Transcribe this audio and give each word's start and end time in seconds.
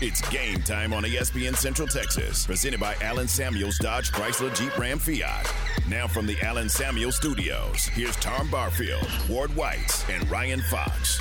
It's 0.00 0.20
game 0.28 0.60
time 0.62 0.92
on 0.92 1.04
ESPN 1.04 1.54
Central 1.54 1.86
Texas, 1.86 2.44
presented 2.44 2.80
by 2.80 2.96
Allen 3.00 3.28
Samuels 3.28 3.78
Dodge 3.78 4.10
Chrysler 4.10 4.52
Jeep 4.52 4.76
Ram 4.76 4.98
Fiat. 4.98 5.48
Now 5.88 6.08
from 6.08 6.26
the 6.26 6.36
Allen 6.42 6.68
Samuels 6.68 7.14
Studios, 7.14 7.84
here's 7.84 8.16
Tom 8.16 8.50
Barfield, 8.50 9.08
Ward 9.30 9.54
White, 9.54 10.04
and 10.10 10.28
Ryan 10.28 10.60
Fox. 10.62 11.20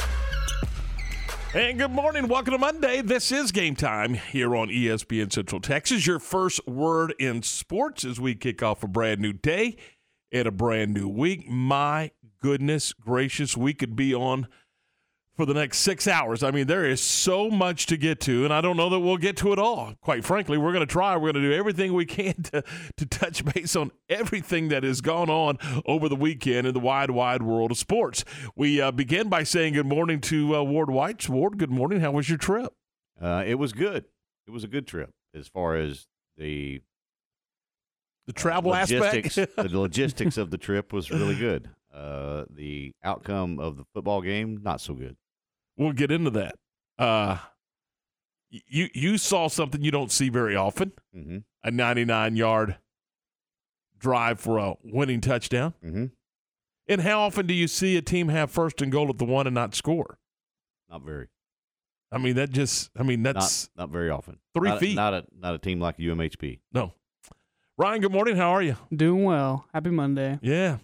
And 1.53 1.77
good 1.77 1.91
morning. 1.91 2.27
Welcome 2.27 2.53
to 2.53 2.57
Monday. 2.57 3.03
This 3.03 3.31
is 3.31 3.51
game 3.51 3.75
time 3.75 4.15
here 4.15 4.55
on 4.55 4.69
ESPN 4.69 5.31
Central 5.31 5.61
Texas. 5.61 6.07
Your 6.07 6.17
first 6.17 6.67
word 6.67 7.13
in 7.19 7.43
sports 7.43 8.03
as 8.03 8.19
we 8.19 8.33
kick 8.33 8.63
off 8.63 8.81
a 8.81 8.87
brand 8.87 9.21
new 9.21 9.33
day 9.33 9.77
and 10.31 10.47
a 10.47 10.51
brand 10.51 10.95
new 10.95 11.07
week. 11.07 11.47
My 11.47 12.09
goodness 12.41 12.91
gracious, 12.91 13.55
we 13.55 13.75
could 13.75 13.95
be 13.95 14.15
on 14.15 14.47
for 15.35 15.45
the 15.45 15.53
next 15.53 15.79
six 15.79 16.07
hours. 16.07 16.43
I 16.43 16.51
mean, 16.51 16.67
there 16.67 16.85
is 16.85 17.01
so 17.01 17.49
much 17.49 17.87
to 17.87 17.97
get 17.97 18.19
to, 18.21 18.43
and 18.45 18.53
I 18.53 18.61
don't 18.61 18.77
know 18.77 18.89
that 18.89 18.99
we'll 18.99 19.17
get 19.17 19.35
to 19.37 19.51
it 19.51 19.59
all. 19.59 19.93
Quite 20.01 20.23
frankly, 20.23 20.57
we're 20.57 20.71
going 20.71 20.85
to 20.85 20.91
try. 20.91 21.15
We're 21.15 21.31
going 21.31 21.43
to 21.43 21.49
do 21.49 21.53
everything 21.53 21.93
we 21.93 22.05
can 22.05 22.35
to, 22.43 22.63
to 22.97 23.05
touch 23.05 23.43
base 23.43 23.75
on 23.75 23.91
everything 24.09 24.69
that 24.69 24.83
has 24.83 25.01
gone 25.01 25.29
on 25.29 25.57
over 25.85 26.07
the 26.07 26.15
weekend 26.15 26.67
in 26.67 26.73
the 26.73 26.79
wide, 26.79 27.09
wide 27.09 27.41
world 27.41 27.71
of 27.71 27.77
sports. 27.77 28.23
We 28.55 28.79
uh, 28.79 28.91
begin 28.91 29.29
by 29.29 29.43
saying 29.43 29.73
good 29.73 29.87
morning 29.87 30.21
to 30.21 30.55
uh, 30.55 30.63
Ward 30.63 30.89
White. 30.89 31.27
Ward, 31.27 31.57
good 31.57 31.71
morning. 31.71 31.99
How 31.99 32.11
was 32.11 32.29
your 32.29 32.37
trip? 32.37 32.73
Uh, 33.19 33.43
it 33.45 33.55
was 33.55 33.73
good. 33.73 34.05
It 34.47 34.51
was 34.51 34.63
a 34.63 34.67
good 34.67 34.87
trip 34.87 35.09
as 35.33 35.47
far 35.47 35.75
as 35.75 36.05
the 36.37 36.81
the 38.25 38.33
travel 38.33 38.71
logistics, 38.71 39.37
aspect. 39.37 39.71
the 39.71 39.79
logistics 39.79 40.37
of 40.37 40.49
the 40.49 40.57
trip 40.57 40.93
was 40.93 41.11
really 41.11 41.35
good. 41.35 41.69
Uh, 41.93 42.45
the 42.49 42.93
outcome 43.03 43.59
of 43.59 43.77
the 43.77 43.83
football 43.93 44.21
game, 44.21 44.59
not 44.63 44.79
so 44.79 44.93
good. 44.93 45.15
We'll 45.77 45.91
get 45.93 46.11
into 46.11 46.29
that. 46.31 46.55
Uh, 46.97 47.37
you 48.49 48.89
you 48.93 49.17
saw 49.17 49.47
something 49.47 49.81
you 49.81 49.91
don't 49.91 50.11
see 50.11 50.29
very 50.29 50.55
often: 50.55 50.93
Mm-hmm. 51.15 51.37
a 51.63 51.71
99 51.71 52.35
yard 52.35 52.77
drive 53.97 54.39
for 54.39 54.57
a 54.57 54.75
winning 54.83 55.21
touchdown. 55.21 55.73
Mm-hmm. 55.83 56.05
And 56.87 57.01
how 57.01 57.21
often 57.21 57.47
do 57.47 57.53
you 57.53 57.67
see 57.67 57.95
a 57.97 58.01
team 58.01 58.27
have 58.27 58.51
first 58.51 58.81
and 58.81 58.91
goal 58.91 59.09
at 59.09 59.17
the 59.17 59.25
one 59.25 59.47
and 59.47 59.53
not 59.53 59.73
score? 59.73 60.17
Not 60.89 61.03
very. 61.03 61.27
I 62.11 62.17
mean, 62.19 62.35
that 62.35 62.51
just, 62.51 62.91
I 62.95 63.01
mean, 63.03 63.23
that's 63.23 63.69
not 63.75 63.83
not 63.85 63.89
very 63.91 64.09
often. 64.11 64.37
three 64.53 64.69
Not 64.69 64.79
feet. 64.79 64.95
Not 64.95 65.13
a 65.13 65.25
not 65.35 65.55
a 65.55 65.57
team 65.57 65.79
like 65.79 65.97
UMHB. 65.97 66.59
no. 66.73 66.93
Ryan, 67.75 68.01
good 68.01 68.11
morning. 68.11 68.35
How 68.35 68.51
are 68.51 68.61
you? 68.61 68.75
Doing 68.95 69.23
well. 69.23 69.65
Happy 69.73 69.89
Monday. 69.89 70.37
Yeah. 70.43 70.77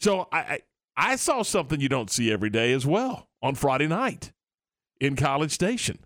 So 0.00 0.26
I, 0.32 0.38
I 0.40 0.58
I 0.96 1.16
saw 1.16 1.42
something 1.42 1.80
you 1.80 1.88
don't 1.88 2.10
see 2.10 2.30
every 2.30 2.50
day 2.50 2.72
as 2.72 2.86
well 2.86 3.28
on 3.42 3.54
Friday 3.54 3.86
night 3.86 4.32
in 5.00 5.16
College 5.16 5.50
Station. 5.52 5.98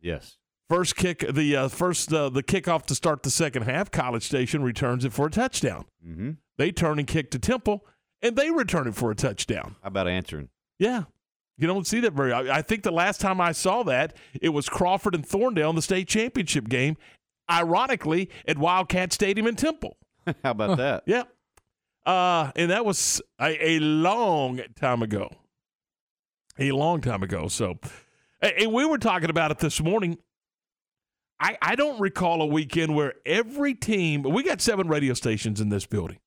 Yes. 0.00 0.36
First 0.68 0.96
kick, 0.96 1.24
the 1.30 1.56
uh, 1.56 1.68
first 1.68 2.12
uh, 2.12 2.28
the 2.28 2.42
kickoff 2.42 2.84
to 2.86 2.94
start 2.94 3.22
the 3.22 3.30
second 3.30 3.62
half. 3.62 3.90
College 3.90 4.22
Station 4.22 4.62
returns 4.62 5.04
it 5.04 5.12
for 5.12 5.26
a 5.26 5.30
touchdown. 5.30 5.86
Mm-hmm. 6.06 6.32
They 6.58 6.72
turn 6.72 6.98
and 6.98 7.08
kick 7.08 7.30
to 7.30 7.38
Temple, 7.38 7.86
and 8.20 8.36
they 8.36 8.50
return 8.50 8.86
it 8.86 8.94
for 8.94 9.10
a 9.10 9.14
touchdown. 9.14 9.76
How 9.82 9.88
about 9.88 10.08
answering? 10.08 10.50
Yeah. 10.78 11.04
You 11.56 11.66
don't 11.66 11.86
see 11.86 12.00
that 12.00 12.12
very. 12.12 12.32
I 12.32 12.58
I 12.58 12.62
think 12.62 12.82
the 12.82 12.92
last 12.92 13.20
time 13.20 13.40
I 13.40 13.52
saw 13.52 13.82
that, 13.84 14.14
it 14.40 14.50
was 14.50 14.68
Crawford 14.68 15.14
and 15.14 15.26
Thorndale 15.26 15.70
in 15.70 15.76
the 15.76 15.82
state 15.82 16.06
championship 16.06 16.68
game, 16.68 16.96
ironically 17.50 18.30
at 18.46 18.58
Wildcat 18.58 19.12
Stadium 19.12 19.46
in 19.46 19.56
Temple. 19.56 19.96
How 20.44 20.50
about 20.50 20.76
that? 20.76 21.02
Yeah. 21.06 21.24
Uh, 22.08 22.50
and 22.56 22.70
that 22.70 22.86
was 22.86 23.20
a, 23.38 23.72
a 23.72 23.78
long 23.80 24.62
time 24.76 25.02
ago. 25.02 25.28
A 26.58 26.72
long 26.72 27.02
time 27.02 27.22
ago. 27.22 27.48
So, 27.48 27.78
and 28.40 28.72
we 28.72 28.86
were 28.86 28.96
talking 28.96 29.28
about 29.28 29.50
it 29.50 29.58
this 29.58 29.82
morning. 29.82 30.16
I, 31.38 31.58
I 31.60 31.74
don't 31.76 32.00
recall 32.00 32.40
a 32.40 32.46
weekend 32.46 32.94
where 32.94 33.12
every 33.26 33.74
team, 33.74 34.22
we 34.22 34.42
got 34.42 34.62
seven 34.62 34.88
radio 34.88 35.12
stations 35.12 35.60
in 35.60 35.68
this 35.68 35.84
building. 35.84 36.18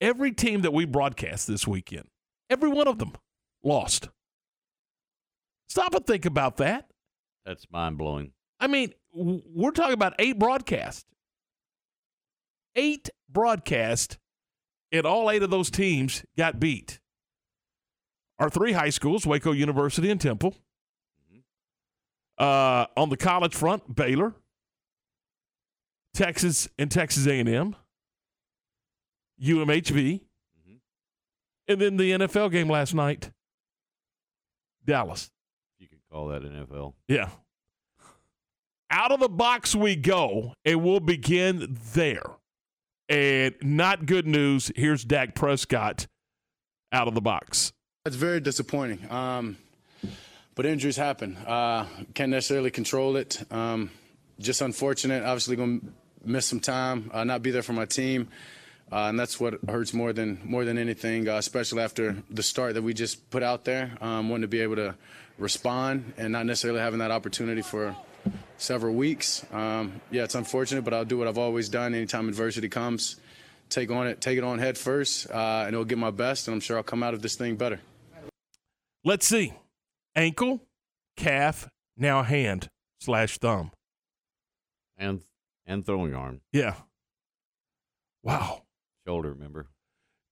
Every 0.00 0.32
team 0.32 0.62
that 0.62 0.72
we 0.72 0.84
broadcast 0.84 1.46
this 1.46 1.64
weekend, 1.64 2.08
every 2.50 2.68
one 2.68 2.88
of 2.88 2.98
them 2.98 3.12
lost. 3.62 4.08
Stop 5.68 5.94
and 5.94 6.04
think 6.06 6.26
about 6.26 6.56
that. 6.56 6.88
That's 7.46 7.66
mind 7.70 7.98
blowing. 7.98 8.32
I 8.58 8.66
mean, 8.66 8.94
we're 9.14 9.70
talking 9.70 9.94
about 9.94 10.14
eight 10.18 10.40
broadcasts. 10.40 11.04
Eight 12.74 13.08
broadcasts, 13.28 14.18
and 14.94 15.04
all 15.06 15.28
eight 15.28 15.42
of 15.42 15.50
those 15.50 15.70
teams 15.70 16.24
got 16.38 16.60
beat. 16.60 17.00
Our 18.38 18.48
three 18.48 18.72
high 18.72 18.90
schools, 18.90 19.26
Waco 19.26 19.50
University 19.50 20.08
and 20.08 20.20
Temple. 20.20 20.54
Uh, 22.38 22.86
on 22.96 23.10
the 23.10 23.16
college 23.16 23.54
front, 23.54 23.94
Baylor, 23.94 24.34
Texas 26.14 26.68
and 26.78 26.90
Texas 26.90 27.26
A&M, 27.28 27.76
UMHB, 29.40 30.20
and 31.68 31.80
then 31.80 31.96
the 31.96 32.10
NFL 32.10 32.50
game 32.50 32.68
last 32.68 32.92
night, 32.92 33.30
Dallas. 34.84 35.30
You 35.78 35.86
could 35.86 36.00
call 36.10 36.28
that 36.28 36.42
NFL. 36.42 36.94
Yeah. 37.06 37.30
Out 38.90 39.12
of 39.12 39.20
the 39.20 39.28
box 39.28 39.74
we 39.74 39.94
go, 39.94 40.54
and 40.64 40.82
we'll 40.82 41.00
begin 41.00 41.78
there. 41.94 42.24
And 43.08 43.54
not 43.60 44.06
good 44.06 44.26
news. 44.26 44.72
Here's 44.76 45.04
Dak 45.04 45.34
Prescott 45.34 46.06
out 46.92 47.08
of 47.08 47.14
the 47.14 47.20
box. 47.20 47.72
It's 48.06 48.16
very 48.16 48.40
disappointing. 48.40 49.10
Um, 49.10 49.56
but 50.54 50.66
injuries 50.66 50.96
happen. 50.96 51.36
Uh, 51.36 51.86
can't 52.14 52.30
necessarily 52.30 52.70
control 52.70 53.16
it. 53.16 53.42
Um, 53.50 53.90
just 54.38 54.62
unfortunate. 54.62 55.22
Obviously, 55.22 55.56
going 55.56 55.80
to 55.80 55.86
miss 56.24 56.46
some 56.46 56.60
time, 56.60 57.10
uh, 57.12 57.24
not 57.24 57.42
be 57.42 57.50
there 57.50 57.62
for 57.62 57.72
my 57.72 57.84
team. 57.84 58.28
Uh, 58.92 59.08
and 59.08 59.18
that's 59.18 59.40
what 59.40 59.58
hurts 59.68 59.92
more 59.92 60.12
than 60.12 60.40
more 60.44 60.64
than 60.64 60.78
anything, 60.78 61.28
uh, 61.28 61.36
especially 61.36 61.82
after 61.82 62.22
the 62.30 62.42
start 62.42 62.74
that 62.74 62.82
we 62.82 62.94
just 62.94 63.30
put 63.30 63.42
out 63.42 63.64
there. 63.64 63.96
Um, 64.00 64.28
wanting 64.28 64.42
to 64.42 64.48
be 64.48 64.60
able 64.60 64.76
to 64.76 64.94
respond 65.38 66.12
and 66.16 66.32
not 66.32 66.46
necessarily 66.46 66.80
having 66.80 67.00
that 67.00 67.10
opportunity 67.10 67.62
for 67.62 67.96
several 68.58 68.94
weeks. 68.94 69.44
Um, 69.52 70.00
yeah, 70.10 70.24
it's 70.24 70.34
unfortunate, 70.34 70.84
but 70.84 70.94
I'll 70.94 71.04
do 71.04 71.18
what 71.18 71.28
I've 71.28 71.38
always 71.38 71.68
done. 71.68 71.94
Anytime 71.94 72.28
adversity 72.28 72.68
comes, 72.68 73.16
take 73.68 73.90
on 73.90 74.06
it, 74.06 74.20
take 74.20 74.38
it 74.38 74.44
on 74.44 74.58
head 74.58 74.78
first, 74.78 75.30
uh, 75.30 75.64
and 75.66 75.74
it'll 75.74 75.84
give 75.84 75.98
my 75.98 76.10
best. 76.10 76.48
And 76.48 76.54
I'm 76.54 76.60
sure 76.60 76.76
I'll 76.76 76.82
come 76.82 77.02
out 77.02 77.14
of 77.14 77.22
this 77.22 77.36
thing 77.36 77.56
better. 77.56 77.80
Let's 79.04 79.26
see. 79.26 79.52
Ankle, 80.16 80.62
calf, 81.16 81.68
now 81.96 82.22
hand 82.22 82.68
slash 83.00 83.38
thumb. 83.38 83.70
And 84.96 85.22
and 85.66 85.84
throwing 85.84 86.14
arm. 86.14 86.40
Yeah. 86.52 86.74
Wow. 88.22 88.62
Shoulder, 89.06 89.30
remember? 89.32 89.66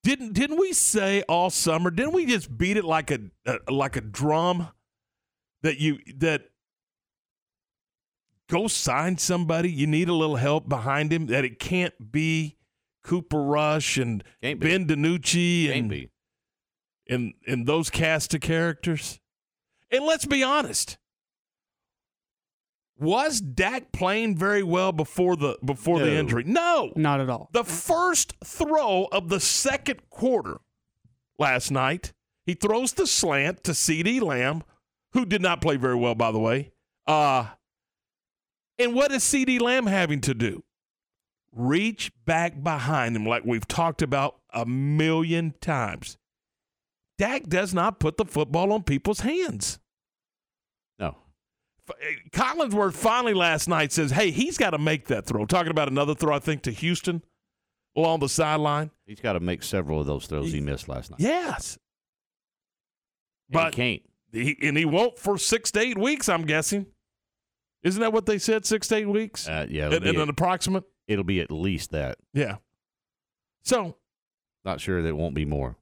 Didn't 0.02 0.32
didn't 0.32 0.58
we 0.58 0.72
say 0.72 1.22
all 1.28 1.50
summer? 1.50 1.90
Didn't 1.90 2.12
we 2.12 2.26
just 2.26 2.56
beat 2.56 2.76
it 2.76 2.84
like 2.84 3.10
a, 3.10 3.20
a 3.46 3.72
like 3.72 3.96
a 3.96 4.00
drum 4.00 4.68
that 5.62 5.78
you 5.78 5.98
that 6.16 6.51
go 8.52 8.68
sign 8.68 9.16
somebody? 9.16 9.70
You 9.72 9.86
need 9.86 10.08
a 10.08 10.14
little 10.14 10.36
help 10.36 10.68
behind 10.68 11.12
him. 11.12 11.26
That 11.26 11.44
it 11.44 11.58
can't 11.58 12.12
be 12.12 12.56
Cooper 13.02 13.42
Rush 13.42 13.96
and 13.96 14.22
Can't 14.42 14.60
be. 14.60 14.68
Ben 14.68 14.86
DiNucci 14.86 15.66
Can't 15.66 15.78
and 15.78 15.90
be. 15.90 16.10
and 17.08 17.32
and 17.46 17.66
those 17.66 17.90
cast 17.90 18.34
of 18.34 18.40
characters. 18.42 19.20
And 19.90 20.04
let's 20.04 20.26
be 20.26 20.42
honest. 20.42 20.98
Was 22.98 23.40
Dak 23.40 23.90
playing 23.90 24.36
very 24.36 24.62
well 24.62 24.92
before 24.92 25.34
the 25.34 25.58
before 25.64 25.98
the 25.98 26.12
injury? 26.14 26.44
No. 26.44 26.92
Not 26.94 27.20
at 27.20 27.28
all. 27.28 27.48
The 27.52 27.64
first 27.64 28.34
throw 28.44 29.08
of 29.10 29.28
the 29.28 29.40
second 29.40 30.08
quarter 30.08 30.58
last 31.38 31.70
night, 31.72 32.12
he 32.46 32.54
throws 32.54 32.92
the 32.92 33.06
slant 33.06 33.64
to 33.64 33.72
CeeDee 33.72 34.20
Lamb, 34.20 34.62
who 35.14 35.24
did 35.24 35.42
not 35.42 35.60
play 35.60 35.76
very 35.76 35.96
well, 35.96 36.14
by 36.14 36.30
the 36.30 36.38
way. 36.38 36.72
Uh, 37.06 37.46
and 38.82 38.94
what 38.94 39.12
is 39.12 39.22
CeeDee 39.22 39.60
Lamb 39.60 39.86
having 39.86 40.20
to 40.22 40.34
do? 40.34 40.62
Reach 41.52 42.10
back 42.24 42.62
behind 42.62 43.14
him, 43.14 43.26
like 43.26 43.44
we've 43.44 43.68
talked 43.68 44.02
about 44.02 44.36
a 44.52 44.64
million 44.64 45.54
times. 45.60 46.16
Dak 47.18 47.44
does 47.44 47.74
not 47.74 48.00
put 48.00 48.16
the 48.16 48.24
football 48.24 48.72
on 48.72 48.82
people's 48.82 49.20
hands. 49.20 49.78
No. 50.98 51.16
Eh, 51.90 52.14
Collinsworth 52.32 52.94
finally 52.94 53.34
last 53.34 53.68
night 53.68 53.92
says, 53.92 54.10
hey, 54.10 54.30
he's 54.30 54.56
got 54.56 54.70
to 54.70 54.78
make 54.78 55.08
that 55.08 55.26
throw. 55.26 55.44
Talking 55.44 55.70
about 55.70 55.88
another 55.88 56.14
throw, 56.14 56.34
I 56.34 56.38
think, 56.38 56.62
to 56.62 56.70
Houston 56.70 57.22
along 57.94 58.20
the 58.20 58.28
sideline. 58.28 58.90
He's 59.06 59.20
got 59.20 59.34
to 59.34 59.40
make 59.40 59.62
several 59.62 60.00
of 60.00 60.06
those 60.06 60.26
throws 60.26 60.52
he 60.52 60.60
missed 60.60 60.88
last 60.88 61.10
night. 61.10 61.20
Yes. 61.20 61.78
And 63.52 63.66
he 63.66 63.70
can't. 63.70 64.02
he, 64.32 64.56
and 64.66 64.76
he 64.76 64.86
won't 64.86 65.18
for 65.18 65.36
six 65.36 65.70
to 65.72 65.80
eight 65.80 65.98
weeks, 65.98 66.28
I'm 66.28 66.42
guessing. 66.42 66.86
Isn't 67.82 68.00
that 68.00 68.12
what 68.12 68.26
they 68.26 68.38
said? 68.38 68.64
Six 68.64 68.88
to 68.88 68.96
eight 68.96 69.08
weeks? 69.08 69.48
Uh, 69.48 69.66
yeah, 69.68 69.86
and, 69.86 70.04
and 70.04 70.18
an 70.18 70.28
approximate? 70.28 70.84
it'll 71.08 71.24
be 71.24 71.40
at 71.40 71.50
least 71.50 71.90
that. 71.90 72.16
Yeah. 72.32 72.56
So 73.62 73.96
Not 74.64 74.80
sure 74.80 75.02
that 75.02 75.08
it 75.08 75.16
won't 75.16 75.34
be 75.34 75.44
more. 75.44 75.76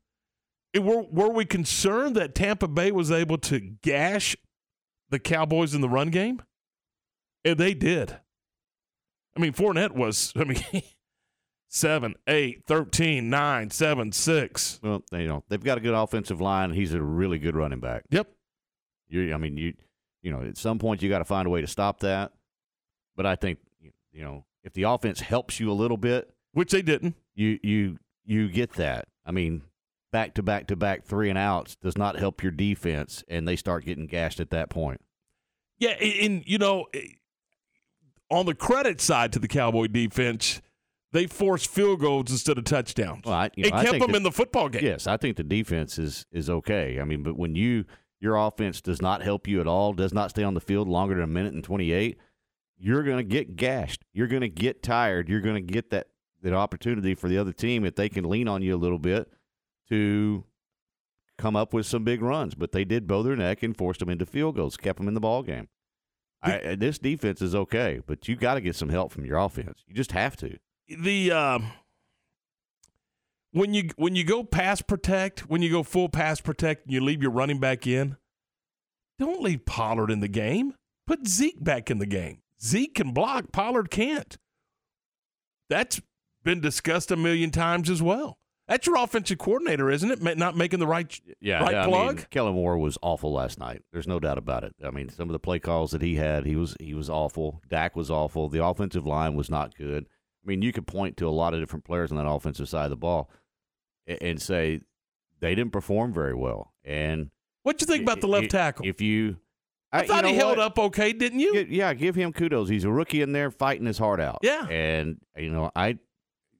it- 0.72 0.82
were, 0.82 1.02
were 1.02 1.28
we 1.30 1.44
concerned 1.44 2.16
that 2.16 2.34
Tampa 2.34 2.66
Bay 2.68 2.90
was 2.90 3.10
able 3.10 3.38
to 3.38 3.60
gash 3.60 4.34
the 5.10 5.18
Cowboys 5.18 5.74
in 5.74 5.80
the 5.82 5.88
run 5.88 6.08
game? 6.10 6.42
And 7.44 7.58
they 7.58 7.74
did. 7.74 8.16
I 9.36 9.40
mean, 9.40 9.52
Fournette 9.52 9.92
was, 9.92 10.32
I 10.36 10.44
mean, 10.44 10.62
7, 11.68 12.14
8, 12.26 12.64
13, 12.66 13.30
9, 13.30 13.70
7, 13.70 14.12
6. 14.12 14.80
Well, 14.82 15.02
they, 15.10 15.22
you 15.22 15.28
know, 15.28 15.44
they've 15.48 15.62
got 15.62 15.78
a 15.78 15.80
good 15.80 15.94
offensive 15.94 16.40
line. 16.40 16.72
He's 16.72 16.92
a 16.94 17.00
really 17.02 17.38
good 17.38 17.54
running 17.56 17.80
back. 17.80 18.04
Yep. 18.10 18.28
You, 19.08 19.32
I 19.34 19.36
mean, 19.38 19.56
you, 19.56 19.74
you 20.22 20.30
know, 20.30 20.42
at 20.42 20.56
some 20.56 20.78
point 20.78 21.02
you 21.02 21.08
got 21.08 21.18
to 21.18 21.24
find 21.24 21.46
a 21.46 21.50
way 21.50 21.60
to 21.60 21.66
stop 21.66 22.00
that. 22.00 22.32
But 23.16 23.26
I 23.26 23.36
think, 23.36 23.58
you 24.12 24.22
know, 24.22 24.44
if 24.64 24.72
the 24.72 24.84
offense 24.84 25.20
helps 25.20 25.58
you 25.60 25.70
a 25.70 25.74
little 25.74 25.96
bit, 25.96 26.30
Which 26.52 26.70
they 26.72 26.82
didn't. 26.82 27.14
you, 27.34 27.58
you, 27.62 27.98
you 28.24 28.48
get 28.48 28.72
that. 28.74 29.06
I 29.26 29.32
mean, 29.32 29.62
back 30.12 30.34
to 30.34 30.42
back 30.42 30.66
to 30.68 30.76
back 30.76 31.04
three 31.04 31.28
and 31.30 31.38
outs 31.38 31.76
does 31.76 31.96
not 31.96 32.18
help 32.18 32.42
your 32.42 32.52
defense, 32.52 33.22
and 33.28 33.46
they 33.46 33.56
start 33.56 33.84
getting 33.84 34.06
gashed 34.06 34.40
at 34.40 34.50
that 34.50 34.68
point. 34.70 35.00
Yeah, 35.78 35.90
and, 36.00 36.12
and, 36.32 36.42
you 36.46 36.58
know, 36.58 36.86
on 38.30 38.46
the 38.46 38.54
credit 38.54 39.00
side 39.00 39.32
to 39.32 39.38
the 39.38 39.48
Cowboy 39.48 39.86
defense, 39.88 40.60
they 41.12 41.26
forced 41.26 41.68
field 41.70 42.00
goals 42.00 42.30
instead 42.30 42.58
of 42.58 42.64
touchdowns. 42.64 43.22
Well, 43.24 43.34
I, 43.34 43.50
you 43.56 43.64
it 43.64 43.70
know, 43.72 43.76
I 43.78 43.84
kept 43.84 43.98
them 43.98 44.10
that- 44.12 44.16
in 44.18 44.22
the 44.22 44.30
football 44.32 44.68
game. 44.68 44.84
Yes, 44.84 45.06
I 45.06 45.16
think 45.16 45.36
the 45.36 45.42
defense 45.44 45.98
is 45.98 46.26
is 46.32 46.48
okay. 46.50 47.00
I 47.00 47.04
mean, 47.04 47.22
but 47.22 47.36
when 47.36 47.54
you 47.54 47.84
your 48.20 48.36
offense 48.36 48.80
does 48.80 49.00
not 49.00 49.22
help 49.22 49.48
you 49.48 49.60
at 49.60 49.66
all, 49.66 49.92
does 49.92 50.12
not 50.12 50.30
stay 50.30 50.42
on 50.42 50.54
the 50.54 50.60
field 50.60 50.88
longer 50.88 51.14
than 51.14 51.24
a 51.24 51.26
minute 51.26 51.54
and 51.54 51.64
twenty 51.64 51.92
eight, 51.92 52.18
you're 52.78 53.02
going 53.02 53.18
to 53.18 53.24
get 53.24 53.56
gashed. 53.56 54.04
You're 54.12 54.28
going 54.28 54.42
to 54.42 54.48
get 54.48 54.82
tired. 54.82 55.28
You're 55.28 55.40
going 55.40 55.66
to 55.66 55.72
get 55.72 55.90
that 55.90 56.08
that 56.42 56.54
opportunity 56.54 57.14
for 57.14 57.28
the 57.28 57.36
other 57.38 57.52
team 57.52 57.84
if 57.84 57.94
they 57.96 58.08
can 58.08 58.28
lean 58.28 58.48
on 58.48 58.62
you 58.62 58.74
a 58.74 58.78
little 58.78 58.98
bit 58.98 59.30
to 59.90 60.44
come 61.36 61.56
up 61.56 61.74
with 61.74 61.86
some 61.86 62.04
big 62.04 62.22
runs. 62.22 62.54
But 62.54 62.72
they 62.72 62.84
did 62.84 63.06
bow 63.06 63.22
their 63.22 63.36
neck 63.36 63.62
and 63.62 63.76
forced 63.76 64.00
them 64.00 64.08
into 64.08 64.24
field 64.24 64.56
goals, 64.56 64.76
kept 64.76 64.98
them 64.98 65.08
in 65.08 65.14
the 65.14 65.20
ball 65.20 65.42
game. 65.42 65.68
I, 66.42 66.74
this 66.74 66.98
defense 66.98 67.42
is 67.42 67.54
okay, 67.54 68.00
but 68.06 68.26
you 68.26 68.34
got 68.34 68.54
to 68.54 68.62
get 68.62 68.74
some 68.74 68.88
help 68.88 69.12
from 69.12 69.26
your 69.26 69.36
offense. 69.36 69.84
You 69.86 69.94
just 69.94 70.12
have 70.12 70.36
to. 70.38 70.56
the 70.88 71.30
um, 71.32 71.72
when 73.52 73.74
you 73.74 73.90
when 73.96 74.14
you 74.16 74.24
go 74.24 74.44
pass 74.44 74.80
protect, 74.82 75.40
when 75.48 75.62
you 75.62 75.70
go 75.70 75.82
full 75.82 76.08
pass 76.08 76.40
protect, 76.40 76.84
and 76.84 76.92
you 76.92 77.00
leave 77.02 77.22
your 77.22 77.30
running 77.32 77.58
back 77.58 77.86
in. 77.86 78.16
Don't 79.18 79.42
leave 79.42 79.66
Pollard 79.66 80.10
in 80.10 80.20
the 80.20 80.28
game. 80.28 80.74
Put 81.06 81.26
Zeke 81.26 81.62
back 81.62 81.90
in 81.90 81.98
the 81.98 82.06
game. 82.06 82.38
Zeke 82.62 82.94
can 82.94 83.12
block. 83.12 83.52
Pollard 83.52 83.90
can't. 83.90 84.38
That's 85.68 86.00
been 86.42 86.60
discussed 86.60 87.10
a 87.10 87.16
million 87.16 87.50
times 87.50 87.90
as 87.90 88.02
well. 88.02 88.38
That's 88.66 88.86
your 88.86 88.96
offensive 89.02 89.38
coordinator, 89.38 89.90
isn't 89.90 90.10
it? 90.10 90.38
Not 90.38 90.56
making 90.56 90.78
the 90.78 90.86
right. 90.86 91.20
Yeah, 91.40 91.62
Right 91.62 91.74
I 91.74 91.86
plug? 91.86 92.16
mean, 92.18 92.26
Kellen 92.30 92.54
Moore 92.54 92.78
was 92.78 92.96
awful 93.02 93.32
last 93.32 93.58
night. 93.58 93.82
There's 93.92 94.06
no 94.06 94.20
doubt 94.20 94.38
about 94.38 94.62
it. 94.62 94.74
I 94.84 94.90
mean, 94.90 95.08
some 95.08 95.28
of 95.28 95.32
the 95.32 95.40
play 95.40 95.58
calls 95.58 95.90
that 95.90 96.02
he 96.02 96.14
had, 96.14 96.46
he 96.46 96.54
was 96.54 96.76
he 96.78 96.94
was 96.94 97.10
awful. 97.10 97.60
Dak 97.68 97.96
was 97.96 98.10
awful. 98.10 98.48
The 98.48 98.64
offensive 98.64 99.04
line 99.04 99.34
was 99.34 99.50
not 99.50 99.74
good. 99.76 100.06
I 100.44 100.48
mean, 100.48 100.62
you 100.62 100.72
could 100.72 100.86
point 100.86 101.16
to 101.16 101.28
a 101.28 101.30
lot 101.30 101.52
of 101.52 101.60
different 101.60 101.84
players 101.84 102.12
on 102.12 102.16
that 102.18 102.28
offensive 102.30 102.68
side 102.68 102.84
of 102.84 102.90
the 102.90 102.96
ball 102.96 103.28
and 104.06 104.40
say 104.40 104.80
they 105.40 105.54
didn't 105.54 105.72
perform 105.72 106.12
very 106.12 106.34
well. 106.34 106.72
And 106.84 107.30
What 107.62 107.80
you 107.80 107.86
think 107.86 108.02
about 108.02 108.20
the 108.20 108.26
left 108.28 108.44
i- 108.44 108.48
tackle? 108.48 108.86
If 108.86 109.00
you, 109.00 109.36
I, 109.92 110.02
you 110.02 110.08
thought 110.08 110.24
he 110.24 110.32
know 110.32 110.38
held 110.38 110.58
what? 110.58 110.66
up 110.66 110.78
okay, 110.78 111.12
didn't 111.12 111.40
you? 111.40 111.66
Yeah, 111.68 111.92
give 111.94 112.14
him 112.14 112.32
kudos. 112.32 112.68
He's 112.68 112.84
a 112.84 112.90
rookie 112.90 113.22
in 113.22 113.32
there 113.32 113.50
fighting 113.50 113.86
his 113.86 113.98
heart 113.98 114.20
out. 114.20 114.38
Yeah. 114.42 114.66
and 114.68 115.18
you 115.36 115.50
know, 115.50 115.70
I 115.74 115.98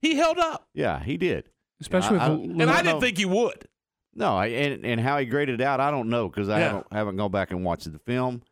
he 0.03 0.15
held 0.17 0.39
up, 0.39 0.67
yeah, 0.75 1.03
he 1.03 1.17
did. 1.17 1.49
Especially 1.81 2.19
I- 2.19 2.27
I- 2.27 2.31
and 2.31 2.63
I 2.63 2.67
don't 2.67 2.77
didn't 2.77 2.85
know. 2.87 3.01
think 3.01 3.19
he 3.19 3.25
would. 3.27 3.67
No, 4.15 4.37
I, 4.37 4.47
and 4.47 4.85
and 4.85 5.01
how 5.01 5.19
he 5.19 5.27
graded 5.27 5.61
it 5.61 5.65
out, 5.65 5.79
I 5.81 5.91
don't 5.93 6.09
know 6.09 6.29
because 6.29 6.49
I 6.49 6.59
Yeah. 6.59 6.67
haven't, 6.67 6.87
haven't 6.93 7.17
gone 7.17 7.31
back 7.31 7.51
and 7.53 7.65
watched 7.65 7.91
the 7.91 7.99
film, 8.01 8.43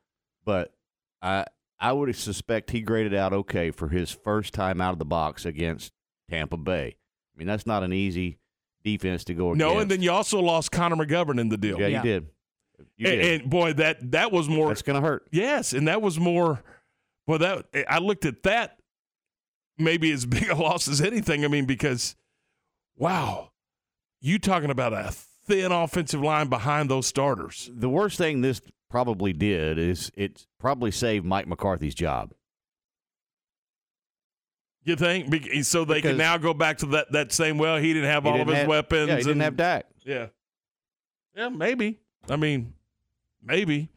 but 0.45 0.73
I 1.21 1.45
I 1.81 1.93
would 1.93 2.15
suspect 2.17 2.71
he 2.71 2.81
graded 2.81 3.15
out 3.15 3.33
okay 3.33 3.71
for 3.73 3.89
his 3.89 4.11
first 4.11 4.55
time 4.55 4.81
out 4.81 4.93
of 4.93 4.99
the 5.01 5.05
box 5.05 5.45
against 5.45 5.93
Tampa 6.31 6.57
Bay. 6.57 6.97
I 7.35 7.39
mean, 7.39 7.47
that's 7.49 7.67
not 7.67 7.83
an 7.83 7.93
easy 7.93 8.39
defense 8.97 9.25
to 9.25 9.35
go 9.35 9.49
against. 9.53 9.59
No, 9.59 9.79
and 9.79 9.91
then 9.91 10.03
you 10.03 10.11
also 10.11 10.41
lost 10.41 10.73
Connor 10.73 10.97
McGovern 10.97 11.41
in 11.41 11.49
the 11.49 11.57
deal. 11.59 11.81
yeah, 11.81 11.87
Yeah. 11.89 11.97
you 11.99 12.03
did. 12.03 12.27
You 12.97 13.09
and, 13.11 13.21
did. 13.21 13.41
and 13.43 13.51
boy, 13.51 13.73
that 13.75 14.11
that 14.13 14.33
was 14.33 14.49
more. 14.49 14.69
that's 14.69 14.83
gonna 14.83 15.01
hurt. 15.01 15.27
Yes, 15.33 15.73
and 15.73 15.89
that 15.89 16.01
was 16.03 16.19
more. 16.19 16.63
Well, 17.27 17.39
that 17.41 17.67
I 17.89 17.99
looked 17.99 18.25
at 18.25 18.43
that 18.45 18.79
maybe 19.79 20.11
as 20.13 20.27
big 20.37 20.49
a 20.49 20.55
loss 20.55 20.89
as 20.89 21.01
anything. 21.01 21.45
I 21.45 21.49
mean, 21.49 21.65
because 21.67 22.17
wow, 22.97 23.51
you 24.21 24.39
talking 24.39 24.71
about 24.71 24.93
a 24.93 25.11
thin 25.13 25.73
offensive 25.73 26.21
line 26.23 26.49
behind 26.49 26.91
those 26.91 27.07
starters. 27.07 27.71
The 27.73 27.89
worst 27.89 28.19
thing 28.19 28.41
this 28.43 28.61
probably 28.91 29.33
did 29.33 29.79
is 29.79 30.11
it 30.17 30.47
probably 30.59 30.91
saved 30.91 31.25
Mike 31.25 31.47
McCarthy's 31.47 31.95
job. 31.95 32.33
You 34.85 34.97
think? 34.97 35.65
So 35.65 35.85
they 35.85 36.01
can 36.01 36.17
now 36.17 36.39
go 36.39 36.55
back 36.55 36.79
to 36.79 36.87
that 36.87 37.13
that 37.13 37.33
same. 37.33 37.59
Well, 37.59 37.77
he 37.77 37.93
didn't 37.93 38.09
have 38.11 38.25
all 38.27 38.41
of 38.41 38.49
his 38.49 38.57
have- 38.59 38.69
weapons. 38.69 39.09
Yeah, 39.09 39.17
he 39.17 39.23
didn't 39.23 39.33
and- 39.33 39.43
have 39.43 39.57
Dak. 39.57 39.87
Yeah, 40.05 40.27
yeah, 41.37 41.49
maybe. 41.51 41.99
I 42.31 42.37
mean, 42.37 42.73
maybe 43.43 43.91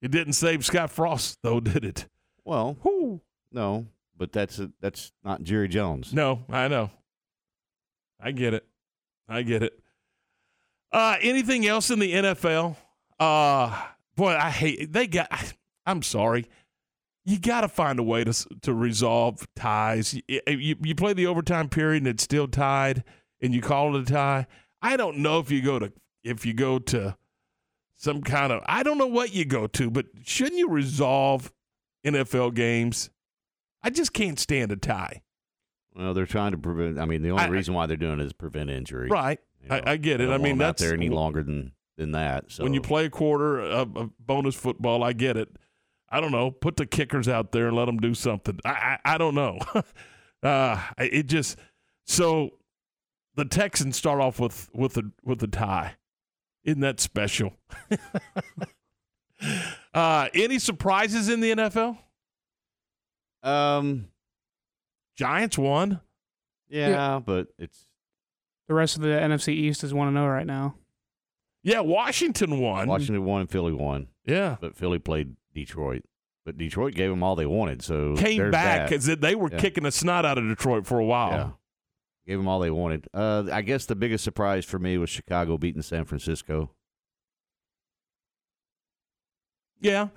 it 0.00 0.10
didn't 0.10 0.32
save 0.34 0.64
Scott 0.64 0.90
Frost 0.90 1.38
though, 1.42 1.60
did 1.72 1.84
it? 1.84 2.06
Well, 2.44 2.76
Whew. 2.82 3.20
no, 3.52 3.86
but 4.16 4.32
that's 4.32 4.58
a, 4.58 4.70
that's 4.80 5.12
not 5.22 5.42
Jerry 5.42 5.68
Jones. 5.68 6.12
No, 6.14 6.44
I 6.48 6.68
know. 6.68 6.90
I 8.20 8.30
get 8.30 8.54
it. 8.54 8.64
I 9.28 9.42
get 9.42 9.62
it. 9.62 9.78
Uh, 10.92 11.16
anything 11.20 11.66
else 11.66 11.90
in 11.90 11.98
the 11.98 12.12
NFL? 12.12 12.76
Uh, 13.18 13.82
boy, 14.16 14.34
I 14.34 14.50
hate 14.50 14.92
they 14.92 15.06
got. 15.06 15.28
I'm 15.84 16.02
sorry. 16.02 16.46
You 17.24 17.38
got 17.38 17.62
to 17.62 17.68
find 17.68 17.98
a 17.98 18.02
way 18.02 18.24
to 18.24 18.32
to 18.62 18.74
resolve 18.74 19.46
ties. 19.56 20.14
You, 20.28 20.40
you 20.46 20.76
you 20.82 20.94
play 20.94 21.14
the 21.14 21.26
overtime 21.26 21.68
period 21.68 22.02
and 22.02 22.08
it's 22.08 22.22
still 22.22 22.48
tied, 22.48 23.02
and 23.40 23.54
you 23.54 23.60
call 23.60 23.96
it 23.96 24.02
a 24.02 24.12
tie. 24.12 24.46
I 24.82 24.96
don't 24.96 25.18
know 25.18 25.38
if 25.38 25.50
you 25.50 25.62
go 25.62 25.78
to 25.78 25.92
if 26.22 26.44
you 26.44 26.52
go 26.52 26.78
to 26.78 27.16
some 27.96 28.22
kind 28.22 28.52
of 28.52 28.62
I 28.66 28.82
don't 28.82 28.98
know 28.98 29.06
what 29.06 29.34
you 29.34 29.44
go 29.44 29.66
to, 29.68 29.90
but 29.90 30.06
shouldn't 30.24 30.58
you 30.58 30.68
resolve 30.68 31.52
NFL 32.04 32.54
games? 32.54 33.10
I 33.82 33.90
just 33.90 34.12
can't 34.12 34.38
stand 34.38 34.72
a 34.72 34.76
tie. 34.76 35.22
Well, 35.94 36.12
they're 36.12 36.26
trying 36.26 36.52
to 36.52 36.58
prevent. 36.58 36.98
I 36.98 37.04
mean, 37.04 37.22
the 37.22 37.30
only 37.30 37.44
I- 37.44 37.48
reason 37.48 37.74
why 37.74 37.86
they're 37.86 37.96
doing 37.96 38.20
it 38.20 38.26
is 38.26 38.32
prevent 38.32 38.68
injury. 38.68 39.08
Right. 39.08 39.38
You 39.62 39.68
know, 39.68 39.76
I, 39.76 39.92
I 39.92 39.96
get 39.96 40.20
it. 40.20 40.28
I 40.28 40.38
mean, 40.38 40.58
them 40.58 40.62
out 40.62 40.76
that's 40.76 40.82
there 40.82 40.92
any 40.92 41.08
longer 41.08 41.42
than 41.42 41.72
than 41.96 42.12
that. 42.12 42.50
So 42.50 42.64
when 42.64 42.74
you 42.74 42.80
play 42.80 43.06
a 43.06 43.10
quarter 43.10 43.60
of, 43.60 43.96
of 43.96 44.10
bonus 44.18 44.54
football. 44.54 45.02
I 45.02 45.12
get 45.12 45.36
it. 45.36 45.48
I 46.14 46.20
don't 46.20 46.30
know. 46.32 46.50
Put 46.50 46.76
the 46.76 46.86
kickers 46.86 47.26
out 47.28 47.50
there 47.52 47.66
and 47.66 47.76
let 47.76 47.86
them 47.86 47.98
do 47.98 48.14
something. 48.14 48.58
I 48.64 48.70
I, 49.04 49.14
I 49.14 49.18
don't 49.18 49.34
know. 49.34 49.58
uh, 50.42 50.80
it 50.98 51.24
just 51.26 51.58
so 52.06 52.50
the 53.34 53.44
Texans 53.44 53.96
start 53.96 54.20
off 54.20 54.38
with 54.38 54.70
with 54.72 54.96
a 54.96 55.10
with 55.24 55.42
a 55.42 55.48
tie. 55.48 55.96
Isn't 56.64 56.80
that 56.80 57.00
special? 57.00 57.52
uh, 59.94 60.28
any 60.34 60.58
surprises 60.58 61.28
in 61.28 61.40
the 61.40 61.50
NFL? 61.52 61.98
um, 63.42 64.06
Giants 65.16 65.58
won. 65.58 66.00
yeah, 66.68 66.88
Yeah. 66.88 67.20
but 67.24 67.48
it's 67.58 67.86
The 68.68 68.74
rest 68.74 68.96
of 68.96 69.02
the 69.02 69.08
NFC 69.08 69.48
East 69.52 69.84
is 69.84 69.92
1 69.92 70.12
0 70.14 70.26
right 70.26 70.46
now. 70.46 70.76
Yeah, 71.62 71.80
Washington 71.80 72.58
won. 72.60 72.88
Washington 72.88 73.24
won 73.24 73.42
and 73.42 73.50
Philly 73.50 73.72
won, 73.72 74.08
Yeah, 74.24 74.56
but 74.60 74.74
Philly 74.76 74.98
played 74.98 75.36
Detroit. 75.54 76.02
But 76.44 76.58
Detroit 76.58 76.94
gave 76.94 77.08
them 77.08 77.22
all 77.22 77.36
they 77.36 77.46
wanted, 77.46 77.80
so 77.82 78.14
came 78.16 78.50
back 78.50 78.80
that. 78.80 78.88
because 78.90 79.06
they 79.06 79.34
were 79.34 79.48
Yeah. 79.50 79.58
kicking 79.58 79.84
the 79.84 79.90
snot 79.92 80.26
out 80.26 80.36
of 80.36 80.44
Detroit 80.44 80.86
for 80.86 80.98
a 80.98 81.04
while. 81.04 81.30
Yeah. 81.30 81.50
Gave 82.26 82.38
them 82.38 82.48
all 82.48 82.58
they 82.60 82.70
wanted. 82.70 83.06
Uh, 83.14 83.44
I 83.52 83.62
guess 83.62 83.86
the 83.86 83.94
biggest 83.96 84.24
surprise 84.24 84.64
for 84.66 84.78
me 84.78 84.98
was 84.98 85.08
Chicago 85.10 85.56
beating 85.56 85.80
San 85.82 86.04
Francisco. 86.04 86.70
Yeah, 89.80 90.08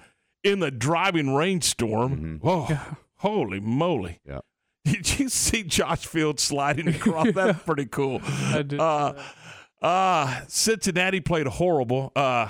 in 0.43 0.59
the 0.59 0.71
driving 0.71 1.33
rainstorm. 1.35 2.39
Mhm. 2.39 2.41
Oh, 2.43 2.95
holy 3.17 3.59
moly! 3.59 4.21
Yeah. 4.25 4.39
Did 4.85 5.19
you 5.19 5.27
see 5.29 5.63
Josh 5.63 6.05
Fields 6.05 6.43
sliding 6.43 6.87
across? 6.87 7.31
That's 7.33 7.61
pretty 7.63 7.85
cool. 7.87 8.21
I 8.23 8.61
did- 8.63 8.79
Uh, 8.79 9.13
uh, 9.81 10.41
Cincinnati 10.47 11.19
played 11.19 11.47
horrible. 11.47 12.11
Uh, 12.15 12.49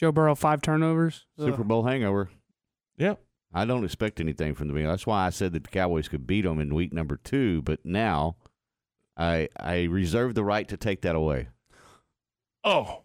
Joe 0.00 0.12
Burrow, 0.12 0.34
five 0.34 0.62
turnovers. 0.62 1.26
Super 1.38 1.60
Ugh. 1.60 1.68
Bowl 1.68 1.84
hangover. 1.84 2.30
Yep. 2.96 3.20
I 3.52 3.66
don't 3.66 3.84
expect 3.84 4.18
anything 4.18 4.54
from 4.54 4.68
the 4.68 4.72
Bengals. 4.72 4.92
That's 4.92 5.06
why 5.06 5.26
I 5.26 5.30
said 5.30 5.52
that 5.52 5.64
the 5.64 5.68
Cowboys 5.68 6.08
could 6.08 6.26
beat 6.26 6.42
them 6.42 6.58
in 6.58 6.74
week 6.74 6.94
number 6.94 7.18
two. 7.22 7.60
But 7.60 7.84
now, 7.84 8.36
I 9.14 9.50
I 9.58 9.82
reserve 9.82 10.34
the 10.34 10.42
right 10.42 10.66
to 10.68 10.78
take 10.78 11.02
that 11.02 11.16
away. 11.16 11.48
Oh, 12.64 13.02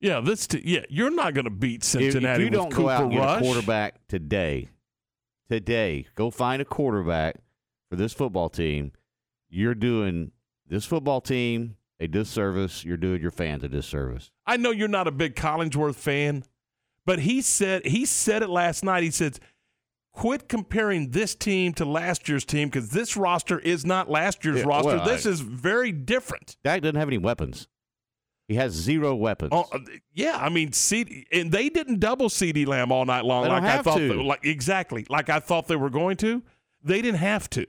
yeah. 0.00 0.20
This. 0.20 0.46
T- 0.46 0.62
yeah, 0.64 0.84
you're 0.88 1.10
not 1.10 1.34
going 1.34 1.44
to 1.44 1.50
beat 1.50 1.82
If, 1.82 1.84
Cincinnati 1.84 2.44
if 2.44 2.46
you 2.46 2.50
don't 2.50 2.68
with 2.68 2.76
go 2.76 2.82
Cooper 2.84 2.90
out 2.90 3.02
and 3.02 3.12
get 3.12 3.36
a 3.36 3.40
quarterback 3.40 4.08
today, 4.08 4.70
today, 5.50 6.06
go 6.14 6.30
find 6.30 6.62
a 6.62 6.64
quarterback 6.64 7.36
for 7.90 7.96
this 7.96 8.14
football 8.14 8.48
team. 8.48 8.92
You're 9.50 9.74
doing 9.74 10.30
this 10.66 10.86
football 10.86 11.20
team 11.20 11.76
a 12.00 12.06
disservice. 12.08 12.84
You're 12.84 12.96
doing 12.96 13.20
your 13.22 13.30
fans 13.30 13.64
a 13.64 13.68
disservice. 13.68 14.30
I 14.46 14.56
know 14.56 14.70
you're 14.70 14.88
not 14.88 15.06
a 15.08 15.12
big 15.12 15.34
Collinsworth 15.36 15.94
fan, 15.96 16.44
but 17.06 17.20
he 17.20 17.40
said 17.42 17.86
he 17.86 18.04
said 18.04 18.42
it 18.42 18.50
last 18.50 18.84
night. 18.84 19.02
He 19.02 19.10
said, 19.10 19.38
"Quit 20.12 20.48
comparing 20.48 21.10
this 21.10 21.34
team 21.34 21.72
to 21.74 21.84
last 21.84 22.28
year's 22.28 22.44
team 22.44 22.68
because 22.68 22.90
this 22.90 23.16
roster 23.16 23.58
is 23.58 23.84
not 23.86 24.10
last 24.10 24.44
year's 24.44 24.60
Yeah, 24.60 24.66
roster. 24.66 24.96
well, 24.96 25.04
this 25.06 25.26
I- 25.26 25.30
is 25.30 25.40
very 25.40 25.92
different." 25.92 26.56
Dak 26.64 26.82
doesn't 26.82 26.96
have 26.96 27.08
any 27.08 27.18
weapons. 27.18 27.68
He 28.48 28.56
has 28.56 28.72
zero 28.72 29.14
weapons. 29.14 29.52
Oh, 29.54 29.66
uh, 29.72 29.78
yeah, 30.12 30.36
I 30.36 30.50
mean, 30.50 30.72
CeeDee, 30.72 31.24
and 31.32 31.50
they 31.50 31.70
didn't 31.70 31.98
double 32.00 32.28
CeeDee 32.28 32.66
Lamb 32.66 32.92
all 32.92 33.06
night 33.06 33.24
long 33.24 33.44
They 33.44 33.48
like 33.48 33.62
I 33.62 33.80
thought. 33.80 33.96
to. 33.96 34.08
They, 34.08 34.14
like 34.14 34.44
exactly 34.44 35.06
like 35.08 35.30
I 35.30 35.40
thought 35.40 35.66
they 35.66 35.76
were 35.76 35.88
going 35.88 36.18
to. 36.18 36.42
They 36.82 37.00
didn't 37.00 37.20
have 37.20 37.48
to. 37.50 37.66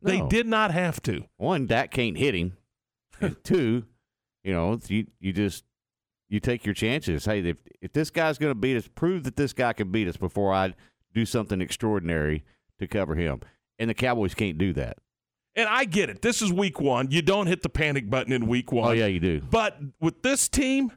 They 0.00 0.20
did 0.20 0.46
not 0.46 0.70
have 0.72 1.02
to. 1.02 1.24
One, 1.38 1.66
Dak 1.66 1.90
can't 1.90 2.16
hit 2.18 2.34
him. 2.36 2.56
And 3.22 3.36
two, 3.44 3.84
you 4.44 4.52
know, 4.52 4.78
you 4.88 5.06
you 5.20 5.32
just 5.32 5.64
you 6.28 6.40
take 6.40 6.64
your 6.64 6.74
chances. 6.74 7.24
Hey, 7.24 7.40
if 7.40 7.56
if 7.80 7.92
this 7.92 8.10
guy's 8.10 8.38
going 8.38 8.50
to 8.50 8.54
beat 8.58 8.76
us, 8.76 8.88
prove 8.94 9.24
that 9.24 9.36
this 9.36 9.52
guy 9.52 9.72
can 9.72 9.90
beat 9.90 10.08
us 10.08 10.16
before 10.16 10.52
I 10.52 10.74
do 11.14 11.24
something 11.26 11.60
extraordinary 11.60 12.44
to 12.78 12.86
cover 12.86 13.14
him. 13.14 13.40
And 13.78 13.88
the 13.90 13.94
Cowboys 13.94 14.34
can't 14.34 14.58
do 14.58 14.72
that. 14.74 14.98
And 15.54 15.68
I 15.68 15.84
get 15.84 16.08
it. 16.08 16.22
This 16.22 16.40
is 16.40 16.50
week 16.52 16.80
one. 16.80 17.10
You 17.10 17.20
don't 17.20 17.46
hit 17.46 17.62
the 17.62 17.68
panic 17.68 18.08
button 18.08 18.32
in 18.32 18.46
week 18.46 18.72
one. 18.72 18.88
Oh 18.88 18.92
yeah, 18.92 19.06
you 19.06 19.20
do. 19.20 19.40
But 19.40 19.78
with 20.00 20.22
this 20.22 20.48
team, 20.48 20.90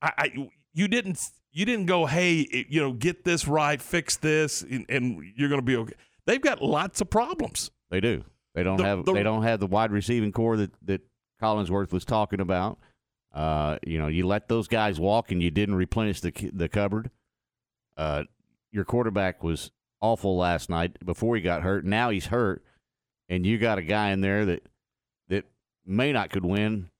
I, 0.00 0.12
I 0.18 0.48
you 0.74 0.88
didn't 0.88 1.20
you 1.52 1.64
didn't 1.64 1.86
go, 1.86 2.06
hey, 2.06 2.66
you 2.68 2.80
know, 2.80 2.92
get 2.92 3.24
this 3.24 3.46
right, 3.46 3.80
fix 3.80 4.16
this, 4.16 4.62
and, 4.62 4.86
and 4.88 5.22
you're 5.36 5.48
going 5.50 5.60
to 5.60 5.64
be 5.64 5.76
okay. 5.76 5.92
They've 6.26 6.40
got 6.40 6.62
lots 6.62 7.00
of 7.00 7.10
problems. 7.10 7.70
They 7.90 8.00
do. 8.00 8.24
They 8.54 8.62
don't 8.64 8.78
The- 8.78 8.84
have 8.84 9.04
the- 9.04 9.12
they 9.12 9.22
don't 9.22 9.42
have 9.44 9.60
the 9.60 9.66
wide 9.68 9.92
receiving 9.92 10.32
core 10.32 10.56
that 10.56 10.72
that 10.86 11.02
Collinsworth 11.42 11.92
was 11.92 12.04
talking 12.04 12.40
about. 12.40 12.78
Uh, 13.34 13.78
you 13.84 13.98
know, 13.98 14.08
you 14.08 14.26
let 14.26 14.48
those 14.48 14.68
guys 14.68 15.00
walk 15.00 15.32
and 15.32 15.42
you 15.42 15.50
didn't 15.50 15.74
replenish 15.74 16.20
the 16.20 16.32
the 16.52 16.68
cupboard. 16.68 17.10
Uh, 17.96 18.24
your 18.70 18.84
quarterback 18.84 19.42
was 19.42 19.70
awful 20.00 20.36
last 20.36 20.70
night 20.70 21.04
before 21.04 21.36
he 21.36 21.42
got 21.42 21.62
hurt. 21.62 21.84
Now 21.84 22.10
he's 22.10 22.26
hurt, 22.26 22.62
and 23.28 23.46
you 23.46 23.58
got 23.58 23.78
a 23.78 23.82
guy 23.82 24.10
in 24.10 24.20
there 24.20 24.44
that 24.44 24.62
that 25.28 25.44
may 25.86 26.12
not 26.12 26.30
could 26.30 26.44
win 26.44 26.90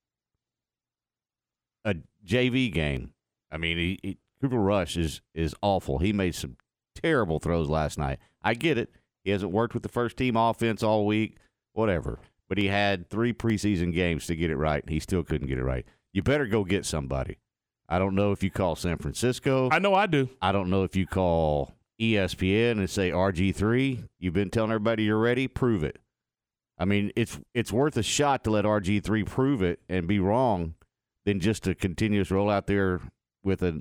a 1.85 1.97
JV 2.27 2.73
game. 2.73 3.13
I 3.51 3.59
mean, 3.59 3.77
he, 3.77 3.99
he, 4.03 4.19
Cooper 4.41 4.59
Rush 4.59 4.97
is 4.97 5.21
is 5.35 5.55
awful. 5.61 5.99
He 5.99 6.13
made 6.13 6.35
some 6.35 6.57
terrible 6.95 7.39
throws 7.39 7.69
last 7.69 7.99
night. 7.99 8.19
I 8.43 8.55
get 8.55 8.79
it. 8.79 8.91
He 9.23 9.31
hasn't 9.31 9.53
worked 9.53 9.75
with 9.75 9.83
the 9.83 9.89
first 9.89 10.17
team 10.17 10.37
offense 10.37 10.83
all 10.83 11.07
week, 11.07 11.37
whatever. 11.75 12.19
But 12.53 12.59
he 12.59 12.67
had 12.67 13.09
three 13.09 13.33
preseason 13.33 13.95
games 13.95 14.27
to 14.27 14.37
get 14.37 14.51
it 14.51 14.59
right. 14.59 14.87
He 14.87 15.01
still 15.01 15.23
couldn't 15.23 15.49
get 15.49 15.57
it 15.57 15.65
right. 15.65 15.87
You 16.13 16.23
better 16.23 16.45
go 16.45 16.65
get 16.65 16.85
somebody. 16.85 17.39
I 17.89 17.99
don't 17.99 18.15
know 18.15 18.31
if 18.31 18.43
you 18.43 18.51
call 18.51 18.77
San 18.77 18.99
Francisco. 18.99 19.71
I 19.73 19.79
know 19.79 19.95
I 19.95 20.07
do. 20.07 20.29
I 20.43 20.53
don't 20.53 20.69
know 20.69 20.83
if 20.83 20.95
you 20.95 21.07
call 21.07 21.73
ESPN 21.99 22.73
and 22.73 22.91
say 22.91 23.11
RG3. 23.11 24.07
You've 24.19 24.35
been 24.35 24.51
telling 24.51 24.71
everybody 24.71 25.05
you're 25.05 25.19
ready. 25.19 25.49
Prove 25.49 25.83
it. 25.83 25.99
I 26.77 26.85
mean, 26.85 27.11
it's 27.17 27.41
it's 27.55 27.73
worth 27.73 27.97
a 27.97 28.03
shot 28.03 28.45
to 28.45 28.51
let 28.51 28.67
RG3 28.67 29.25
prove 29.25 29.63
it 29.63 29.81
and 29.89 30.07
be 30.07 30.21
wrong 30.21 30.75
than 31.25 31.41
just 31.41 31.63
to 31.63 31.75
continuous 31.75 32.31
roll 32.31 32.51
out 32.51 32.67
there 32.67 33.01
with 33.43 33.63
a, 33.63 33.81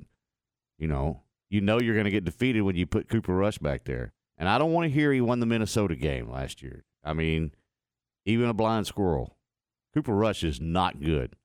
you 0.78 0.88
know, 0.88 1.20
you 1.50 1.60
know 1.60 1.78
you're 1.78 1.94
going 1.94 2.06
to 2.06 2.10
get 2.10 2.24
defeated 2.24 2.62
when 2.62 2.76
you 2.76 2.86
put 2.86 3.10
Cooper 3.10 3.34
Rush 3.34 3.58
back 3.58 3.84
there. 3.84 4.14
And 4.38 4.48
I 4.48 4.56
don't 4.56 4.72
want 4.72 4.86
to 4.86 4.90
hear 4.90 5.12
he 5.12 5.20
won 5.20 5.40
the 5.40 5.46
Minnesota 5.46 5.94
game 5.94 6.30
last 6.30 6.62
year. 6.62 6.86
I 7.04 7.12
mean, 7.12 7.52
even 8.24 8.48
a 8.48 8.54
blind 8.54 8.86
squirrel. 8.86 9.36
Cooper 9.94 10.14
Rush 10.14 10.42
is 10.42 10.60
not 10.60 11.00
good, 11.00 11.36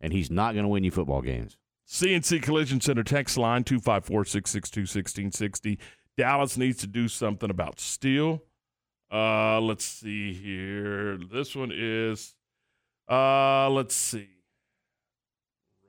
and 0.00 0.12
he's 0.12 0.30
not 0.30 0.54
going 0.54 0.64
to 0.64 0.68
win 0.68 0.84
you 0.84 0.90
football 0.90 1.22
games. 1.22 1.56
CNC 1.88 2.42
Collision 2.42 2.80
Center 2.80 3.04
text 3.04 3.36
line 3.36 3.64
254 3.64 4.24
662 4.24 4.80
1660. 4.80 5.78
Dallas 6.16 6.56
needs 6.56 6.78
to 6.78 6.86
do 6.86 7.08
something 7.08 7.50
about 7.50 7.80
steel. 7.80 8.42
Uh, 9.10 9.60
let's 9.60 9.84
see 9.84 10.32
here. 10.32 11.18
This 11.18 11.54
one 11.54 11.70
is, 11.72 12.34
uh, 13.10 13.68
let's 13.68 13.94
see. 13.94 14.28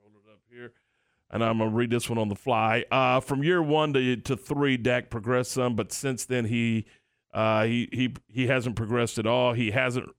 Roll 0.02 0.12
it 0.16 0.32
up 0.32 0.42
here. 0.52 0.74
And 1.32 1.44
I'm 1.44 1.58
going 1.58 1.70
to 1.70 1.76
read 1.76 1.90
this 1.90 2.10
one 2.10 2.18
on 2.18 2.28
the 2.28 2.36
fly. 2.36 2.86
Uh, 2.92 3.20
from 3.22 3.44
year 3.44 3.62
one 3.62 3.94
to, 3.94 4.18
to 4.18 4.36
three, 4.36 4.78
Dak 4.78 5.10
progressed 5.10 5.52
some, 5.52 5.76
but 5.76 5.94
since 5.94 6.26
then 6.26 6.46
he 6.46 6.86
uh, 7.34 7.66
he 7.66 7.90
he 7.92 8.14
he 8.28 8.48
hasn't 8.48 8.76
progressed 8.76 9.18
at 9.18 9.26
all. 9.26 9.54
He 9.54 9.72
hasn't 9.72 10.10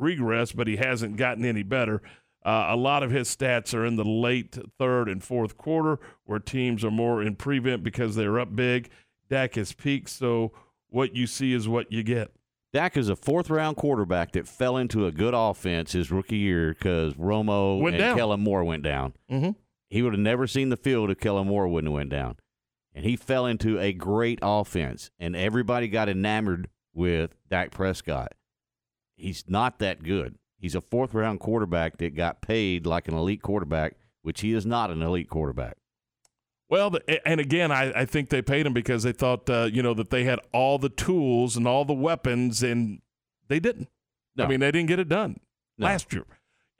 regressed, 0.00 0.56
but 0.56 0.66
he 0.66 0.76
hasn't 0.76 1.16
gotten 1.16 1.44
any 1.44 1.62
better. 1.62 2.02
Uh, 2.44 2.68
a 2.70 2.76
lot 2.76 3.02
of 3.02 3.10
his 3.10 3.34
stats 3.34 3.72
are 3.72 3.86
in 3.86 3.96
the 3.96 4.04
late 4.04 4.58
third 4.78 5.08
and 5.08 5.22
fourth 5.22 5.56
quarter, 5.56 6.00
where 6.24 6.40
teams 6.40 6.84
are 6.84 6.90
more 6.90 7.22
in 7.22 7.36
prevent 7.36 7.84
because 7.84 8.16
they're 8.16 8.40
up 8.40 8.56
big. 8.56 8.88
Dak 9.28 9.54
has 9.54 9.72
peaked, 9.72 10.08
so 10.08 10.52
what 10.88 11.14
you 11.14 11.26
see 11.26 11.52
is 11.52 11.68
what 11.68 11.92
you 11.92 12.02
get. 12.02 12.32
Dak 12.72 12.96
is 12.96 13.08
a 13.08 13.16
fourth 13.16 13.50
round 13.50 13.76
quarterback 13.76 14.32
that 14.32 14.48
fell 14.48 14.76
into 14.76 15.06
a 15.06 15.12
good 15.12 15.34
offense 15.34 15.92
his 15.92 16.10
rookie 16.10 16.38
year 16.38 16.74
because 16.74 17.14
Romo 17.14 17.80
Went 17.80 17.96
and 17.96 18.00
down. 18.00 18.16
Kellen 18.16 18.40
Moore 18.40 18.64
went 18.64 18.82
down. 18.82 19.12
Mm-hmm. 19.30 19.50
He 19.90 20.00
would 20.00 20.14
have 20.14 20.20
never 20.20 20.46
seen 20.46 20.70
the 20.70 20.76
field 20.78 21.10
if 21.10 21.20
Kellen 21.20 21.48
Moore 21.48 21.68
wouldn't 21.68 21.90
have 21.90 21.94
went 21.94 22.10
down. 22.10 22.36
And 22.94 23.04
he 23.04 23.16
fell 23.16 23.46
into 23.46 23.78
a 23.78 23.92
great 23.92 24.38
offense, 24.42 25.10
and 25.18 25.34
everybody 25.34 25.88
got 25.88 26.08
enamored 26.10 26.68
with 26.92 27.34
Dak 27.48 27.70
Prescott. 27.70 28.34
He's 29.16 29.44
not 29.48 29.78
that 29.78 30.02
good. 30.02 30.36
He's 30.58 30.74
a 30.74 30.80
fourth 30.80 31.14
round 31.14 31.40
quarterback 31.40 31.96
that 31.98 32.14
got 32.14 32.42
paid 32.42 32.84
like 32.86 33.08
an 33.08 33.14
elite 33.14 33.42
quarterback, 33.42 33.94
which 34.22 34.42
he 34.42 34.52
is 34.52 34.66
not 34.66 34.90
an 34.90 35.00
elite 35.02 35.28
quarterback. 35.30 35.76
Well, 36.68 36.96
and 37.26 37.40
again, 37.40 37.70
I, 37.70 37.92
I 38.00 38.04
think 38.06 38.28
they 38.30 38.40
paid 38.40 38.64
him 38.66 38.72
because 38.72 39.02
they 39.02 39.12
thought, 39.12 39.48
uh, 39.50 39.68
you 39.70 39.82
know, 39.82 39.92
that 39.94 40.10
they 40.10 40.24
had 40.24 40.38
all 40.52 40.78
the 40.78 40.88
tools 40.88 41.56
and 41.56 41.66
all 41.66 41.84
the 41.84 41.92
weapons, 41.92 42.62
and 42.62 43.00
they 43.48 43.60
didn't. 43.60 43.88
I 44.38 44.46
mean, 44.46 44.60
they 44.60 44.70
didn't 44.70 44.88
get 44.88 44.98
it 44.98 45.08
done 45.08 45.38
No. 45.76 45.86
last 45.86 46.12
year. 46.14 46.24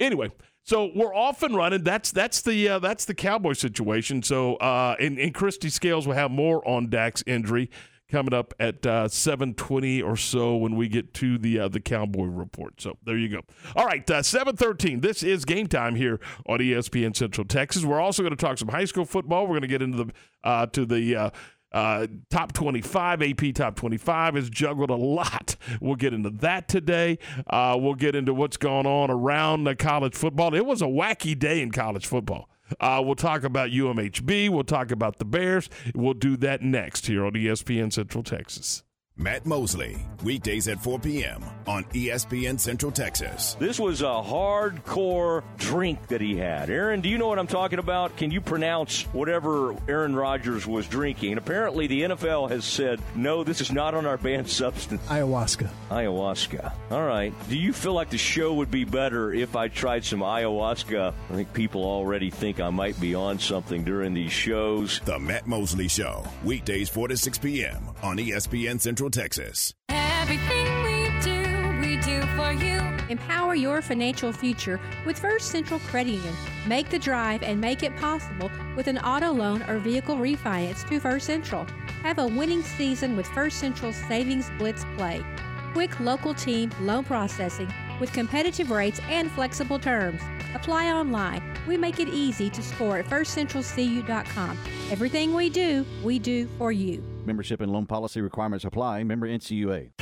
Anyway, 0.01 0.31
so 0.65 0.91
we're 0.95 1.15
off 1.15 1.43
and 1.43 1.57
running. 1.57 1.83
That's 1.83 2.13
that's 2.13 2.41
the 2.43 2.69
uh, 2.69 2.79
that's 2.79 3.05
the 3.05 3.15
Cowboy 3.15 3.55
situation. 3.55 4.23
So, 4.23 4.57
uh, 4.57 4.97
and, 5.01 5.19
and 5.19 5.35
Kristi 5.35 5.71
Scales 5.71 6.07
will 6.07 6.15
have 6.15 6.31
more 6.31 6.67
on 6.69 6.89
Dak's 6.89 7.25
injury 7.27 7.69
coming 8.09 8.33
up 8.33 8.55
at 8.61 8.87
uh, 8.87 9.09
seven 9.09 9.55
twenty 9.55 10.01
or 10.01 10.17
so 10.17 10.55
when 10.57 10.77
we 10.77 10.89
get 10.89 11.15
to 11.15 11.37
the 11.37 11.59
uh, 11.59 11.69
the 11.69 11.81
Cowboy 11.81 12.27
report. 12.27 12.81
So 12.81 12.97
there 13.05 13.17
you 13.17 13.29
go. 13.29 13.41
All 13.75 13.87
right, 13.87 14.09
uh, 14.09 14.23
seven 14.23 14.55
thirteen. 14.55 15.01
This 15.01 15.25
is 15.25 15.45
game 15.45 15.67
time 15.67 15.97
here 15.97 16.21
on 16.47 16.61
ESPN 16.61 17.17
Central 17.17 17.45
Texas. 17.45 17.85
We're 17.85 18.01
also 18.01 18.23
going 18.23 18.37
to 18.37 18.41
talk 18.41 18.59
some 18.59 18.69
high 18.69 18.85
school 18.85 19.05
football. 19.05 19.43
We're 19.45 19.59
going 19.59 19.63
to 19.63 19.69
get 19.69 19.83
into 19.83 20.05
the 20.05 20.13
uh, 20.45 20.67
to 20.67 20.87
the. 20.87 21.33
Uh, 21.73 22.07
top 22.31 22.53
25, 22.53 23.23
AP 23.23 23.55
top 23.55 23.77
25 23.77 24.35
has 24.35 24.51
juggled 24.51 24.91
a 24.91 24.97
lot. 24.97 25.57
We'll 25.81 25.97
get 25.97 26.13
into 26.13 26.31
that 26.31 26.69
today. 26.69 27.19
Uh, 27.47 27.77
we'll 27.81 27.95
get 27.95 28.15
into 28.15 28.35
what's 28.35 28.57
going 28.57 28.87
on 28.87 29.11
around 29.11 29.65
the 29.65 29.75
college 29.75 30.15
football. 30.15 30.55
It 30.55 30.67
was 30.67 30.83
a 30.83 30.87
wacky 30.87 31.39
day 31.39 31.61
in 31.61 31.71
college 31.71 32.07
football. 32.07 32.49
Uh, 32.81 33.03
we'll 33.05 33.15
talk 33.15 33.45
about 33.45 33.71
UMHB. 33.71 34.49
We'll 34.51 34.65
talk 34.65 34.91
about 34.91 35.19
the 35.19 35.25
Bears. 35.25 35.69
We'll 35.95 36.15
do 36.15 36.37
that 36.39 36.63
next 36.63 37.07
here 37.07 37.25
on 37.25 37.33
ESPN 37.33 37.93
Central 37.93 38.23
Texas. 38.23 38.83
Matt 39.19 39.45
Mosley, 39.45 40.07
weekdays 40.25 40.69
at 40.69 40.81
4 40.83 40.99
p.m. 40.99 41.45
on 41.67 41.85
ESPN 41.93 42.59
Central 42.59 42.91
Texas. 42.91 43.55
This 43.61 43.79
was 43.79 44.01
a 44.01 44.07
hardcore 44.07 45.45
drink 45.59 46.07
that 46.09 46.23
he 46.23 46.35
had. 46.35 46.71
Aaron, 46.71 47.03
do 47.03 47.11
you 47.11 47.19
know 47.19 47.29
what 47.29 47.39
I'm 47.39 47.47
talking 47.47 47.79
about? 47.79 48.17
Can 48.17 48.31
you 48.31 48.41
pronounce 48.41 49.03
whatever 49.13 49.77
Aaron 49.87 50.17
Rodgers 50.17 50.67
was 50.67 50.87
drinking? 50.87 51.33
And 51.33 51.39
apparently, 51.39 51.87
the 51.87 52.03
NFL 52.05 52.49
has 52.51 52.65
said, 52.65 53.01
no, 53.15 53.45
this 53.45 53.61
is 53.61 53.71
not 53.71 53.93
on 53.95 54.07
our 54.07 54.17
banned 54.17 54.49
substance. 54.51 55.03
Ayahuasca. 55.09 55.69
Ayahuasca. 55.91 56.73
All 56.91 57.05
right. 57.07 57.35
Do 57.51 57.59
you 57.59 57.75
feel 57.75 57.93
like 57.93 58.09
the 58.09 58.19
show 58.19 58.55
would 58.55 58.71
be 58.71 58.85
better 58.85 59.31
if 59.31 59.57
I 59.57 59.69
tried 59.69 60.07
some 60.07 60.21
ayahuasca? 60.21 61.13
I 61.31 61.35
think 61.35 61.53
people 61.53 61.85
already 61.85 62.31
think 62.31 62.61
I 62.61 62.71
might 62.71 62.99
be 62.99 63.15
on 63.15 63.39
something 63.39 63.85
during 63.85 64.15
these 64.15 64.33
shows. 64.33 65.01
The 65.05 65.19
Matt 65.19 65.47
Mosley 65.47 65.89
Show, 65.89 66.25
weekdays 66.43 66.89
4 66.89 67.09
to 67.09 67.17
6 67.19 67.37
p.m. 67.39 67.91
on 68.03 68.17
ESPN 68.17 68.81
Central 68.81 69.02
Texas. 69.11 69.75
Everything 69.89 70.83
we 70.85 71.21
do, 71.21 71.81
we 71.81 71.97
do 71.99 72.23
for 72.37 72.53
you. 72.53 72.81
Empower 73.09 73.55
your 73.55 73.83
financial 73.83 74.33
future 74.33 74.81
with 75.05 75.19
First 75.19 75.49
Central 75.51 75.81
Credit 75.81 76.13
Union. 76.13 76.35
Make 76.67 76.89
the 76.89 76.99
drive 76.99 77.43
and 77.43 77.61
make 77.61 77.83
it 77.83 77.97
possible 77.97 78.51
with 78.77 78.87
an 78.87 78.99
auto 78.99 79.33
loan 79.33 79.63
or 79.65 79.79
vehicle 79.79 80.17
refinance 80.17 80.89
to 80.89 81.01
First 81.01 81.27
Central. 81.27 81.67
Have 82.03 82.19
a 82.19 82.27
winning 82.27 82.63
season 82.63 83.17
with 83.17 83.27
First 83.29 83.59
Central 83.59 83.93
Savings 83.93 84.51
Blitz 84.59 84.85
Play. 84.97 85.25
Quick 85.73 85.99
local 86.01 86.35
team 86.35 86.71
loan 86.81 87.05
processing 87.05 87.73
with 88.01 88.13
competitive 88.13 88.71
rates 88.71 89.01
and 89.09 89.31
flexible 89.33 89.79
terms. 89.79 90.21
Apply 90.55 90.93
online. 90.93 91.43
We 91.67 91.77
make 91.77 92.01
it 92.01 92.09
easy 92.09 92.51
to 92.51 92.63
score 92.63 92.99
at 92.99 93.07
firstcentralcu.com. 93.07 94.59
Everything 94.91 95.35
we 95.35 95.51
do, 95.51 95.87
we 96.03 96.19
do 96.19 96.49
for 96.59 96.73
you. 96.73 97.12
Membership 97.25 97.61
and 97.61 97.73
loan 97.73 97.87
policy 97.87 98.21
requirements 98.21 98.65
apply. 98.65 99.05
Member 99.05 99.29
NCUA. 99.29 100.02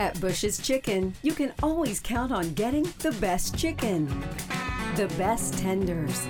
At 0.00 0.18
Bush's 0.18 0.56
Chicken, 0.56 1.14
you 1.22 1.34
can 1.34 1.52
always 1.62 2.00
count 2.00 2.32
on 2.32 2.54
getting 2.54 2.84
the 3.00 3.12
best 3.20 3.58
chicken, 3.58 4.06
the 4.96 5.08
best 5.18 5.58
tenders, 5.58 6.26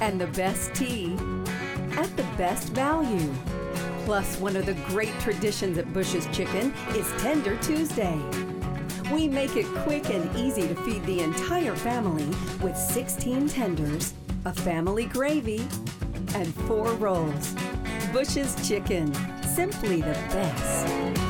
and 0.00 0.20
the 0.20 0.28
best 0.28 0.72
tea 0.76 1.16
at 1.98 2.16
the 2.16 2.22
best 2.38 2.68
value. 2.68 3.34
Plus, 4.04 4.38
one 4.38 4.54
of 4.54 4.64
the 4.64 4.74
great 4.86 5.12
traditions 5.18 5.76
at 5.76 5.92
Bush's 5.92 6.24
Chicken 6.28 6.72
is 6.90 7.10
Tender 7.20 7.56
Tuesday. 7.56 8.16
We 9.12 9.26
make 9.26 9.56
it 9.56 9.66
quick 9.78 10.08
and 10.10 10.32
easy 10.36 10.68
to 10.68 10.76
feed 10.76 11.04
the 11.04 11.18
entire 11.18 11.74
family 11.74 12.28
with 12.62 12.76
16 12.76 13.48
tenders, 13.48 14.14
a 14.44 14.52
family 14.52 15.06
gravy, 15.06 15.66
and 16.36 16.54
four 16.68 16.92
rolls. 16.92 17.56
Bush's 18.12 18.54
Chicken, 18.68 19.12
simply 19.42 20.00
the 20.00 20.12
best. 20.30 21.29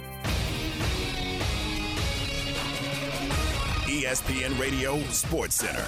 ESPN 4.01 4.59
Radio 4.59 4.99
Sports 5.11 5.53
Center. 5.53 5.85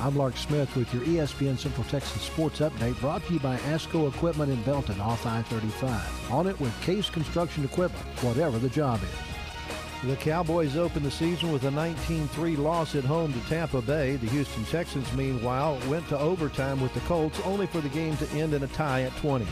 I'm 0.00 0.16
Lark 0.16 0.38
Smith 0.38 0.74
with 0.74 0.94
your 0.94 1.02
ESPN 1.02 1.58
Central 1.58 1.84
Texas 1.84 2.22
Sports 2.22 2.60
Update 2.60 2.98
brought 2.98 3.26
to 3.26 3.34
you 3.34 3.40
by 3.40 3.58
ASCO 3.58 4.08
Equipment 4.08 4.50
in 4.50 4.62
Belton 4.62 4.98
off 5.02 5.26
I-35. 5.26 6.32
On 6.32 6.46
it 6.46 6.58
with 6.58 6.80
Case 6.80 7.10
Construction 7.10 7.62
Equipment, 7.62 8.02
whatever 8.22 8.58
the 8.58 8.70
job 8.70 9.00
is. 9.02 10.08
The 10.08 10.16
Cowboys 10.16 10.78
opened 10.78 11.04
the 11.04 11.10
season 11.10 11.52
with 11.52 11.64
a 11.64 11.70
19-3 11.70 12.56
loss 12.56 12.94
at 12.94 13.04
home 13.04 13.34
to 13.34 13.40
Tampa 13.50 13.82
Bay. 13.82 14.16
The 14.16 14.28
Houston 14.28 14.64
Texans, 14.64 15.12
meanwhile, 15.12 15.78
went 15.88 16.08
to 16.08 16.18
overtime 16.18 16.80
with 16.80 16.94
the 16.94 17.00
Colts, 17.00 17.38
only 17.44 17.66
for 17.66 17.82
the 17.82 17.90
game 17.90 18.16
to 18.16 18.30
end 18.30 18.54
in 18.54 18.62
a 18.62 18.68
tie 18.68 19.02
at 19.02 19.14
20. 19.16 19.46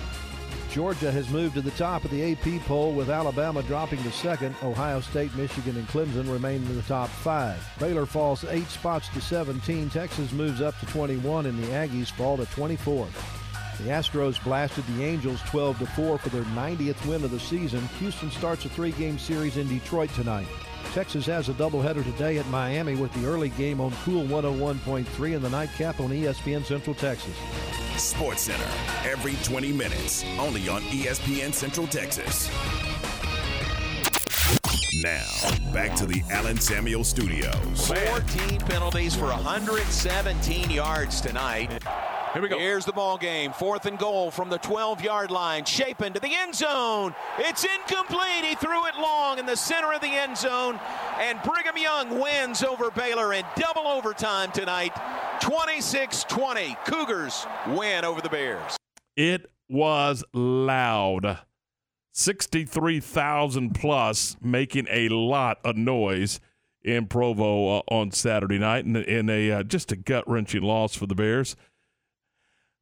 Georgia 0.74 1.12
has 1.12 1.30
moved 1.30 1.54
to 1.54 1.60
the 1.60 1.70
top 1.70 2.04
of 2.04 2.10
the 2.10 2.32
AP 2.32 2.60
poll 2.62 2.92
with 2.94 3.08
Alabama 3.08 3.62
dropping 3.62 4.02
to 4.02 4.10
second. 4.10 4.56
Ohio 4.60 5.00
State, 5.00 5.32
Michigan, 5.36 5.76
and 5.76 5.86
Clemson 5.86 6.28
remain 6.28 6.66
in 6.66 6.74
the 6.74 6.82
top 6.82 7.08
five. 7.08 7.64
Baylor 7.78 8.06
falls 8.06 8.44
eight 8.46 8.66
spots 8.66 9.08
to 9.10 9.20
17. 9.20 9.88
Texas 9.88 10.32
moves 10.32 10.60
up 10.60 10.76
to 10.80 10.86
21, 10.86 11.46
and 11.46 11.62
the 11.62 11.68
Aggies 11.68 12.10
fall 12.10 12.36
to 12.38 12.46
24. 12.46 13.06
The 13.78 13.90
Astros 13.90 14.42
blasted 14.42 14.84
the 14.88 15.04
Angels 15.04 15.40
12 15.42 15.78
to 15.78 15.86
4 15.86 16.18
for 16.18 16.28
their 16.30 16.42
90th 16.42 17.06
win 17.06 17.22
of 17.22 17.30
the 17.30 17.38
season. 17.38 17.86
Houston 18.00 18.32
starts 18.32 18.64
a 18.64 18.68
three-game 18.68 19.20
series 19.20 19.56
in 19.56 19.68
Detroit 19.68 20.10
tonight. 20.14 20.48
Texas 20.92 21.26
has 21.26 21.48
a 21.48 21.52
doubleheader 21.54 22.04
today 22.04 22.38
at 22.38 22.46
Miami 22.48 22.94
with 22.94 23.12
the 23.14 23.26
early 23.26 23.48
game 23.50 23.80
on 23.80 23.92
Cool 24.04 24.24
101.3 24.24 25.34
and 25.34 25.44
the 25.44 25.50
nightcap 25.50 26.00
on 26.00 26.10
ESPN 26.10 26.64
Central 26.64 26.94
Texas. 26.94 27.34
Sports 27.96 28.42
Center, 28.42 28.68
every 29.04 29.34
20 29.42 29.72
minutes, 29.72 30.24
only 30.38 30.68
on 30.68 30.82
ESPN 30.82 31.52
Central 31.52 31.86
Texas. 31.86 32.50
Now, 35.02 35.26
back 35.72 35.94
to 35.96 36.06
the 36.06 36.22
Allen 36.30 36.58
Samuel 36.58 37.04
Studios. 37.04 37.92
14 38.08 38.60
penalties 38.60 39.14
for 39.14 39.26
117 39.26 40.70
yards 40.70 41.20
tonight. 41.20 41.82
Here 42.32 42.42
we 42.42 42.48
go. 42.48 42.58
Here's 42.58 42.84
the 42.84 42.92
ball 42.92 43.18
game. 43.18 43.52
Fourth 43.52 43.86
and 43.86 43.98
goal 43.98 44.30
from 44.30 44.50
the 44.50 44.58
12 44.58 45.02
yard 45.02 45.30
line. 45.30 45.64
Shapen 45.64 46.12
to 46.14 46.20
the 46.20 46.34
end 46.34 46.54
zone. 46.54 47.14
It's 47.38 47.64
incomplete. 47.64 48.44
He 48.44 48.54
threw 48.54 48.86
it 48.86 48.94
long 48.96 49.38
in 49.38 49.46
the 49.46 49.56
center 49.56 49.92
of 49.92 50.00
the 50.00 50.08
end 50.08 50.36
zone. 50.36 50.80
And 51.20 51.38
Brigham 51.42 51.76
Young 51.76 52.20
wins 52.20 52.62
over 52.62 52.90
Baylor 52.90 53.34
in 53.34 53.44
double 53.56 53.86
overtime 53.86 54.50
tonight. 54.52 54.92
26 55.40 56.24
20. 56.24 56.76
Cougars 56.86 57.46
win 57.68 58.04
over 58.04 58.20
the 58.20 58.28
Bears. 58.28 58.76
It 59.16 59.50
was 59.68 60.24
loud. 60.32 61.38
63,000 62.14 63.74
plus, 63.74 64.36
making 64.40 64.86
a 64.88 65.08
lot 65.08 65.58
of 65.64 65.76
noise 65.76 66.40
in 66.82 67.06
Provo 67.06 67.78
uh, 67.78 67.82
on 67.88 68.10
Saturday 68.12 68.58
night, 68.58 68.84
and 68.84 68.96
in 68.96 69.28
a 69.28 69.50
uh, 69.50 69.62
just 69.62 69.90
a 69.92 69.96
gut 69.96 70.28
wrenching 70.28 70.62
loss 70.62 70.94
for 70.94 71.06
the 71.06 71.14
Bears. 71.14 71.56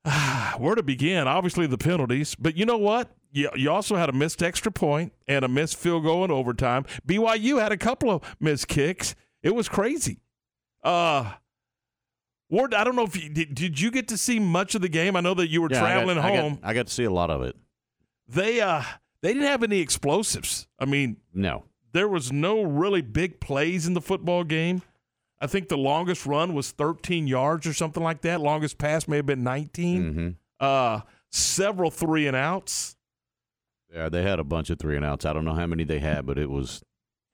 Where 0.58 0.74
to 0.74 0.82
begin? 0.82 1.26
Obviously, 1.28 1.66
the 1.66 1.78
penalties, 1.78 2.34
but 2.34 2.56
you 2.56 2.66
know 2.66 2.76
what? 2.78 3.10
You, 3.30 3.48
you 3.56 3.70
also 3.70 3.96
had 3.96 4.08
a 4.10 4.12
missed 4.12 4.42
extra 4.42 4.70
point 4.70 5.12
and 5.26 5.44
a 5.44 5.48
missed 5.48 5.76
field 5.76 6.04
goal 6.04 6.24
in 6.24 6.30
overtime. 6.30 6.84
BYU 7.06 7.58
had 7.60 7.72
a 7.72 7.78
couple 7.78 8.10
of 8.10 8.22
missed 8.38 8.68
kicks. 8.68 9.14
It 9.42 9.54
was 9.54 9.68
crazy. 9.68 10.18
Uh, 10.84 11.32
Ward, 12.50 12.74
I 12.74 12.84
don't 12.84 12.96
know 12.96 13.04
if 13.04 13.16
you 13.22 13.30
did, 13.30 13.54
did 13.54 13.80
you 13.80 13.90
get 13.90 14.08
to 14.08 14.18
see 14.18 14.38
much 14.38 14.74
of 14.74 14.82
the 14.82 14.88
game? 14.90 15.16
I 15.16 15.20
know 15.20 15.32
that 15.34 15.48
you 15.48 15.62
were 15.62 15.68
Yeah, 15.70 15.78
I 15.78 15.80
got- 15.80 15.86
traveling 15.94 16.18
I 16.18 16.34
got- 16.34 16.40
home. 16.42 16.58
I 16.62 16.74
got 16.74 16.88
to 16.88 16.92
see 16.92 17.04
a 17.04 17.10
lot 17.10 17.30
of 17.30 17.40
it. 17.42 17.56
They 18.28 18.60
uh 18.60 18.82
they 19.22 19.28
didn't 19.32 19.48
have 19.48 19.62
any 19.62 19.78
explosives. 19.80 20.66
I 20.78 20.85
mean, 20.85 21.16
No. 21.32 21.64
there 21.92 22.08
was 22.08 22.30
no 22.32 22.62
really 22.62 23.00
big 23.02 23.40
plays 23.40 23.87
in 23.87 23.94
the 23.94 24.00
football 24.00 24.44
game. 24.44 24.82
I 25.40 25.46
think 25.46 25.68
the 25.68 25.76
longest 25.78 26.24
run 26.26 26.54
was 26.54 26.70
13 26.70 27.26
yards 27.26 27.66
or 27.66 27.72
something 27.72 28.02
like 28.02 28.20
that. 28.22 28.40
Longest 28.40 28.78
pass 28.78 29.08
may 29.08 29.16
have 29.16 29.26
been 29.26 29.42
19. 29.42 30.02
Mm-hmm. 30.02 30.28
Uh, 30.61 31.00
several 31.30 31.90
three 31.90 32.26
and 32.28 32.37
outs. 32.37 32.96
Yeah, 33.92 34.08
they 34.08 34.22
had 34.22 34.38
a 34.38 34.44
bunch 34.44 34.70
of 34.70 34.78
three 34.78 34.96
and 34.96 35.04
outs. 35.04 35.24
I 35.24 35.32
don't 35.32 35.44
know 35.44 35.54
how 35.54 35.66
many 35.66 35.85
they 35.85 35.98
had, 35.98 36.24
but 36.26 36.38
it 36.38 36.48
was 36.50 36.82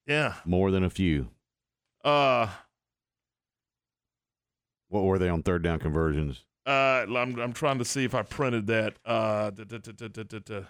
Yeah. 0.06 0.34
more 0.44 0.70
than 0.70 0.82
a 0.84 0.90
few. 0.90 1.28
Uh, 2.04 2.48
What 4.88 5.04
were 5.04 5.18
they 5.18 5.28
on 5.28 5.42
third 5.42 5.62
down 5.62 5.78
conversions? 5.78 6.44
uh, 6.66 7.04
I'm 7.08 7.38
I'm 7.38 7.52
trying 7.52 7.78
to 7.78 7.84
see 7.84 8.04
if 8.04 8.14
I 8.14 8.22
printed 8.22 8.66
that. 8.68 8.96
Uh, 9.04 9.50
da- 9.50 9.64
da- 9.64 10.38
da-. 10.38 10.62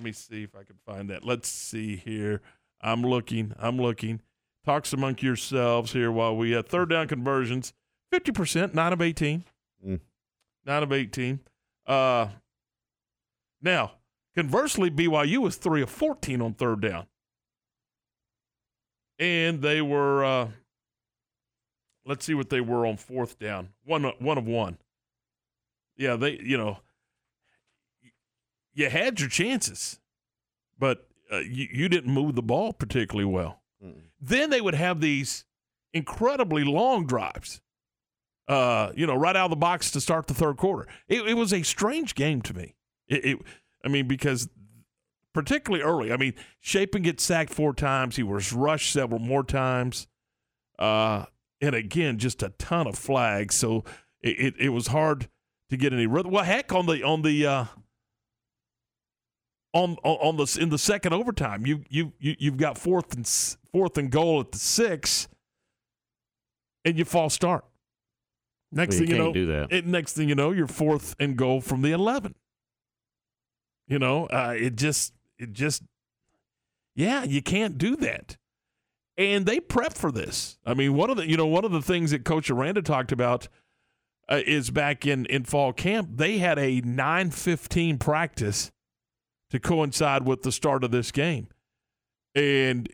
Let 0.00 0.04
me 0.06 0.12
see 0.12 0.44
if 0.44 0.56
I 0.56 0.62
can 0.62 0.76
find 0.86 1.10
that. 1.10 1.26
Let's 1.26 1.46
see 1.46 1.94
here. 1.94 2.40
I'm 2.80 3.02
looking. 3.02 3.52
I'm 3.58 3.76
looking. 3.76 4.22
Talks 4.64 4.94
among 4.94 5.18
yourselves 5.18 5.92
here 5.92 6.10
while 6.10 6.34
we 6.34 6.56
uh, 6.56 6.62
third 6.62 6.88
down 6.88 7.06
conversions. 7.06 7.74
Fifty 8.10 8.32
percent, 8.32 8.74
nine 8.74 8.94
of 8.94 9.02
eighteen. 9.02 9.44
Mm. 9.86 10.00
Nine 10.64 10.82
of 10.82 10.90
eighteen. 10.90 11.40
Uh, 11.86 12.28
now 13.60 13.92
conversely, 14.34 14.90
BYU 14.90 15.36
was 15.38 15.56
three 15.56 15.82
of 15.82 15.90
fourteen 15.90 16.40
on 16.40 16.54
third 16.54 16.80
down, 16.80 17.06
and 19.18 19.60
they 19.60 19.82
were. 19.82 20.24
Uh, 20.24 20.48
let's 22.06 22.24
see 22.24 22.32
what 22.32 22.48
they 22.48 22.62
were 22.62 22.86
on 22.86 22.96
fourth 22.96 23.38
down. 23.38 23.68
One 23.84 24.04
one 24.18 24.38
of 24.38 24.46
one. 24.46 24.78
Yeah, 25.98 26.16
they 26.16 26.40
you 26.42 26.56
know 26.56 26.78
you 28.80 28.90
had 28.90 29.20
your 29.20 29.28
chances, 29.28 30.00
but 30.78 31.06
uh, 31.32 31.38
you 31.38 31.68
you 31.70 31.88
didn't 31.88 32.12
move 32.12 32.34
the 32.34 32.42
ball 32.42 32.72
particularly 32.72 33.30
well. 33.30 33.62
Then 34.20 34.50
they 34.50 34.60
would 34.60 34.74
have 34.74 35.00
these 35.00 35.44
incredibly 35.92 36.64
long 36.64 37.06
drives. 37.06 37.60
Uh, 38.48 38.92
you 38.96 39.06
know, 39.06 39.14
right 39.14 39.36
out 39.36 39.44
of 39.44 39.50
the 39.50 39.56
box 39.56 39.92
to 39.92 40.00
start 40.00 40.26
the 40.26 40.34
third 40.34 40.56
quarter. 40.56 40.88
It, 41.08 41.26
it 41.26 41.34
was 41.34 41.52
a 41.52 41.62
strange 41.62 42.14
game 42.14 42.42
to 42.42 42.54
me. 42.54 42.74
It, 43.08 43.24
it 43.24 43.38
I 43.84 43.88
mean, 43.88 44.08
because 44.08 44.48
particularly 45.32 45.84
early. 45.84 46.12
I 46.12 46.16
mean, 46.16 46.34
Shapen 46.60 47.02
gets 47.02 47.22
sacked 47.22 47.52
four 47.52 47.72
times. 47.72 48.16
He 48.16 48.22
was 48.22 48.52
rushed 48.52 48.92
several 48.92 49.20
more 49.20 49.44
times. 49.44 50.08
Uh, 50.78 51.26
and 51.60 51.74
again, 51.74 52.18
just 52.18 52.42
a 52.42 52.50
ton 52.58 52.86
of 52.86 52.98
flags. 52.98 53.54
So 53.54 53.84
it, 54.20 54.38
it, 54.40 54.54
it 54.58 54.68
was 54.70 54.88
hard 54.88 55.28
to 55.68 55.76
get 55.76 55.92
any 55.92 56.06
rhythm. 56.06 56.32
Well, 56.32 56.44
heck, 56.44 56.72
on 56.72 56.86
the 56.86 57.02
on 57.04 57.22
the 57.22 57.46
uh, 57.46 57.64
on 59.72 59.96
on 60.02 60.36
the 60.36 60.58
in 60.60 60.68
the 60.68 60.78
second 60.78 61.12
overtime, 61.12 61.66
you 61.66 61.84
you 61.88 62.12
you 62.18 62.36
you've 62.38 62.56
got 62.56 62.76
fourth 62.76 63.14
and 63.14 63.26
fourth 63.72 63.96
and 63.98 64.10
goal 64.10 64.40
at 64.40 64.52
the 64.52 64.58
six, 64.58 65.28
and 66.84 66.98
you 66.98 67.04
false 67.04 67.34
start. 67.34 67.64
Next 68.72 68.94
Well, 68.94 69.02
you 69.02 69.06
thing 69.06 69.16
you 69.16 69.22
know, 69.22 69.32
do 69.32 69.46
that. 69.46 69.72
It, 69.72 69.86
next 69.86 70.12
thing 70.14 70.28
you 70.28 70.34
know, 70.34 70.52
you're 70.52 70.66
fourth 70.66 71.14
and 71.18 71.36
goal 71.36 71.60
from 71.60 71.82
the 71.82 71.92
eleven. 71.92 72.34
You 73.86 73.98
know, 73.98 74.26
uh, 74.26 74.54
it 74.56 74.76
just 74.76 75.12
it 75.38 75.52
just 75.52 75.82
yeah, 76.94 77.24
you 77.24 77.42
can't 77.42 77.78
do 77.78 77.96
that. 77.96 78.36
And 79.16 79.44
they 79.44 79.60
prep 79.60 79.92
for 79.92 80.10
this. 80.10 80.58
I 80.64 80.74
mean, 80.74 80.94
one 80.94 81.10
of 81.10 81.16
the 81.16 81.28
you 81.28 81.36
know 81.36 81.46
one 81.46 81.64
of 81.64 81.72
the 81.72 81.82
things 81.82 82.10
that 82.10 82.24
Coach 82.24 82.50
Aranda 82.50 82.82
talked 82.82 83.12
about 83.12 83.48
uh, 84.28 84.40
is 84.46 84.70
back 84.70 85.06
in 85.06 85.26
in 85.26 85.44
fall 85.44 85.72
camp 85.72 86.10
they 86.14 86.38
had 86.38 86.58
a 86.58 86.80
nine 86.82 87.30
fifteen 87.30 87.98
practice 87.98 88.70
to 89.50 89.60
coincide 89.60 90.24
with 90.24 90.42
the 90.42 90.52
start 90.52 90.84
of 90.84 90.90
this 90.90 91.10
game, 91.10 91.48
and 92.34 92.88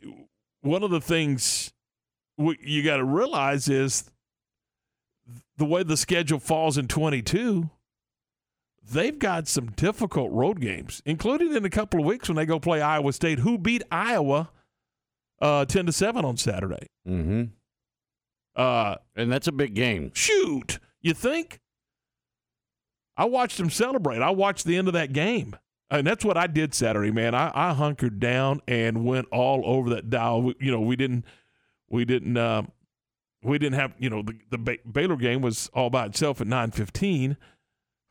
one 0.63 0.83
of 0.83 0.91
the 0.91 1.01
things 1.01 1.73
you 2.39 2.83
got 2.83 2.97
to 2.97 3.05
realize 3.05 3.69
is 3.69 4.11
the 5.57 5.65
way 5.65 5.83
the 5.83 5.97
schedule 5.97 6.39
falls 6.39 6.77
in 6.77 6.89
twenty 6.89 7.23
two. 7.23 7.71
They've 8.89 9.19
got 9.19 9.49
some 9.49 9.73
difficult 9.73 10.31
road 10.31 10.61
games, 10.61 11.03
including 11.05 11.57
in 11.57 11.65
a 11.65 11.71
couple 11.71 11.99
of 11.99 12.07
weeks 12.07 12.29
when 12.29 12.37
they 12.37 12.47
go 12.47 12.61
play 12.61 12.81
Iowa 12.81 13.13
State, 13.13 13.41
who 13.41 13.59
beat 13.59 13.83
Iowa 13.91 14.51
uh, 15.41 15.65
ten 15.65 15.87
to 15.87 15.93
seven 15.93 16.25
on 16.25 16.37
Saturday. 16.37 16.87
Mm-hmm. 17.07 17.45
Uh, 18.55 18.95
and 19.17 19.31
that's 19.31 19.49
a 19.49 19.53
big 19.53 19.75
game. 19.75 20.13
Shoot, 20.15 20.79
you 21.03 21.15
think? 21.15 21.59
I 23.17 23.25
watched 23.25 23.59
them 23.59 23.71
celebrate. 23.71 24.23
I 24.23 24.31
watched 24.31 24.65
the 24.65 24.77
end 24.77 24.89
of 24.89 24.95
that 24.95 25.13
game, 25.13 25.57
and 25.91 26.07
that's 26.07 26.25
what 26.25 26.37
I 26.37 26.47
did 26.47 26.75
Saturday, 26.75 27.11
man. 27.11 27.35
I, 27.35 27.51
I 27.55 27.73
hunkered 27.75 28.19
down 28.21 28.61
and 28.67 29.05
went 29.05 29.29
all 29.31 29.63
over 29.65 29.91
that 29.91 30.11
dial. 30.11 30.43
We, 30.43 30.55
you 30.59 30.71
know, 30.71 30.81
we 30.81 30.97
didn't, 30.97 31.25
we 31.89 32.05
didn't, 32.05 32.37
uh, 32.37 32.63
we 33.43 33.59
didn't 33.59 33.79
have, 33.79 33.95
you 33.99 34.11
know, 34.11 34.23
the 34.23 34.39
the 34.51 34.59
ba- 34.59 34.79
Baylor 34.91 35.17
game 35.17 35.41
was 35.41 35.71
all 35.73 35.91
by 35.91 36.07
itself 36.07 36.41
at 36.41 36.47
nine 36.47 36.71
fifteen. 36.71 37.37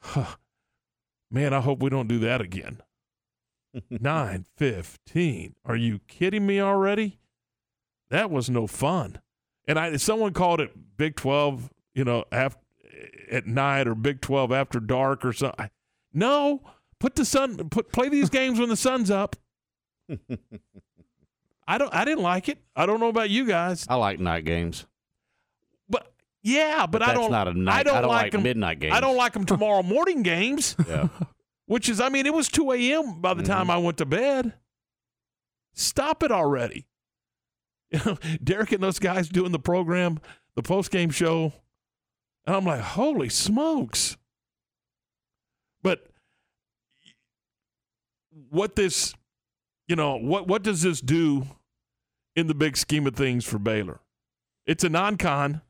Man, 1.31 1.53
I 1.53 1.59
hope 1.59 1.81
we 1.81 1.89
don't 1.89 2.07
do 2.07 2.19
that 2.19 2.41
again. 2.41 2.81
915. 3.89 5.55
Are 5.65 5.75
you 5.75 5.99
kidding 6.07 6.45
me 6.45 6.61
already? 6.61 7.19
That 8.09 8.31
was 8.31 8.49
no 8.49 8.67
fun. 8.67 9.19
And 9.67 9.79
I 9.79 9.97
someone 9.97 10.33
called 10.33 10.61
it 10.61 10.97
Big 10.97 11.15
12, 11.15 11.71
you 11.93 12.03
know, 12.03 12.25
after, 12.31 12.61
at 13.29 13.47
night 13.47 13.87
or 13.87 13.95
Big 13.95 14.21
12 14.21 14.51
after 14.51 14.79
dark 14.79 15.25
or 15.25 15.33
something. 15.33 15.69
No, 16.13 16.61
put 17.05 17.15
the 17.15 17.23
sun 17.25 17.55
put 17.69 17.91
play 17.91 18.09
these 18.09 18.29
games 18.39 18.59
when 18.59 18.67
the 18.69 18.75
sun's 18.75 19.11
up. 19.11 19.35
I 21.67 21.77
don't 21.77 21.93
I 21.93 22.03
didn't 22.03 22.23
like 22.23 22.49
it. 22.49 22.57
I 22.75 22.85
don't 22.87 22.99
know 22.99 23.09
about 23.09 23.29
you 23.29 23.45
guys. 23.45 23.85
I 23.87 23.93
like 23.95 24.19
night 24.19 24.43
games. 24.43 24.87
But 25.87 26.11
yeah, 26.41 26.87
but, 26.87 26.99
But 26.99 27.09
I 27.09 27.13
don't 27.13 27.29
not 27.31 27.47
a 27.47 27.53
night- 27.53 27.79
I 27.79 27.83
don't, 27.83 27.97
I 27.97 28.01
don't 28.01 28.09
like, 28.09 28.23
like 28.23 28.31
them, 28.31 28.43
midnight 28.43 28.79
games. 28.79 28.93
I 28.95 28.99
don't 29.01 29.15
like 29.17 29.33
them 29.33 29.45
tomorrow 29.53 29.83
morning 29.83 30.23
games. 30.23 30.75
Yeah. 30.87 31.09
Which 31.67 31.89
is, 31.89 31.99
I 31.99 32.09
mean, 32.09 32.25
it 32.27 32.33
was 32.33 32.47
2 32.47 32.71
a.m. 32.73 33.19
by 33.21 33.33
the 33.33 33.41
Mm-hmm. 33.43 33.51
time 33.51 33.69
I 33.71 33.77
went 33.77 33.97
to 33.97 34.05
bed. 34.05 34.53
Stop 35.73 36.21
it 36.23 36.31
already. 36.31 36.85
You 37.91 37.99
know, 38.05 38.17
Derek 38.43 38.71
and 38.71 38.81
those 38.83 38.99
guys 38.99 39.29
doing 39.29 39.51
the 39.51 39.59
program, 39.59 40.19
the 40.55 40.61
post 40.63 40.91
game 40.91 41.09
show. 41.11 41.53
And 42.45 42.55
I'm 42.55 42.65
like, 42.65 42.81
holy 42.81 43.29
smokes. 43.29 44.17
But 45.81 46.05
what 48.49 48.75
this, 48.75 49.13
you 49.87 49.95
know, 49.95 50.17
what, 50.17 50.47
what 50.47 50.63
does 50.63 50.81
this 50.81 51.01
do 51.01 51.45
in 52.35 52.47
the 52.47 52.53
big 52.55 52.75
scheme 52.77 53.07
of 53.07 53.15
things 53.15 53.45
for 53.45 53.59
Baylor? 53.59 53.99
It's 54.65 54.83
a 54.83 54.89
non 54.89 55.17
con. 55.17 55.61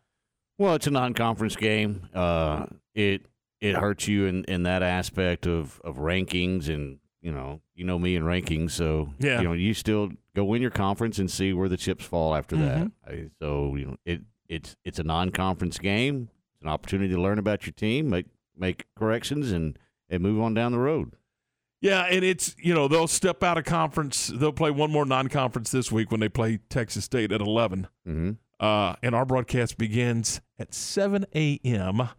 Well, 0.57 0.75
it's 0.75 0.87
a 0.87 0.91
non-conference 0.91 1.57
game. 1.57 2.07
Uh, 2.13 2.67
it 2.93 3.25
it 3.59 3.75
hurts 3.75 4.07
you 4.07 4.25
in, 4.25 4.45
in 4.45 4.63
that 4.63 4.83
aspect 4.83 5.45
of, 5.47 5.81
of 5.83 5.97
rankings, 5.97 6.69
and 6.73 6.99
you 7.21 7.33
know 7.33 7.59
you 7.75 7.83
know 7.83 7.99
me 7.99 8.15
in 8.15 8.23
rankings, 8.23 8.71
so 8.71 9.13
Yeah. 9.19 9.39
you 9.41 9.43
know 9.49 9.51
you 9.53 9.73
still 9.73 10.11
go 10.33 10.45
win 10.45 10.61
your 10.61 10.71
conference 10.71 11.19
and 11.19 11.29
see 11.29 11.51
where 11.51 11.67
the 11.67 11.75
chips 11.75 12.05
fall 12.05 12.33
after 12.33 12.55
that. 12.55 12.89
I, 13.05 13.29
so 13.41 13.75
you 13.75 13.85
know 13.85 13.95
it 14.05 14.21
it's 14.47 14.77
it's 14.85 14.97
a 14.97 15.03
non-conference 15.03 15.77
game. 15.77 16.29
It's 16.53 16.61
an 16.61 16.69
opportunity 16.69 17.13
to 17.13 17.21
learn 17.21 17.37
about 17.37 17.65
your 17.65 17.73
team, 17.73 18.09
make 18.09 18.27
make 18.57 18.85
corrections, 18.97 19.51
and 19.51 19.77
and 20.09 20.23
move 20.23 20.39
on 20.41 20.53
down 20.53 20.71
the 20.71 20.79
road. 20.79 21.15
Yeah, 21.85 22.07
and 22.09 22.25
it's 22.25 22.55
you 22.57 22.73
know 22.73 22.87
they'll 22.87 23.07
step 23.07 23.43
out 23.43 23.59
of 23.59 23.63
conference. 23.65 24.31
They'll 24.33 24.51
play 24.51 24.71
one 24.71 24.91
more 24.91 25.05
non-conference 25.05 25.69
this 25.69 25.91
week 25.91 26.09
when 26.09 26.19
they 26.19 26.29
play 26.29 26.57
Texas 26.69 27.05
State 27.05 27.31
at 27.31 27.41
11 27.41 27.87
Mm-hmm. 28.07 28.31
Uh, 28.59 28.95
and 29.03 29.13
our 29.13 29.25
broadcast 29.25 29.77
begins 29.77 30.39
at 30.57 30.73
seven 30.73 31.25
a.m. 31.35 32.09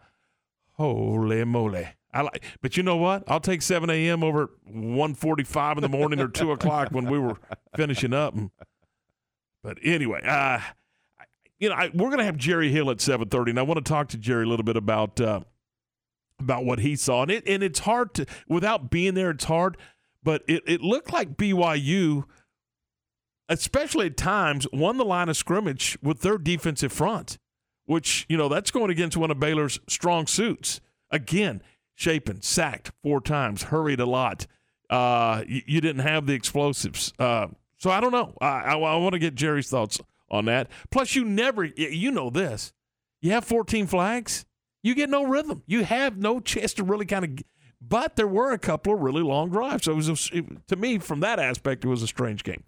Holy 0.73 1.45
moly! 1.45 1.89
I 2.13 2.21
like, 2.21 2.45
but 2.61 2.77
you 2.77 2.83
know 2.83 2.97
what? 2.97 3.25
I'll 3.27 3.41
take 3.41 3.63
seven 3.63 3.89
a.m. 3.91 4.23
over 4.23 4.51
one 4.65 5.15
forty-five 5.15 5.79
in 5.79 5.83
the 5.83 5.89
morning 5.89 6.21
or 6.21 6.29
two 6.29 6.53
o'clock 6.53 6.89
when 6.93 7.11
we 7.11 7.19
were 7.19 7.39
finishing 7.75 8.13
up. 8.13 8.35
And, 8.35 8.51
but 9.65 9.79
anyway, 9.83 10.21
uh, 10.25 10.61
you 11.59 11.71
know, 11.71 11.75
I, 11.75 11.91
we're 11.95 12.09
going 12.11 12.19
to 12.19 12.25
have 12.25 12.37
Jerry 12.37 12.71
Hill 12.71 12.91
at 12.91 13.01
seven 13.01 13.29
thirty, 13.31 13.51
and 13.51 13.59
I 13.59 13.63
want 13.63 13.85
to 13.85 13.89
talk 13.89 14.09
to 14.09 14.19
Jerry 14.19 14.45
a 14.45 14.49
little 14.49 14.65
bit 14.65 14.77
about 14.77 15.19
uh, 15.21 15.41
about 16.39 16.65
what 16.65 16.81
he 16.81 16.97
saw, 16.97 17.23
and 17.23 17.31
it 17.31 17.47
and 17.47 17.63
it's 17.63 17.81
hard 17.81 18.15
to 18.15 18.27
without 18.49 18.91
being 18.91 19.15
there. 19.15 19.31
It's 19.31 19.45
hard, 19.45 19.77
but 20.23 20.43
it 20.47 20.63
it 20.67 20.81
looked 20.81 21.13
like 21.13 21.37
BYU, 21.37 22.25
especially 23.49 24.07
at 24.07 24.17
times, 24.17 24.67
won 24.73 24.97
the 24.97 25.05
line 25.05 25.29
of 25.29 25.37
scrimmage 25.37 25.99
with 26.03 26.21
their 26.21 26.39
defensive 26.39 26.93
front, 26.93 27.39
which 27.85 28.27
you 28.29 28.37
know 28.37 28.49
that's 28.49 28.71
going 28.71 28.91
against 28.91 29.17
one 29.17 29.31
of 29.31 29.41
Baylor's 29.41 29.81
strong 29.89 30.27
suits. 30.27 30.81
Again, 31.11 31.63
Shapen 31.95 32.43
sacked 32.43 32.93
four 33.03 33.21
times, 33.21 33.65
hurried 33.65 34.01
a 34.01 34.07
lot. 34.07 34.47
Uh, 34.91 35.43
you, 35.49 35.63
you 35.67 35.81
didn't 35.81 36.03
have 36.03 36.27
the 36.27 36.35
explosives. 36.35 37.13
Uh, 37.19 37.49
so 37.79 37.91
I 37.91 38.01
don't 38.01 38.13
know. 38.13 38.35
I, 38.41 38.47
I, 38.47 38.73
I 38.75 38.97
want 38.97 39.15
to 39.15 39.19
get 39.19 39.35
Jerry's 39.35 39.69
thoughts 39.69 40.01
on 40.31 40.45
that. 40.47 40.69
Plus, 40.91 41.15
you 41.15 41.25
never, 41.25 41.65
you 41.65 42.11
know 42.11 42.31
this. 42.31 42.73
You 43.21 43.33
have 43.33 43.45
14 43.45 43.87
flags, 43.87 44.45
you 44.87 44.95
get 44.95 45.11
no 45.11 45.25
rhythm. 45.25 45.63
You 45.67 45.85
have 45.85 46.17
no 46.17 46.39
chance 46.41 46.73
to 46.75 46.85
really 46.85 47.07
kind 47.07 47.25
of. 47.25 47.31
But 47.81 48.17
there 48.17 48.27
were 48.27 48.53
a 48.53 48.59
couple 48.59 48.95
of 48.95 49.01
really 49.01 49.23
long 49.23 49.51
drives. 49.51 49.85
So 49.85 49.93
it 49.93 49.97
was, 49.97 50.09
a, 50.09 50.39
it- 50.39 50.69
to 50.69 50.77
me, 50.77 50.99
from 50.99 51.21
that 51.21 51.39
aspect, 51.39 51.85
it 51.85 51.89
was 51.89 52.03
a 52.03 52.07
strange 52.07 52.43
game. 52.43 52.63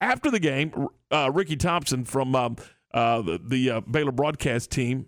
After 0.00 0.30
the 0.30 0.38
game, 0.38 0.88
uh, 1.10 1.30
Ricky 1.32 1.56
Thompson 1.56 2.04
from 2.04 2.34
um, 2.36 2.56
uh, 2.92 3.22
the, 3.22 3.40
the 3.44 3.70
uh, 3.70 3.80
Baylor 3.80 4.12
broadcast 4.12 4.70
team, 4.70 5.06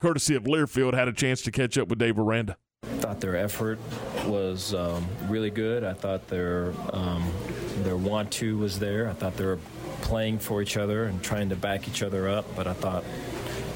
courtesy 0.00 0.34
of 0.34 0.44
Learfield, 0.44 0.94
had 0.94 1.08
a 1.08 1.12
chance 1.12 1.42
to 1.42 1.50
catch 1.50 1.76
up 1.78 1.88
with 1.88 1.98
Dave 1.98 2.18
Aranda. 2.18 2.56
thought 2.98 3.20
their 3.20 3.36
effort 3.36 3.78
was 4.26 4.74
um, 4.74 5.04
really 5.28 5.50
good. 5.50 5.84
I 5.84 5.92
thought 5.94 6.28
their 6.28 6.72
um, 6.92 7.30
their 7.78 7.96
want 7.96 8.30
to 8.32 8.58
was 8.58 8.78
there. 8.78 9.08
I 9.08 9.12
thought 9.12 9.36
they 9.36 9.44
were 9.44 9.58
playing 10.02 10.38
for 10.38 10.62
each 10.62 10.76
other 10.76 11.04
and 11.04 11.22
trying 11.22 11.48
to 11.48 11.56
back 11.56 11.88
each 11.88 12.02
other 12.02 12.28
up. 12.28 12.44
But 12.54 12.66
I 12.66 12.74
thought, 12.74 13.04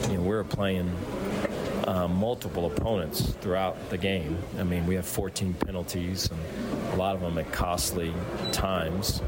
you 0.09 0.15
know, 0.17 0.21
we 0.23 0.29
were 0.29 0.45
playing 0.45 0.91
uh, 1.87 2.09
multiple 2.09 2.67
opponents 2.67 3.33
throughout 3.41 3.91
the 3.91 3.99
game. 3.99 4.39
I 4.59 4.63
mean, 4.65 4.87
we 4.87 4.95
have 4.95 5.07
14 5.07 5.55
penalties, 5.55 6.31
and 6.31 6.95
a 6.95 6.97
lot 6.97 7.15
of 7.15 7.21
them 7.21 7.39
at 7.39 7.53
costly 7.53 8.13
times. 8.53 9.23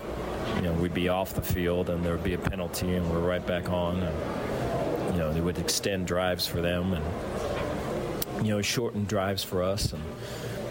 You 0.57 0.63
know, 0.63 0.73
we'd 0.75 0.95
be 0.95 1.09
off 1.09 1.35
the 1.35 1.43
field, 1.43 1.91
and 1.91 2.05
there 2.05 2.13
would 2.13 2.25
be 2.25 2.35
a 2.35 2.39
penalty, 2.39 2.95
and 2.95 3.11
we're 3.11 3.21
right 3.21 3.45
back 3.47 3.71
on. 3.71 4.03
And, 4.03 5.13
you 5.15 5.19
know, 5.19 5.33
they 5.33 5.41
would 5.41 5.59
extend 5.59 6.07
drives 6.07 6.47
for 6.47 6.61
them, 6.61 6.93
and 6.95 8.47
you 8.47 8.53
know, 8.53 8.63
shorten 8.63 9.05
drives 9.05 9.45
for 9.45 9.63
us. 9.63 9.93
And 9.93 10.03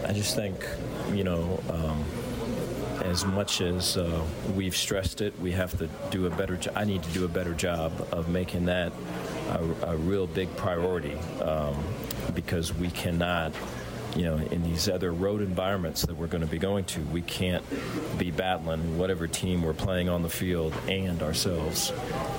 I 0.05 0.13
just 0.13 0.35
think, 0.35 0.65
you 1.13 1.23
know, 1.23 1.61
um, 1.69 2.03
as 3.03 3.25
much 3.25 3.61
as 3.61 3.97
uh, 3.97 4.23
we've 4.55 4.75
stressed 4.75 5.21
it, 5.21 5.39
we 5.39 5.51
have 5.51 5.77
to 5.79 5.89
do 6.11 6.27
a 6.27 6.29
better. 6.29 6.57
Jo- 6.57 6.71
I 6.75 6.85
need 6.85 7.03
to 7.03 7.09
do 7.11 7.25
a 7.25 7.27
better 7.27 7.53
job 7.53 8.07
of 8.11 8.29
making 8.29 8.65
that 8.65 8.91
a, 9.51 9.91
a 9.91 9.97
real 9.97 10.27
big 10.27 10.55
priority 10.55 11.15
um, 11.41 11.75
because 12.33 12.73
we 12.73 12.89
cannot. 12.89 13.53
You 14.13 14.23
know, 14.23 14.35
in 14.35 14.61
these 14.61 14.89
other 14.89 15.13
road 15.13 15.39
environments 15.39 16.01
that 16.01 16.17
we're 16.17 16.27
going 16.27 16.41
to 16.41 16.49
be 16.49 16.57
going 16.57 16.83
to, 16.83 16.99
we 16.99 17.21
can't 17.21 17.63
be 18.17 18.29
battling 18.29 18.97
whatever 18.97 19.25
team 19.25 19.61
we're 19.61 19.71
playing 19.71 20.09
on 20.09 20.21
the 20.21 20.29
field 20.29 20.73
and 20.89 21.23
ourselves. 21.23 21.93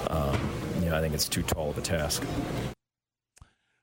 Um, 0.09 0.39
you 0.81 0.91
know, 0.91 0.99
I 0.99 1.01
think 1.01 1.15
it's 1.15 1.27
too 1.27 1.43
tall 1.43 1.71
of 1.71 1.79
a 1.79 1.81
task. 1.81 2.25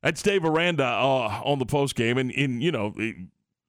That's 0.03 0.21
Dave 0.21 0.45
Aranda 0.45 0.85
uh, 0.85 1.41
on 1.43 1.57
the 1.57 1.65
post 1.65 1.95
game, 1.95 2.19
and, 2.19 2.31
and 2.31 2.61
you 2.61 2.71
know, 2.71 2.93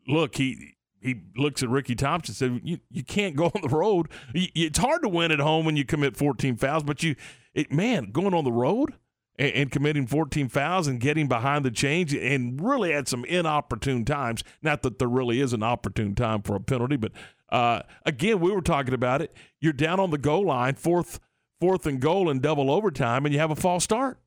look, 0.07 0.37
he 0.37 0.75
he 1.01 1.16
looks 1.37 1.62
at 1.62 1.70
Ricky 1.70 1.94
Thompson 1.94 2.33
and 2.33 2.61
said, 2.61 2.68
"You 2.68 2.79
you 2.90 3.03
can't 3.03 3.35
go 3.35 3.46
on 3.55 3.62
the 3.62 3.68
road. 3.68 4.09
It's 4.35 4.79
hard 4.79 5.03
to 5.03 5.09
win 5.09 5.33
at 5.33 5.40
home 5.40 5.64
when 5.64 5.77
you 5.77 5.85
commit 5.85 6.16
14 6.16 6.57
fouls, 6.57 6.83
but 6.83 7.03
you, 7.03 7.16
it, 7.55 7.73
man, 7.73 8.11
going 8.12 8.35
on 8.35 8.44
the 8.44 8.53
road 8.53 8.94
and, 9.40 9.53
and 9.55 9.70
committing 9.70 10.07
14 10.07 10.48
fouls 10.48 10.87
and 10.87 11.00
getting 11.00 11.26
behind 11.26 11.64
the 11.64 11.70
change 11.70 12.14
and 12.14 12.61
really 12.61 12.92
at 12.92 13.09
some 13.09 13.24
inopportune 13.24 14.05
times. 14.05 14.44
Not 14.62 14.83
that 14.83 15.00
there 15.00 15.09
really 15.09 15.40
is 15.40 15.53
an 15.53 15.62
opportune 15.62 16.14
time 16.14 16.42
for 16.42 16.55
a 16.55 16.61
penalty, 16.61 16.96
but 16.96 17.12
uh, 17.48 17.83
again, 18.07 18.38
we 18.38 18.53
were 18.53 18.61
talking 18.61 18.94
about 18.94 19.22
it. 19.22 19.35
You're 19.61 19.72
down 19.72 19.98
on 19.98 20.11
the 20.11 20.18
goal 20.18 20.44
line, 20.44 20.74
fourth 20.74 21.18
fourth 21.59 21.87
and 21.87 22.00
goal 22.00 22.31
in 22.31 22.38
double 22.38 22.70
overtime, 22.70 23.24
and 23.24 23.35
you 23.35 23.40
have 23.40 23.50
a 23.50 23.57
false 23.57 23.83
start." 23.83 24.20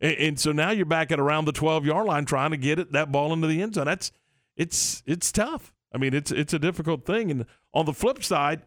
And, 0.00 0.16
and 0.16 0.40
so 0.40 0.52
now 0.52 0.70
you're 0.70 0.86
back 0.86 1.12
at 1.12 1.20
around 1.20 1.44
the 1.44 1.52
12 1.52 1.84
yard 1.84 2.06
line 2.06 2.24
trying 2.24 2.52
to 2.52 2.56
get 2.56 2.78
it 2.78 2.92
that 2.92 3.12
ball 3.12 3.32
into 3.32 3.46
the 3.46 3.60
end 3.60 3.74
zone. 3.74 3.84
That's 3.84 4.10
it's 4.56 5.02
it's 5.06 5.30
tough. 5.32 5.74
I 5.92 5.98
mean, 5.98 6.14
it's 6.14 6.30
it's 6.30 6.54
a 6.54 6.58
difficult 6.58 7.04
thing. 7.04 7.30
And 7.30 7.46
on 7.74 7.84
the 7.84 7.92
flip 7.92 8.24
side, 8.24 8.62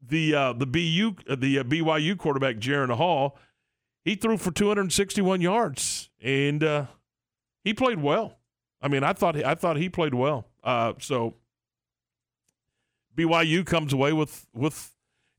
the 0.00 0.34
uh, 0.34 0.52
the 0.52 0.66
BU 0.66 1.16
uh, 1.28 1.34
the 1.34 1.58
uh, 1.58 1.64
BYU 1.64 2.16
quarterback 2.16 2.56
Jaren 2.56 2.94
Hall, 2.94 3.36
he 4.04 4.14
threw 4.14 4.36
for 4.36 4.50
261 4.50 5.40
yards 5.40 6.10
and 6.20 6.62
uh, 6.62 6.86
he 7.64 7.74
played 7.74 8.00
well. 8.00 8.38
I 8.80 8.88
mean, 8.88 9.04
I 9.04 9.12
thought 9.12 9.36
I 9.42 9.54
thought 9.54 9.76
he 9.76 9.88
played 9.88 10.14
well. 10.14 10.48
Uh, 10.64 10.94
so 10.98 11.34
BYU 13.16 13.64
comes 13.64 13.92
away 13.92 14.12
with 14.12 14.46
with. 14.52 14.90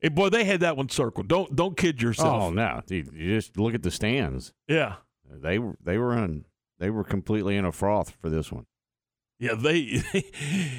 And 0.02 0.16
boy, 0.16 0.30
they 0.30 0.44
had 0.44 0.60
that 0.60 0.76
one 0.76 0.90
circled. 0.90 1.28
Don't 1.30 1.56
don't 1.56 1.78
kid 1.78 2.02
yourself. 2.02 2.44
Oh 2.44 2.50
no, 2.50 2.82
dude! 2.86 3.14
You 3.14 3.36
just 3.36 3.58
look 3.58 3.74
at 3.74 3.84
the 3.84 3.92
stands. 3.92 4.54
Yeah, 4.68 4.96
they 5.30 5.60
were 5.60 5.78
they 5.82 5.98
were 5.98 6.18
in 6.18 6.46
they 6.80 6.90
were 6.90 7.04
completely 7.04 7.56
in 7.56 7.64
a 7.64 7.72
froth 7.72 8.12
for 8.22 8.30
this 8.30 8.52
one. 8.52 8.66
Yeah, 9.40 9.56
they 9.56 10.04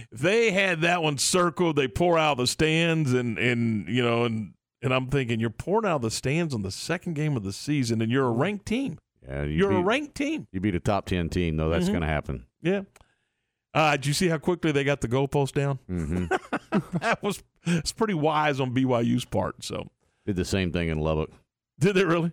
they 0.13 0.51
had 0.51 0.83
that 0.83 1.03
one 1.03 1.19
circled. 1.19 1.77
They 1.77 1.89
pour 1.89 2.19
out 2.19 2.37
the 2.37 2.47
stands, 2.47 3.13
and 3.13 3.39
and 3.39 3.89
you 3.89 4.03
know, 4.03 4.25
and 4.25 4.54
and 4.85 4.95
I'm 4.95 5.09
thinking 5.09 5.41
you're 5.41 5.51
pouring 5.51 5.91
out 5.91 5.97
of 5.97 6.03
the 6.03 6.11
stands 6.13 6.55
on 6.55 6.63
the 6.63 6.71
second 6.71 7.15
game 7.15 7.37
of 7.37 7.43
the 7.43 7.53
season, 7.53 8.01
and 8.01 8.13
you're 8.13 8.27
a 8.27 8.31
ranked 8.31 8.67
team. 8.67 8.99
Yeah, 9.27 9.43
you 9.43 9.51
You're 9.57 9.73
a 9.73 9.83
ranked 9.83 10.15
team. 10.15 10.47
You 10.53 10.61
beat 10.61 10.75
a 10.77 10.81
top 10.81 11.07
ten 11.07 11.29
team, 11.31 11.57
though. 11.57 11.71
That's 11.71 11.87
Mhm. 11.87 11.93
going 11.93 12.01
to 12.03 12.07
happen. 12.07 12.45
Yeah. 12.63 12.83
Uh, 13.73 13.93
did 13.97 14.07
you 14.07 14.13
see 14.13 14.29
how 14.29 14.39
quickly 14.39 14.71
they 14.71 14.85
got 14.85 15.01
the 15.01 15.09
goalpost 15.09 15.53
down? 15.53 15.79
Mm-hmm. 15.91 16.27
that 16.99 17.21
was 17.23 17.43
it's 17.67 17.91
pretty 17.93 18.15
wise 18.15 18.61
on 18.61 18.73
BYU's 18.75 19.25
part. 19.25 19.65
So 19.65 19.91
Did 20.27 20.37
the 20.37 20.45
same 20.45 20.71
thing 20.73 20.89
in 20.91 20.99
Lubbock. 20.99 21.31
Did 21.81 21.97
they 21.97 22.05
really? 22.05 22.31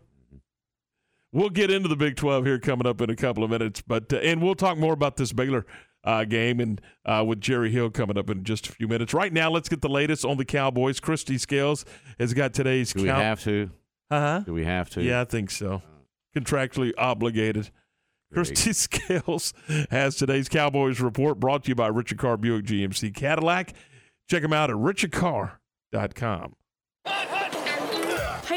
We'll 1.33 1.49
get 1.49 1.71
into 1.71 1.87
the 1.87 1.95
Big 1.95 2.17
12 2.17 2.45
here 2.45 2.59
coming 2.59 2.85
up 2.85 2.99
in 3.01 3.09
a 3.09 3.15
couple 3.15 3.43
of 3.43 3.49
minutes, 3.49 3.81
but 3.81 4.11
uh, 4.11 4.17
and 4.17 4.41
we'll 4.41 4.53
talk 4.55 4.77
more 4.77 4.93
about 4.93 5.15
this 5.15 5.31
Baylor 5.31 5.65
uh, 6.03 6.23
game 6.23 6.59
and 6.59 6.81
uh, 7.05 7.23
with 7.27 7.41
Jerry 7.41 7.71
Hill 7.71 7.89
coming 7.89 8.17
up 8.17 8.29
in 8.29 8.43
just 8.43 8.67
a 8.69 8.71
few 8.71 8.87
minutes. 8.87 9.13
Right 9.13 9.31
now, 9.31 9.49
let's 9.51 9.69
get 9.69 9.81
the 9.81 9.89
latest 9.89 10.25
on 10.25 10.37
the 10.37 10.45
Cowboys. 10.45 10.99
Kristi 10.99 11.39
Scales 11.39 11.85
has 12.19 12.33
got 12.33 12.53
today's. 12.53 12.93
Do 12.93 13.03
we 13.03 13.07
count- 13.07 13.21
have 13.21 13.43
to? 13.43 13.69
Uh-huh. 14.09 14.39
Do 14.39 14.53
we 14.53 14.65
have 14.65 14.89
to? 14.91 15.01
Yeah, 15.03 15.21
I 15.21 15.25
think 15.25 15.51
so. 15.51 15.81
Contractually 16.35 16.91
obligated. 16.97 17.69
Kristi 18.33 18.73
Scales 19.09 19.53
has 19.89 20.15
today's 20.15 20.49
Cowboys 20.49 20.99
report 21.01 21.39
brought 21.39 21.63
to 21.65 21.69
you 21.69 21.75
by 21.75 21.87
Richard 21.87 22.17
Carr 22.17 22.37
Buick 22.37 22.65
GMC 22.65 23.13
Cadillac. 23.13 23.73
Check 24.29 24.41
them 24.41 24.53
out 24.53 24.69
at 24.69 24.77
richardcarr.com. 24.77 26.55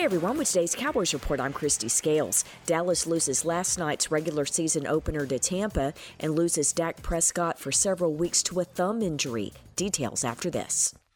Everyone, 0.04 0.36
with 0.36 0.48
today's 0.48 0.74
Cowboys 0.74 1.14
report, 1.14 1.40
I'm 1.40 1.54
Kristi 1.54 1.90
Scales. 1.90 2.44
Dallas 2.66 3.06
loses 3.06 3.46
last 3.46 3.78
night's 3.78 4.10
regular 4.10 4.44
season 4.44 4.86
opener 4.86 5.24
to 5.24 5.38
Tampa 5.38 5.94
and 6.20 6.36
loses 6.36 6.74
Dak 6.74 7.00
Prescott 7.00 7.58
for 7.58 7.72
several 7.72 8.12
weeks 8.12 8.42
to 8.42 8.60
a 8.60 8.64
thumb 8.64 9.00
injury. 9.00 9.54
Details 9.76 10.22
after 10.22 10.50
this. 10.50 10.94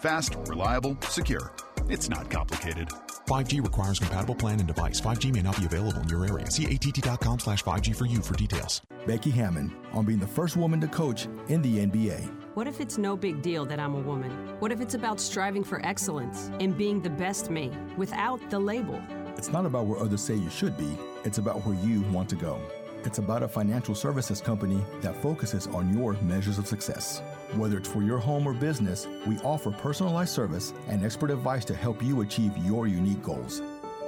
Fast, 0.00 0.36
reliable, 0.46 0.96
secure. 1.02 1.52
It's 1.90 2.08
not 2.08 2.30
complicated. 2.30 2.88
5G 3.28 3.62
requires 3.62 3.98
compatible 3.98 4.34
plan 4.34 4.58
and 4.58 4.66
device. 4.66 4.98
5G 4.98 5.30
may 5.30 5.42
not 5.42 5.58
be 5.58 5.66
available 5.66 6.00
in 6.00 6.08
your 6.08 6.24
area. 6.26 6.50
See 6.50 6.64
att.com 6.64 7.38
slash 7.38 7.62
5G 7.62 7.94
for 7.94 8.06
you 8.06 8.22
for 8.22 8.34
details. 8.34 8.80
Becky 9.06 9.28
Hammon 9.28 9.70
on 9.92 10.06
being 10.06 10.18
the 10.18 10.26
first 10.26 10.56
woman 10.56 10.80
to 10.80 10.88
coach 10.88 11.28
in 11.48 11.60
the 11.60 11.86
NBA. 11.86 12.30
What 12.54 12.66
if 12.66 12.80
it's 12.80 12.96
no 12.96 13.14
big 13.14 13.42
deal 13.42 13.66
that 13.66 13.78
I'm 13.78 13.94
a 13.94 14.00
woman? 14.00 14.30
What 14.58 14.72
if 14.72 14.80
it's 14.80 14.94
about 14.94 15.20
striving 15.20 15.62
for 15.62 15.84
excellence 15.84 16.50
and 16.60 16.78
being 16.78 17.02
the 17.02 17.10
best 17.10 17.50
me 17.50 17.70
without 17.98 18.40
the 18.48 18.58
label? 18.58 19.02
It's 19.36 19.52
not 19.52 19.66
about 19.66 19.84
where 19.84 20.00
others 20.00 20.22
say 20.22 20.34
you 20.34 20.48
should 20.48 20.78
be, 20.78 20.96
it's 21.24 21.36
about 21.36 21.66
where 21.66 21.76
you 21.84 22.00
want 22.10 22.30
to 22.30 22.36
go. 22.36 22.58
It's 23.04 23.18
about 23.18 23.42
a 23.42 23.48
financial 23.48 23.94
services 23.94 24.40
company 24.40 24.82
that 25.02 25.14
focuses 25.20 25.66
on 25.66 25.92
your 25.92 26.14
measures 26.22 26.58
of 26.58 26.66
success. 26.66 27.22
Whether 27.56 27.78
it's 27.78 27.88
for 27.88 28.02
your 28.02 28.18
home 28.18 28.46
or 28.46 28.54
business, 28.54 29.08
we 29.26 29.36
offer 29.38 29.72
personalized 29.72 30.32
service 30.32 30.72
and 30.88 31.04
expert 31.04 31.30
advice 31.30 31.64
to 31.66 31.74
help 31.74 32.02
you 32.02 32.20
achieve 32.20 32.56
your 32.58 32.86
unique 32.86 33.22
goals. 33.22 33.60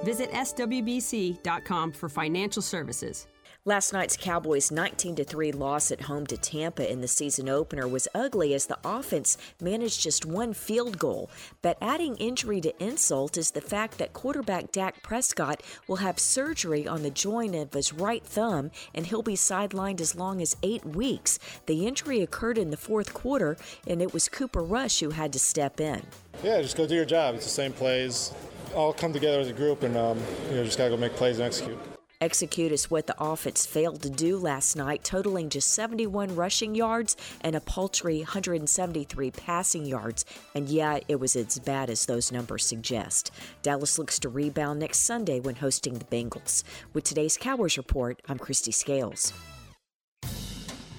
Visit 0.04 0.30
swbc.com 0.30 1.92
for 1.92 2.08
financial 2.08 2.62
services. 2.62 3.26
Last 3.64 3.92
night's 3.92 4.16
Cowboys 4.16 4.72
19 4.72 5.14
3 5.14 5.52
loss 5.52 5.92
at 5.92 6.00
home 6.00 6.26
to 6.26 6.36
Tampa 6.36 6.90
in 6.90 7.00
the 7.00 7.06
season 7.06 7.48
opener 7.48 7.86
was 7.86 8.08
ugly 8.12 8.54
as 8.54 8.66
the 8.66 8.78
offense 8.82 9.38
managed 9.60 10.00
just 10.00 10.26
one 10.26 10.52
field 10.52 10.98
goal. 10.98 11.30
But 11.62 11.78
adding 11.80 12.16
injury 12.16 12.60
to 12.62 12.84
insult 12.84 13.38
is 13.38 13.52
the 13.52 13.60
fact 13.60 13.98
that 13.98 14.14
quarterback 14.14 14.72
Dak 14.72 15.00
Prescott 15.04 15.62
will 15.86 15.98
have 16.02 16.18
surgery 16.18 16.88
on 16.88 17.04
the 17.04 17.10
joint 17.10 17.54
of 17.54 17.72
his 17.72 17.92
right 17.92 18.24
thumb 18.24 18.72
and 18.96 19.06
he'll 19.06 19.22
be 19.22 19.34
sidelined 19.34 20.00
as 20.00 20.16
long 20.16 20.42
as 20.42 20.56
eight 20.64 20.84
weeks. 20.84 21.38
The 21.66 21.86
injury 21.86 22.20
occurred 22.20 22.58
in 22.58 22.70
the 22.70 22.76
fourth 22.76 23.14
quarter, 23.14 23.56
and 23.86 24.02
it 24.02 24.12
was 24.12 24.28
Cooper 24.28 24.64
Rush 24.64 24.98
who 24.98 25.10
had 25.10 25.32
to 25.34 25.38
step 25.38 25.78
in. 25.78 26.02
Yeah, 26.42 26.60
just 26.62 26.76
go 26.76 26.88
do 26.88 26.96
your 26.96 27.04
job. 27.04 27.36
It's 27.36 27.44
the 27.44 27.50
same 27.50 27.72
plays. 27.72 28.32
All 28.74 28.92
come 28.92 29.12
together 29.12 29.38
as 29.38 29.48
a 29.48 29.52
group, 29.52 29.84
and 29.84 29.96
um, 29.96 30.18
you 30.48 30.56
know, 30.56 30.64
just 30.64 30.78
gotta 30.78 30.90
go 30.90 30.96
make 30.96 31.14
plays 31.14 31.38
and 31.38 31.46
execute. 31.46 31.78
Execute 32.22 32.70
is 32.70 32.88
what 32.88 33.08
the 33.08 33.16
offense 33.18 33.66
failed 33.66 34.00
to 34.02 34.08
do 34.08 34.38
last 34.38 34.76
night, 34.76 35.02
totaling 35.02 35.48
just 35.48 35.72
71 35.72 36.36
rushing 36.36 36.72
yards 36.72 37.16
and 37.40 37.56
a 37.56 37.60
paltry 37.60 38.18
173 38.18 39.32
passing 39.32 39.84
yards. 39.84 40.24
And 40.54 40.68
yeah, 40.68 41.00
it 41.08 41.18
was 41.18 41.34
as 41.34 41.58
bad 41.58 41.90
as 41.90 42.06
those 42.06 42.30
numbers 42.30 42.64
suggest. 42.64 43.32
Dallas 43.62 43.98
looks 43.98 44.20
to 44.20 44.28
rebound 44.28 44.78
next 44.78 45.00
Sunday 45.00 45.40
when 45.40 45.56
hosting 45.56 45.94
the 45.94 46.04
Bengals. 46.04 46.62
With 46.92 47.02
today's 47.02 47.36
Cowboys 47.36 47.76
Report, 47.76 48.22
I'm 48.28 48.38
Kristi 48.38 48.72
Scales. 48.72 49.32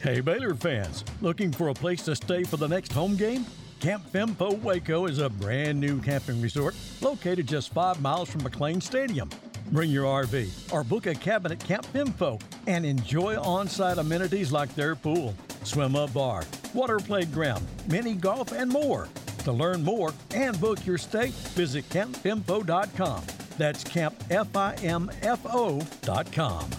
Hey, 0.02 0.20
Baylor 0.20 0.56
fans, 0.56 1.06
looking 1.22 1.54
for 1.54 1.70
a 1.70 1.74
place 1.74 2.02
to 2.02 2.18
stay 2.18 2.44
for 2.44 2.58
the 2.58 2.68
next 2.68 2.92
home 2.92 3.16
game? 3.16 3.46
Camp 3.80 4.04
Fimfo 4.12 4.62
Waco 4.62 5.06
is 5.06 5.20
a 5.20 5.30
brand 5.30 5.80
new 5.80 6.02
camping 6.02 6.42
resort 6.42 6.76
located 7.00 7.48
just 7.48 7.72
five 7.72 8.02
miles 8.02 8.28
from 8.28 8.42
McLane 8.42 8.84
Stadium. 8.84 9.30
Bring 9.72 9.90
your 9.90 10.06
RV 10.06 10.74
or 10.74 10.84
book 10.84 11.08
a 11.08 11.16
cabin 11.16 11.52
at 11.52 11.60
Camp 11.60 11.86
Fimfo 11.94 12.40
and 12.68 12.86
enjoy 12.86 13.40
on 13.40 13.68
site 13.68 13.98
amenities 13.98 14.52
like 14.52 14.74
their 14.76 14.96
pool, 14.96 15.34
swim 15.64 15.96
up 15.96 16.14
bar, 16.14 16.44
water 16.74 17.00
playground, 17.00 17.66
mini 17.88 18.14
golf, 18.14 18.52
and 18.52 18.70
more. 18.70 19.08
To 19.40 19.52
learn 19.52 19.84
more 19.84 20.14
and 20.34 20.60
book 20.60 20.86
your 20.86 20.98
stay, 20.98 21.28
visit 21.56 21.88
campfimfo.com. 21.90 23.24
That's 23.58 23.84
campfimfo.com. 23.84 26.70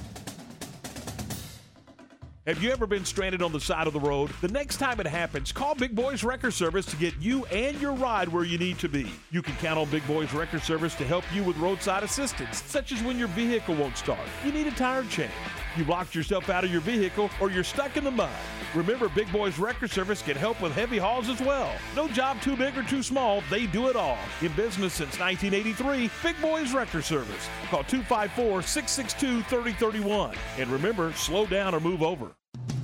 Have 2.47 2.63
you 2.63 2.71
ever 2.73 2.87
been 2.87 3.07
stranded 3.07 3.41
on 3.41 3.53
the 3.53 3.61
side 3.61 3.87
of 3.87 3.95
the 3.95 4.01
road? 4.01 4.31
The 4.43 4.49
next 4.49 4.77
time 4.77 5.01
it 5.01 5.07
happens, 5.07 5.51
call 5.51 5.75
Big 5.75 5.95
Boys 5.95 6.23
Wrecker 6.23 6.51
Service 6.51 6.85
to 6.85 6.97
get 6.97 7.15
you 7.19 7.47
and 7.47 7.81
your 7.81 7.93
ride 7.93 8.29
where 8.29 8.45
you 8.45 8.59
need 8.59 8.79
to 8.81 8.89
be. 8.89 9.11
You 9.31 9.41
can 9.41 9.55
count 9.55 9.79
on 9.79 9.89
Big 9.89 10.07
Boys 10.07 10.31
Wrecker 10.35 10.61
Service 10.61 10.95
to 10.97 11.07
help 11.07 11.25
you 11.33 11.43
with 11.43 11.57
roadside 11.57 12.03
assistance, 12.03 12.63
such 12.63 12.93
as 12.93 13.03
when 13.03 13.19
your 13.19 13.29
vehicle 13.29 13.75
won't 13.75 13.97
start, 13.97 14.29
you 14.45 14.53
need 14.53 14.67
a 14.67 14.73
tire 14.73 15.05
change, 15.05 15.33
you 15.75 15.85
locked 15.87 16.15
yourself 16.15 16.51
out 16.51 16.65
of 16.65 16.71
your 16.71 16.83
vehicle, 16.83 17.31
or 17.41 17.51
you're 17.51 17.65
stuck 17.65 17.97
in 17.97 18.05
the 18.05 18.11
mud. 18.11 18.29
Remember, 18.75 19.09
Big 19.09 19.31
Boys 19.33 19.59
Wrecker 19.59 19.87
Service 19.87 20.21
can 20.21 20.37
help 20.37 20.61
with 20.61 20.73
heavy 20.73 20.99
hauls 20.99 21.29
as 21.29 21.41
well. 21.41 21.73
No 21.95 22.09
job 22.09 22.41
too 22.43 22.57
big 22.57 22.77
or 22.77 22.83
too 22.83 23.03
small, 23.03 23.43
they 23.49 23.67
do 23.67 23.89
it 23.89 23.95
all. 23.97 24.19
In 24.43 24.53
business 24.53 24.95
since 24.95 25.19
1983, 25.19 26.11
Big 26.23 26.41
Boys 26.43 26.73
Wrecker 26.75 27.01
Service. 27.03 27.49
Call 27.71 27.85
254 27.85 28.63
662 28.63 29.43
3031. 29.43 30.35
And 30.59 30.69
remember, 30.71 31.13
slow 31.13 31.47
down 31.47 31.75
or 31.75 31.81
move 31.81 32.03
over. 32.03 32.31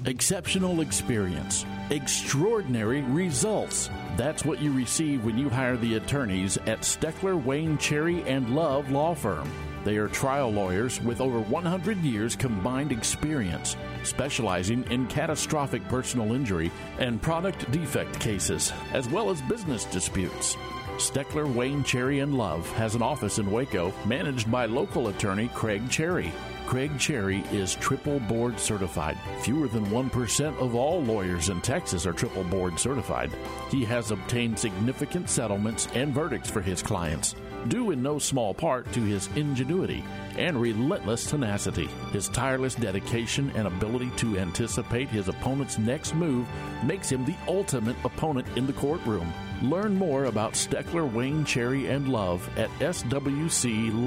exceptional 0.07 0.81
experience, 0.81 1.66
extraordinary 1.90 3.03
results. 3.03 3.90
That's 4.16 4.44
what 4.44 4.61
you 4.62 4.72
receive 4.72 5.24
when 5.24 5.37
you 5.37 5.48
hire 5.50 5.76
the 5.76 5.96
attorneys 5.96 6.57
at 6.59 6.81
Steckler, 6.81 7.42
Wayne, 7.42 7.76
Cherry, 7.79 8.22
and 8.22 8.55
Love 8.55 8.90
Law 8.90 9.14
Firm. 9.14 9.50
They 9.84 9.96
are 9.96 10.08
trial 10.08 10.50
lawyers 10.50 11.00
with 11.00 11.20
over 11.20 11.40
100 11.40 11.98
years 11.98 12.36
combined 12.36 12.92
experience, 12.92 13.76
specializing 14.02 14.84
in 14.90 15.06
catastrophic 15.06 15.86
personal 15.88 16.34
injury 16.34 16.70
and 16.98 17.22
product 17.22 17.70
defect 17.70 18.18
cases, 18.20 18.72
as 18.92 19.08
well 19.08 19.30
as 19.30 19.40
business 19.42 19.86
disputes. 19.86 20.56
Steckler, 20.96 21.52
Wayne, 21.52 21.82
Cherry, 21.82 22.18
and 22.18 22.36
Love 22.36 22.70
has 22.72 22.94
an 22.94 23.00
office 23.00 23.38
in 23.38 23.50
Waco 23.50 23.92
managed 24.04 24.50
by 24.50 24.66
local 24.66 25.08
attorney 25.08 25.48
Craig 25.54 25.88
Cherry. 25.88 26.30
Craig 26.66 26.98
Cherry 26.98 27.40
is 27.50 27.74
triple 27.74 28.20
board 28.20 28.60
certified. 28.60 29.18
Fewer 29.40 29.66
than 29.66 29.86
1% 29.86 30.58
of 30.58 30.74
all 30.74 31.02
lawyers 31.02 31.48
in 31.48 31.60
Texas 31.62 32.06
are 32.06 32.12
triple 32.12 32.44
board 32.44 32.78
certified. 32.78 33.32
He 33.70 33.84
has 33.86 34.10
obtained 34.10 34.58
significant 34.58 35.30
settlements 35.30 35.88
and 35.94 36.14
verdicts 36.14 36.50
for 36.50 36.60
his 36.60 36.82
clients, 36.82 37.34
due 37.68 37.90
in 37.90 38.03
no 38.03 38.18
small 38.18 38.55
part 38.55 38.90
to 38.92 39.01
his 39.01 39.29
ingenuity 39.37 40.05
and 40.37 40.61
relentless 40.61 41.27
tenacity. 41.29 41.88
His 42.12 42.29
tireless 42.29 42.75
dedication 42.75 43.51
and 43.55 43.66
ability 43.66 44.11
to 44.16 44.38
anticipate 44.38 45.09
his 45.09 45.29
opponent's 45.29 45.79
next 45.79 46.14
move 46.14 46.46
makes 46.85 47.11
him 47.11 47.25
the 47.25 47.37
ultimate 47.49 47.96
opponent 48.05 48.46
in 48.57 48.66
the 48.66 48.73
courtroom. 48.73 49.33
Learn 49.62 49.94
more 49.94 50.25
about 50.25 50.55
Steckler, 50.55 51.12
Wayne, 51.12 51.44
Cherry, 51.44 51.88
and 51.88 52.09
Love 52.09 52.49
at 52.57 52.70
swclaw.com. 52.79 54.01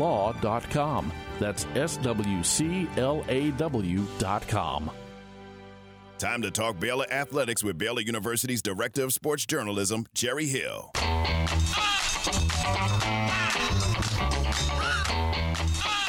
That's 1.39 1.65
swclaw.com. 1.65 2.81
Time 6.19 6.41
to 6.41 6.51
talk 6.51 6.79
Baylor 6.79 7.05
athletics 7.11 7.63
with 7.63 7.77
Baylor 7.77 8.01
University's 8.01 8.61
Director 8.61 9.03
of 9.03 9.11
Sports 9.11 9.45
Journalism, 9.45 10.05
Jerry 10.13 10.45
Hill. 10.45 10.91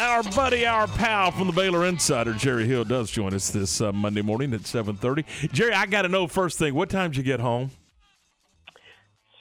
Our 0.00 0.22
buddy, 0.24 0.66
our 0.66 0.88
pal 0.88 1.30
from 1.30 1.46
the 1.46 1.52
Baylor 1.52 1.86
Insider, 1.86 2.32
Jerry 2.32 2.66
Hill, 2.66 2.84
does 2.84 3.10
join 3.10 3.32
us 3.32 3.50
this 3.50 3.80
uh, 3.80 3.92
Monday 3.92 4.22
morning 4.22 4.52
at 4.52 4.62
7.30. 4.62 5.52
Jerry, 5.52 5.72
I 5.72 5.86
got 5.86 6.02
to 6.02 6.08
know 6.08 6.26
first 6.26 6.58
thing, 6.58 6.74
what 6.74 6.90
time 6.90 7.10
did 7.10 7.18
you 7.18 7.22
get 7.22 7.38
home? 7.38 7.70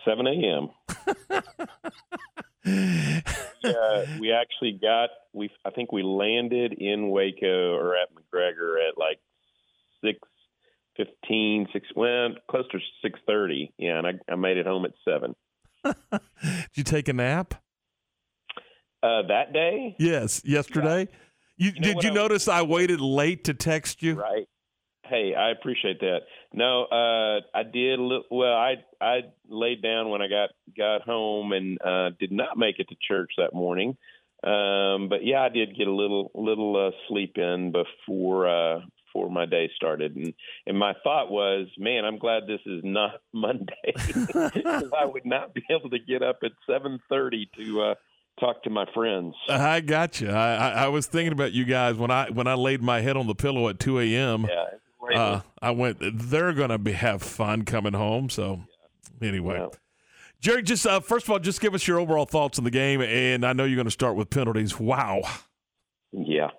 7 0.05 0.27
a.m. 0.27 0.69
yeah, 2.65 4.05
we 4.19 4.31
actually 4.31 4.77
got 4.81 5.09
we 5.33 5.49
I 5.65 5.71
think 5.71 5.91
we 5.91 6.03
landed 6.03 6.73
in 6.73 7.09
Waco 7.09 7.73
or 7.75 7.95
at 7.95 8.09
McGregor 8.13 8.75
at 8.87 8.97
like 8.97 9.19
six 10.03 10.19
fifteen, 10.95 11.67
six 11.73 11.87
well 11.95 12.29
close 12.49 12.67
to 12.71 12.79
six 13.01 13.19
thirty. 13.25 13.73
Yeah, 13.77 13.99
and 13.99 14.07
I, 14.07 14.31
I 14.31 14.35
made 14.35 14.57
it 14.57 14.65
home 14.65 14.85
at 14.85 14.91
seven. 15.05 15.35
Did 15.83 16.67
you 16.75 16.83
take 16.83 17.07
a 17.07 17.13
nap? 17.13 17.62
Uh, 19.03 19.21
that 19.27 19.51
day? 19.51 19.95
Yes, 19.99 20.41
yesterday. 20.45 21.09
You, 21.57 21.71
You 21.75 21.81
know 21.81 21.87
did 21.93 22.03
you 22.05 22.11
I- 22.11 22.13
notice 22.13 22.47
I 22.47 22.61
waited 22.61 23.01
late 23.01 23.43
to 23.43 23.53
text 23.53 24.01
you? 24.01 24.15
Right. 24.15 24.47
Hey, 25.05 25.35
I 25.35 25.51
appreciate 25.51 25.99
that. 25.99 26.19
No, 26.53 26.85
uh, 26.85 27.41
I 27.53 27.63
did. 27.63 27.99
a 27.99 28.01
lit- 28.01 28.23
Well, 28.31 28.53
I 28.53 28.75
I 29.01 29.23
laid 29.49 29.81
down 29.83 30.09
when 30.09 30.21
I 30.21 30.27
got 30.29 30.51
got 30.77 31.01
home 31.01 31.51
and 31.51 31.77
uh, 31.85 32.11
did 32.17 32.31
not 32.31 32.57
make 32.57 32.79
it 32.79 32.87
to 32.89 32.95
church 33.05 33.31
that 33.37 33.53
morning. 33.53 33.97
Um, 34.43 35.09
but 35.09 35.25
yeah, 35.25 35.41
I 35.41 35.49
did 35.49 35.75
get 35.77 35.87
a 35.87 35.91
little 35.93 36.31
little 36.33 36.87
uh, 36.87 36.91
sleep 37.09 37.37
in 37.37 37.73
before 37.73 38.47
uh, 38.47 38.79
before 39.05 39.29
my 39.29 39.45
day 39.45 39.69
started, 39.75 40.15
and 40.15 40.33
and 40.65 40.79
my 40.79 40.93
thought 41.03 41.29
was, 41.29 41.67
man, 41.77 42.05
I'm 42.05 42.17
glad 42.17 42.43
this 42.47 42.61
is 42.65 42.81
not 42.85 43.21
Monday 43.33 43.93
because 43.93 44.91
I 44.97 45.05
would 45.05 45.25
not 45.25 45.53
be 45.53 45.63
able 45.69 45.89
to 45.89 45.99
get 45.99 46.21
up 46.23 46.39
at 46.43 46.51
seven 46.65 46.99
thirty 47.09 47.49
to 47.57 47.81
uh, 47.81 47.95
talk 48.39 48.63
to 48.63 48.69
my 48.69 48.85
friends. 48.93 49.35
I 49.49 49.81
got 49.81 50.21
you. 50.21 50.29
I, 50.29 50.55
I, 50.55 50.69
I 50.69 50.87
was 50.87 51.05
thinking 51.05 51.33
about 51.33 51.53
you 51.53 51.65
guys 51.65 51.95
when 51.95 52.11
I 52.11 52.29
when 52.29 52.47
I 52.47 52.53
laid 52.53 52.81
my 52.81 53.01
head 53.01 53.17
on 53.17 53.27
the 53.27 53.35
pillow 53.35 53.69
at 53.69 53.79
2 53.79 53.99
a.m. 53.99 54.47
Yeah. 54.49 55.19
Uh, 55.19 55.41
I 55.61 55.71
went. 55.71 55.97
They're 55.99 56.53
gonna 56.53 56.77
be 56.77 56.93
have 56.93 57.21
fun 57.21 57.65
coming 57.65 57.93
home. 57.93 58.29
So 58.29 58.61
anyway, 59.21 59.67
Jerry, 60.39 60.63
just 60.63 60.85
uh, 60.85 60.99
first 60.99 61.25
of 61.25 61.31
all, 61.31 61.39
just 61.39 61.61
give 61.61 61.73
us 61.73 61.87
your 61.87 61.99
overall 61.99 62.25
thoughts 62.25 62.57
on 62.57 62.63
the 62.63 62.71
game, 62.71 63.01
and 63.01 63.45
I 63.45 63.53
know 63.53 63.63
you're 63.63 63.75
going 63.75 63.85
to 63.85 63.91
start 63.91 64.15
with 64.15 64.29
penalties. 64.29 64.79
Wow. 64.79 65.21
Yeah, 66.11 66.49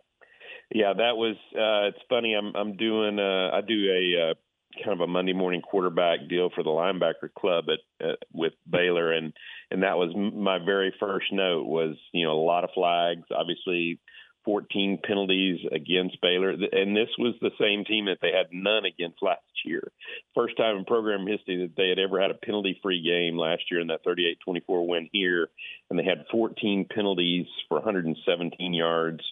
yeah, 0.72 0.92
that 0.94 1.16
was. 1.16 1.36
Uh, 1.54 1.88
it's 1.88 1.98
funny. 2.08 2.34
I'm 2.34 2.54
I'm 2.54 2.76
doing. 2.76 3.18
Uh, 3.18 3.50
I 3.52 3.60
do 3.60 3.74
a 3.74 4.30
uh, 4.30 4.34
kind 4.82 4.92
of 4.92 5.00
a 5.00 5.06
Monday 5.06 5.32
morning 5.32 5.62
quarterback 5.62 6.28
deal 6.28 6.50
for 6.54 6.62
the 6.62 6.70
linebacker 6.70 7.32
club 7.38 7.66
at, 7.68 8.06
at 8.06 8.18
with 8.32 8.52
Baylor, 8.68 9.12
and 9.12 9.32
and 9.70 9.82
that 9.82 9.98
was 9.98 10.14
my 10.14 10.58
very 10.64 10.94
first 10.98 11.26
note 11.32 11.66
was 11.66 11.96
you 12.12 12.24
know 12.24 12.32
a 12.32 12.44
lot 12.44 12.64
of 12.64 12.70
flags, 12.74 13.24
obviously. 13.30 14.00
14 14.44 14.98
penalties 15.02 15.58
against 15.72 16.20
Baylor, 16.20 16.50
and 16.50 16.94
this 16.94 17.08
was 17.18 17.34
the 17.40 17.50
same 17.58 17.86
team 17.86 18.04
that 18.04 18.18
they 18.20 18.30
had 18.30 18.48
none 18.52 18.84
against 18.84 19.22
last 19.22 19.40
year. 19.64 19.90
First 20.34 20.58
time 20.58 20.76
in 20.76 20.84
program 20.84 21.26
history 21.26 21.62
that 21.62 21.76
they 21.78 21.88
had 21.88 21.98
ever 21.98 22.20
had 22.20 22.30
a 22.30 22.34
penalty-free 22.34 23.02
game 23.02 23.38
last 23.38 23.62
year 23.70 23.80
in 23.80 23.86
that 23.86 24.04
38-24 24.04 24.86
win 24.86 25.08
here, 25.12 25.48
and 25.88 25.98
they 25.98 26.04
had 26.04 26.26
14 26.30 26.86
penalties 26.94 27.46
for 27.68 27.78
117 27.78 28.74
yards 28.74 29.24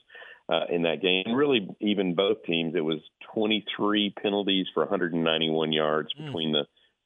uh, 0.53 0.65
in 0.69 0.83
that 0.83 1.01
game. 1.01 1.35
Really, 1.35 1.67
even 1.81 2.15
both 2.15 2.43
teams, 2.45 2.75
it 2.77 2.81
was 2.81 2.99
23 3.35 4.15
penalties 4.23 4.67
for 4.75 4.81
191 4.83 5.73
yards 5.73 6.11
between 6.13 6.53
the 6.53 6.65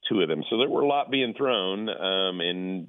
two 0.09 0.21
of 0.21 0.27
them. 0.27 0.43
So 0.49 0.57
there 0.57 0.69
were 0.69 0.81
a 0.81 0.87
lot 0.87 1.11
being 1.11 1.33
thrown, 1.37 1.89
um, 1.89 2.41
and 2.41 2.87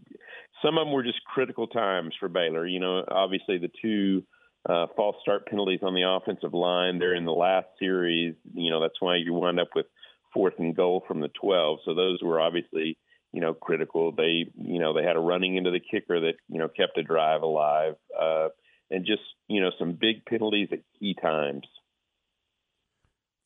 some 0.63 0.79
of 0.79 0.87
them 0.87 0.93
were 0.93 1.03
just 1.05 1.23
critical 1.25 1.67
times 1.67 2.15
for 2.19 2.29
Baylor. 2.29 2.67
You 2.67 2.81
know, 2.81 3.05
obviously 3.09 3.59
the 3.59 3.71
two 3.81 4.25
uh, 4.69 4.87
false 4.97 5.17
start 5.23 5.47
penalties 5.47 5.81
on 5.83 5.95
the 5.95 6.09
offensive 6.09 6.55
line. 6.55 6.99
They're 6.99 7.15
in 7.15 7.25
the 7.25 7.33
last 7.33 7.69
series. 7.79 8.35
You 8.55 8.71
know, 8.71 8.81
that's 8.81 9.01
why 9.01 9.17
you 9.17 9.33
wind 9.35 9.61
up 9.61 9.69
with 9.75 9.87
fourth 10.35 10.55
and 10.59 10.75
goal 10.75 11.05
from 11.07 11.21
the 11.21 11.31
12. 11.41 11.81
So 11.85 11.95
those 11.95 12.19
were 12.23 12.41
obviously, 12.41 12.99
you 13.33 13.41
know, 13.41 13.55
critical. 13.55 14.13
They, 14.13 14.47
you 14.57 14.81
know, 14.81 14.93
they 14.93 15.05
had 15.05 15.17
a 15.17 15.21
running 15.21 15.57
into 15.57 15.71
the 15.71 15.81
kicker 15.81 16.21
that, 16.21 16.35
you 16.49 16.59
know, 16.59 16.69
kept 16.69 16.99
a 16.99 17.03
drive 17.03 17.43
alive. 17.43 17.95
Uh, 18.19 18.49
and 18.91 19.05
just, 19.05 19.23
you 19.49 19.61
know, 19.61 19.71
some 19.79 19.93
big 19.93 20.25
penalties 20.25 20.69
at 20.73 20.81
key 20.99 21.15
times. 21.21 21.65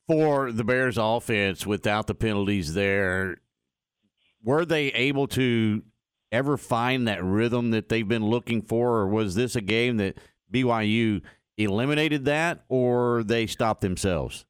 For 0.07 0.51
the 0.51 0.63
Bears 0.63 0.97
offense, 0.97 1.65
without 1.65 2.07
the 2.07 2.15
penalties 2.15 2.73
there, 2.73 3.37
were 4.43 4.65
they 4.65 4.87
able 4.87 5.27
to 5.29 5.83
ever 6.31 6.57
find 6.57 7.07
that 7.07 7.23
rhythm 7.23 7.71
that 7.71 7.89
they've 7.89 8.07
been 8.07 8.25
looking 8.25 8.61
for, 8.61 8.97
or 8.97 9.07
was 9.07 9.35
this 9.35 9.55
a 9.55 9.61
game 9.61 9.97
that 9.97 10.17
BYU 10.51 11.21
eliminated 11.57 12.25
that, 12.25 12.65
or 12.67 13.23
they 13.23 13.47
stopped 13.47 13.81
themselves? 13.81 14.45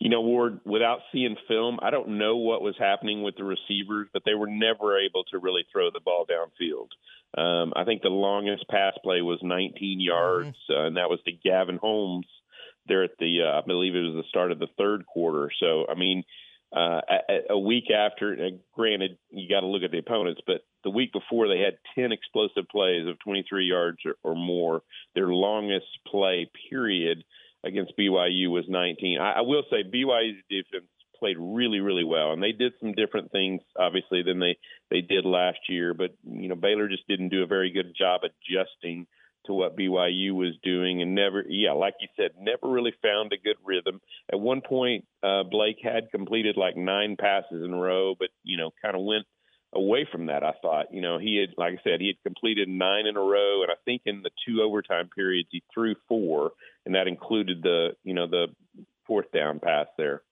you 0.00 0.08
know, 0.08 0.22
Ward, 0.22 0.60
without 0.64 1.00
seeing 1.12 1.36
film, 1.46 1.78
I 1.82 1.90
don't 1.90 2.16
know 2.16 2.36
what 2.36 2.62
was 2.62 2.74
happening 2.78 3.22
with 3.22 3.36
the 3.36 3.44
receivers, 3.44 4.08
but 4.14 4.22
they 4.24 4.32
were 4.32 4.46
never 4.46 4.98
able 4.98 5.24
to 5.24 5.38
really 5.38 5.66
throw 5.70 5.90
the 5.90 6.00
ball 6.00 6.24
downfield. 6.24 6.88
Um, 7.36 7.72
I 7.76 7.84
think 7.84 8.02
the 8.02 8.08
longest 8.08 8.68
pass 8.68 8.94
play 9.02 9.22
was 9.22 9.38
19 9.42 10.00
yards, 10.00 10.56
uh, 10.68 10.86
and 10.86 10.96
that 10.96 11.10
was 11.10 11.20
to 11.26 11.32
Gavin 11.32 11.78
Holmes 11.80 12.26
there 12.86 13.04
at 13.04 13.12
the, 13.18 13.42
uh, 13.42 13.58
I 13.58 13.62
believe 13.66 13.94
it 13.94 14.02
was 14.02 14.14
the 14.14 14.28
start 14.28 14.50
of 14.50 14.58
the 14.58 14.66
third 14.76 15.06
quarter. 15.06 15.50
So, 15.60 15.86
I 15.88 15.94
mean, 15.94 16.24
uh, 16.74 17.00
a, 17.28 17.52
a 17.52 17.58
week 17.58 17.84
after, 17.90 18.32
uh, 18.32 18.56
granted, 18.74 19.18
you 19.30 19.48
got 19.48 19.60
to 19.60 19.66
look 19.66 19.82
at 19.82 19.92
the 19.92 19.98
opponents, 19.98 20.40
but 20.46 20.62
the 20.84 20.90
week 20.90 21.12
before 21.12 21.48
they 21.48 21.60
had 21.60 21.78
10 21.94 22.12
explosive 22.12 22.68
plays 22.70 23.06
of 23.06 23.18
23 23.20 23.64
yards 23.64 23.98
or, 24.04 24.14
or 24.22 24.34
more. 24.34 24.82
Their 25.14 25.28
longest 25.28 25.86
play 26.06 26.50
period 26.70 27.24
against 27.64 27.96
BYU 27.98 28.50
was 28.50 28.64
19. 28.68 29.18
I, 29.20 29.32
I 29.32 29.40
will 29.42 29.62
say 29.70 29.82
BYU's 29.82 30.42
defense 30.48 30.86
played 31.20 31.36
really, 31.38 31.80
really 31.80 32.04
well, 32.04 32.32
and 32.32 32.42
they 32.42 32.52
did 32.52 32.72
some 32.80 32.92
different 32.92 33.30
things, 33.30 33.60
obviously, 33.78 34.22
than 34.22 34.40
they 34.40 34.56
they 34.90 35.00
did 35.02 35.24
last 35.24 35.58
year. 35.68 35.94
But 35.94 36.10
you 36.24 36.48
know, 36.48 36.56
Baylor 36.56 36.88
just 36.88 37.06
didn't 37.06 37.28
do 37.28 37.42
a 37.42 37.46
very 37.46 37.70
good 37.70 37.94
job 37.96 38.22
adjusting 38.24 39.06
to 39.46 39.52
what 39.52 39.76
BYU 39.76 40.32
was 40.32 40.54
doing, 40.62 41.00
and 41.00 41.14
never, 41.14 41.44
yeah, 41.48 41.72
like 41.72 41.94
you 42.00 42.08
said, 42.16 42.32
never 42.38 42.68
really 42.72 42.92
found 43.02 43.32
a 43.32 43.38
good 43.38 43.56
rhythm. 43.64 44.00
At 44.30 44.40
one 44.40 44.60
point, 44.60 45.06
uh, 45.22 45.44
Blake 45.44 45.78
had 45.82 46.10
completed 46.10 46.56
like 46.56 46.76
nine 46.76 47.16
passes 47.18 47.64
in 47.64 47.72
a 47.72 47.80
row, 47.80 48.14
but 48.18 48.28
you 48.42 48.56
know, 48.56 48.70
kind 48.82 48.96
of 48.96 49.04
went 49.04 49.26
away 49.72 50.06
from 50.10 50.26
that. 50.26 50.42
I 50.42 50.52
thought, 50.60 50.92
you 50.92 51.00
know, 51.00 51.18
he 51.18 51.36
had, 51.36 51.54
like 51.56 51.74
I 51.74 51.82
said, 51.82 52.00
he 52.00 52.08
had 52.08 52.22
completed 52.24 52.68
nine 52.68 53.06
in 53.06 53.16
a 53.16 53.20
row, 53.20 53.62
and 53.62 53.70
I 53.70 53.76
think 53.84 54.02
in 54.04 54.22
the 54.22 54.30
two 54.46 54.62
overtime 54.62 55.08
periods 55.14 55.48
he 55.50 55.62
threw 55.72 55.94
four, 56.08 56.52
and 56.84 56.94
that 56.94 57.08
included 57.08 57.62
the, 57.62 57.90
you 58.02 58.14
know, 58.14 58.26
the 58.26 58.46
fourth 59.06 59.30
down 59.32 59.60
pass 59.60 59.86
there. 59.96 60.22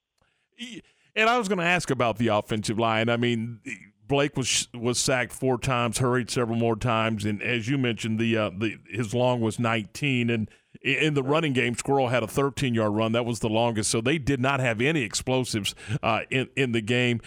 And 1.14 1.28
I 1.28 1.38
was 1.38 1.48
going 1.48 1.58
to 1.58 1.64
ask 1.64 1.90
about 1.90 2.18
the 2.18 2.28
offensive 2.28 2.78
line. 2.78 3.08
I 3.08 3.16
mean, 3.16 3.60
Blake 4.06 4.36
was 4.36 4.68
was 4.74 4.98
sacked 4.98 5.32
four 5.32 5.58
times, 5.58 5.98
hurried 5.98 6.30
several 6.30 6.56
more 6.56 6.76
times, 6.76 7.24
and 7.24 7.42
as 7.42 7.68
you 7.68 7.76
mentioned, 7.78 8.18
the 8.18 8.36
uh, 8.36 8.50
the 8.56 8.78
his 8.88 9.14
long 9.14 9.40
was 9.40 9.58
19, 9.58 10.30
and 10.30 10.50
in 10.82 11.14
the 11.14 11.22
running 11.22 11.52
game, 11.52 11.74
Squirrel 11.74 12.08
had 12.08 12.22
a 12.22 12.26
13 12.26 12.74
yard 12.74 12.94
run. 12.94 13.12
That 13.12 13.26
was 13.26 13.40
the 13.40 13.48
longest. 13.48 13.90
So 13.90 14.00
they 14.00 14.18
did 14.18 14.40
not 14.40 14.60
have 14.60 14.80
any 14.80 15.02
explosives 15.02 15.74
uh, 16.02 16.20
in, 16.30 16.48
in 16.56 16.72
the 16.72 16.80
game. 16.80 17.20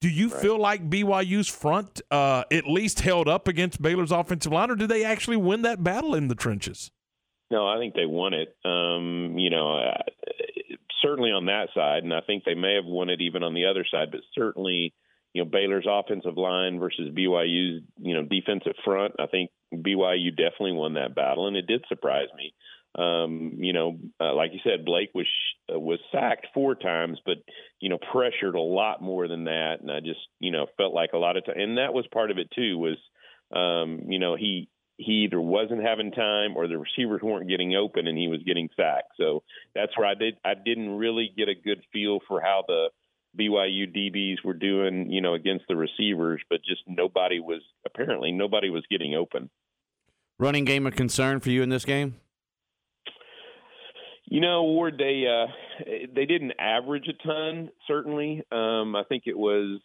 Do 0.00 0.10
you 0.10 0.28
right. 0.28 0.42
feel 0.42 0.58
like 0.58 0.90
BYU's 0.90 1.48
front 1.48 2.02
uh, 2.10 2.44
at 2.52 2.66
least 2.66 3.00
held 3.00 3.28
up 3.28 3.48
against 3.48 3.80
Baylor's 3.80 4.12
offensive 4.12 4.52
line, 4.52 4.70
or 4.70 4.76
did 4.76 4.90
they 4.90 5.04
actually 5.04 5.38
win 5.38 5.62
that 5.62 5.82
battle 5.82 6.14
in 6.14 6.28
the 6.28 6.34
trenches? 6.34 6.90
No, 7.50 7.66
I 7.66 7.78
think 7.78 7.94
they 7.94 8.06
won 8.06 8.34
it. 8.34 8.54
Um, 8.64 9.38
you 9.38 9.50
know, 9.50 9.78
certainly 11.06 11.30
on 11.30 11.46
that 11.46 11.68
side, 11.74 12.02
and 12.02 12.12
I 12.12 12.20
think 12.20 12.44
they 12.44 12.54
may 12.54 12.74
have 12.74 12.84
won 12.84 13.10
it 13.10 13.20
even 13.20 13.42
on 13.42 13.54
the 13.54 13.66
other 13.66 13.84
side. 13.88 14.10
But 14.10 14.20
certainly, 14.34 14.94
you 15.32 15.44
know, 15.44 15.50
Baylor's 15.50 15.86
offensive 15.88 16.36
line 16.36 16.80
versus 16.80 17.14
BYU's 17.14 17.82
you 17.98 18.14
know 18.14 18.22
defensive 18.22 18.76
front. 18.84 19.14
I 19.18 19.26
think 19.26 19.50
BYU 19.72 20.30
definitely 20.30 20.72
won 20.72 20.94
that 20.94 21.14
battle, 21.14 21.46
and 21.46 21.56
it 21.56 21.66
did 21.66 21.84
surprise 21.88 22.28
me. 22.36 22.54
Um, 22.96 23.52
you 23.58 23.74
know, 23.74 23.98
uh, 24.20 24.34
like 24.34 24.52
you 24.54 24.60
said, 24.64 24.86
Blake 24.86 25.10
was 25.14 25.26
uh, 25.72 25.78
was 25.78 25.98
sacked 26.10 26.46
four 26.54 26.74
times, 26.74 27.18
but 27.26 27.36
you 27.78 27.90
know, 27.90 27.98
pressured 28.12 28.54
a 28.54 28.60
lot 28.60 29.02
more 29.02 29.28
than 29.28 29.44
that. 29.44 29.76
And 29.80 29.90
I 29.90 30.00
just, 30.00 30.20
you 30.40 30.50
know, 30.50 30.66
felt 30.78 30.94
like 30.94 31.10
a 31.12 31.18
lot 31.18 31.36
of 31.36 31.44
time, 31.44 31.58
and 31.58 31.78
that 31.78 31.92
was 31.92 32.06
part 32.12 32.30
of 32.30 32.38
it 32.38 32.50
too. 32.54 32.78
Was, 32.78 32.96
um, 33.54 34.10
you 34.10 34.18
know, 34.18 34.34
he 34.34 34.68
he 34.98 35.24
either 35.24 35.40
wasn't 35.40 35.82
having 35.82 36.10
time 36.10 36.56
or 36.56 36.68
the 36.68 36.78
receivers 36.78 37.20
weren't 37.22 37.48
getting 37.48 37.74
open, 37.74 38.06
and 38.06 38.16
he 38.16 38.28
was 38.28 38.42
getting 38.46 38.68
sacked. 38.76 39.12
So 39.18 39.42
that's 39.74 39.96
where 39.96 40.06
I 40.06 40.14
did 40.14 40.36
I 40.44 40.54
didn't 40.54 40.96
really 40.96 41.30
get 41.36 41.48
a 41.48 41.54
good 41.54 41.82
feel 41.92 42.20
for 42.26 42.40
how 42.40 42.64
the 42.66 42.88
BYU 43.38 43.94
DBs 43.94 44.44
were 44.44 44.54
doing, 44.54 45.10
you 45.10 45.20
know, 45.20 45.34
against 45.34 45.66
the 45.68 45.76
receivers, 45.76 46.40
but 46.48 46.60
just 46.64 46.82
nobody 46.86 47.40
was 47.40 47.60
apparently 47.84 48.32
nobody 48.32 48.70
was 48.70 48.84
getting 48.90 49.14
open. 49.14 49.50
Running 50.38 50.64
game 50.64 50.86
a 50.86 50.90
concern 50.90 51.40
for 51.40 51.50
you 51.50 51.62
in 51.62 51.68
this 51.68 51.84
game? 51.84 52.16
You 54.28 54.40
know, 54.40 54.64
Ward, 54.64 54.96
they 54.98 55.24
uh, 55.26 55.46
they 56.14 56.26
didn't 56.26 56.52
average 56.58 57.06
a 57.08 57.26
ton. 57.26 57.70
Certainly, 57.86 58.42
um, 58.50 58.96
I 58.96 59.04
think 59.08 59.24
it 59.26 59.38
was 59.38 59.80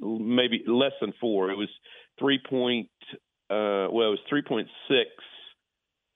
maybe 0.00 0.64
less 0.66 0.92
than 1.00 1.12
four. 1.20 1.50
It 1.50 1.56
was 1.56 1.68
three 2.18 2.40
point. 2.48 2.88
Uh, 3.48 3.88
well, 3.90 4.08
it 4.08 4.10
was 4.10 4.18
three 4.28 4.42
point 4.42 4.68
six 4.88 5.10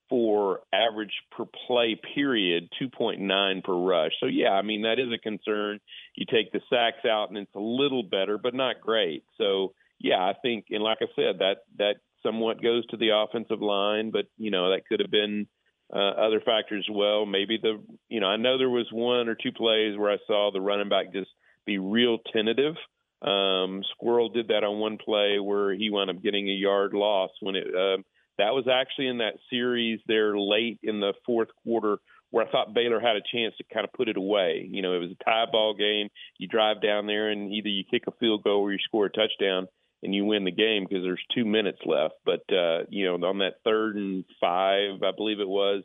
for 0.09 0.61
average 0.73 1.13
per 1.31 1.45
play 1.69 1.99
period, 2.15 2.69
2.9 2.83 3.65
per 3.65 3.73
rush. 3.73 4.11
So 4.19 4.27
yeah, 4.27 4.51
I 4.51 4.63
mean 4.63 4.83
that 4.83 4.99
is 4.99 5.13
a 5.15 5.19
concern. 5.19 5.79
You 6.17 6.27
take 6.29 6.51
the 6.51 6.61
sacks 6.69 7.05
out 7.09 7.29
and 7.29 7.39
it's 7.39 7.55
a 7.55 7.61
little 7.61 8.03
better, 8.03 8.37
but 8.37 8.53
not 8.53 8.81
great. 8.81 9.25
So 9.39 9.73
yeah, 10.01 10.19
I 10.19 10.35
think 10.43 10.67
and 10.71 10.83
like 10.83 10.99
I 11.01 11.07
said, 11.15 11.39
that 11.39 11.59
that 11.79 11.97
somewhat 12.25 12.63
goes 12.63 12.85
to 12.87 12.97
the 12.97 13.11
offensive 13.15 13.63
line, 13.63 14.11
but 14.11 14.27
you 14.37 14.51
know 14.51 14.71
that 14.71 14.87
could 14.89 15.01
have 15.01 15.13
been 15.13 15.47
uh, 15.93 15.99
other 15.99 16.41
factors 16.41 16.87
as 16.89 16.95
well. 16.95 17.27
Maybe 17.27 17.59
the, 17.61 17.83
you 18.09 18.21
know, 18.21 18.29
I 18.29 18.37
know 18.37 18.59
there 18.59 18.71
was 18.71 18.87
one 18.93 19.29
or 19.29 19.35
two 19.35 19.53
plays 19.53 19.99
where 19.99 20.13
I 20.13 20.19
saw 20.27 20.51
the 20.53 20.61
running 20.61 20.89
back 20.89 21.13
just 21.13 21.31
be 21.67 21.79
real 21.79 22.19
tentative. 22.33 22.75
Um, 23.23 23.83
Squirrel 23.93 24.31
did 24.31 24.49
that 24.49 24.65
on 24.65 24.79
one 24.79 24.97
play 24.97 25.39
where 25.39 25.75
he 25.75 25.91
wound 25.91 26.11
up 26.11 26.23
getting 26.23 26.49
a 26.49 26.53
yard 26.53 26.95
loss 26.95 27.31
when 27.41 27.55
it, 27.55 27.67
uh, 27.67 28.03
that 28.39 28.55
was 28.55 28.67
actually 28.67 29.09
in 29.09 29.19
that 29.19 29.35
series 29.51 30.01
there 30.07 30.37
late 30.39 30.79
in 30.83 31.01
the 31.01 31.13
fourth 31.27 31.49
quarter 31.63 31.99
where 32.31 32.47
I 32.47 32.51
thought 32.51 32.75
Baylor 32.75 33.01
had 33.01 33.17
a 33.17 33.23
chance 33.33 33.55
to 33.59 33.65
kind 33.75 33.85
of 33.85 33.93
put 33.93 34.09
it 34.09 34.17
away. 34.17 34.67
You 34.71 34.83
know, 34.83 34.95
it 34.95 34.99
was 35.01 35.11
a 35.11 35.25
tie 35.25 35.47
ball 35.51 35.75
game. 35.75 36.09
You 36.39 36.47
drive 36.47 36.81
down 36.81 37.07
there 37.07 37.29
and 37.29 37.53
either 37.53 37.69
you 37.69 37.85
kick 37.91 38.05
a 38.07 38.13
field 38.13 38.45
goal 38.45 38.63
or 38.63 38.73
you 38.73 38.79
score 38.85 39.07
a 39.07 39.11
touchdown 39.11 39.67
and 40.03 40.15
you 40.15 40.25
win 40.25 40.45
the 40.45 40.53
game 40.53 40.87
because 40.89 41.05
there's 41.05 41.23
two 41.35 41.45
minutes 41.45 41.81
left. 41.85 42.15
But 42.25 42.43
uh, 42.55 42.85
you 42.89 43.07
know, 43.07 43.27
on 43.27 43.39
that 43.39 43.57
third 43.65 43.97
and 43.97 44.25
five, 44.41 45.03
I 45.03 45.11
believe 45.17 45.41
it 45.41 45.49
was, 45.49 45.83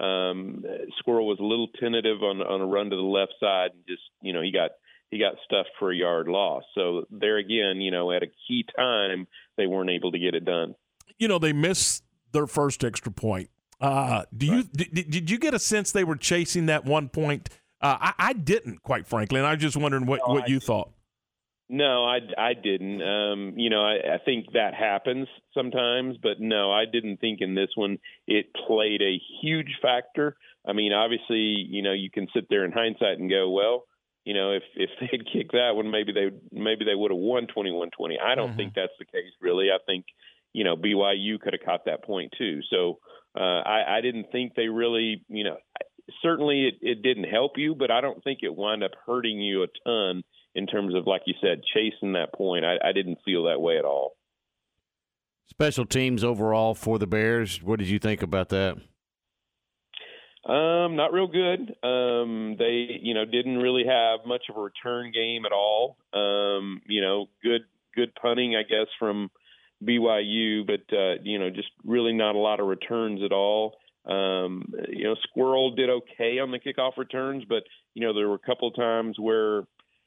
um, 0.00 0.64
Squirrel 0.98 1.26
was 1.26 1.40
a 1.40 1.44
little 1.44 1.68
tentative 1.80 2.22
on 2.22 2.40
on 2.40 2.60
a 2.60 2.66
run 2.66 2.90
to 2.90 2.96
the 2.96 3.02
left 3.02 3.34
side, 3.40 3.70
and 3.72 3.84
just 3.86 4.02
you 4.22 4.32
know 4.32 4.42
he 4.42 4.52
got 4.52 4.70
he 5.10 5.18
got 5.18 5.34
stuffed 5.44 5.70
for 5.78 5.92
a 5.92 5.96
yard 5.96 6.28
loss. 6.28 6.62
So 6.74 7.04
there 7.10 7.38
again, 7.38 7.80
you 7.80 7.90
know, 7.90 8.12
at 8.12 8.22
a 8.22 8.28
key 8.46 8.64
time, 8.76 9.26
they 9.56 9.66
weren't 9.66 9.90
able 9.90 10.12
to 10.12 10.18
get 10.18 10.34
it 10.34 10.44
done. 10.44 10.74
You 11.18 11.28
know, 11.28 11.38
they 11.38 11.52
missed 11.52 12.04
their 12.32 12.46
first 12.46 12.84
extra 12.84 13.10
point. 13.12 13.50
Uh, 13.80 14.24
do 14.36 14.46
you 14.46 14.62
did, 14.64 15.10
did 15.10 15.30
you 15.30 15.38
get 15.38 15.54
a 15.54 15.58
sense 15.58 15.92
they 15.92 16.04
were 16.04 16.16
chasing 16.16 16.66
that 16.66 16.84
one 16.84 17.08
point? 17.08 17.48
Uh, 17.80 17.96
I, 18.00 18.12
I, 18.18 18.32
didn't, 18.32 18.82
quite 18.82 19.06
frankly, 19.06 19.38
and 19.38 19.46
I 19.46 19.52
was 19.52 19.62
just 19.62 19.76
wondering 19.76 20.04
what, 20.04 20.20
no, 20.26 20.34
what 20.34 20.44
I, 20.44 20.46
you 20.48 20.58
thought. 20.58 20.90
No, 21.68 22.04
I, 22.04 22.18
I 22.36 22.54
didn't. 22.54 23.00
Um, 23.02 23.52
you 23.56 23.70
know, 23.70 23.82
I, 23.82 24.14
I 24.14 24.18
think 24.24 24.52
that 24.54 24.74
happens 24.74 25.28
sometimes, 25.54 26.16
but 26.20 26.40
no, 26.40 26.72
I 26.72 26.86
didn't 26.90 27.18
think 27.18 27.40
in 27.40 27.54
this 27.54 27.68
one 27.76 27.98
it 28.26 28.46
played 28.66 29.00
a 29.00 29.20
huge 29.40 29.78
factor. 29.80 30.36
I 30.66 30.72
mean, 30.72 30.92
obviously, 30.92 31.36
you 31.38 31.82
know, 31.82 31.92
you 31.92 32.10
can 32.10 32.26
sit 32.34 32.46
there 32.50 32.64
in 32.64 32.72
hindsight 32.72 33.20
and 33.20 33.30
go, 33.30 33.50
well, 33.50 33.84
you 34.24 34.34
know, 34.34 34.52
if 34.52 34.62
if 34.74 34.90
they 35.00 35.08
had 35.10 35.26
kicked 35.32 35.52
that 35.52 35.72
one, 35.74 35.90
maybe 35.90 36.12
they 36.12 36.30
maybe 36.52 36.84
they 36.84 36.94
would 36.94 37.10
have 37.10 37.18
won 37.18 37.46
21-20. 37.46 38.20
I 38.22 38.34
don't 38.34 38.48
mm-hmm. 38.48 38.56
think 38.56 38.74
that's 38.74 38.92
the 38.98 39.04
case, 39.04 39.32
really. 39.40 39.68
I 39.70 39.78
think, 39.84 40.06
you 40.52 40.64
know, 40.64 40.76
BYU 40.76 41.40
could 41.40 41.54
have 41.54 41.64
caught 41.64 41.84
that 41.86 42.04
point 42.04 42.32
too. 42.36 42.60
So 42.70 42.98
uh, 43.36 43.62
I, 43.62 43.98
I 43.98 44.00
didn't 44.00 44.32
think 44.32 44.54
they 44.54 44.68
really, 44.68 45.24
you 45.28 45.44
know, 45.44 45.56
certainly 46.22 46.68
it, 46.68 46.74
it 46.80 47.02
didn't 47.02 47.24
help 47.24 47.52
you, 47.56 47.74
but 47.74 47.90
I 47.90 48.00
don't 48.00 48.22
think 48.24 48.40
it 48.42 48.54
wound 48.54 48.82
up 48.82 48.92
hurting 49.06 49.40
you 49.40 49.62
a 49.62 49.66
ton 49.84 50.22
in 50.54 50.66
terms 50.66 50.94
of, 50.94 51.06
like 51.06 51.22
you 51.26 51.34
said, 51.40 51.60
chasing 51.74 52.12
that 52.14 52.32
point. 52.34 52.64
I, 52.64 52.76
I 52.82 52.92
didn't 52.92 53.18
feel 53.24 53.44
that 53.44 53.60
way 53.60 53.78
at 53.78 53.84
all. 53.84 54.16
Special 55.46 55.86
teams 55.86 56.24
overall 56.24 56.74
for 56.74 56.98
the 56.98 57.06
Bears. 57.06 57.62
What 57.62 57.78
did 57.78 57.88
you 57.88 57.98
think 57.98 58.22
about 58.22 58.50
that? 58.50 58.76
Um, 60.48 60.96
not 60.96 61.12
real 61.12 61.26
good. 61.26 61.76
Um, 61.82 62.56
they, 62.58 63.00
you 63.02 63.12
know, 63.12 63.26
didn't 63.26 63.58
really 63.58 63.84
have 63.86 64.20
much 64.26 64.44
of 64.48 64.56
a 64.56 64.60
return 64.60 65.12
game 65.12 65.44
at 65.44 65.52
all. 65.52 65.98
Um, 66.14 66.80
you 66.86 67.02
know, 67.02 67.26
good 67.42 67.62
good 67.94 68.14
punting, 68.14 68.56
I 68.56 68.62
guess, 68.62 68.86
from 68.98 69.30
BYU, 69.84 70.66
but 70.66 70.96
uh, 70.96 71.20
you 71.22 71.38
know, 71.38 71.50
just 71.50 71.68
really 71.84 72.14
not 72.14 72.34
a 72.34 72.38
lot 72.38 72.60
of 72.60 72.66
returns 72.66 73.20
at 73.22 73.32
all. 73.32 73.74
Um, 74.06 74.72
you 74.88 75.04
know, 75.04 75.16
Squirrel 75.28 75.74
did 75.74 75.90
okay 75.90 76.38
on 76.38 76.50
the 76.50 76.58
kickoff 76.58 76.96
returns, 76.96 77.44
but 77.46 77.64
you 77.92 78.06
know, 78.06 78.14
there 78.14 78.28
were 78.28 78.36
a 78.36 78.38
couple 78.38 78.68
of 78.68 78.76
times 78.76 79.18
where 79.18 79.64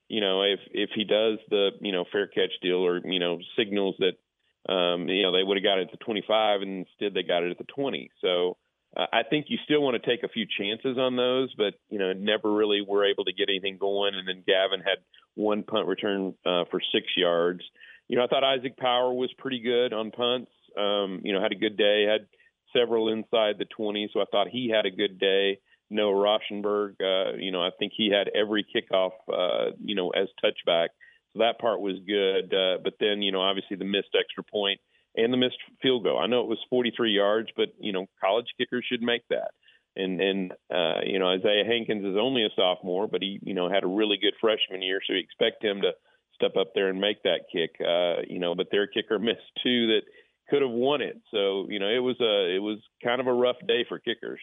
you 0.09 0.21
know, 0.21 0.41
if 0.41 0.59
if 0.71 0.89
he 0.95 1.03
does 1.03 1.37
the 1.51 1.69
you 1.81 1.91
know 1.91 2.03
fair 2.11 2.25
catch 2.25 2.51
deal 2.63 2.85
or 2.85 2.99
you 3.05 3.19
know 3.19 3.37
signals 3.55 3.95
that 3.99 4.73
um, 4.73 5.07
you 5.07 5.21
know 5.21 5.31
they 5.31 5.43
would 5.43 5.57
have 5.57 5.63
got 5.63 5.77
it 5.77 5.89
at 5.91 5.91
the 5.91 6.03
25 6.03 6.61
and 6.61 6.87
instead 6.87 7.13
they 7.13 7.23
got 7.23 7.43
it 7.43 7.51
at 7.51 7.57
the 7.59 7.71
20. 7.75 8.09
So 8.21 8.57
uh, 8.95 9.05
I 9.13 9.23
think 9.29 9.45
you 9.49 9.57
still 9.63 9.81
want 9.81 10.01
to 10.01 10.09
take 10.09 10.23
a 10.23 10.29
few 10.29 10.45
chances 10.45 10.97
on 10.97 11.15
those, 11.15 11.53
but 11.55 11.73
you 11.89 11.99
know 11.99 12.13
never 12.13 12.51
really 12.51 12.81
were 12.85 13.05
able 13.05 13.25
to 13.25 13.33
get 13.33 13.49
anything 13.49 13.77
going. 13.77 14.13
And 14.15 14.27
then 14.27 14.43
Gavin 14.45 14.81
had 14.81 14.99
one 15.35 15.63
punt 15.63 15.87
return 15.87 16.33
uh, 16.45 16.65
for 16.69 16.81
six 16.93 17.07
yards. 17.15 17.61
You 18.07 18.17
know 18.17 18.23
I 18.23 18.27
thought 18.27 18.43
Isaac 18.43 18.77
Power 18.77 19.13
was 19.13 19.31
pretty 19.37 19.61
good 19.61 19.93
on 19.93 20.11
punts. 20.11 20.51
Um, 20.77 21.21
you 21.23 21.33
know 21.33 21.41
had 21.41 21.51
a 21.51 21.55
good 21.55 21.77
day, 21.77 22.05
had 22.09 22.27
several 22.75 23.09
inside 23.11 23.55
the 23.59 23.65
20, 23.75 24.09
so 24.13 24.21
I 24.21 24.25
thought 24.31 24.47
he 24.47 24.71
had 24.73 24.85
a 24.85 24.95
good 24.95 25.19
day. 25.19 25.59
Noah 25.91 26.13
Rauschenberg. 26.13 26.95
Uh, 27.01 27.35
you 27.37 27.51
know, 27.51 27.61
I 27.61 27.69
think 27.77 27.91
he 27.95 28.09
had 28.09 28.29
every 28.33 28.65
kickoff, 28.65 29.11
uh, 29.31 29.71
you 29.83 29.93
know, 29.93 30.09
as 30.11 30.29
touchback. 30.43 30.87
So 31.33 31.39
that 31.39 31.59
part 31.59 31.81
was 31.81 31.95
good. 32.07 32.53
Uh, 32.53 32.77
but 32.83 32.93
then, 32.99 33.21
you 33.21 33.31
know, 33.31 33.41
obviously 33.41 33.77
the 33.77 33.85
missed 33.85 34.15
extra 34.17 34.43
point 34.43 34.79
and 35.15 35.33
the 35.33 35.37
missed 35.37 35.57
field 35.81 36.03
goal. 36.03 36.19
I 36.19 36.27
know 36.27 36.41
it 36.41 36.47
was 36.47 36.59
43 36.69 37.11
yards, 37.11 37.49
but 37.55 37.69
you 37.79 37.91
know, 37.91 38.07
college 38.19 38.47
kickers 38.57 38.85
should 38.89 39.01
make 39.01 39.23
that. 39.29 39.51
And 39.95 40.21
and 40.21 40.51
uh, 40.73 41.01
you 41.05 41.19
know, 41.19 41.27
Isaiah 41.27 41.65
Hankins 41.67 42.05
is 42.05 42.15
only 42.19 42.45
a 42.45 42.49
sophomore, 42.55 43.07
but 43.07 43.21
he 43.21 43.39
you 43.43 43.53
know 43.53 43.69
had 43.69 43.83
a 43.83 43.87
really 43.87 44.17
good 44.21 44.33
freshman 44.39 44.81
year, 44.81 45.01
so 45.05 45.13
we 45.13 45.19
expect 45.19 45.63
him 45.63 45.81
to 45.81 45.91
step 46.35 46.55
up 46.57 46.71
there 46.73 46.87
and 46.87 46.99
make 46.99 47.21
that 47.23 47.41
kick. 47.51 47.71
Uh, 47.79 48.21
you 48.27 48.39
know, 48.39 48.55
but 48.55 48.67
their 48.71 48.87
kicker 48.87 49.19
missed 49.19 49.39
two 49.61 49.87
that 49.87 50.01
could 50.49 50.61
have 50.61 50.71
won 50.71 51.01
it. 51.01 51.19
So 51.31 51.67
you 51.69 51.79
know, 51.79 51.89
it 51.89 51.99
was 51.99 52.15
a 52.21 52.55
it 52.55 52.59
was 52.59 52.79
kind 53.03 53.19
of 53.19 53.27
a 53.27 53.33
rough 53.33 53.57
day 53.67 53.85
for 53.87 53.99
kickers. 53.99 54.39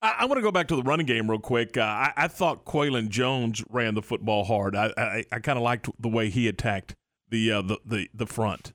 I, 0.00 0.16
I 0.20 0.24
want 0.24 0.38
to 0.38 0.42
go 0.42 0.50
back 0.50 0.68
to 0.68 0.76
the 0.76 0.82
running 0.82 1.06
game 1.06 1.30
real 1.30 1.40
quick. 1.40 1.76
Uh, 1.76 1.82
I, 1.82 2.12
I, 2.16 2.28
thought 2.28 2.64
Qualan 2.64 3.10
Jones 3.10 3.62
ran 3.68 3.94
the 3.94 4.02
football 4.02 4.44
hard. 4.44 4.74
I 4.74 4.92
I, 4.96 5.24
I 5.30 5.38
kind 5.40 5.58
of 5.58 5.62
liked 5.62 5.90
the 5.98 6.08
way 6.08 6.30
he 6.30 6.48
attacked 6.48 6.94
the, 7.28 7.52
uh, 7.52 7.62
the 7.62 7.78
the 7.84 8.08
the 8.14 8.26
front. 8.26 8.72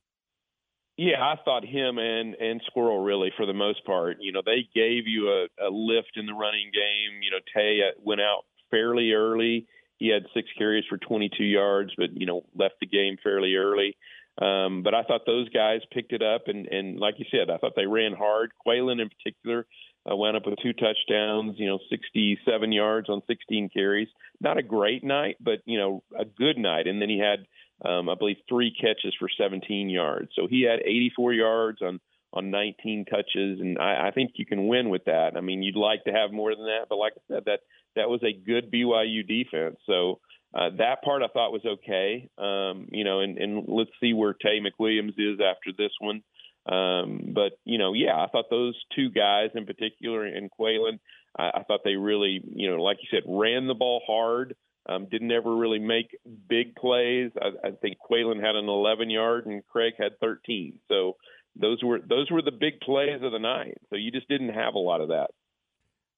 Yeah, 0.97 1.21
I 1.21 1.35
thought 1.43 1.65
him 1.65 1.97
and 1.97 2.35
and 2.35 2.61
Squirrel 2.67 2.99
really 2.99 3.31
for 3.35 3.45
the 3.45 3.53
most 3.53 3.85
part. 3.85 4.17
You 4.21 4.31
know, 4.31 4.41
they 4.45 4.67
gave 4.73 5.07
you 5.07 5.29
a, 5.29 5.67
a 5.67 5.69
lift 5.69 6.15
in 6.15 6.25
the 6.25 6.33
running 6.33 6.71
game. 6.73 7.21
You 7.21 7.31
know, 7.31 7.39
Taye 7.55 7.89
uh, 7.89 7.91
went 8.01 8.21
out 8.21 8.45
fairly 8.71 9.11
early. 9.11 9.67
He 9.97 10.07
had 10.09 10.23
six 10.33 10.47
carries 10.57 10.85
for 10.89 10.97
22 10.97 11.43
yards, 11.43 11.91
but 11.97 12.09
you 12.13 12.25
know 12.25 12.45
left 12.55 12.75
the 12.79 12.87
game 12.87 13.17
fairly 13.21 13.55
early. 13.55 13.97
Um, 14.41 14.83
but 14.83 14.93
I 14.93 15.03
thought 15.03 15.25
those 15.25 15.49
guys 15.49 15.81
picked 15.91 16.13
it 16.13 16.21
up, 16.21 16.47
and 16.47 16.65
and 16.67 16.97
like 16.97 17.15
you 17.17 17.25
said, 17.29 17.49
I 17.49 17.57
thought 17.57 17.73
they 17.75 17.87
ran 17.87 18.13
hard. 18.13 18.51
Qualan 18.65 19.01
in 19.01 19.09
particular 19.09 19.65
uh, 20.09 20.15
wound 20.15 20.37
up 20.37 20.45
with 20.45 20.59
two 20.61 20.73
touchdowns, 20.73 21.55
you 21.57 21.67
know, 21.67 21.79
67 21.89 22.71
yards 22.71 23.09
on 23.09 23.21
16 23.27 23.69
carries. 23.69 24.07
Not 24.39 24.57
a 24.57 24.63
great 24.63 25.03
night, 25.03 25.37
but 25.39 25.59
you 25.65 25.79
know, 25.79 26.03
a 26.17 26.25
good 26.25 26.57
night. 26.57 26.87
And 26.87 27.01
then 27.01 27.09
he 27.09 27.19
had, 27.19 27.45
um, 27.83 28.09
I 28.09 28.15
believe, 28.15 28.37
three 28.47 28.73
catches 28.73 29.13
for 29.19 29.27
17 29.37 29.89
yards. 29.89 30.29
So 30.35 30.47
he 30.47 30.63
had 30.63 30.79
84 30.79 31.33
yards 31.33 31.81
on 31.81 31.99
on 32.33 32.51
19 32.51 33.05
touches, 33.05 33.61
and 33.61 33.79
I, 33.79 34.07
I 34.07 34.11
think 34.11 34.31
you 34.35 34.45
can 34.45 34.67
win 34.67 34.89
with 34.89 35.05
that. 35.05 35.37
I 35.37 35.41
mean, 35.41 35.63
you'd 35.63 35.77
like 35.77 36.03
to 36.03 36.11
have 36.11 36.33
more 36.33 36.53
than 36.53 36.65
that, 36.65 36.87
but 36.89 36.97
like 36.97 37.13
I 37.15 37.33
said, 37.33 37.43
that 37.45 37.61
that 37.95 38.09
was 38.09 38.21
a 38.23 38.33
good 38.33 38.69
BYU 38.69 39.25
defense. 39.25 39.77
So 39.85 40.19
uh, 40.53 40.69
that 40.77 41.01
part 41.01 41.23
I 41.23 41.27
thought 41.27 41.53
was 41.53 41.65
okay. 41.65 42.29
Um, 42.37 42.87
you 42.91 43.03
know, 43.03 43.21
and, 43.21 43.37
and 43.37 43.65
let's 43.67 43.91
see 44.01 44.13
where 44.13 44.33
Taye 44.33 44.59
McWilliams 44.59 45.13
is 45.17 45.39
after 45.39 45.71
this 45.77 45.91
one. 45.99 46.23
Um, 46.65 47.31
but 47.33 47.59
you 47.63 47.77
know, 47.77 47.93
yeah, 47.93 48.15
I 48.15 48.27
thought 48.27 48.49
those 48.49 48.75
two 48.95 49.09
guys 49.09 49.49
in 49.55 49.65
particular, 49.65 50.25
and 50.25 50.49
Qualan, 50.51 50.99
I, 51.37 51.51
I 51.55 51.63
thought 51.63 51.81
they 51.83 51.95
really, 51.95 52.41
you 52.45 52.69
know, 52.69 52.81
like 52.81 52.97
you 53.01 53.07
said, 53.11 53.23
ran 53.27 53.67
the 53.67 53.75
ball 53.75 54.01
hard. 54.05 54.55
Um, 54.87 55.07
didn't 55.09 55.31
ever 55.31 55.55
really 55.55 55.79
make 55.79 56.15
big 56.47 56.75
plays. 56.75 57.31
I, 57.41 57.69
I 57.69 57.71
think 57.71 57.97
Qualan 57.97 58.39
had 58.39 58.55
an 58.55 58.69
11 58.69 59.09
yard 59.09 59.47
and 59.47 59.65
Craig 59.67 59.93
had 59.97 60.19
13. 60.19 60.79
So 60.87 61.15
those 61.55 61.83
were 61.83 61.99
those 62.07 62.29
were 62.29 62.41
the 62.41 62.51
big 62.51 62.79
plays 62.81 63.21
of 63.23 63.31
the 63.31 63.39
night. 63.39 63.77
So 63.89 63.95
you 63.95 64.11
just 64.11 64.27
didn't 64.27 64.53
have 64.53 64.75
a 64.75 64.79
lot 64.79 65.01
of 65.01 65.07
that. 65.09 65.31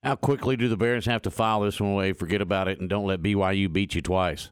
How 0.03 0.15
quickly 0.15 0.55
do 0.55 0.67
the 0.67 0.77
Bears 0.77 1.05
have 1.05 1.21
to 1.23 1.31
file 1.31 1.61
this 1.61 1.81
one 1.81 1.91
away, 1.91 2.13
forget 2.13 2.41
about 2.41 2.67
it, 2.67 2.79
and 2.79 2.89
don't 2.89 3.07
let 3.07 3.21
BYU 3.21 3.71
beat 3.71 3.95
you 3.95 4.01
twice? 4.01 4.51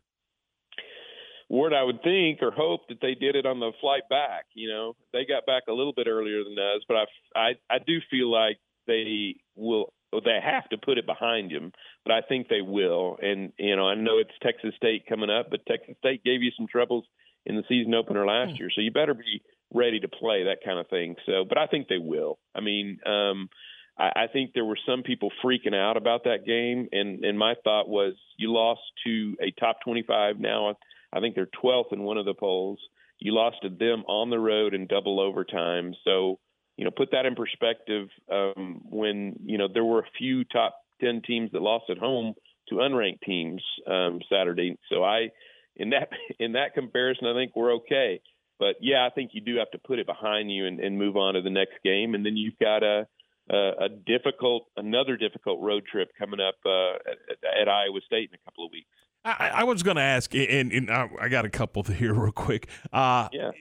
Ward, 1.49 1.73
I 1.73 1.83
would 1.83 2.01
think 2.01 2.41
or 2.41 2.51
hope 2.51 2.81
that 2.89 2.99
they 3.01 3.13
did 3.13 3.35
it 3.35 3.45
on 3.45 3.59
the 3.59 3.71
flight 3.79 4.03
back. 4.09 4.45
You 4.55 4.69
know, 4.69 4.95
they 5.13 5.25
got 5.25 5.45
back 5.45 5.63
a 5.69 5.73
little 5.73 5.93
bit 5.93 6.07
earlier 6.07 6.43
than 6.43 6.57
us, 6.57 6.81
but 6.87 6.97
I, 6.97 7.39
I, 7.39 7.49
I 7.69 7.77
do 7.85 7.99
feel 8.09 8.31
like 8.31 8.57
they 8.87 9.35
will. 9.55 9.93
They 10.23 10.39
have 10.43 10.69
to 10.69 10.77
put 10.77 10.97
it 10.97 11.05
behind 11.05 11.51
them, 11.51 11.71
but 12.03 12.13
I 12.13 12.21
think 12.21 12.47
they 12.47 12.61
will. 12.61 13.17
And 13.21 13.51
you 13.57 13.75
know, 13.75 13.87
I 13.87 13.95
know 13.95 14.19
it's 14.19 14.31
Texas 14.41 14.73
State 14.77 15.05
coming 15.07 15.29
up, 15.29 15.47
but 15.49 15.65
Texas 15.65 15.95
State 15.99 16.23
gave 16.23 16.41
you 16.41 16.51
some 16.57 16.67
troubles 16.67 17.05
in 17.45 17.55
the 17.55 17.63
season 17.69 17.93
opener 17.93 18.25
last 18.25 18.51
hmm. 18.51 18.55
year, 18.57 18.69
so 18.73 18.81
you 18.81 18.91
better 18.91 19.13
be 19.13 19.41
ready 19.73 19.99
to 19.99 20.07
play 20.07 20.45
that 20.45 20.59
kind 20.63 20.79
of 20.79 20.87
thing. 20.87 21.15
So, 21.25 21.45
but 21.47 21.57
I 21.57 21.67
think 21.67 21.87
they 21.87 21.97
will. 21.97 22.39
I 22.55 22.61
mean, 22.61 22.99
um, 23.05 23.49
I, 23.97 24.23
I 24.23 24.27
think 24.31 24.51
there 24.53 24.65
were 24.65 24.79
some 24.87 25.03
people 25.03 25.31
freaking 25.43 25.75
out 25.75 25.97
about 25.97 26.23
that 26.23 26.45
game, 26.45 26.87
and 26.91 27.23
and 27.23 27.37
my 27.37 27.55
thought 27.63 27.89
was 27.89 28.13
you 28.37 28.51
lost 28.51 28.81
to 29.05 29.35
a 29.41 29.51
top 29.59 29.77
25 29.83 30.39
now. 30.39 30.75
I 31.13 31.19
think 31.19 31.35
they're 31.35 31.47
12th 31.63 31.93
in 31.93 32.03
one 32.03 32.17
of 32.17 32.25
the 32.25 32.33
polls. 32.33 32.79
You 33.19 33.33
lost 33.33 33.57
to 33.61 33.69
them 33.69 34.03
on 34.07 34.29
the 34.29 34.39
road 34.39 34.73
in 34.73 34.87
double 34.87 35.19
overtime. 35.21 35.93
So, 36.03 36.39
you 36.77 36.85
know, 36.85 36.91
put 36.91 37.11
that 37.11 37.25
in 37.25 37.35
perspective. 37.35 38.09
Um, 38.31 38.81
when 38.89 39.39
you 39.45 39.57
know 39.57 39.67
there 39.71 39.85
were 39.85 39.99
a 39.99 40.09
few 40.17 40.43
top 40.43 40.75
10 41.01 41.21
teams 41.25 41.51
that 41.51 41.61
lost 41.61 41.85
at 41.89 41.97
home 41.97 42.33
to 42.69 42.75
unranked 42.75 43.21
teams 43.21 43.61
um, 43.87 44.19
Saturday. 44.29 44.77
So 44.89 45.03
I, 45.03 45.29
in 45.75 45.91
that 45.91 46.09
in 46.39 46.53
that 46.53 46.73
comparison, 46.73 47.27
I 47.27 47.33
think 47.33 47.55
we're 47.55 47.75
okay. 47.75 48.21
But 48.57 48.75
yeah, 48.79 49.05
I 49.05 49.09
think 49.13 49.31
you 49.33 49.41
do 49.41 49.57
have 49.57 49.71
to 49.71 49.77
put 49.77 49.99
it 49.99 50.07
behind 50.07 50.49
you 50.49 50.65
and, 50.65 50.79
and 50.79 50.97
move 50.97 51.17
on 51.17 51.33
to 51.33 51.41
the 51.41 51.49
next 51.49 51.75
game, 51.83 52.15
and 52.15 52.25
then 52.25 52.37
you've 52.37 52.57
got 52.59 52.83
a 52.83 53.07
a, 53.49 53.71
a 53.85 53.89
difficult, 53.89 54.65
another 54.77 55.17
difficult 55.17 55.61
road 55.61 55.83
trip 55.85 56.09
coming 56.17 56.39
up 56.39 56.55
uh, 56.65 56.93
at, 56.93 57.61
at 57.61 57.69
Iowa 57.69 57.99
State 58.05 58.29
in 58.31 58.35
a 58.35 58.43
couple 58.49 58.65
of 58.65 58.71
weeks. 58.71 58.87
I, 59.23 59.51
I 59.53 59.63
was 59.63 59.81
going 59.81 59.97
to 59.97 60.03
ask, 60.03 60.33
and, 60.35 60.71
and, 60.71 60.91
I 60.91 61.29
got 61.29 61.45
a 61.45 61.49
couple 61.49 61.83
here 61.83 62.13
real 62.13 62.31
quick. 62.31 62.69
Uh, 62.93 63.27
yeah. 63.31 63.51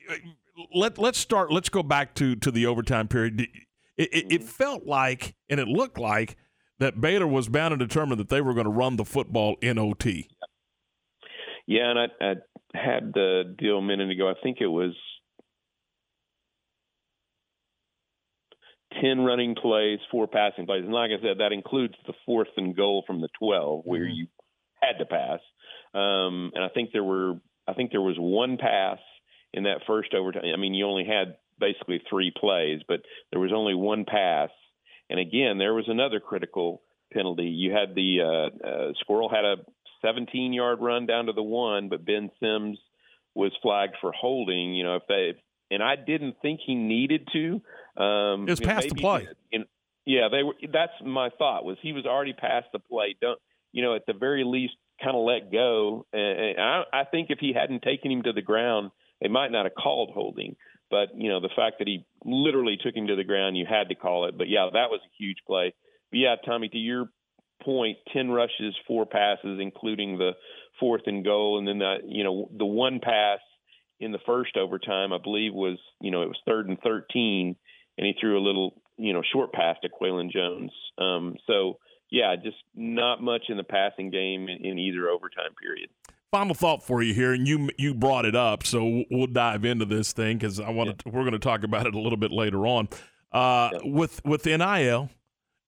Let 0.75 0.99
Let's 0.99 1.19
start. 1.19 1.53
Let's 1.53 1.69
go 1.69 1.83
back 1.83 2.15
to 2.17 2.37
to 2.37 2.51
the 2.51 2.67
overtime 2.67 3.09
period. 3.09 3.41
It, 3.41 3.49
it, 3.97 4.09
it 4.13 4.41
Mm-hmm. 4.41 4.47
felt 4.47 4.87
like, 4.87 5.35
and 5.49 5.61
it 5.61 5.69
looked 5.69 5.99
like 5.99 6.37
that 6.79 7.01
Baylor 7.01 7.27
was 7.27 7.49
bound 7.49 7.73
and 7.73 7.79
determined 7.79 8.19
that 8.21 8.29
they 8.29 8.41
were 8.41 8.55
going 8.55 8.65
to 8.65 8.71
run 8.71 8.97
the 8.97 9.05
football 9.05 9.57
in 9.61 9.79
OT. 9.79 10.29
Yeah, 11.67 11.91
and 11.91 11.99
I, 11.99 12.05
I 12.21 12.35
had 12.75 13.13
the 13.15 13.55
deal 13.57 13.79
a 13.79 13.83
minute 13.83 14.11
ago. 14.11 14.29
I 14.29 14.35
think 14.43 14.59
it 14.61 14.67
was 14.67 14.95
ten 19.01 19.21
running 19.21 19.55
plays, 19.55 19.99
four 20.11 20.27
passing 20.27 20.67
plays, 20.67 20.85
and 20.85 20.93
like 20.93 21.11
I 21.11 21.21
said, 21.23 21.39
that 21.39 21.53
includes 21.53 21.95
the 22.07 22.13
fourth 22.27 22.49
and 22.57 22.77
goal 22.77 23.03
from 23.07 23.21
the 23.21 23.29
twelve 23.39 23.83
where 23.85 24.05
you 24.05 24.27
had 24.81 24.99
to 24.99 25.07
pass. 25.07 25.41
Um, 25.95 26.51
and 26.55 26.65
I 26.65 26.69
think 26.75 26.91
there 26.93 27.05
were, 27.05 27.35
I 27.69 27.73
think 27.75 27.93
there 27.93 28.01
was 28.01 28.17
one 28.19 28.57
pass 28.59 28.99
in 29.55 29.65
that 29.65 29.83
first 29.87 30.13
overtime. 30.15 30.43
I 30.53 30.57
mean, 30.59 30.75
you 30.75 30.87
only 30.87 31.05
had 31.05 31.37
basically 31.59 32.03
three 32.11 32.33
plays, 32.37 32.81
but 32.87 33.01
there 33.31 33.41
was 33.41 33.53
only 33.55 33.75
one 33.75 34.05
pass. 34.05 34.51
And 35.09 35.21
again, 35.21 35.59
there 35.59 35.75
was 35.75 35.85
another 35.89 36.21
critical 36.21 36.83
penalty. 37.13 37.45
You 37.45 37.73
had 37.73 37.95
the 37.95 38.21
uh, 38.21 38.67
uh, 38.67 38.93
Squirrel 39.01 39.29
had 39.29 39.45
a 39.45 39.57
17 40.03 40.53
yard 40.53 40.81
run 40.81 41.07
down 41.07 41.27
to 41.27 41.33
the 41.33 41.43
one, 41.43 41.89
but 41.89 42.05
Ben 42.05 42.31
Sims 42.41 42.79
was 43.35 43.53
flagged 43.63 43.95
for 44.01 44.13
holding. 44.13 44.75
You 44.75 44.85
know, 44.85 44.97
if 44.97 45.03
they 45.09 45.35
and 45.71 45.83
I 45.83 45.97
didn't 45.97 46.37
think 46.43 46.61
he 46.65 46.75
needed 46.75 47.29
to. 47.33 48.03
Um, 48.03 48.49
It 48.49 48.51
was 48.51 48.61
past 48.61 48.89
the 48.89 48.95
play. 48.97 49.29
and- 49.53 49.67
yeah, 50.07 50.29
they 50.31 50.43
were. 50.43 50.53
That's 50.71 50.93
my 51.03 51.31
thought 51.39 51.65
was 51.65 51.79
he 51.81 51.95
was 51.95 52.05
already 52.05 52.35
past 52.35 52.67
the 52.75 52.79
play. 52.79 53.17
Don't 53.23 53.39
you 53.73 53.83
know? 53.83 53.95
At 53.95 54.05
the 54.05 54.13
very 54.13 54.45
least, 54.45 54.75
kind 55.03 55.17
of 55.17 55.25
let 55.25 55.51
go. 55.51 56.05
And, 56.13 56.41
and 56.41 56.61
I, 56.61 56.83
I 56.93 57.05
think 57.05 57.31
if 57.31 57.39
he 57.39 57.55
hadn't 57.55 57.83
taken 57.83 58.11
him 58.13 58.23
to 58.25 58.35
the 58.35 58.43
ground, 58.43 58.91
they 59.21 59.29
might 59.29 59.53
not 59.53 59.65
have 59.65 59.75
called 59.75 60.11
holding. 60.15 60.57
But 60.91 61.09
you 61.17 61.29
know, 61.29 61.41
the 61.41 61.51
fact 61.57 61.77
that 61.79 61.89
he 61.89 62.07
literally 62.25 62.79
took 62.83 62.95
him 62.95 63.07
to 63.09 63.17
the 63.17 63.25
ground, 63.25 63.57
you 63.57 63.67
had 63.69 63.89
to 63.89 63.95
call 63.95 64.27
it. 64.27 64.37
But 64.37 64.49
yeah, 64.49 64.69
that 64.73 64.91
was 64.91 65.01
a 65.05 65.23
huge 65.23 65.39
play. 65.47 65.75
But 66.11 66.19
yeah, 66.19 66.37
Tommy, 66.45 66.69
to 66.69 66.79
your 66.79 67.07
point, 67.63 67.99
ten 68.13 68.31
rushes, 68.31 68.77
four 68.87 69.07
passes, 69.07 69.59
including 69.61 70.19
the 70.19 70.33
fourth 70.79 71.03
and 71.07 71.25
goal, 71.25 71.59
and 71.59 71.67
then 71.67 71.79
that 71.79 71.99
you 72.07 72.25
know 72.25 72.49
the 72.57 72.67
one 72.67 73.01
pass 73.03 73.41
in 74.01 74.13
the 74.13 74.19
first 74.27 74.57
overtime, 74.57 75.13
I 75.13 75.19
believe 75.23 75.55
was 75.55 75.79
you 76.01 76.11
know 76.11 76.23
it 76.23 76.29
was 76.29 76.39
third 76.47 76.69
and 76.69 76.79
thirteen, 76.81 77.57
and 77.97 78.07
he 78.07 78.15
threw 78.21 78.39
a 78.39 78.47
little 78.47 78.81
you 78.97 79.13
know 79.13 79.23
short 79.33 79.53
pass 79.53 79.77
to 79.83 79.89
Qualan 79.89 80.31
Jones. 80.31 80.73
Um, 80.99 81.37
so 81.47 81.79
yeah, 82.11 82.37
just 82.37 82.59
not 82.75 83.23
much 83.23 83.45
in 83.49 83.57
the 83.57 83.65
passing 83.65 84.11
game 84.11 84.49
in, 84.49 84.65
in 84.65 84.79
either 84.79 85.09
overtime 85.09 85.55
period. 85.61 85.89
Final 86.35 86.55
thought 86.57 86.83
for 86.83 87.01
you 87.01 87.15
here, 87.15 87.33
and 87.33 87.47
you 87.47 87.71
you 87.79 87.95
brought 87.95 88.25
it 88.25 88.35
up, 88.35 88.67
so 88.67 89.05
we'll 89.09 89.29
dive 89.29 89.65
into 89.65 89.85
this 89.85 90.13
thing 90.13 90.37
because 90.37 90.59
I 90.59 90.71
want 90.71 90.99
to. 90.99 91.09
We're 91.09 91.21
going 91.23 91.31
to 91.31 91.39
talk 91.39 91.63
about 91.63 91.87
it 91.87 91.95
a 91.95 91.99
little 92.01 92.17
bit 92.19 92.33
later 92.33 92.67
on. 92.67 92.89
Uh, 93.31 93.71
With 93.85 94.21
with 94.25 94.45
NIL 94.45 94.59
and, 94.59 95.09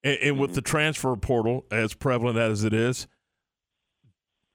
and 0.03 0.21
Mm-hmm. 0.21 0.41
with 0.41 0.55
the 0.55 0.63
transfer 0.63 1.15
portal 1.15 1.65
as 1.71 1.95
prevalent 1.95 2.37
as 2.37 2.65
it 2.65 2.75
is, 2.75 3.07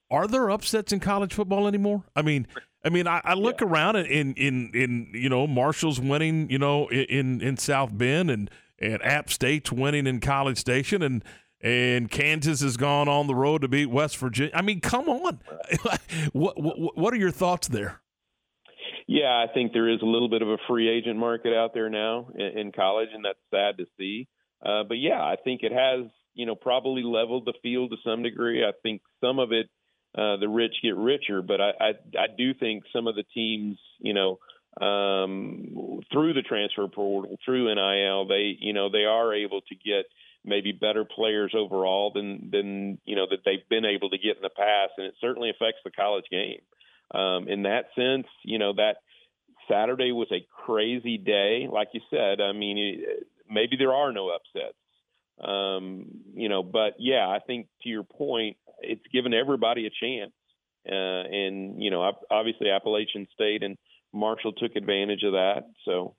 are 0.09 0.27
there 0.27 0.51
upsets 0.51 0.91
in 0.91 0.99
college 0.99 1.33
football 1.33 1.65
anymore? 1.65 2.03
I 2.13 2.23
mean, 2.23 2.45
I 2.83 2.89
mean, 2.89 3.07
I, 3.07 3.21
I 3.23 3.33
look 3.35 3.61
around 3.61 3.95
and 3.95 4.05
in, 4.07 4.33
in 4.33 4.71
in 4.73 5.11
you 5.13 5.29
know 5.29 5.47
Marshall's 5.47 6.01
winning, 6.01 6.49
you 6.49 6.59
know, 6.59 6.89
in 6.89 7.39
in 7.39 7.55
South 7.55 7.97
Bend, 7.97 8.29
and 8.29 8.49
and 8.79 9.01
App 9.01 9.29
State's 9.29 9.71
winning 9.71 10.07
in 10.07 10.19
College 10.19 10.57
Station, 10.57 11.01
and 11.03 11.23
and 11.61 12.09
Kansas 12.09 12.61
has 12.61 12.77
gone 12.77 13.07
on 13.07 13.27
the 13.27 13.35
road 13.35 13.61
to 13.61 13.67
beat 13.67 13.87
West 13.87 14.17
Virginia. 14.17 14.51
I 14.55 14.61
mean, 14.61 14.81
come 14.81 15.07
on, 15.07 15.39
what, 16.33 16.61
what 16.61 16.97
what 16.97 17.13
are 17.13 17.17
your 17.17 17.31
thoughts 17.31 17.67
there? 17.67 18.01
Yeah, 19.07 19.33
I 19.33 19.51
think 19.53 19.73
there 19.73 19.89
is 19.89 20.01
a 20.01 20.05
little 20.05 20.29
bit 20.29 20.41
of 20.41 20.47
a 20.47 20.57
free 20.67 20.87
agent 20.87 21.17
market 21.17 21.53
out 21.53 21.73
there 21.73 21.89
now 21.89 22.29
in, 22.33 22.59
in 22.59 22.71
college, 22.71 23.09
and 23.13 23.25
that's 23.25 23.39
sad 23.49 23.77
to 23.77 23.85
see. 23.97 24.27
Uh, 24.65 24.83
but 24.87 24.99
yeah, 24.99 25.21
I 25.21 25.35
think 25.43 25.63
it 25.63 25.71
has, 25.71 26.09
you 26.33 26.45
know, 26.45 26.55
probably 26.55 27.03
leveled 27.03 27.45
the 27.45 27.53
field 27.61 27.91
to 27.91 27.97
some 28.09 28.23
degree. 28.23 28.63
I 28.63 28.71
think 28.83 29.01
some 29.19 29.39
of 29.39 29.51
it, 29.51 29.69
uh, 30.17 30.37
the 30.37 30.47
rich 30.47 30.75
get 30.81 30.95
richer, 30.95 31.41
but 31.41 31.59
I, 31.59 31.71
I, 31.79 31.89
I 32.17 32.27
do 32.37 32.53
think 32.53 32.83
some 32.93 33.07
of 33.07 33.15
the 33.15 33.23
teams, 33.33 33.77
you 33.99 34.13
know, 34.13 34.39
um, 34.79 36.01
through 36.13 36.33
the 36.33 36.41
transfer 36.41 36.87
portal, 36.87 37.37
through 37.43 37.73
NIL, 37.73 38.27
they, 38.27 38.55
you 38.59 38.71
know, 38.71 38.89
they 38.89 39.03
are 39.03 39.33
able 39.33 39.61
to 39.61 39.75
get 39.75 40.05
maybe 40.43 40.71
better 40.71 41.05
players 41.05 41.53
overall 41.55 42.11
than 42.13 42.49
than 42.51 42.97
you 43.05 43.15
know 43.15 43.25
that 43.29 43.39
they've 43.45 43.67
been 43.69 43.85
able 43.85 44.09
to 44.09 44.17
get 44.17 44.37
in 44.37 44.41
the 44.41 44.49
past, 44.49 44.93
and 44.97 45.07
it 45.07 45.15
certainly 45.21 45.49
affects 45.49 45.81
the 45.83 45.91
college 45.91 46.25
game. 46.31 46.59
Um, 47.13 47.47
in 47.47 47.63
that 47.63 47.85
sense, 47.95 48.27
you 48.43 48.59
know 48.59 48.73
that 48.73 48.97
Saturday 49.69 50.11
was 50.11 50.27
a 50.31 50.45
crazy 50.65 51.17
day, 51.17 51.67
like 51.71 51.89
you 51.93 52.01
said. 52.09 52.41
I 52.41 52.51
mean, 52.53 53.03
maybe 53.49 53.75
there 53.77 53.93
are 53.93 54.11
no 54.11 54.29
upsets, 54.29 54.77
um, 55.43 56.05
you 56.33 56.49
know, 56.49 56.63
but 56.63 56.95
yeah, 56.99 57.27
I 57.27 57.39
think 57.45 57.67
to 57.83 57.89
your 57.89 58.03
point, 58.03 58.57
it's 58.81 59.05
given 59.13 59.33
everybody 59.33 59.85
a 59.85 59.89
chance, 59.89 60.33
uh, 60.89 61.27
and 61.29 61.81
you 61.81 61.91
know, 61.91 62.11
obviously 62.29 62.69
Appalachian 62.69 63.27
State 63.33 63.63
and 63.63 63.77
Marshall 64.13 64.53
took 64.53 64.75
advantage 64.75 65.23
of 65.23 65.33
that. 65.33 65.63
So 65.85 66.15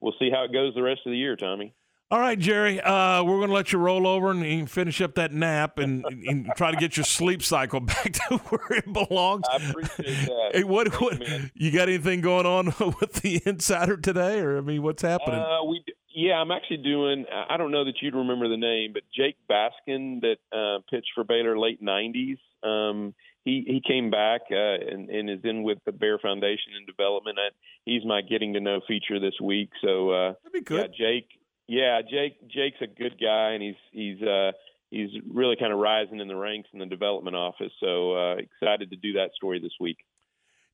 we'll 0.00 0.14
see 0.18 0.30
how 0.30 0.44
it 0.44 0.52
goes 0.52 0.74
the 0.74 0.82
rest 0.82 1.02
of 1.06 1.10
the 1.10 1.18
year, 1.18 1.36
Tommy. 1.36 1.74
All 2.10 2.18
right, 2.18 2.38
Jerry, 2.38 2.80
uh, 2.80 3.22
we're 3.22 3.36
going 3.36 3.48
to 3.48 3.54
let 3.54 3.70
you 3.70 3.78
roll 3.78 4.06
over 4.06 4.30
and, 4.30 4.42
and 4.42 4.70
finish 4.70 5.02
up 5.02 5.14
that 5.16 5.30
nap 5.30 5.78
and, 5.78 6.06
and 6.26 6.50
try 6.56 6.70
to 6.70 6.76
get 6.78 6.96
your 6.96 7.04
sleep 7.04 7.42
cycle 7.42 7.80
back 7.80 8.12
to 8.12 8.38
where 8.48 8.78
it 8.78 8.90
belongs. 8.90 9.44
I 9.52 9.56
appreciate 9.56 10.26
that. 10.26 10.50
Hey, 10.54 10.64
what, 10.64 10.88
what 11.02 11.22
you 11.54 11.70
got 11.70 11.88
anything 11.88 12.22
going 12.22 12.46
on 12.46 12.66
with 13.00 13.12
the 13.20 13.42
insider 13.44 13.98
today, 13.98 14.40
or 14.40 14.56
I 14.56 14.62
mean, 14.62 14.82
what's 14.82 15.02
happening? 15.02 15.38
Uh, 15.38 15.64
we 15.64 15.84
yeah, 16.10 16.36
I'm 16.36 16.50
actually 16.50 16.78
doing. 16.78 17.26
I 17.30 17.58
don't 17.58 17.70
know 17.70 17.84
that 17.84 17.94
you'd 18.00 18.14
remember 18.14 18.48
the 18.48 18.56
name, 18.56 18.92
but 18.94 19.02
Jake 19.14 19.36
Baskin 19.48 20.22
that 20.22 20.38
uh, 20.50 20.80
pitched 20.90 21.10
for 21.14 21.24
Baylor 21.24 21.58
late 21.58 21.80
'90s. 21.80 22.38
Um, 22.64 23.14
he 23.44 23.64
he 23.66 23.82
came 23.86 24.10
back 24.10 24.40
uh, 24.50 24.56
and, 24.56 25.08
and 25.10 25.30
is 25.30 25.40
in 25.44 25.62
with 25.62 25.78
the 25.84 25.92
Bear 25.92 26.18
Foundation 26.18 26.72
in 26.78 26.86
development. 26.86 27.38
I, 27.38 27.50
he's 27.84 28.04
my 28.04 28.22
getting 28.22 28.54
to 28.54 28.60
know 28.60 28.80
feature 28.88 29.20
this 29.20 29.34
week. 29.40 29.70
So 29.80 30.10
uh, 30.10 30.34
That'd 30.42 30.52
be 30.54 30.60
good. 30.62 30.90
Yeah, 30.98 31.06
Jake. 31.06 31.28
Yeah, 31.68 32.00
Jake. 32.02 32.40
Jake's 32.48 32.80
a 32.80 32.86
good 32.86 33.20
guy, 33.20 33.50
and 33.50 33.62
he's 33.62 33.76
he's 33.92 34.22
uh, 34.22 34.52
he's 34.90 35.10
really 35.30 35.54
kind 35.56 35.72
of 35.72 35.78
rising 35.78 36.18
in 36.18 36.26
the 36.26 36.34
ranks 36.34 36.70
in 36.72 36.78
the 36.78 36.86
development 36.86 37.36
office. 37.36 37.70
So 37.78 38.16
uh, 38.16 38.36
excited 38.36 38.90
to 38.90 38.96
do 38.96 39.12
that 39.14 39.30
story 39.36 39.60
this 39.60 39.74
week. 39.78 39.98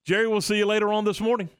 Jerry, 0.04 0.28
we'll 0.28 0.40
see 0.40 0.58
you 0.58 0.66
later 0.66 0.92
on 0.92 1.04
this 1.04 1.20
morning. 1.20 1.50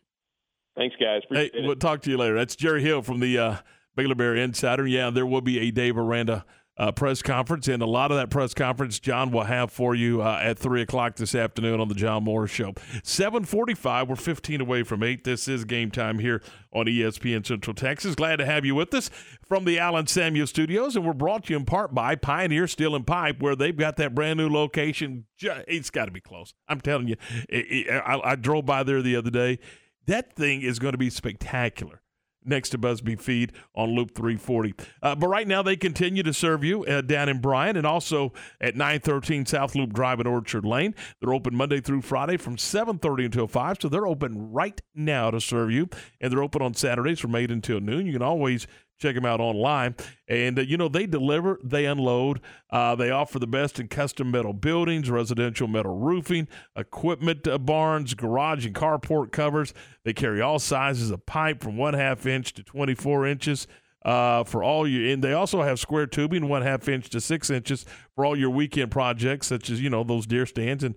Thanks, 0.77 0.95
guys. 1.01 1.23
Appreciate 1.25 1.53
hey, 1.55 1.61
it. 1.61 1.67
we'll 1.67 1.77
talk 1.77 2.03
to 2.03 2.11
you 2.11 2.17
later. 2.17 2.35
That's 2.35 2.57
Jerry 2.57 2.83
Hill 2.83 3.03
from 3.03 3.21
the 3.21 3.39
uh, 3.39 3.57
Baylor 3.97 4.15
Bear 4.15 4.37
Insider. 4.37 4.87
Yeah, 4.87 5.11
there 5.11 5.27
will 5.27 5.41
be 5.41 5.59
a 5.61 5.71
Dave 5.71 5.99
Aranda 5.99 6.45
uh, 6.77 6.91
press 6.93 7.23
conference, 7.23 7.69
and 7.69 7.83
a 7.83 7.87
lot 7.87 8.11
of 8.11 8.17
that 8.17 8.31
press 8.31 8.53
conference 8.55 8.99
John 8.99 9.31
will 9.31 9.45
have 9.45 9.71
for 9.71 9.95
you 9.95 10.23
uh, 10.23 10.41
at 10.43 10.59
three 10.59 10.83
o'clock 10.83 11.17
this 11.17 11.35
afternoon 11.35 11.81
on 11.81 11.89
the 11.89 11.95
John 11.95 12.25
Morris 12.25 12.51
Show. 12.51 12.75
Seven 13.03 13.45
forty-five. 13.45 14.09
We're 14.09 14.17
fifteen 14.17 14.61
away 14.61 14.83
from 14.83 15.03
eight. 15.03 15.25
This 15.25 15.47
is 15.47 15.65
game 15.65 15.91
time 15.91 16.19
here 16.19 16.43
on 16.73 16.87
ESPN 16.87 17.47
Central 17.47 17.75
Texas. 17.75 18.15
Glad 18.15 18.37
to 18.37 18.47
have 18.47 18.65
you 18.65 18.75
with 18.75 18.93
us 18.95 19.11
from 19.47 19.65
the 19.65 19.79
Allen 19.79 20.07
Samuel 20.07 20.47
Studios, 20.47 20.97
and 20.97 21.07
we're 21.07 21.13
brought 21.13 21.45
to 21.45 21.53
you 21.53 21.59
in 21.59 21.65
part 21.65 21.95
by 21.95 22.17
Pioneer 22.17 22.67
Steel 22.67 22.97
and 22.97 23.07
Pipe, 23.07 23.41
where 23.41 23.55
they've 23.55 23.77
got 23.77 23.97
that 23.97 24.15
brand 24.15 24.39
new 24.39 24.49
location. 24.49 25.27
It's 25.41 25.91
got 25.91 26.07
to 26.07 26.11
be 26.11 26.21
close. 26.21 26.55
I'm 26.69 26.81
telling 26.81 27.09
you. 27.09 27.17
I, 27.53 28.21
I 28.25 28.37
drove 28.37 28.67
by 28.67 28.83
there 28.83 29.03
the 29.03 29.17
other 29.17 29.31
day. 29.31 29.59
That 30.07 30.35
thing 30.35 30.63
is 30.63 30.79
going 30.79 30.93
to 30.93 30.99
be 30.99 31.11
spectacular 31.11 32.03
next 32.45 32.71
to 32.71 32.79
Busby 32.79 33.17
Feed 33.17 33.53
on 33.75 33.91
Loop 33.95 34.15
340. 34.15 34.75
Uh, 35.03 35.15
but 35.15 35.29
right 35.29 35.47
now, 35.47 35.63
they 35.63 35.77
continue 35.77 36.23
to 36.23 36.33
serve 36.33 36.65
you 36.65 36.85
uh, 36.85 37.01
down 37.01 37.29
in 37.29 37.41
Bryan 37.41 37.77
and 37.77 37.87
also 37.87 38.33
at 38.61 38.77
913 38.77 39.47
South 39.47 39.75
Loop 39.75 39.93
Drive 39.93 40.21
in 40.21 40.27
Orchard 40.27 40.65
Lane. 40.65 40.95
They're 41.21 41.35
open 41.35 41.55
Monday 41.55 41.81
through 41.81 42.03
Friday 42.03 42.37
from 42.37 42.57
7.30 42.57 43.27
until 43.27 43.47
5, 43.47 43.79
so 43.81 43.89
they're 43.89 44.07
open 44.07 44.53
right 44.53 44.81
now 44.95 45.31
to 45.31 45.41
serve 45.41 45.71
you. 45.71 45.89
And 46.21 46.33
they're 46.33 46.43
open 46.43 46.63
on 46.63 46.75
Saturdays 46.75 47.21
from 47.21 47.35
8 47.35 47.51
until 47.51 47.81
noon. 47.81 48.07
You 48.07 48.13
can 48.13 48.23
always 48.23 48.67
check 49.05 49.15
them 49.15 49.27
out 49.27 49.41
online. 49.41 49.95
And, 50.29 50.59
uh, 50.59 50.63
you 50.63 50.77
know, 50.77 50.89
they 50.89 51.07
deliver, 51.07 51.59
they 51.63 51.85
unload. 51.85 52.41
Uh, 52.71 52.95
they 52.95 53.11
offer 53.11 53.39
the 53.39 53.47
best 53.47 53.79
in 53.79 53.89
custom 53.89 54.31
metal 54.31 54.53
buildings, 54.53 55.11
residential 55.11 55.69
metal 55.69 55.99
roofing, 55.99 56.49
equipment 56.75 57.47
uh, 57.47 57.59
barns, 57.59 58.15
garage 58.15 58.65
and 58.65 58.75
carport 58.75 59.33
covers. 59.33 59.75
They 60.05 60.13
carry 60.15 60.41
all 60.41 60.59
sizes 60.59 61.11
of 61.11 61.27
pipe 61.27 61.63
from 61.63 61.77
one 61.77 61.95
half 61.95 62.27
inch 62.27 62.55
to 62.55 62.63
24 62.63 63.27
inches. 63.27 63.67
Uh, 64.05 64.45
for 64.45 64.63
all 64.63 64.87
your 64.87 65.11
and 65.11 65.25
they 65.25 65.33
also 65.33 65.63
have 65.63 65.81
square 65.81 66.07
tubing, 66.07 66.47
one 66.47 66.61
half 66.61 66.87
inch 66.91 67.09
to 67.09 67.19
six 67.23 67.49
inches 67.49 67.87
for 68.15 68.27
all 68.27 68.37
your 68.37 68.51
weekend 68.51 68.91
projects, 68.91 69.47
such 69.47 69.71
as 69.71 69.81
you 69.81 69.89
know 69.89 70.05
those 70.05 70.27
deer 70.27 70.45
stands 70.45 70.85
and 70.85 70.95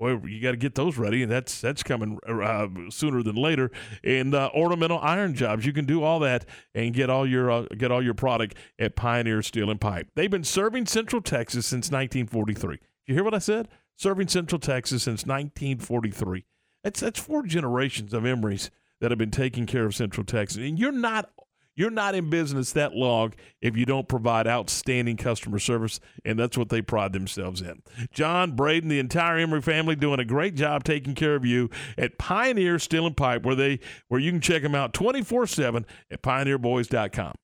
boy, 0.00 0.18
you 0.26 0.40
got 0.40 0.52
to 0.52 0.56
get 0.56 0.74
those 0.74 0.98
ready, 0.98 1.22
and 1.22 1.30
that's 1.30 1.60
that's 1.60 1.82
coming 1.82 2.18
uh, 2.26 2.66
sooner 2.88 3.22
than 3.22 3.36
later. 3.36 3.70
And 4.02 4.34
uh, 4.34 4.50
ornamental 4.54 4.98
iron 5.00 5.34
jobs, 5.34 5.66
you 5.66 5.72
can 5.72 5.84
do 5.84 6.02
all 6.02 6.18
that 6.20 6.46
and 6.74 6.92
get 6.94 7.10
all 7.10 7.26
your 7.26 7.50
uh, 7.50 7.66
get 7.76 7.92
all 7.92 8.02
your 8.02 8.14
product 8.14 8.56
at 8.78 8.96
Pioneer 8.96 9.42
Steel 9.42 9.70
and 9.70 9.80
Pipe. 9.80 10.08
They've 10.16 10.30
been 10.30 10.42
serving 10.42 10.86
Central 10.86 11.22
Texas 11.22 11.66
since 11.66 11.90
1943. 11.90 12.78
You 13.06 13.14
hear 13.14 13.24
what 13.24 13.34
I 13.34 13.38
said? 13.38 13.68
Serving 13.96 14.28
Central 14.28 14.58
Texas 14.58 15.02
since 15.02 15.26
1943. 15.26 16.44
That's 16.82 17.00
that's 17.00 17.20
four 17.20 17.42
generations 17.42 18.14
of 18.14 18.24
Emery's 18.24 18.70
that 19.00 19.10
have 19.10 19.18
been 19.18 19.30
taking 19.30 19.66
care 19.66 19.84
of 19.84 19.94
Central 19.94 20.24
Texas, 20.24 20.58
and 20.58 20.78
you're 20.78 20.92
not 20.92 21.30
you're 21.76 21.90
not 21.90 22.14
in 22.14 22.30
business 22.30 22.72
that 22.72 22.94
long 22.94 23.32
if 23.60 23.76
you 23.76 23.86
don't 23.86 24.08
provide 24.08 24.46
outstanding 24.46 25.16
customer 25.16 25.58
service, 25.58 26.00
and 26.24 26.38
that's 26.38 26.58
what 26.58 26.68
they 26.68 26.82
pride 26.82 27.12
themselves 27.12 27.62
in. 27.62 27.82
John, 28.12 28.52
Braden, 28.52 28.88
the 28.88 28.98
entire 28.98 29.38
Emery 29.38 29.62
family 29.62 29.96
doing 29.96 30.20
a 30.20 30.24
great 30.24 30.54
job 30.54 30.84
taking 30.84 31.14
care 31.14 31.34
of 31.34 31.44
you 31.44 31.70
at 31.96 32.18
Pioneer 32.18 32.78
Steel 32.78 33.06
and 33.06 33.16
Pipe, 33.16 33.44
where 33.44 33.54
they 33.54 33.80
where 34.08 34.20
you 34.20 34.30
can 34.30 34.40
check 34.40 34.62
them 34.62 34.74
out 34.74 34.92
24-7 34.92 35.84
at 36.10 36.22
pioneerboys.com. 36.22 37.34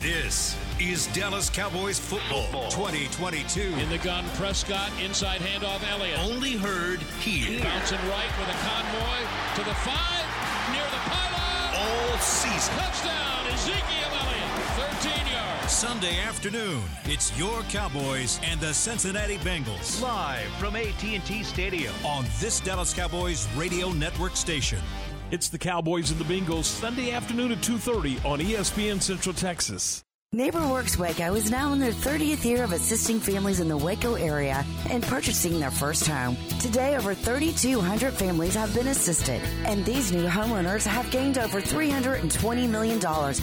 This 0.00 0.56
is 0.80 1.06
Dallas 1.08 1.48
Cowboys 1.48 1.98
football, 1.98 2.68
2022. 2.70 3.60
In 3.60 3.88
the 3.88 3.98
gun, 3.98 4.24
Prescott, 4.34 4.90
inside 5.02 5.40
handoff, 5.40 5.80
Elliott. 5.88 6.18
Only 6.18 6.56
heard 6.56 7.00
here. 7.20 7.62
Bouncing 7.62 7.98
right 8.10 8.30
with 8.38 8.48
a 8.48 8.58
convoy 8.60 9.20
to 9.54 9.64
the 9.64 9.74
five, 9.80 10.26
near 10.72 10.84
the 10.84 11.00
pylon. 11.08 11.74
All 11.76 12.18
season. 12.18 12.74
Touchdown, 12.74 13.43
Ezekiel 13.64 14.10
Elliott, 14.12 15.00
13 15.00 15.32
yards. 15.32 15.72
Sunday 15.72 16.20
afternoon, 16.20 16.82
it's 17.04 17.36
your 17.38 17.62
Cowboys 17.62 18.38
and 18.44 18.60
the 18.60 18.74
Cincinnati 18.74 19.38
Bengals. 19.38 20.02
Live 20.02 20.50
from 20.58 20.76
AT&T 20.76 21.42
Stadium. 21.44 21.94
On 22.04 22.26
this 22.40 22.60
Dallas 22.60 22.92
Cowboys 22.92 23.48
radio 23.56 23.90
network 23.92 24.36
station. 24.36 24.80
It's 25.30 25.48
the 25.48 25.56
Cowboys 25.56 26.10
and 26.10 26.20
the 26.20 26.26
Bengals 26.26 26.64
Sunday 26.64 27.12
afternoon 27.12 27.52
at 27.52 27.62
2:30 27.62 28.22
on 28.22 28.38
ESPN 28.38 29.00
Central 29.00 29.34
Texas. 29.34 30.03
NeighborWorks 30.34 30.98
Waco 30.98 31.34
is 31.36 31.48
now 31.48 31.72
in 31.74 31.78
their 31.78 31.92
30th 31.92 32.44
year 32.44 32.64
of 32.64 32.72
assisting 32.72 33.20
families 33.20 33.60
in 33.60 33.68
the 33.68 33.76
Waco 33.76 34.14
area 34.14 34.64
and 34.90 35.00
purchasing 35.00 35.60
their 35.60 35.70
first 35.70 36.08
home. 36.08 36.36
Today, 36.58 36.96
over 36.96 37.14
3,200 37.14 38.12
families 38.12 38.56
have 38.56 38.74
been 38.74 38.88
assisted, 38.88 39.40
and 39.64 39.84
these 39.84 40.10
new 40.10 40.26
homeowners 40.26 40.84
have 40.84 41.08
gained 41.12 41.38
over 41.38 41.60
$320 41.60 42.68
million 42.68 42.98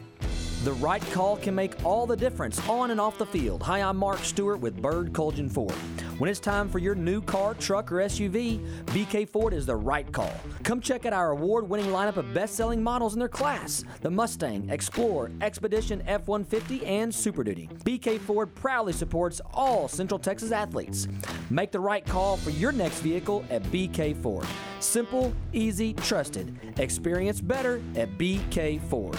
The 0.62 0.74
right 0.74 1.02
call 1.10 1.38
can 1.38 1.56
make 1.56 1.84
all 1.84 2.06
the 2.06 2.16
difference 2.16 2.68
on 2.68 2.92
and 2.92 3.00
off 3.00 3.18
the 3.18 3.26
field. 3.26 3.64
Hi, 3.64 3.82
I'm 3.82 3.96
Mark 3.96 4.20
Stewart 4.20 4.60
with 4.60 4.80
Bird 4.80 5.12
Kultgen 5.12 5.50
Ford. 5.50 5.72
When 6.18 6.30
it's 6.30 6.38
time 6.38 6.68
for 6.68 6.78
your 6.78 6.94
new 6.94 7.20
car, 7.20 7.54
truck, 7.54 7.90
or 7.90 7.96
SUV, 7.96 8.64
BK 8.86 9.28
Ford 9.28 9.54
is 9.54 9.66
the 9.66 9.74
right 9.74 10.10
call. 10.12 10.32
Come 10.62 10.80
check 10.80 11.04
out 11.04 11.12
our 11.12 11.32
award 11.32 11.68
winning 11.68 11.86
lineup 11.86 12.16
of 12.16 12.32
best 12.32 12.54
selling 12.54 12.80
models 12.80 13.14
in 13.14 13.18
their 13.18 13.28
class 13.28 13.82
the 14.02 14.10
Mustang, 14.10 14.70
Explorer, 14.70 15.32
Expedition, 15.40 16.00
F 16.06 16.28
150, 16.28 16.86
and 16.86 17.12
Super 17.12 17.42
Duty. 17.42 17.68
BK 17.84 18.20
Ford 18.20 18.54
proudly 18.54 18.92
supports 18.92 19.40
all 19.52 19.88
Central 19.88 20.20
Texas 20.20 20.52
athletes. 20.52 21.08
Make 21.50 21.72
the 21.72 21.80
right 21.80 22.06
call 22.06 22.36
for 22.36 22.50
your 22.50 22.70
next 22.70 23.00
vehicle 23.00 23.44
at 23.50 23.64
BK 23.64 24.14
Ford. 24.22 24.46
Simple, 24.78 25.34
easy, 25.52 25.92
trusted. 25.94 26.56
Experience 26.78 27.40
better 27.40 27.82
at 27.96 28.16
BK 28.16 28.80
Ford. 28.82 29.18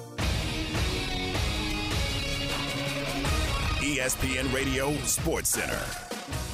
ESPN 4.01 4.51
Radio 4.51 4.95
Sports 5.03 5.49
Center. 5.49 5.79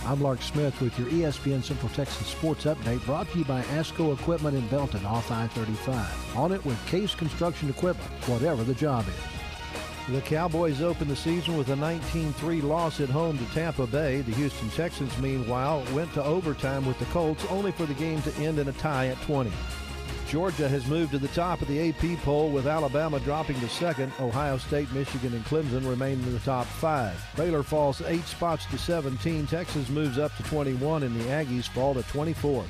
I'm 0.05 0.21
Lark 0.21 0.41
Smith 0.41 0.81
with 0.81 0.99
your 0.99 1.07
ESPN 1.07 1.63
Central 1.63 1.89
Texas 1.93 2.27
Sports 2.27 2.65
Update 2.65 3.05
brought 3.05 3.31
to 3.31 3.39
you 3.39 3.45
by 3.45 3.61
ASCO 3.61 4.13
Equipment 4.19 4.57
in 4.57 4.67
Belton 4.67 5.05
off 5.05 5.31
I-35. 5.31 6.35
On 6.35 6.51
it 6.51 6.65
with 6.65 6.85
Case 6.87 7.15
Construction 7.15 7.69
Equipment, 7.69 8.09
whatever 8.27 8.65
the 8.65 8.73
job 8.73 9.05
is. 9.07 10.13
The 10.13 10.19
Cowboys 10.19 10.81
opened 10.81 11.09
the 11.09 11.15
season 11.15 11.55
with 11.55 11.69
a 11.69 11.75
19-3 11.75 12.63
loss 12.63 12.99
at 12.99 13.07
home 13.07 13.37
to 13.37 13.45
Tampa 13.53 13.87
Bay. 13.87 14.19
The 14.19 14.33
Houston 14.33 14.69
Texans, 14.71 15.17
meanwhile, 15.19 15.85
went 15.93 16.13
to 16.15 16.23
overtime 16.25 16.85
with 16.85 16.99
the 16.99 17.05
Colts, 17.05 17.45
only 17.49 17.71
for 17.71 17.85
the 17.85 17.93
game 17.93 18.21
to 18.23 18.35
end 18.39 18.59
in 18.59 18.67
a 18.67 18.73
tie 18.73 19.07
at 19.07 19.21
20. 19.21 19.53
Georgia 20.27 20.67
has 20.67 20.85
moved 20.87 21.11
to 21.11 21.17
the 21.17 21.29
top 21.29 21.61
of 21.61 21.69
the 21.69 21.89
AP 21.89 22.19
poll 22.19 22.49
with 22.49 22.67
Alabama 22.67 23.17
dropping 23.21 23.57
to 23.61 23.69
second. 23.69 24.11
Ohio 24.19 24.57
State, 24.57 24.91
Michigan, 24.91 25.33
and 25.33 25.45
Clemson 25.45 25.89
remain 25.89 26.19
in 26.19 26.33
the 26.33 26.39
top 26.39 26.65
five. 26.65 27.17
Baylor 27.37 27.63
falls 27.63 28.01
eight 28.01 28.25
spots 28.25 28.65
to 28.65 28.77
17. 28.77 29.47
Texas 29.47 29.87
moves 29.87 30.17
up 30.17 30.35
to 30.35 30.43
21, 30.43 31.03
and 31.03 31.17
the 31.17 31.23
Aggies 31.25 31.69
fall 31.69 31.93
to 31.93 32.03
24. 32.03 32.65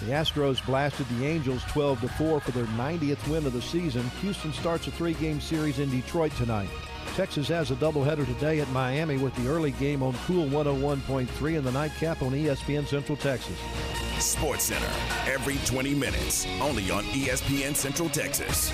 The 0.00 0.10
Astros 0.10 0.64
blasted 0.66 1.06
the 1.08 1.24
Angels 1.24 1.62
12 1.68 2.02
to 2.02 2.08
4 2.08 2.40
for 2.40 2.50
their 2.50 2.66
90th 2.66 3.26
win 3.26 3.46
of 3.46 3.54
the 3.54 3.62
season. 3.62 4.02
Houston 4.20 4.52
starts 4.52 4.86
a 4.86 4.90
three-game 4.90 5.40
series 5.40 5.78
in 5.78 5.90
Detroit 5.90 6.32
tonight. 6.36 6.68
Texas 7.14 7.48
has 7.48 7.70
a 7.70 7.74
doubleheader 7.74 8.26
today 8.26 8.60
at 8.60 8.68
Miami 8.70 9.18
with 9.18 9.34
the 9.36 9.48
early 9.48 9.72
game 9.72 10.02
on 10.02 10.14
Cool 10.26 10.46
101.3 10.46 11.58
and 11.58 11.66
the 11.66 11.72
nightcap 11.72 12.22
on 12.22 12.32
ESPN 12.32 12.86
Central 12.86 13.16
Texas. 13.16 13.58
Sports 14.18 14.64
Center 14.64 14.90
every 15.26 15.56
20 15.66 15.94
minutes, 15.94 16.46
only 16.60 16.90
on 16.90 17.04
ESPN 17.04 17.74
Central 17.74 18.08
Texas. 18.08 18.72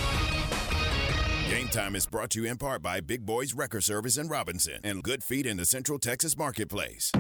Game 1.49 1.69
time 1.69 1.97
is 1.97 2.07
brought 2.07 2.31
to 2.31 2.43
you 2.43 2.51
in 2.51 2.59
part 2.59 2.83
by 2.83 3.01
Big 3.01 3.25
Boys 3.25 3.55
Wrecker 3.55 3.81
Service 3.81 4.19
in 4.19 4.29
Robinson 4.29 4.81
and 4.85 5.03
Good 5.03 5.25
Feet 5.25 5.47
in 5.47 5.57
the 5.57 5.65
Central 5.65 5.99
Texas 5.99 6.37
Marketplace. 6.37 7.11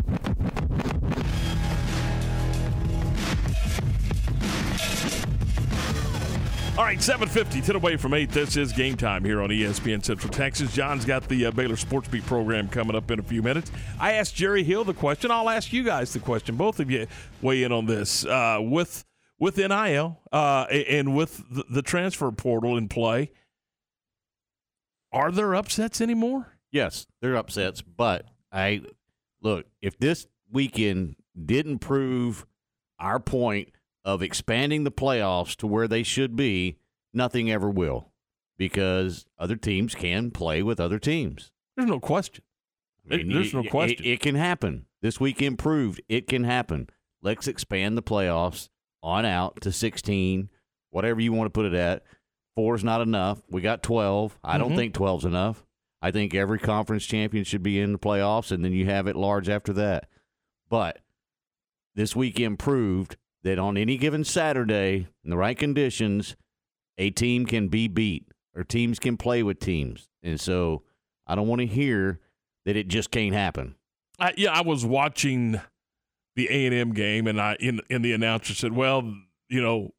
All 6.79 6.85
right, 6.85 7.03
750, 7.03 7.61
10 7.61 7.75
away 7.75 7.97
from 7.97 8.15
8. 8.15 8.31
This 8.31 8.57
is 8.57 8.73
game 8.73 8.97
time 8.97 9.25
here 9.25 9.43
on 9.43 9.51
ESPN 9.51 10.05
Central 10.05 10.33
Texas. 10.33 10.73
John's 10.73 11.05
got 11.05 11.27
the 11.29 11.47
uh, 11.47 11.51
Baylor 11.51 11.75
Sports 11.75 12.07
Beat 12.07 12.25
program 12.25 12.69
coming 12.69 12.95
up 12.95 13.11
in 13.11 13.19
a 13.19 13.23
few 13.23 13.43
minutes. 13.43 13.73
I 13.99 14.13
asked 14.13 14.37
Jerry 14.37 14.63
Hill 14.63 14.85
the 14.85 14.95
question. 14.95 15.33
I'll 15.33 15.51
ask 15.51 15.73
you 15.73 15.83
guys 15.83 16.13
the 16.13 16.21
question. 16.21 16.55
Both 16.55 16.79
of 16.79 16.89
you 16.89 17.09
weigh 17.43 17.65
in 17.65 17.73
on 17.73 17.87
this. 17.87 18.25
Uh, 18.25 18.59
with 18.61 19.05
with 19.41 19.57
NIL 19.57 20.21
uh, 20.31 20.67
and 20.71 21.17
with 21.17 21.43
the, 21.51 21.65
the 21.69 21.83
transfer 21.83 22.31
portal 22.31 22.77
in 22.77 22.87
play, 22.89 23.33
are 25.13 25.33
there 25.33 25.57
upsets 25.57 26.01
anymore? 26.01 26.59
Yes, 26.71 27.09
there 27.21 27.33
are 27.33 27.39
upsets, 27.39 27.83
but 27.83 28.25
I 28.53 28.83
look, 29.43 29.67
if 29.83 29.99
this 29.99 30.29
weekend 30.53 31.17
didn't 31.45 31.81
prove 31.81 32.47
our 33.01 33.19
point 33.19 33.73
of 34.09 34.23
expanding 34.23 34.85
the 34.85 34.91
playoffs 34.91 35.55
to 35.55 35.67
where 35.67 35.87
they 35.87 36.03
should 36.03 36.35
be, 36.35 36.79
nothing 37.13 37.51
ever 37.51 37.69
will 37.69 38.11
because 38.57 39.27
other 39.39 39.55
teams 39.55 39.95
can 39.95 40.31
play 40.31 40.63
with 40.63 40.81
other 40.81 40.99
teams. 40.99 41.53
There's 41.77 41.91
no 41.91 42.01
question. 42.01 42.43
I 43.11 43.19
mean, 43.19 43.29
There's 43.29 43.53
no 43.53 43.63
question. 43.65 44.03
It, 44.05 44.09
it 44.13 44.21
can 44.21 44.35
happen. 44.35 44.87
This 45.03 45.21
weekend 45.21 45.59
proved 45.59 46.01
it 46.09 46.27
can 46.27 46.45
happen. 46.45 46.89
Let's 47.23 47.47
expand 47.47 47.99
the 47.99 48.03
playoffs 48.03 48.71
on 49.03 49.27
out 49.27 49.61
to 49.61 49.71
16, 49.73 50.49
whatever 50.91 51.21
you 51.21 51.35
want 51.35 51.47
to 51.47 51.51
put 51.51 51.67
it 51.67 51.75
at. 51.75 52.03
Four 52.57 52.77
is 52.77 52.83
not 52.85 53.03
enough. 53.03 53.43
We 53.51 53.61
got 53.61 53.83
12. 53.83 54.39
I 54.43 54.57
don't 54.57 54.73
Mhm. 54.73 54.77
think 54.77 54.95
12 54.95 55.21
is 55.21 55.25
enough. 55.27 55.67
I 56.01 56.13
think 56.13 56.35
every 56.35 56.59
conference 56.59 57.05
champion 57.05 57.45
should 57.45 57.63
be 57.63 57.79
in 57.79 57.93
the 57.93 57.99
playoffs, 57.99 58.51
and 58.53 58.65
then 58.65 58.73
you 58.73 58.87
have 58.87 59.07
it 59.07 59.17
large 59.17 59.51
after 59.51 59.75
that. 59.75 60.09
But 60.71 61.01
this 61.95 62.17
weekend 62.17 62.59
proved 62.59 63.17
that 63.45 63.59
on 63.59 63.77
any 63.77 63.97
given 63.97 64.25
Saturday, 64.25 65.07
in 65.25 65.31
the 65.31 65.37
right 65.37 65.59
conditions, 65.59 66.37
a 66.97 67.11
team 67.11 67.47
can 67.47 67.69
be 67.69 67.89
beat 67.89 68.27
or 68.55 68.65
teams 68.65 68.99
can 68.99 69.17
play 69.17 69.43
with 69.43 69.61
teams. 69.61 70.09
And 70.23 70.41
so 70.41 70.83
I 71.27 71.35
don't 71.35 71.47
want 71.49 71.61
to 71.61 71.67
hear 71.67 72.21
that 72.65 72.77
it 72.77 72.89
just 72.89 73.11
can't 73.11 73.35
happen. 73.35 73.77
I, 74.19 74.35
yeah, 74.37 74.51
I 74.53 74.63
was 74.63 74.85
watching 74.85 75.61
the 76.35 76.49
A 76.51 76.67
and 76.67 76.75
M 76.75 76.93
game, 76.93 77.27
and 77.27 77.41
I 77.41 77.57
in 77.61 77.81
and 77.89 78.05
the 78.05 78.13
announcer 78.13 78.53
said, 78.55 78.73
"Well, 78.73 79.15
you 79.49 79.63
know, 79.63 79.93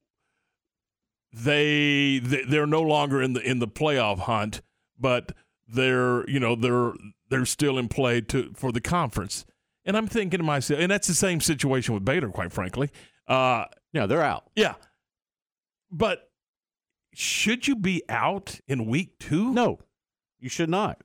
they 1.33 2.19
they- 2.19 2.43
they're 2.43 2.65
no 2.67 2.81
longer 2.81 3.21
in 3.21 3.33
the 3.33 3.41
in 3.41 3.59
the 3.59 3.67
playoff 3.67 4.19
hunt, 4.19 4.61
but 4.97 5.31
they're 5.67 6.27
you 6.29 6.39
know 6.39 6.55
they're 6.55 6.93
they're 7.29 7.45
still 7.45 7.77
in 7.77 7.87
play 7.87 8.21
to 8.21 8.51
for 8.55 8.71
the 8.71 8.81
conference." 8.81 9.45
And 9.85 9.95
I'm 9.97 10.07
thinking 10.07 10.39
to 10.39 10.43
myself, 10.43 10.79
and 10.79 10.91
that's 10.91 11.07
the 11.07 11.13
same 11.13 11.39
situation 11.41 11.93
with 11.93 12.03
Baylor, 12.05 12.29
quite 12.29 12.51
frankly. 12.51 12.89
Uh, 13.29 13.65
yeah, 13.93 14.07
they're 14.07 14.21
out. 14.21 14.49
Yeah, 14.55 14.73
but 15.89 16.29
should 17.13 17.67
you 17.67 17.75
be 17.75 18.03
out 18.09 18.59
in 18.67 18.87
week 18.87 19.19
two? 19.19 19.53
No, 19.53 19.79
you 20.39 20.49
should 20.49 20.69
not. 20.69 21.01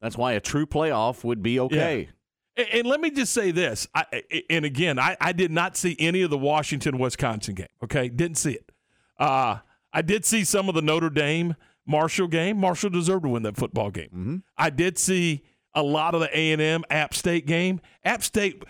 That's 0.00 0.16
why 0.16 0.32
a 0.32 0.40
true 0.40 0.66
playoff 0.66 1.24
would 1.24 1.42
be 1.42 1.58
okay. 1.60 2.08
And, 2.56 2.68
and 2.72 2.86
let 2.86 3.00
me 3.00 3.10
just 3.10 3.32
say 3.32 3.50
this. 3.50 3.86
I, 3.94 4.22
and 4.48 4.64
again, 4.64 4.98
I, 4.98 5.16
I 5.20 5.32
did 5.32 5.50
not 5.50 5.76
see 5.76 5.96
any 5.98 6.22
of 6.22 6.30
the 6.30 6.38
Washington 6.38 6.98
Wisconsin 6.98 7.54
game. 7.54 7.66
Okay, 7.84 8.08
didn't 8.08 8.38
see 8.38 8.52
it. 8.52 8.70
Uh, 9.18 9.58
I 9.92 10.02
did 10.02 10.24
see 10.24 10.44
some 10.44 10.68
of 10.68 10.74
the 10.74 10.82
Notre 10.82 11.10
Dame 11.10 11.56
Marshall 11.86 12.28
game. 12.28 12.58
Marshall 12.58 12.90
deserved 12.90 13.24
to 13.24 13.30
win 13.30 13.42
that 13.42 13.56
football 13.56 13.90
game. 13.90 14.08
Mm-hmm. 14.08 14.36
I 14.56 14.70
did 14.70 14.98
see 14.98 15.42
a 15.74 15.82
lot 15.82 16.14
of 16.14 16.20
the 16.20 16.38
A 16.38 16.52
and 16.52 16.62
M 16.62 16.84
App 16.90 17.14
State 17.14 17.46
game. 17.46 17.80
App 18.04 18.22
State. 18.22 18.62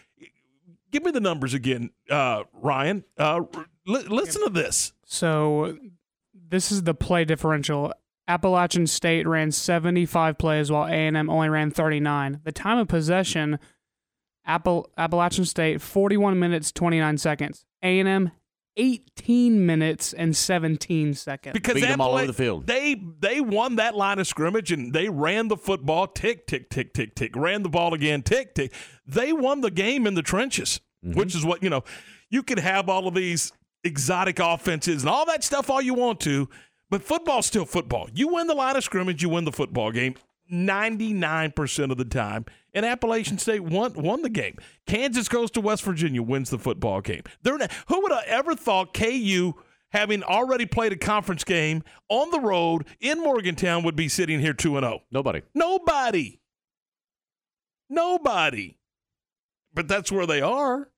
Give 0.91 1.05
me 1.05 1.11
the 1.11 1.20
numbers 1.20 1.55
again, 1.55 1.91
uh, 2.11 2.45
Ryan. 2.53 3.05
Uh, 3.16 3.43
li- 3.86 4.03
listen 4.09 4.43
to 4.45 4.51
this. 4.51 4.93
So 5.05 5.78
this 6.34 6.72
is 6.72 6.82
the 6.82 6.95
play 6.95 7.24
differential. 7.24 7.93
Appalachian 8.26 8.86
State 8.86 9.26
ran 9.26 9.51
75 9.51 10.38
plays 10.38 10.70
while 10.70 10.86
A&M 10.86 11.28
only 11.30 11.49
ran 11.49 11.70
39. 11.70 12.41
The 12.45 12.53
time 12.53 12.78
of 12.78 12.88
possession, 12.88 13.59
Appal- 14.47 14.88
Appalachian 14.97 15.45
State 15.45 15.80
41 15.80 16.38
minutes 16.38 16.72
29 16.72 17.18
seconds. 17.18 17.66
A&M 17.82 18.30
18 18.77 19.66
minutes 19.66 20.12
and 20.12 20.37
17 20.37 21.14
seconds. 21.14 21.53
because 21.53 21.75
Beat 21.75 21.85
'em 21.85 22.01
all 22.01 22.14
over 22.16 22.27
the 22.27 22.33
field. 22.33 22.66
They 22.66 22.95
they 23.21 23.41
won 23.41 23.77
that 23.77 23.95
line 23.97 24.18
of 24.18 24.27
scrimmage 24.27 24.73
and 24.73 24.93
they 24.93 25.09
ran 25.09 25.49
the 25.49 25.57
football 25.57 26.07
tick 26.07 26.47
tick 26.47 26.71
tick 26.71 26.93
tick 26.95 27.14
tick 27.14 27.35
ran 27.37 27.62
the 27.62 27.68
ball 27.68 27.95
again 27.95 28.23
tick 28.23 28.55
tick. 28.55 28.73
They 29.07 29.33
won 29.33 29.61
the 29.61 29.71
game 29.71 30.07
in 30.07 30.14
the 30.14 30.23
trenches, 30.23 30.81
Mm-hmm. 31.05 31.18
which 31.18 31.35
is 31.35 31.45
what 31.45 31.62
you 31.62 31.71
know. 31.71 31.83
You 32.29 32.43
could 32.43 32.59
have 32.59 32.89
all 32.89 33.09
of 33.09 33.14
these 33.14 33.53
exotic 33.85 34.39
offenses 34.39 35.03
and 35.03 35.09
all 35.11 35.25
that 35.27 35.43
stuff 35.43 35.71
all 35.71 35.81
you 35.81 35.95
want 35.95 36.21
to, 36.21 36.49
but 36.91 37.03
football's 37.03 37.47
still 37.47 37.64
football. 37.64 38.09
You 38.12 38.29
win 38.29 38.47
the 38.47 38.55
line 38.55 38.77
of 38.77 38.85
scrimmage, 38.85 39.23
you 39.23 39.31
win 39.31 39.45
the 39.45 39.53
football 39.53 39.91
game. 39.93 40.14
99% 40.51 41.90
of 41.90 41.96
the 41.96 42.05
time. 42.05 42.46
And 42.72 42.86
Appalachian 42.86 43.38
State 43.38 43.64
won 43.64 43.94
won 43.94 44.22
the 44.22 44.28
game. 44.28 44.57
Kansas 44.86 45.28
goes 45.28 45.51
to 45.53 45.61
West 45.61 45.82
Virginia, 45.82 46.22
wins 46.22 46.51
the 46.51 46.59
football 46.59 47.01
game. 47.01 47.22
They're 47.42 47.59
not, 47.59 47.72
who 47.88 48.01
would 48.01 48.12
have 48.12 48.24
ever 48.26 48.55
thought 48.55 48.94
KU, 48.94 49.55
having 49.90 50.22
already 50.22 50.66
played 50.66 50.92
a 50.92 50.96
conference 50.96 51.42
game 51.42 51.82
on 52.09 52.30
the 52.30 52.40
road 52.40 52.86
in 53.01 53.20
Morgantown, 53.22 53.82
would 53.82 53.96
be 53.96 54.09
sitting 54.09 54.40
here 54.40 54.53
2 54.53 54.72
0? 54.74 55.01
Nobody. 55.11 55.42
Nobody. 55.55 56.40
Nobody. 57.88 58.78
But 59.74 59.88
that's 59.88 60.12
where 60.12 60.26
they 60.26 60.40
are. 60.40 60.90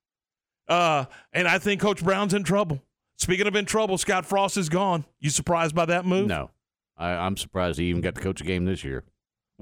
Uh, 0.68 1.06
and 1.32 1.48
I 1.48 1.58
think 1.58 1.80
Coach 1.80 2.04
Brown's 2.04 2.34
in 2.34 2.44
trouble. 2.44 2.82
Speaking 3.18 3.46
of 3.46 3.56
in 3.56 3.64
trouble, 3.64 3.98
Scott 3.98 4.26
Frost 4.26 4.56
is 4.56 4.68
gone. 4.68 5.04
You 5.20 5.30
surprised 5.30 5.74
by 5.74 5.86
that 5.86 6.04
move? 6.04 6.26
No. 6.26 6.50
I, 6.96 7.10
I'm 7.10 7.36
surprised 7.36 7.78
he 7.78 7.86
even 7.86 8.02
got 8.02 8.14
to 8.14 8.20
coach 8.20 8.40
a 8.40 8.44
game 8.44 8.64
this 8.64 8.84
year. 8.84 9.04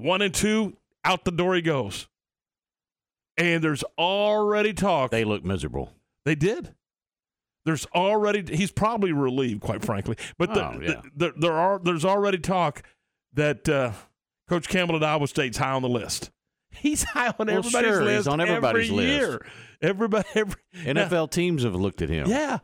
One 0.01 0.21
and 0.21 0.33
two, 0.33 0.77
out 1.03 1.23
the 1.25 1.31
door 1.31 1.55
he 1.55 1.61
goes. 1.61 2.07
And 3.37 3.63
there's 3.63 3.83
already 3.97 4.73
talk. 4.73 5.11
They 5.11 5.23
look 5.23 5.43
miserable. 5.43 5.93
They 6.25 6.35
did. 6.35 6.73
There's 7.65 7.85
already 7.95 8.55
he's 8.55 8.71
probably 8.71 9.11
relieved, 9.11 9.61
quite 9.61 9.83
frankly. 9.85 10.15
But 10.37 10.53
the, 10.53 10.67
Oh, 10.67 10.79
yeah. 10.81 10.87
the- 10.87 11.01
there, 11.15 11.31
there 11.37 11.53
are 11.53 11.79
there's 11.83 12.05
already 12.05 12.39
talk 12.39 12.83
that 13.33 13.69
uh, 13.69 13.93
Coach 14.49 14.67
Campbell 14.67 14.95
at 14.95 15.03
Iowa 15.03 15.27
State's 15.27 15.57
high 15.57 15.71
on 15.71 15.81
the 15.81 15.89
list. 15.89 16.31
He's 16.71 17.03
high 17.03 17.27
on 17.27 17.47
Well, 17.47 17.57
everybody's 17.57 17.89
sure, 17.91 18.09
he's 18.15 18.27
on 18.27 18.41
everybody's 18.41 18.89
every 18.89 18.95
list. 18.97 19.19
Year. 19.19 19.45
Everybody, 19.81 20.27
every 20.35 20.61
now- 20.85 21.05
NFL 21.07 21.31
teams 21.31 21.63
have 21.63 21.75
looked 21.75 22.01
at 22.01 22.09
him. 22.09 22.27
yeah. 22.29 22.59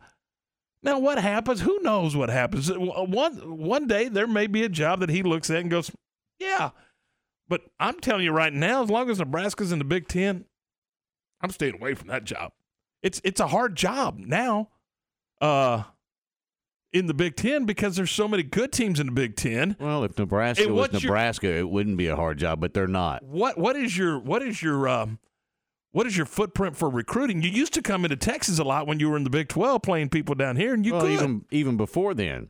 Now 0.82 0.98
what 1.00 1.18
happens? 1.18 1.60
Who 1.60 1.80
knows 1.82 2.14
what 2.14 2.28
happens? 2.30 2.70
One 2.72 3.32
one 3.58 3.86
day 3.88 4.08
there 4.08 4.28
may 4.28 4.46
be 4.46 4.62
a 4.62 4.68
job 4.68 5.00
that 5.00 5.08
he 5.10 5.22
looks 5.24 5.50
at 5.50 5.58
and 5.58 5.70
goes, 5.70 5.90
"Yeah." 6.38 6.70
But 7.48 7.62
I'm 7.80 7.98
telling 8.00 8.24
you 8.24 8.32
right 8.32 8.52
now, 8.52 8.82
as 8.82 8.90
long 8.90 9.08
as 9.10 9.18
Nebraska's 9.18 9.72
in 9.72 9.78
the 9.78 9.84
Big 9.84 10.06
Ten, 10.08 10.44
I'm 11.40 11.50
staying 11.50 11.74
away 11.74 11.94
from 11.94 12.08
that 12.08 12.24
job. 12.24 12.52
It's 13.02 13.20
it's 13.24 13.40
a 13.40 13.46
hard 13.46 13.76
job 13.76 14.18
now, 14.18 14.68
uh, 15.40 15.84
in 16.92 17.06
the 17.06 17.14
Big 17.14 17.36
Ten 17.36 17.64
because 17.64 17.96
there's 17.96 18.10
so 18.10 18.26
many 18.28 18.42
good 18.42 18.72
teams 18.72 18.98
in 19.00 19.06
the 19.06 19.12
Big 19.12 19.36
Ten. 19.36 19.76
Well, 19.78 20.04
if 20.04 20.18
Nebraska 20.18 20.64
Hey, 20.64 20.70
was 20.70 20.90
what's 20.90 21.02
your- 21.04 21.10
Nebraska, 21.12 21.48
it 21.48 21.68
wouldn't 21.68 21.96
be 21.96 22.06
a 22.08 22.16
hard 22.16 22.38
job, 22.38 22.60
but 22.60 22.74
they're 22.74 22.86
not. 22.86 23.22
What 23.22 23.56
what 23.58 23.76
is 23.76 23.96
your 23.96 24.18
what 24.18 24.42
is 24.42 24.62
your 24.62 24.88
um, 24.88 25.18
what 25.92 26.06
is 26.06 26.16
your 26.16 26.26
footprint 26.26 26.76
for 26.76 26.90
recruiting? 26.90 27.40
You 27.42 27.50
used 27.50 27.72
to 27.74 27.82
come 27.82 28.04
into 28.04 28.16
Texas 28.16 28.58
a 28.58 28.64
lot 28.64 28.86
when 28.86 29.00
you 29.00 29.08
were 29.08 29.16
in 29.16 29.24
the 29.24 29.30
Big 29.30 29.48
Twelve 29.48 29.82
playing 29.82 30.08
people 30.10 30.34
down 30.34 30.56
here, 30.56 30.74
and 30.74 30.84
you 30.84 30.92
well, 30.92 31.02
could 31.02 31.12
even 31.12 31.44
even 31.50 31.76
before 31.78 32.12
then, 32.14 32.48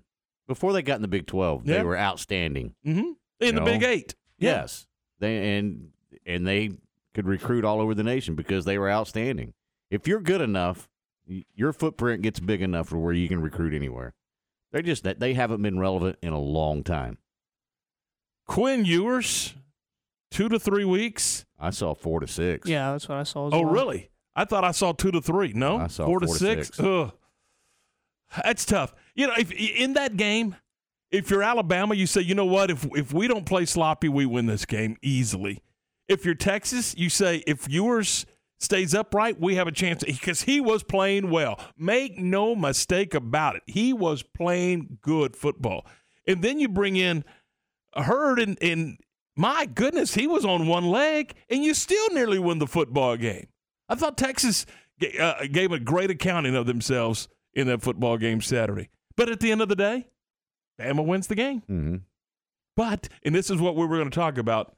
before 0.49 0.73
they 0.73 0.83
got 0.83 0.97
in 0.97 1.03
the 1.03 1.09
Big 1.09 1.27
Twelve, 1.27 1.65
Yeah. 1.67 1.77
they 1.79 1.83
were 1.85 1.97
outstanding. 1.99 2.75
hmm 2.85 2.91
in 2.99 3.15
You 3.41 3.53
the 3.53 3.61
know? 3.61 3.65
Big 3.65 3.83
Eight. 3.85 4.15
Yes, 4.39 4.87
they 5.21 5.57
and 5.59 5.91
and 6.27 6.47
they 6.47 6.71
could 7.15 7.27
recruit 7.27 7.65
all 7.65 7.81
over 7.81 7.95
the 7.95 8.03
nation 8.03 8.35
because 8.35 8.65
they 8.65 8.79
were 8.79 8.91
outstanding. 8.91 9.55
If 9.91 10.07
you're 10.07 10.21
good 10.21 10.41
enough, 10.41 10.89
your 11.55 11.73
footprint 11.73 12.23
gets 12.23 12.41
big 12.41 12.63
enough 12.63 12.89
for 12.89 12.99
where 12.99 13.13
you 13.13 13.29
can 13.29 13.41
recruit 13.41 13.75
anywhere. 13.75 14.15
They're 14.73 14.83
just 14.83 15.05
that 15.05 15.19
they 15.19 15.35
haven't 15.35 15.63
been 15.63 15.79
relevant 15.79 16.19
in 16.23 16.33
a 16.33 16.39
long 16.39 16.83
time. 16.85 17.19
Quinn 18.47 18.85
Ewers, 18.85 19.55
two 20.31 20.49
to 20.49 20.59
three 20.59 20.85
weeks. 20.85 21.45
I 21.59 21.71
saw 21.71 21.95
four 21.95 22.21
to 22.21 22.27
six. 22.27 22.69
Yeah, 22.69 22.93
that's 22.93 23.09
what 23.09 23.19
I 23.19 23.23
saw. 23.25 23.49
As 23.49 23.55
Oh, 23.55 23.63
well. 23.63 23.73
really? 23.73 24.11
I 24.37 24.45
thought 24.45 24.65
I 24.65 24.71
saw 24.71 24.93
two 24.93 25.11
to 25.11 25.21
three. 25.21 25.53
No, 25.53 25.79
I 25.79 25.89
saw 25.89 26.07
four, 26.07 26.21
to 26.21 26.27
to 26.27 26.33
six. 26.33 26.67
six. 26.69 26.81
Ugh. 26.81 27.13
That's 28.45 28.65
tough. 28.65 28.95
You 29.15 29.27
know, 29.27 29.35
if 29.39 29.51
in 29.53 29.95
that 29.95 30.17
game, 30.17 30.55
if 31.11 31.31
you're 31.31 31.43
Alabama, 31.43 31.95
you 31.95 32.07
say, 32.07 32.21
you 32.21 32.35
know 32.35 32.45
what? 32.45 32.71
If 32.71 32.87
if 32.95 33.13
we 33.13 33.29
don't 33.29 33.47
play 33.47 33.65
sloppy, 33.65 34.09
we 34.09 34.27
win 34.27 34.47
this 34.47 34.65
game 34.65 34.97
easily. 35.03 35.63
If 36.09 36.25
you're 36.25 36.35
Texas, 36.35 36.95
you 36.97 37.11
say 37.11 37.43
if 37.47 37.69
Ewers 37.69 38.27
stays 38.59 38.95
upright, 38.95 39.41
we 39.41 39.55
have 39.55 39.69
a 39.69 39.73
chance 39.73 40.03
because 40.05 40.43
he 40.43 40.61
was 40.61 40.83
playing 40.83 41.31
well. 41.31 41.61
Make 41.77 42.19
no 42.19 42.55
mistake 42.55 43.15
about 43.15 43.57
it. 43.57 43.63
He 43.67 43.93
was 43.93 44.23
playing 44.23 44.99
good 45.01 45.37
football. 45.37 45.87
And 46.27 46.43
then 46.43 46.59
you 46.59 46.69
bring 46.69 46.97
in 46.97 47.25
Hurd 47.95 48.39
and, 48.39 48.59
and 48.63 48.99
my 49.37 49.67
goodness, 49.67 50.15
he 50.15 50.27
was 50.27 50.45
on 50.45 50.67
one 50.67 50.89
leg, 50.89 51.33
and 51.49 51.63
you 51.63 51.73
still 51.73 52.09
nearly 52.11 52.41
win 52.41 52.59
the 52.59 52.67
football 52.67 53.17
game. 53.17 53.47
I 53.89 53.95
thought 53.95 54.19
Texas 54.19 54.67
uh, 55.21 55.47
gave 55.53 55.71
a 55.71 55.79
great 55.79 56.11
accounting 56.11 56.57
of 56.57 56.67
themselves 56.67 57.29
in 57.55 57.69
that 57.69 57.81
football 57.81 58.19
game 58.19 58.41
Saturday. 58.41 58.89
But 59.17 59.29
at 59.29 59.39
the 59.39 59.53
end 59.53 59.63
of 59.63 59.69
the 59.69 59.77
day, 59.77 60.09
Bama 60.81 61.05
wins 61.05 61.27
the 61.27 61.35
game. 61.35 61.61
Mm-hmm. 61.63 61.97
But, 62.77 63.09
and 63.25 63.35
this 63.35 63.51
is 63.51 63.61
what 63.61 63.75
we 63.77 63.87
were 63.87 63.97
going 63.99 64.11
to 64.11 64.15
talk 64.15 64.39
about, 64.39 64.75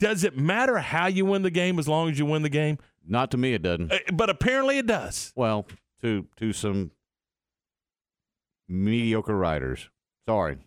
does 0.00 0.24
it 0.24 0.36
matter 0.36 0.78
how 0.78 1.06
you 1.06 1.24
win 1.26 1.42
the 1.42 1.50
game 1.50 1.78
as 1.78 1.86
long 1.86 2.10
as 2.10 2.18
you 2.18 2.26
win 2.26 2.42
the 2.42 2.48
game? 2.48 2.78
Not 3.06 3.30
to 3.32 3.36
me, 3.36 3.52
it 3.54 3.62
doesn't. 3.62 3.92
Uh, 3.92 3.98
But 4.12 4.30
apparently 4.30 4.78
it 4.78 4.86
does. 4.86 5.32
Well, 5.36 5.66
to 6.00 6.26
to 6.36 6.52
some 6.52 6.90
mediocre 8.68 9.36
writers. 9.36 9.88
Sorry. 10.28 10.58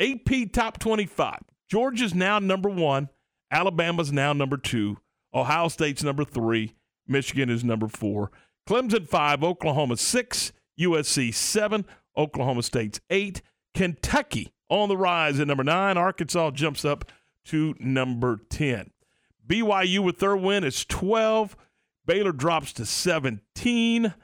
AP 0.00 0.52
top 0.52 0.78
25. 0.78 1.38
Georgia's 1.70 2.14
now 2.14 2.38
number 2.38 2.68
one. 2.68 3.08
Alabama's 3.50 4.12
now 4.12 4.32
number 4.32 4.56
two. 4.56 4.98
Ohio 5.32 5.68
State's 5.68 6.02
number 6.02 6.24
three. 6.24 6.74
Michigan 7.06 7.50
is 7.50 7.64
number 7.64 7.88
four. 7.88 8.30
Clemson 8.68 9.06
five. 9.08 9.42
Oklahoma 9.42 9.96
six. 9.96 10.52
USC 10.78 11.32
seven. 11.32 11.84
Oklahoma 12.16 12.62
State's 12.62 13.00
eight. 13.10 13.42
Kentucky 13.74 14.52
on 14.68 14.88
the 14.88 14.96
rise 14.96 15.40
at 15.40 15.46
number 15.46 15.64
nine. 15.64 15.98
Arkansas 15.98 16.52
jumps 16.52 16.84
up 16.84 17.10
to 17.46 17.74
number 17.78 18.40
10. 18.48 18.90
BYU 19.46 20.00
with 20.00 20.18
their 20.18 20.36
win 20.36 20.64
is 20.64 20.84
12. 20.84 21.56
Baylor 22.06 22.32
drops 22.32 22.72
to 22.74 22.86
17 22.86 24.14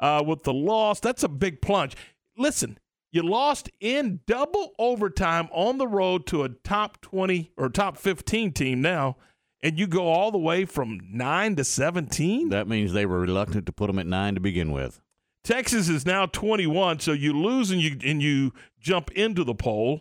uh, 0.00 0.24
with 0.26 0.42
the 0.42 0.52
loss. 0.52 1.00
That's 1.00 1.22
a 1.22 1.28
big 1.28 1.60
plunge. 1.60 1.96
Listen, 2.36 2.78
you 3.10 3.22
lost 3.22 3.70
in 3.80 4.20
double 4.26 4.74
overtime 4.78 5.48
on 5.52 5.78
the 5.78 5.86
road 5.86 6.26
to 6.26 6.42
a 6.42 6.48
top 6.48 7.00
20 7.00 7.52
or 7.56 7.68
top 7.68 7.96
15 7.96 8.52
team 8.52 8.82
now, 8.82 9.16
and 9.62 9.78
you 9.78 9.86
go 9.86 10.08
all 10.08 10.32
the 10.32 10.38
way 10.38 10.64
from 10.64 11.00
9 11.12 11.56
to 11.56 11.64
17? 11.64 12.48
That 12.48 12.66
means 12.66 12.92
they 12.92 13.06
were 13.06 13.20
reluctant 13.20 13.66
to 13.66 13.72
put 13.72 13.86
them 13.86 13.98
at 13.98 14.06
nine 14.06 14.34
to 14.34 14.40
begin 14.40 14.72
with. 14.72 15.00
Texas 15.44 15.90
is 15.90 16.06
now 16.06 16.24
21, 16.26 17.00
so 17.00 17.12
you 17.12 17.34
lose 17.34 17.70
and 17.70 17.80
you 17.80 17.98
and 18.02 18.22
you 18.22 18.52
jump 18.80 19.10
into 19.12 19.44
the 19.44 19.54
poll, 19.54 20.00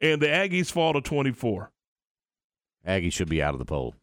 and 0.00 0.20
the 0.20 0.26
Aggies 0.26 0.72
fall 0.72 0.94
to 0.94 1.02
24. 1.02 1.70
Aggies 2.88 3.12
should 3.12 3.28
be 3.28 3.42
out 3.42 3.52
of 3.52 3.58
the 3.58 3.66
poll. 3.66 3.94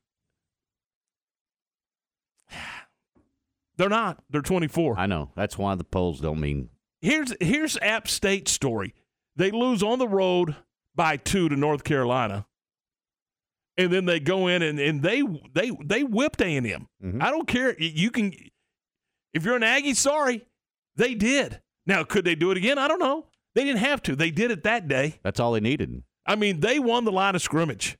They're 3.78 3.90
not. 3.90 4.24
They're 4.30 4.42
24. 4.42 5.00
I 5.00 5.08
know. 5.08 5.32
That's 5.36 5.58
why 5.58 5.74
the 5.74 5.84
polls 5.84 6.22
don't 6.22 6.40
mean. 6.40 6.70
Here's 7.02 7.34
here's 7.40 7.78
App 7.78 8.08
State's 8.08 8.52
story. 8.52 8.94
They 9.36 9.50
lose 9.50 9.82
on 9.82 9.98
the 9.98 10.08
road 10.08 10.56
by 10.94 11.18
two 11.18 11.50
to 11.50 11.56
North 11.56 11.84
Carolina, 11.84 12.46
and 13.76 13.92
then 13.92 14.06
they 14.06 14.20
go 14.20 14.48
in 14.48 14.62
and, 14.62 14.80
and 14.80 15.02
they 15.02 15.24
they 15.56 15.72
they 15.84 16.04
whipped 16.04 16.42
A 16.42 16.58
and 16.58 16.68
M. 16.68 16.88
Mm-hmm. 17.04 17.24
I 17.24 17.32
don't 17.32 17.48
care. 17.48 17.76
You 17.82 18.12
can 18.12 18.34
if 19.34 19.46
you're 19.46 19.56
an 19.56 19.64
Aggie, 19.64 19.94
sorry, 19.94 20.46
they 21.00 21.16
did. 21.16 21.62
Now 21.86 22.04
could 22.04 22.26
they 22.26 22.36
do 22.36 22.52
it 22.52 22.58
again? 22.58 22.78
I 22.78 22.88
don't 22.88 23.00
know. 23.00 23.26
They 23.56 23.64
didn't 23.64 23.80
have 23.80 24.04
to. 24.04 24.16
They 24.16 24.30
did 24.30 24.52
it 24.52 24.64
that 24.64 24.88
day. 24.88 25.20
That's 25.24 25.40
all 25.40 25.54
they 25.54 25.60
needed. 25.60 26.04
I 26.26 26.36
mean, 26.36 26.60
they 26.60 26.78
won 26.78 27.06
the 27.06 27.12
line 27.12 27.34
of 27.34 27.42
scrimmage. 27.42 27.98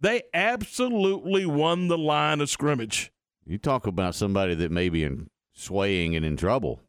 They 0.00 0.22
absolutely 0.34 1.46
won 1.46 1.88
the 1.88 1.98
line 1.98 2.40
of 2.40 2.50
scrimmage. 2.50 3.12
You 3.46 3.58
talk 3.58 3.86
about 3.86 4.14
somebody 4.14 4.54
that 4.56 4.70
may 4.70 4.88
be 4.88 5.04
in 5.04 5.28
swaying 5.52 6.16
and 6.16 6.24
in 6.24 6.36
trouble. 6.36 6.80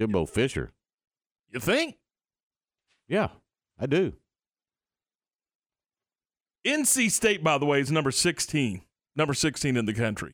Jimbo 0.00 0.26
Fisher. 0.26 0.72
You 1.50 1.60
think? 1.60 1.96
Yeah, 3.06 3.28
I 3.78 3.86
do. 3.86 4.14
NC 6.66 7.10
State, 7.10 7.44
by 7.44 7.58
the 7.58 7.66
way, 7.66 7.80
is 7.80 7.92
number 7.92 8.10
16, 8.10 8.82
number 9.14 9.34
16 9.34 9.76
in 9.76 9.84
the 9.84 9.92
country. 9.92 10.32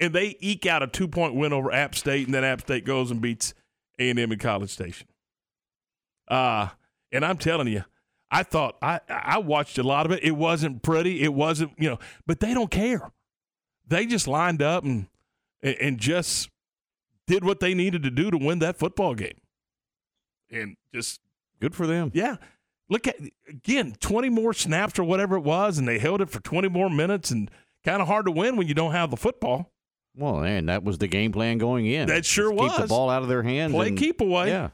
And 0.00 0.14
they 0.14 0.36
eke 0.40 0.66
out 0.66 0.82
a 0.82 0.86
two 0.86 1.06
point 1.06 1.34
win 1.34 1.52
over 1.52 1.72
App 1.72 1.94
State, 1.94 2.26
and 2.26 2.34
then 2.34 2.44
App 2.44 2.62
State 2.62 2.84
goes 2.84 3.10
and 3.10 3.20
beats 3.20 3.54
A&M 4.00 4.18
in 4.18 4.38
College 4.38 4.70
Station. 4.70 5.06
Uh, 6.26 6.68
and 7.12 7.24
I'm 7.24 7.36
telling 7.36 7.68
you, 7.68 7.84
I 8.30 8.44
thought 8.44 8.76
I 8.80 9.00
I 9.08 9.38
watched 9.38 9.78
a 9.78 9.82
lot 9.82 10.06
of 10.06 10.12
it. 10.12 10.22
It 10.22 10.36
wasn't 10.36 10.82
pretty. 10.82 11.22
It 11.22 11.34
wasn't 11.34 11.72
you 11.76 11.90
know, 11.90 11.98
but 12.26 12.40
they 12.40 12.54
don't 12.54 12.70
care. 12.70 13.10
They 13.86 14.06
just 14.06 14.28
lined 14.28 14.62
up 14.62 14.84
and 14.84 15.08
and 15.62 15.98
just 15.98 16.48
did 17.26 17.44
what 17.44 17.60
they 17.60 17.74
needed 17.74 18.02
to 18.04 18.10
do 18.10 18.30
to 18.30 18.38
win 18.38 18.60
that 18.60 18.76
football 18.76 19.14
game. 19.14 19.40
And 20.50 20.76
just 20.94 21.20
good 21.60 21.74
for 21.74 21.86
them. 21.86 22.10
Yeah. 22.14 22.36
Look 22.88 23.06
at 23.06 23.16
again, 23.48 23.96
20 24.00 24.28
more 24.30 24.52
snaps 24.52 24.98
or 24.98 25.04
whatever 25.04 25.36
it 25.36 25.42
was 25.42 25.78
and 25.78 25.86
they 25.86 25.98
held 25.98 26.20
it 26.20 26.30
for 26.30 26.40
20 26.40 26.68
more 26.68 26.90
minutes 26.90 27.30
and 27.30 27.50
kind 27.84 28.00
of 28.00 28.08
hard 28.08 28.26
to 28.26 28.32
win 28.32 28.56
when 28.56 28.68
you 28.68 28.74
don't 28.74 28.92
have 28.92 29.10
the 29.10 29.16
football. 29.16 29.72
Well, 30.16 30.42
and 30.42 30.68
that 30.68 30.82
was 30.84 30.98
the 30.98 31.06
game 31.08 31.32
plan 31.32 31.58
going 31.58 31.86
in. 31.86 32.08
That 32.08 32.24
sure 32.26 32.52
Just 32.52 32.76
Keep 32.76 32.82
the 32.82 32.88
ball 32.88 33.10
out 33.10 33.22
of 33.22 33.28
their 33.28 33.42
hands. 33.42 33.72
Play 33.72 33.88
and- 33.88 33.98
keep 33.98 34.20
away. 34.20 34.48
Yeah. 34.48 34.70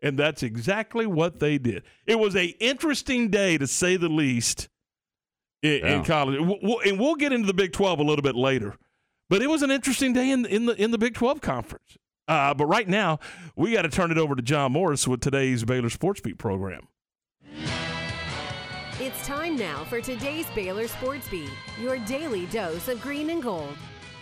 And 0.00 0.16
that's 0.18 0.42
exactly 0.42 1.06
what 1.06 1.40
they 1.40 1.58
did. 1.58 1.82
It 2.06 2.18
was 2.18 2.36
a 2.36 2.46
interesting 2.60 3.30
day 3.30 3.58
to 3.58 3.66
say 3.66 3.96
the 3.96 4.08
least 4.08 4.68
in, 5.62 5.84
in 5.84 6.04
college. 6.04 6.38
We'll- 6.40 6.58
we'll- 6.62 6.80
and 6.80 6.98
we'll 7.00 7.16
get 7.16 7.32
into 7.32 7.46
the 7.46 7.54
Big 7.54 7.72
12 7.72 7.98
a 7.98 8.02
little 8.04 8.22
bit 8.22 8.36
later. 8.36 8.76
But 9.30 9.42
it 9.42 9.48
was 9.50 9.62
an 9.62 9.70
interesting 9.70 10.12
day 10.12 10.30
in, 10.30 10.46
in 10.46 10.66
the 10.66 10.74
in 10.82 10.90
the 10.90 10.98
Big 10.98 11.14
12 11.14 11.40
conference. 11.40 11.96
Uh, 12.28 12.52
but 12.54 12.66
right 12.66 12.88
now, 12.88 13.18
we 13.56 13.72
got 13.72 13.82
to 13.82 13.88
turn 13.88 14.10
it 14.10 14.18
over 14.18 14.34
to 14.34 14.42
John 14.42 14.72
Morris 14.72 15.08
with 15.08 15.20
today's 15.20 15.64
Baylor 15.64 15.90
Sports 15.90 16.20
Beat 16.20 16.38
program. 16.38 16.88
It's 19.00 19.26
time 19.26 19.56
now 19.56 19.84
for 19.84 20.00
today's 20.00 20.46
Baylor 20.54 20.88
Sports 20.88 21.28
Beat, 21.28 21.50
your 21.80 21.98
daily 21.98 22.46
dose 22.46 22.88
of 22.88 23.00
green 23.00 23.30
and 23.30 23.42
gold. 23.42 23.76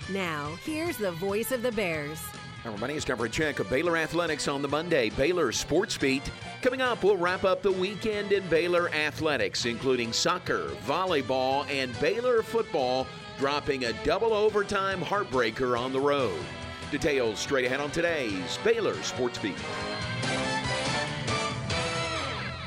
Now, 0.08 0.56
here's 0.64 0.96
the 0.96 1.10
voice 1.12 1.50
of 1.50 1.62
the 1.62 1.72
Bears. 1.72 2.22
Everybody, 2.64 2.94
it's 2.94 3.04
for 3.04 3.24
a 3.24 3.28
check 3.28 3.58
of 3.58 3.68
Baylor 3.68 3.96
Athletics 3.96 4.46
on 4.46 4.62
the 4.62 4.68
Monday 4.68 5.10
Baylor 5.10 5.50
Sports 5.50 5.98
Beat. 5.98 6.30
Coming 6.62 6.80
up, 6.80 7.02
we'll 7.02 7.16
wrap 7.16 7.44
up 7.44 7.62
the 7.62 7.72
weekend 7.72 8.30
in 8.30 8.46
Baylor 8.48 8.88
Athletics, 8.90 9.66
including 9.66 10.12
soccer, 10.12 10.68
volleyball, 10.86 11.68
and 11.68 11.98
Baylor 12.00 12.42
football, 12.42 13.06
dropping 13.38 13.84
a 13.84 13.92
double 14.04 14.32
overtime 14.32 15.00
heartbreaker 15.00 15.78
on 15.78 15.92
the 15.92 16.00
road. 16.00 16.38
Details 16.92 17.40
straight 17.40 17.64
ahead 17.64 17.80
on 17.80 17.90
today's 17.90 18.58
Baylor 18.62 18.94
Sports 19.02 19.38
Beat. 19.38 19.56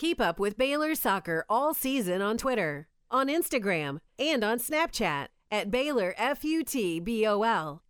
Keep 0.00 0.18
up 0.18 0.40
with 0.40 0.56
Baylor 0.56 0.94
soccer 0.94 1.44
all 1.46 1.74
season 1.74 2.22
on 2.22 2.38
Twitter, 2.38 2.88
on 3.10 3.28
Instagram, 3.28 3.98
and 4.18 4.42
on 4.42 4.58
Snapchat 4.58 5.26
at 5.50 5.70
Baylor 5.70 6.14
FUTBOL. 6.18 7.80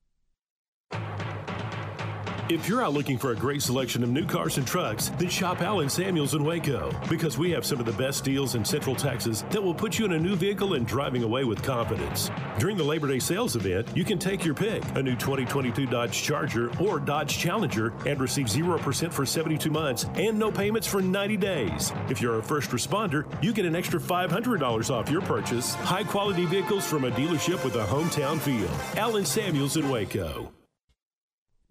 If 2.51 2.67
you're 2.67 2.83
out 2.83 2.95
looking 2.95 3.17
for 3.17 3.31
a 3.31 3.37
great 3.37 3.63
selection 3.63 4.03
of 4.03 4.09
new 4.09 4.27
cars 4.27 4.59
and 4.59 4.67
trucks, 4.67 5.11
then 5.19 5.29
shop 5.29 5.63
Allen 5.63 5.89
Samuels 5.89 6.35
in 6.35 6.43
Waco 6.43 6.93
because 7.09 7.39
we 7.39 7.53
have 7.53 7.65
some 7.65 7.79
of 7.79 7.87
the 7.87 7.93
best 7.93 8.25
deals 8.25 8.57
in 8.57 8.65
Central 8.65 8.97
Texas 8.97 9.45
that 9.51 9.63
will 9.63 9.73
put 9.73 10.01
you 10.01 10.05
in 10.05 10.15
a 10.15 10.19
new 10.19 10.35
vehicle 10.35 10.75
and 10.75 10.85
driving 10.85 11.23
away 11.23 11.45
with 11.45 11.63
confidence. 11.63 12.29
During 12.59 12.77
the 12.77 12.83
Labor 12.83 13.07
Day 13.07 13.21
sales 13.21 13.55
event, 13.55 13.87
you 13.95 14.05
can 14.05 14.19
take 14.19 14.45
your 14.45 14.55
pick 14.55 14.83
a 14.97 15.03
new 15.03 15.15
2022 15.15 15.87
Dodge 15.87 16.21
Charger 16.21 16.77
or 16.81 16.99
Dodge 16.99 17.39
Challenger 17.39 17.93
and 18.05 18.21
receive 18.21 18.47
0% 18.47 19.13
for 19.13 19.25
72 19.25 19.71
months 19.71 20.07
and 20.15 20.37
no 20.37 20.51
payments 20.51 20.89
for 20.89 21.01
90 21.01 21.37
days. 21.37 21.93
If 22.09 22.21
you're 22.21 22.41
a 22.41 22.43
first 22.43 22.71
responder, 22.71 23.33
you 23.41 23.53
get 23.53 23.65
an 23.65 23.77
extra 23.77 24.01
$500 24.01 24.91
off 24.91 25.09
your 25.09 25.23
purchase. 25.23 25.75
High 25.75 26.03
quality 26.03 26.47
vehicles 26.47 26.85
from 26.85 27.05
a 27.05 27.13
dealership 27.13 27.65
with 27.65 27.77
a 27.77 27.87
hometown 27.87 28.41
feel. 28.41 28.69
Allen 29.01 29.25
Samuels 29.25 29.77
in 29.77 29.89
Waco. 29.89 30.51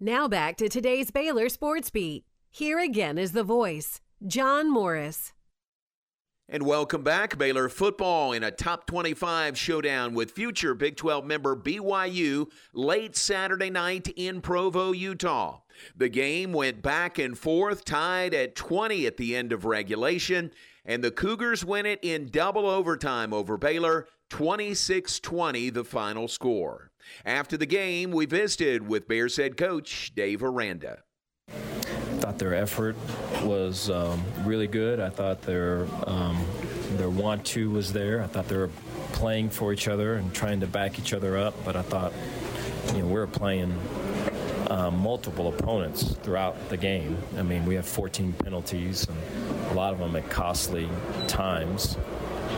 Now 0.02 0.28
back 0.28 0.56
to 0.56 0.70
today's 0.70 1.10
Baylor 1.10 1.50
Sports 1.50 1.90
Beat. 1.90 2.24
Here 2.50 2.78
again 2.78 3.18
is 3.18 3.32
the 3.32 3.44
voice, 3.44 4.00
John 4.26 4.72
Morris. 4.72 5.34
And 6.48 6.64
welcome 6.64 7.02
back, 7.02 7.36
Baylor 7.36 7.68
football 7.68 8.32
in 8.32 8.42
a 8.42 8.50
top 8.50 8.86
25 8.86 9.58
showdown 9.58 10.14
with 10.14 10.30
future 10.30 10.72
Big 10.72 10.96
12 10.96 11.26
member 11.26 11.54
BYU 11.54 12.46
late 12.72 13.14
Saturday 13.14 13.68
night 13.68 14.08
in 14.16 14.40
Provo, 14.40 14.92
Utah. 14.92 15.60
The 15.94 16.08
game 16.08 16.54
went 16.54 16.80
back 16.80 17.18
and 17.18 17.36
forth, 17.36 17.84
tied 17.84 18.32
at 18.32 18.56
20 18.56 19.06
at 19.06 19.18
the 19.18 19.36
end 19.36 19.52
of 19.52 19.66
regulation, 19.66 20.50
and 20.86 21.04
the 21.04 21.10
Cougars 21.10 21.62
win 21.62 21.84
it 21.84 21.98
in 22.00 22.30
double 22.30 22.66
overtime 22.66 23.34
over 23.34 23.58
Baylor, 23.58 24.06
26 24.30 25.20
20, 25.20 25.70
the 25.70 25.84
final 25.84 26.28
score. 26.28 26.90
After 27.24 27.56
the 27.56 27.66
game, 27.66 28.12
we 28.12 28.26
visited 28.26 28.86
with 28.86 29.06
Bears 29.06 29.36
head 29.36 29.56
coach 29.56 30.12
Dave 30.14 30.42
Aranda. 30.42 31.02
thought 32.20 32.38
their 32.38 32.54
effort 32.54 32.96
was 33.42 33.90
um, 33.90 34.22
really 34.44 34.68
good. 34.68 35.00
I 35.00 35.10
thought 35.10 35.42
their 35.42 35.86
um, 36.06 36.42
their 36.92 37.10
want 37.10 37.44
to 37.46 37.70
was 37.70 37.92
there. 37.92 38.22
I 38.22 38.26
thought 38.26 38.48
they 38.48 38.56
were 38.56 38.70
playing 39.12 39.50
for 39.50 39.72
each 39.72 39.88
other 39.88 40.14
and 40.14 40.32
trying 40.32 40.60
to 40.60 40.66
back 40.66 40.98
each 40.98 41.12
other 41.12 41.36
up. 41.36 41.54
But 41.64 41.76
I 41.76 41.82
thought, 41.82 42.12
you 42.94 43.00
know, 43.00 43.06
we 43.06 43.14
were 43.14 43.26
playing 43.26 43.76
um, 44.70 44.98
multiple 44.98 45.48
opponents 45.48 46.14
throughout 46.22 46.68
the 46.68 46.76
game. 46.76 47.18
I 47.36 47.42
mean, 47.42 47.66
we 47.66 47.74
have 47.74 47.86
14 47.86 48.32
penalties, 48.34 49.06
and 49.08 49.72
a 49.72 49.74
lot 49.74 49.92
of 49.92 49.98
them 49.98 50.14
at 50.14 50.30
costly 50.30 50.88
times. 51.26 51.96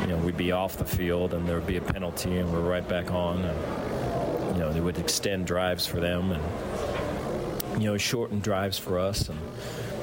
You 0.03 0.09
know, 0.09 0.16
we'd 0.18 0.36
be 0.36 0.53
off 0.53 0.76
the 0.76 0.84
field, 0.84 1.32
and 1.32 1.48
there 1.48 1.57
would 1.57 1.66
be 1.66 1.78
a 1.78 1.82
penalty, 1.82 2.38
and 2.38 2.53
we're 2.53 2.61
right 2.61 2.86
back 2.86 3.11
on. 3.11 3.44
And, 3.44 4.57
you 4.57 4.61
know, 4.61 4.72
they 4.72 4.80
would 4.80 4.98
extend 4.98 5.46
drives 5.46 5.86
for 5.86 6.00
them, 6.00 6.32
and 6.32 7.82
you 7.82 7.88
know, 7.88 7.96
shorten 7.96 8.40
drives 8.40 8.78
for 8.78 8.98
us. 8.98 9.28
And 9.28 9.38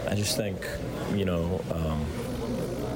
I 0.10 0.16
just 0.16 0.36
think, 0.36 0.66
you 1.14 1.26
know, 1.26 1.64
um, 1.72 2.06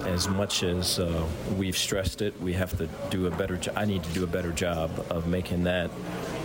as 0.08 0.28
much 0.28 0.64
as 0.64 1.00
uh, 1.00 1.26
we've 1.58 1.78
stressed 1.78 2.22
it, 2.22 2.40
we 2.42 2.54
have 2.54 2.78
to 2.78 2.88
do 3.10 3.28
a 3.28 3.32
better. 3.32 3.58
Jo- 3.58 3.74
I 3.76 3.86
need 3.86 4.04
to 4.04 4.14
do 4.14 4.24
a 4.24 4.28
better 4.28 4.52
job 4.52 5.06
of 5.10 5.28
making 5.28 5.64
that 5.64 5.92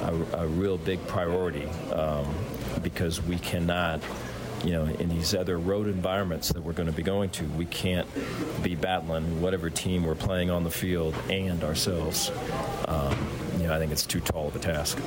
a, 0.03 0.15
a 0.39 0.47
real 0.47 0.79
big 0.79 1.05
priority 1.07 1.67
um, 1.93 2.27
because 2.83 3.23
we 3.23 3.39
cannot. 3.39 4.03
You 4.65 4.73
know, 4.73 4.85
in 4.85 5.09
these 5.09 5.35
other 5.35 5.59
road 5.59 5.87
environments 5.87 6.49
that 6.53 6.63
we're 6.63 6.73
going 6.73 6.89
to 6.89 6.95
be 6.95 7.03
going 7.03 7.31
to, 7.31 7.45
we 7.45 7.67
can't 7.67 8.09
be 8.63 8.75
battling 8.75 9.41
whatever 9.41 9.71
team 9.71 10.05
we're 10.05 10.15
playing 10.15 10.51
on 10.51 10.65
the 10.65 10.71
field 10.71 11.15
and 11.31 11.63
ourselves. 11.63 12.31
Um, 12.87 13.17
you 13.59 13.67
know, 13.67 13.75
I 13.75 13.79
think 13.79 13.93
it's 13.93 14.07
too 14.07 14.21
tall 14.21 14.49
of 14.49 14.57
a 14.57 14.59
task. 14.59 14.99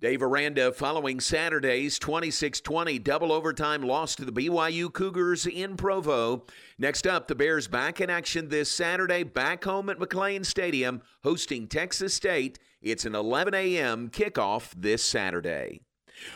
Dave 0.00 0.22
Aranda 0.22 0.72
following 0.72 1.20
Saturday's 1.20 1.98
26 1.98 2.62
20 2.62 2.98
double 3.00 3.30
overtime 3.30 3.82
loss 3.82 4.14
to 4.14 4.24
the 4.24 4.32
BYU 4.32 4.90
Cougars 4.90 5.44
in 5.46 5.76
Provo. 5.76 6.46
Next 6.78 7.06
up, 7.06 7.28
the 7.28 7.34
Bears 7.34 7.68
back 7.68 8.00
in 8.00 8.08
action 8.08 8.48
this 8.48 8.70
Saturday, 8.70 9.24
back 9.24 9.62
home 9.62 9.90
at 9.90 9.98
McLane 9.98 10.46
Stadium, 10.46 11.02
hosting 11.22 11.68
Texas 11.68 12.14
State. 12.14 12.58
It's 12.80 13.04
an 13.04 13.14
11 13.14 13.52
a.m. 13.52 14.08
kickoff 14.08 14.72
this 14.74 15.04
Saturday. 15.04 15.82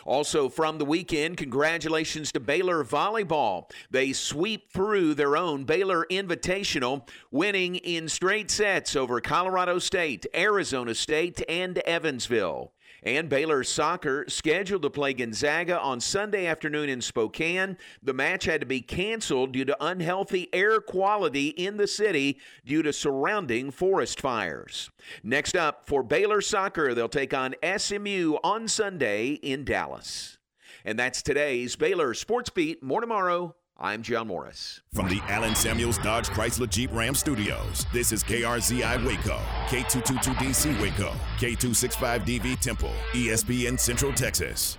Also 0.05 0.49
from 0.49 0.77
the 0.77 0.85
weekend, 0.85 1.37
congratulations 1.37 2.31
to 2.31 2.39
Baylor 2.39 2.83
Volleyball. 2.83 3.69
They 3.89 4.13
sweep 4.13 4.71
through 4.71 5.15
their 5.15 5.35
own 5.37 5.63
Baylor 5.63 6.05
Invitational, 6.11 7.07
winning 7.31 7.75
in 7.75 8.07
straight 8.09 8.51
sets 8.51 8.95
over 8.95 9.19
Colorado 9.21 9.79
State, 9.79 10.25
Arizona 10.35 10.93
State, 10.93 11.41
and 11.49 11.77
Evansville. 11.79 12.71
And 13.05 13.29
Baylor 13.29 13.63
soccer 13.63 14.25
scheduled 14.27 14.81
to 14.81 14.89
play 14.89 15.13
Gonzaga 15.13 15.79
on 15.79 16.01
Sunday 16.01 16.47
afternoon 16.47 16.89
in 16.89 17.01
Spokane. 17.01 17.77
The 18.01 18.13
match 18.13 18.45
had 18.45 18.61
to 18.61 18.65
be 18.65 18.81
canceled 18.81 19.51
due 19.51 19.65
to 19.65 19.77
unhealthy 19.79 20.49
air 20.51 20.81
quality 20.81 21.49
in 21.49 21.77
the 21.77 21.85
city 21.85 22.39
due 22.65 22.81
to 22.81 22.91
surrounding 22.91 23.69
forest 23.69 24.19
fires. 24.19 24.89
Next 25.23 25.55
up, 25.55 25.87
for 25.87 26.01
Baylor 26.01 26.41
soccer, 26.41 26.95
they'll 26.95 27.07
take 27.07 27.35
on 27.35 27.53
SMU 27.77 28.37
on 28.43 28.67
Sunday 28.67 29.33
in 29.33 29.65
Dallas. 29.65 30.39
And 30.83 30.97
that's 30.97 31.21
today's 31.21 31.75
Baylor 31.75 32.15
Sports 32.15 32.49
Beat. 32.49 32.81
More 32.81 33.01
tomorrow. 33.01 33.55
I'm 33.77 34.03
John 34.03 34.27
Morris. 34.27 34.79
From 34.93 35.09
the 35.09 35.19
Allen 35.27 35.53
Samuels 35.53 35.97
Dodge 35.97 36.29
Chrysler 36.29 36.69
Jeep 36.69 36.93
Ram 36.93 37.13
Studios, 37.13 37.85
this 37.91 38.13
is 38.13 38.23
KRZI 38.23 39.05
Waco, 39.05 39.37
K222DC 39.67 40.81
Waco, 40.81 41.11
K265DV 41.39 42.57
Temple, 42.61 42.93
ESPN 43.11 43.77
Central 43.77 44.13
Texas. 44.13 44.77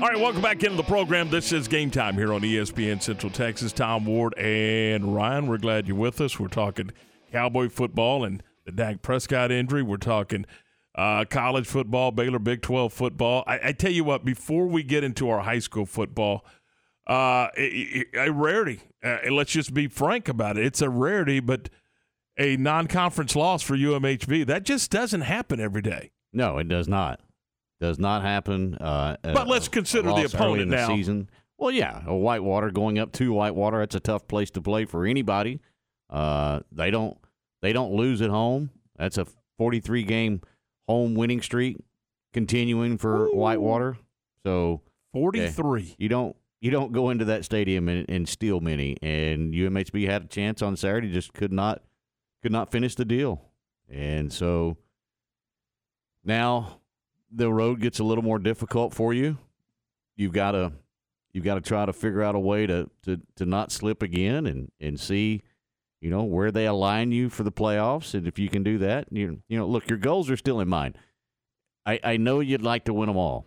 All 0.00 0.08
right, 0.08 0.18
welcome 0.18 0.40
back 0.40 0.62
into 0.62 0.78
the 0.78 0.82
program. 0.82 1.28
This 1.28 1.52
is 1.52 1.68
game 1.68 1.90
time 1.90 2.14
here 2.14 2.32
on 2.32 2.40
ESPN 2.40 3.02
Central 3.02 3.30
Texas. 3.30 3.70
Tom 3.70 4.06
Ward 4.06 4.32
and 4.38 5.14
Ryan, 5.14 5.46
we're 5.46 5.58
glad 5.58 5.86
you're 5.86 5.96
with 5.98 6.22
us. 6.22 6.40
We're 6.40 6.48
talking 6.48 6.90
Cowboy 7.32 7.68
football 7.68 8.24
and 8.24 8.42
the 8.68 8.72
Dak 8.72 9.02
Prescott 9.02 9.50
injury. 9.50 9.82
We're 9.82 9.96
talking 9.96 10.44
uh, 10.94 11.24
college 11.24 11.66
football, 11.66 12.10
Baylor 12.10 12.38
Big 12.38 12.60
12 12.60 12.92
football. 12.92 13.44
I, 13.46 13.68
I, 13.68 13.72
tell 13.72 13.90
you 13.90 14.04
what, 14.04 14.24
before 14.24 14.66
we 14.66 14.82
get 14.82 15.04
into 15.04 15.30
our 15.30 15.40
high 15.40 15.58
school 15.58 15.86
football, 15.86 16.44
uh, 17.06 17.48
it, 17.56 18.06
it, 18.12 18.18
a 18.18 18.30
rarity. 18.30 18.80
Uh, 19.02 19.18
let's 19.30 19.52
just 19.52 19.72
be 19.72 19.88
frank 19.88 20.28
about 20.28 20.58
it. 20.58 20.66
It's 20.66 20.82
a 20.82 20.90
rarity, 20.90 21.40
but 21.40 21.70
a 22.36 22.56
non 22.56 22.86
conference 22.88 23.34
loss 23.34 23.62
for 23.62 23.76
UMHB, 23.76 24.46
that 24.46 24.64
just 24.64 24.90
doesn't 24.90 25.22
happen 25.22 25.60
every 25.60 25.82
day. 25.82 26.10
No, 26.32 26.58
it 26.58 26.68
does 26.68 26.88
not. 26.88 27.20
Does 27.80 27.98
not 27.98 28.22
happen. 28.22 28.74
Uh, 28.74 29.16
but 29.22 29.46
a, 29.46 29.50
let's 29.50 29.68
consider 29.68 30.08
the 30.12 30.24
opponent 30.24 30.62
in 30.62 30.68
the 30.68 30.76
now. 30.76 30.88
Season. 30.88 31.30
Well, 31.56 31.70
yeah, 31.70 32.02
a 32.06 32.14
Whitewater 32.14 32.70
going 32.70 32.98
up 32.98 33.12
to 33.12 33.32
Whitewater. 33.32 33.78
That's 33.78 33.94
a 33.94 34.00
tough 34.00 34.28
place 34.28 34.50
to 34.50 34.60
play 34.60 34.84
for 34.84 35.06
anybody. 35.06 35.60
Uh, 36.10 36.60
they 36.70 36.90
don't 36.90 37.16
they 37.62 37.72
don't 37.72 37.92
lose 37.92 38.22
at 38.22 38.30
home. 38.30 38.70
That's 38.96 39.18
a 39.18 39.26
43 39.58 40.02
game 40.04 40.40
home 40.86 41.14
winning 41.14 41.42
streak 41.42 41.76
continuing 42.32 42.98
for 42.98 43.26
Ooh. 43.26 43.34
Whitewater. 43.34 43.98
So 44.44 44.82
43. 45.12 45.82
Yeah, 45.82 45.94
you 45.98 46.08
don't 46.08 46.36
you 46.60 46.70
don't 46.70 46.92
go 46.92 47.10
into 47.10 47.24
that 47.26 47.44
stadium 47.44 47.88
and, 47.88 48.08
and 48.08 48.28
steal 48.28 48.60
many. 48.60 48.96
And 49.02 49.54
UMHB 49.54 50.08
had 50.08 50.24
a 50.24 50.26
chance 50.26 50.62
on 50.62 50.76
Saturday, 50.76 51.12
just 51.12 51.32
could 51.32 51.52
not 51.52 51.82
could 52.42 52.52
not 52.52 52.70
finish 52.70 52.94
the 52.94 53.04
deal. 53.04 53.42
And 53.88 54.32
so 54.32 54.76
now 56.24 56.80
the 57.30 57.52
road 57.52 57.80
gets 57.80 57.98
a 57.98 58.04
little 58.04 58.24
more 58.24 58.38
difficult 58.38 58.94
for 58.94 59.12
you. 59.12 59.38
You've 60.16 60.32
got 60.32 60.52
to 60.52 60.72
you've 61.32 61.44
got 61.44 61.54
to 61.54 61.60
try 61.60 61.86
to 61.86 61.92
figure 61.92 62.22
out 62.22 62.34
a 62.34 62.40
way 62.40 62.66
to 62.66 62.90
to 63.04 63.20
to 63.36 63.46
not 63.46 63.72
slip 63.72 64.02
again 64.02 64.46
and 64.46 64.70
and 64.80 64.98
see 64.98 65.42
you 66.00 66.10
know 66.10 66.22
where 66.22 66.50
they 66.50 66.66
align 66.66 67.12
you 67.12 67.28
for 67.28 67.42
the 67.42 67.52
playoffs 67.52 68.14
and 68.14 68.26
if 68.26 68.38
you 68.38 68.48
can 68.48 68.62
do 68.62 68.78
that 68.78 69.06
you 69.10 69.42
you 69.48 69.58
know 69.58 69.66
look 69.66 69.88
your 69.88 69.98
goals 69.98 70.30
are 70.30 70.36
still 70.36 70.60
in 70.60 70.68
mind. 70.68 70.96
I 71.86 72.00
i 72.04 72.16
know 72.16 72.40
you'd 72.40 72.62
like 72.62 72.84
to 72.84 72.94
win 72.94 73.08
them 73.08 73.16
all 73.16 73.46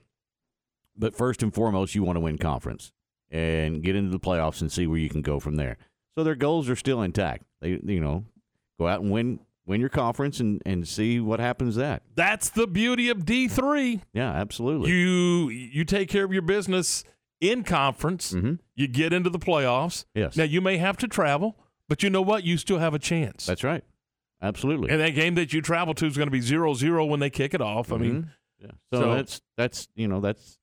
but 0.98 1.16
first 1.16 1.42
and 1.44 1.54
foremost 1.54 1.96
you 1.96 2.04
want 2.04 2.18
to 2.18 2.22
win 2.22 2.38
conference 2.38 2.92
and 3.30 3.82
get 3.82 3.96
into 3.96 4.12
the 4.12 4.20
playoffs 4.20 4.62
and 4.62 4.72
see 4.72 4.86
where 4.86 5.00
you 5.00 5.10
can 5.10 5.22
go 5.22 5.40
from 5.40 5.56
there. 5.56 5.78
So 6.16 6.24
their 6.24 6.36
goals 6.36 6.70
are 6.70 6.76
still 6.76 7.02
intact. 7.02 7.44
They 7.62 7.80
you 7.84 8.00
know 8.00 8.26
go 8.80 8.88
out 8.88 9.02
and 9.02 9.12
win 9.12 9.40
win 9.66 9.80
your 9.80 9.90
conference 9.90 10.40
and 10.40 10.62
and 10.66 10.88
see 10.88 11.20
what 11.20 11.40
happens 11.40 11.76
that 11.76 12.02
that's 12.16 12.50
the 12.50 12.68
beauty 12.68 13.10
of 13.10 13.20
d3 13.20 14.02
yeah 14.14 14.32
absolutely. 14.32 14.92
You 14.92 15.50
you 15.50 15.86
take 15.86 16.10
care 16.10 16.26
of 16.26 16.34
your 16.34 16.42
business 16.42 17.04
in 17.40 17.64
conference. 17.64 18.34
Mm-hmm. 18.34 18.56
you 18.76 18.88
get 18.88 19.14
into 19.14 19.30
the 19.30 19.40
playoffs. 19.40 20.06
Yes. 20.14 20.36
Now 20.36 20.44
you 20.44 20.62
may 20.62 20.78
have 20.78 20.98
to 20.98 21.08
travel 21.08 21.56
but 21.92 22.04
you 22.04 22.10
know 22.10 22.22
what? 22.22 22.46
You 22.46 22.56
still 22.56 22.78
have 22.78 22.94
a 22.94 23.00
chance. 23.00 23.46
That's 23.46 23.66
right. 23.66 23.84
Absolutely. 24.42 24.92
And 24.92 25.02
that 25.02 25.10
game 25.10 25.36
that 25.36 25.52
you 25.52 25.62
travel 25.62 25.94
to 25.96 26.06
is 26.06 26.16
going 26.16 26.28
to 26.28 26.32
be 26.32 26.40
0-0 26.40 27.10
when 27.10 27.20
they 27.20 27.30
kick 27.30 27.54
it 27.54 27.60
off. 27.60 27.88
Mm-hmm. 27.88 27.94
I 27.94 27.98
mean, 27.98 28.32
yeah. 28.60 28.72
So, 28.94 29.02
so, 29.02 29.14
that's 29.16 29.42
that's 29.58 29.88
you 29.94 30.08
know 30.08 30.22
that's 30.22 30.58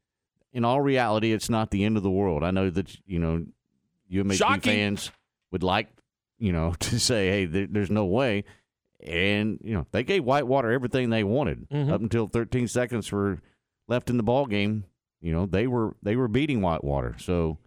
in 0.55 0.65
all 0.65 0.81
reality, 0.81 1.33
it's 1.33 1.51
not 1.51 1.71
the 1.71 1.85
end 1.85 1.99
of 1.99 2.03
the 2.03 2.11
world. 2.11 2.43
I 2.43 2.51
know 2.51 2.71
that 2.71 2.97
you 3.07 3.19
know 3.19 3.45
UMHB 4.11 4.33
Shocking. 4.39 4.61
fans 4.73 5.11
would 5.53 5.63
like 5.63 5.89
you 6.39 6.51
know, 6.51 6.73
to 6.81 6.99
say, 6.99 7.29
hey, 7.29 7.45
there, 7.45 7.67
there's 7.69 7.91
no 7.91 8.07
way. 8.07 8.45
And 9.07 9.59
you 9.63 9.75
know, 9.75 9.87
they 9.93 10.05
gave 10.05 10.25
Whitewater 10.25 10.73
everything 10.73 11.11
they 11.11 11.25
wanted 11.25 11.69
Mhm. 11.69 11.93
up 11.93 12.01
until 12.01 12.27
13 12.27 12.69
seconds 12.69 13.13
were 13.13 13.43
left 13.87 14.09
in 14.09 14.17
the 14.17 14.23
ball 14.23 14.47
game. 14.47 14.85
You 15.21 15.33
know, 15.33 15.45
they 15.45 15.67
were 15.67 15.95
they 16.03 16.17
were 16.17 16.29
beating 16.29 16.63
Whitewater. 16.63 17.17
So, 17.19 17.59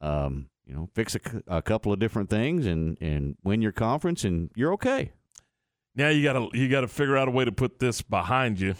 um, 0.00 0.48
you 0.68 0.74
know, 0.74 0.88
fix 0.94 1.16
a 1.46 1.62
couple 1.62 1.92
of 1.92 1.98
different 1.98 2.28
things 2.30 2.66
and 2.66 2.96
and 3.00 3.36
win 3.42 3.62
your 3.62 3.72
conference, 3.72 4.22
and 4.24 4.50
you're 4.54 4.72
okay. 4.74 5.12
Now 5.94 6.10
you 6.10 6.22
gotta 6.22 6.48
you 6.52 6.68
gotta 6.68 6.88
figure 6.88 7.16
out 7.16 7.26
a 7.26 7.30
way 7.30 7.44
to 7.44 7.52
put 7.52 7.78
this 7.78 8.02
behind 8.02 8.60
you. 8.60 8.74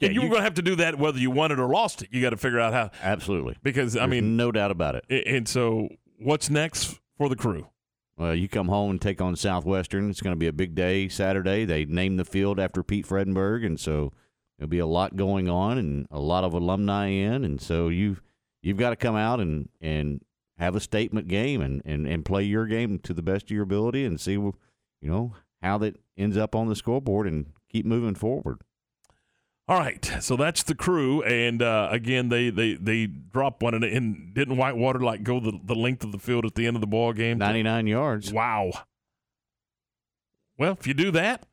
Yeah, 0.00 0.08
and 0.08 0.14
you, 0.14 0.22
you- 0.22 0.28
were 0.28 0.32
gonna 0.34 0.44
have 0.44 0.54
to 0.54 0.62
do 0.62 0.74
that 0.76 0.98
whether 0.98 1.18
you 1.18 1.30
won 1.30 1.52
it 1.52 1.60
or 1.60 1.68
lost 1.68 2.02
it. 2.02 2.08
You 2.10 2.20
got 2.20 2.30
to 2.30 2.36
figure 2.36 2.58
out 2.60 2.72
how. 2.72 2.90
Absolutely, 3.02 3.56
because 3.62 3.96
I 3.96 4.00
There's 4.00 4.10
mean, 4.22 4.36
no 4.36 4.50
doubt 4.50 4.70
about 4.70 4.96
it. 4.96 5.26
And 5.26 5.46
so, 5.48 5.88
what's 6.18 6.50
next 6.50 6.98
for 7.16 7.28
the 7.28 7.36
crew? 7.36 7.68
Well, 8.16 8.34
you 8.34 8.48
come 8.48 8.68
home 8.68 8.90
and 8.90 9.00
take 9.00 9.22
on 9.22 9.34
Southwestern. 9.36 10.10
It's 10.10 10.20
going 10.20 10.34
to 10.34 10.38
be 10.38 10.46
a 10.48 10.52
big 10.52 10.74
day 10.74 11.08
Saturday. 11.08 11.64
They 11.64 11.86
named 11.86 12.18
the 12.18 12.24
field 12.26 12.60
after 12.60 12.82
Pete 12.82 13.06
Fredenberg, 13.06 13.64
and 13.64 13.80
so 13.80 14.12
there'll 14.58 14.68
be 14.68 14.78
a 14.78 14.86
lot 14.86 15.16
going 15.16 15.48
on 15.48 15.78
and 15.78 16.06
a 16.10 16.18
lot 16.20 16.44
of 16.44 16.52
alumni 16.52 17.06
in. 17.06 17.44
And 17.44 17.60
so 17.62 17.88
you've 17.88 18.20
you've 18.62 18.76
got 18.76 18.90
to 18.90 18.96
come 18.96 19.16
out 19.16 19.40
and 19.40 19.68
and 19.80 20.22
have 20.60 20.76
a 20.76 20.80
statement 20.80 21.26
game 21.26 21.60
and, 21.60 21.82
and, 21.84 22.06
and 22.06 22.24
play 22.24 22.44
your 22.44 22.66
game 22.66 22.98
to 23.00 23.12
the 23.12 23.22
best 23.22 23.46
of 23.46 23.50
your 23.50 23.64
ability 23.64 24.04
and 24.04 24.20
see, 24.20 24.32
you 24.32 24.54
know, 25.02 25.34
how 25.62 25.78
that 25.78 25.96
ends 26.16 26.36
up 26.36 26.54
on 26.54 26.68
the 26.68 26.76
scoreboard 26.76 27.26
and 27.26 27.46
keep 27.68 27.84
moving 27.84 28.14
forward. 28.14 28.60
All 29.66 29.78
right, 29.78 30.04
so 30.20 30.36
that's 30.36 30.64
the 30.64 30.74
crew, 30.74 31.22
and 31.22 31.62
uh, 31.62 31.88
again, 31.92 32.28
they 32.28 32.50
they 32.50 32.74
they 32.74 33.06
dropped 33.06 33.62
one, 33.62 33.72
and, 33.72 33.84
and 33.84 34.34
didn't 34.34 34.56
Whitewater 34.56 34.98
like 34.98 35.22
go 35.22 35.38
the, 35.38 35.60
the 35.62 35.76
length 35.76 36.02
of 36.02 36.10
the 36.10 36.18
field 36.18 36.44
at 36.44 36.56
the 36.56 36.66
end 36.66 36.76
of 36.76 36.80
the 36.80 36.88
ball 36.88 37.12
game? 37.12 37.38
Ninety 37.38 37.62
nine 37.62 37.86
yards. 37.86 38.32
Wow. 38.32 38.72
Well, 40.58 40.76
if 40.78 40.88
you 40.88 40.94
do 40.94 41.12
that, 41.12 41.46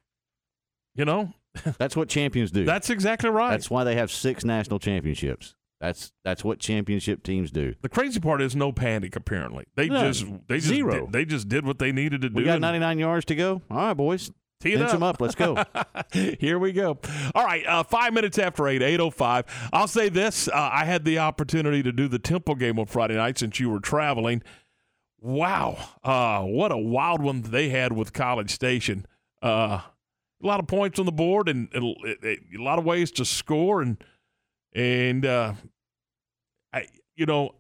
you 0.96 1.06
know, 1.06 1.32
That's 1.78 1.96
what 1.96 2.10
champions 2.10 2.52
do. 2.52 2.66
that's 2.66 2.90
exactly 2.90 3.30
right. 3.30 3.52
That's 3.52 3.70
why 3.70 3.84
they 3.84 3.96
have 3.96 4.12
six 4.12 4.44
national 4.44 4.80
championships. 4.80 5.56
That's 5.80 6.12
that's 6.24 6.44
what 6.44 6.60
championship 6.60 7.22
teams 7.24 7.52
do. 7.52 7.76
the 7.82 7.90
crazy 7.90 8.20
part 8.20 8.42
is 8.42 8.56
no 8.56 8.72
panic. 8.72 9.16
Apparently, 9.16 9.66
they 9.76 9.88
None. 9.88 10.12
just 10.12 10.26
they 10.48 10.56
just 10.56 10.68
Zero. 10.68 11.02
Did, 11.06 11.14
they 11.14 11.26
just 11.26 11.48
did 11.50 11.66
what 11.66 11.78
they 11.78 11.92
needed 11.92 12.22
to 12.22 12.30
do. 12.30 12.36
We 12.36 12.44
got 12.44 12.60
99 12.62 12.98
yards 13.00 13.26
to 13.26 13.36
go. 13.36 13.62
All 13.70 13.78
right, 13.78 13.94
boys. 13.94 14.32
Tee 14.60 14.74
it 14.74 14.78
Pinch 14.78 14.88
up. 14.88 14.92
them 14.94 15.04
up. 15.04 15.22
Let's 15.22 15.36
go. 15.36 15.64
Here 16.40 16.58
we 16.58 16.72
go. 16.72 16.98
All 17.36 17.46
right, 17.46 17.64
uh, 17.68 17.84
five 17.84 18.12
minutes 18.12 18.40
after 18.40 18.68
eight, 18.68 18.82
eight 18.82 19.00
oh 19.00 19.12
five. 19.12 19.46
I'll 19.72 19.88
say 19.88 20.10
this: 20.10 20.48
uh, 20.48 20.70
I 20.74 20.84
had 20.86 21.06
the 21.06 21.20
opportunity 21.20 21.84
to 21.84 21.92
do 21.92 22.08
the 22.08 22.18
Temple 22.18 22.56
game 22.56 22.80
on 22.80 22.88
Friday 22.88 23.16
night 23.16 23.38
since 23.38 23.60
you 23.60 23.70
were 23.70 23.80
traveling. 23.80 24.42
Wow, 25.20 25.78
uh, 26.04 26.42
what 26.42 26.72
a 26.72 26.78
wild 26.78 27.22
one 27.22 27.42
they 27.44 27.70
had 27.70 27.94
with 27.94 28.14
College 28.14 28.50
Station. 28.52 29.06
Uh, 29.44 29.82
a 30.42 30.48
lot 30.48 30.60
of 30.60 30.66
points 30.68 30.98
on 30.98 31.06
the 31.06 31.12
board 31.12 31.50
and, 31.50 31.70
and 31.74 31.96
a 32.24 32.38
lot 32.62 32.80
of 32.80 32.86
ways 32.86 33.12
to 33.12 33.26
score, 33.26 33.82
and 33.82 34.04
and 34.74 35.26
uh, 35.26 35.54
I, 36.74 36.88
you 37.16 37.26
know, 37.26 37.52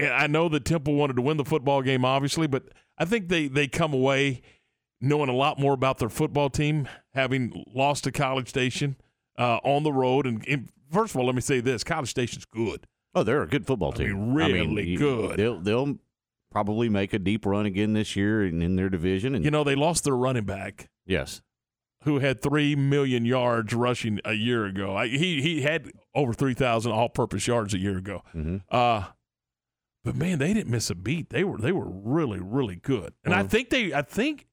I 0.00 0.26
know 0.26 0.48
that 0.48 0.64
Temple 0.64 0.94
wanted 0.94 1.16
to 1.16 1.22
win 1.22 1.36
the 1.36 1.44
football 1.44 1.82
game, 1.82 2.04
obviously, 2.04 2.46
but 2.46 2.64
I 2.98 3.04
think 3.04 3.28
they 3.28 3.48
they 3.48 3.66
come 3.68 3.92
away 3.92 4.42
knowing 5.00 5.28
a 5.28 5.34
lot 5.34 5.58
more 5.58 5.72
about 5.72 5.98
their 5.98 6.08
football 6.08 6.48
team, 6.50 6.88
having 7.14 7.64
lost 7.74 8.04
to 8.04 8.12
College 8.12 8.48
Station 8.48 8.96
uh, 9.38 9.58
on 9.64 9.82
the 9.82 9.92
road. 9.92 10.26
And, 10.26 10.44
and 10.46 10.68
first 10.90 11.14
of 11.14 11.20
all, 11.20 11.26
let 11.26 11.34
me 11.34 11.40
say 11.40 11.60
this: 11.60 11.82
College 11.82 12.10
Station's 12.10 12.44
good. 12.44 12.86
Oh, 13.14 13.22
they're 13.22 13.42
a 13.42 13.48
good 13.48 13.66
football 13.66 13.92
team. 13.92 14.32
really 14.32 14.88
you- 14.90 14.98
good. 14.98 15.36
They'll 15.36 15.60
they'll 15.60 15.98
probably 16.50 16.88
make 16.88 17.12
a 17.12 17.18
deep 17.18 17.46
run 17.46 17.66
again 17.66 17.94
this 17.94 18.14
year 18.14 18.44
in, 18.44 18.60
in 18.62 18.76
their 18.76 18.90
division. 18.90 19.34
And 19.34 19.44
You 19.44 19.50
know, 19.50 19.64
they 19.64 19.74
lost 19.74 20.04
their 20.04 20.14
running 20.16 20.44
back, 20.44 20.90
yes, 21.06 21.40
who 22.04 22.18
had 22.18 22.40
three 22.42 22.74
million 22.76 23.24
yards 23.24 23.72
rushing 23.74 24.20
a 24.24 24.32
year 24.34 24.64
ago. 24.66 24.94
I, 24.96 25.08
he 25.08 25.40
he 25.42 25.62
had 25.62 25.90
over 26.14 26.32
three 26.32 26.54
thousand 26.54 26.92
all-purpose 26.92 27.46
yards 27.46 27.74
a 27.74 27.78
year 27.78 27.96
ago. 27.98 28.22
Mm-hmm. 28.34 28.56
Uh, 28.70 29.04
but 30.04 30.16
man, 30.16 30.38
they 30.38 30.52
didn't 30.52 30.70
miss 30.70 30.90
a 30.90 30.94
beat. 30.94 31.30
They 31.30 31.44
were 31.44 31.58
they 31.58 31.72
were 31.72 31.88
really 31.88 32.40
really 32.40 32.76
good. 32.76 33.12
And 33.24 33.32
I 33.34 33.44
think 33.44 33.70
they 33.70 33.92
I 33.94 34.02
think 34.02 34.46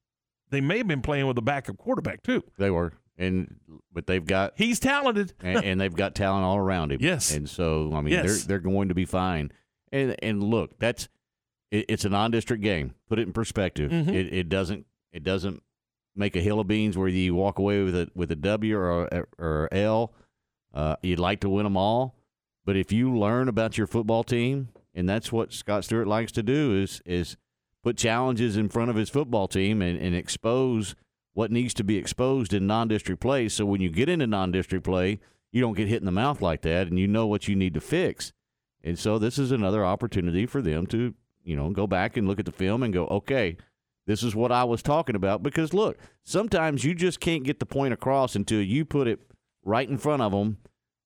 they 0.50 0.60
may 0.60 0.78
have 0.78 0.86
been 0.88 1.02
playing 1.02 1.26
with 1.26 1.38
a 1.38 1.42
backup 1.42 1.76
quarterback 1.78 2.22
too. 2.22 2.42
they 2.58 2.70
were. 2.70 2.92
And 3.18 3.56
but 3.92 4.06
they've 4.06 4.24
got 4.24 4.52
He's 4.56 4.80
talented. 4.80 5.34
and, 5.42 5.62
and 5.64 5.80
they've 5.80 5.94
got 5.94 6.14
talent 6.14 6.44
all 6.44 6.56
around 6.56 6.92
him. 6.92 6.98
Yes. 7.02 7.34
and 7.34 7.48
so 7.48 7.90
I 7.94 8.00
mean 8.00 8.14
Yes. 8.14 8.24
they're 8.44 8.58
they're 8.60 8.70
going 8.70 8.88
to 8.88 8.94
be 8.94 9.04
fine. 9.04 9.50
And 9.92 10.14
and 10.22 10.42
look, 10.42 10.78
that's 10.78 11.08
it, 11.70 11.86
it's 11.88 12.04
a 12.04 12.08
non-district 12.08 12.62
game. 12.62 12.94
Put 13.08 13.18
it 13.18 13.26
in 13.26 13.32
perspective. 13.32 13.90
Mhm. 13.90 14.08
It, 14.08 14.32
it 14.32 14.48
doesn't 14.48 14.86
it 15.12 15.24
doesn't 15.24 15.62
make 16.14 16.36
a 16.36 16.40
hill 16.40 16.60
of 16.60 16.66
beans 16.66 16.96
where 16.98 17.08
you 17.08 17.34
walk 17.34 17.58
away 17.58 17.82
with 17.82 17.94
a 17.94 18.08
with 18.14 18.30
a 18.30 18.36
W 18.36 18.76
or 18.76 19.04
a, 19.04 19.24
or 19.38 19.68
L. 19.72 20.12
Uh, 20.72 20.96
you'd 21.02 21.18
like 21.18 21.40
to 21.40 21.48
win 21.48 21.64
them 21.64 21.76
all, 21.76 22.16
but 22.64 22.76
if 22.76 22.92
you 22.92 23.16
learn 23.16 23.48
about 23.48 23.76
your 23.76 23.86
football 23.86 24.22
team, 24.22 24.68
and 24.94 25.08
that's 25.08 25.32
what 25.32 25.52
Scott 25.52 25.84
Stewart 25.84 26.06
likes 26.06 26.32
to 26.32 26.42
do, 26.42 26.76
is 26.76 27.02
is 27.04 27.36
put 27.82 27.96
challenges 27.96 28.56
in 28.56 28.68
front 28.68 28.90
of 28.90 28.96
his 28.96 29.08
football 29.08 29.48
team 29.48 29.80
and, 29.82 29.98
and 29.98 30.14
expose 30.14 30.94
what 31.32 31.50
needs 31.50 31.72
to 31.74 31.84
be 31.84 31.96
exposed 31.96 32.52
in 32.52 32.66
non-district 32.66 33.20
play. 33.20 33.48
So 33.48 33.64
when 33.64 33.80
you 33.80 33.88
get 33.88 34.08
into 34.08 34.26
non-district 34.26 34.84
play, 34.84 35.20
you 35.50 35.60
don't 35.60 35.76
get 35.76 35.88
hit 35.88 36.02
in 36.02 36.06
the 36.06 36.12
mouth 36.12 36.42
like 36.42 36.62
that, 36.62 36.88
and 36.88 36.98
you 36.98 37.08
know 37.08 37.26
what 37.26 37.48
you 37.48 37.56
need 37.56 37.74
to 37.74 37.80
fix. 37.80 38.32
And 38.82 38.98
so 38.98 39.18
this 39.18 39.38
is 39.38 39.50
another 39.50 39.84
opportunity 39.84 40.46
for 40.46 40.60
them 40.62 40.86
to, 40.88 41.14
you 41.42 41.56
know, 41.56 41.70
go 41.70 41.86
back 41.86 42.16
and 42.16 42.28
look 42.28 42.38
at 42.38 42.46
the 42.46 42.52
film 42.52 42.82
and 42.82 42.92
go, 42.92 43.06
okay, 43.06 43.56
this 44.06 44.22
is 44.22 44.34
what 44.34 44.50
I 44.52 44.64
was 44.64 44.82
talking 44.82 45.14
about. 45.16 45.42
Because 45.42 45.72
look, 45.72 45.98
sometimes 46.24 46.84
you 46.84 46.94
just 46.94 47.20
can't 47.20 47.44
get 47.44 47.58
the 47.60 47.66
point 47.66 47.92
across 47.94 48.34
until 48.34 48.60
you 48.62 48.84
put 48.84 49.06
it 49.08 49.20
right 49.64 49.88
in 49.88 49.98
front 49.98 50.22
of 50.22 50.32
them 50.32 50.58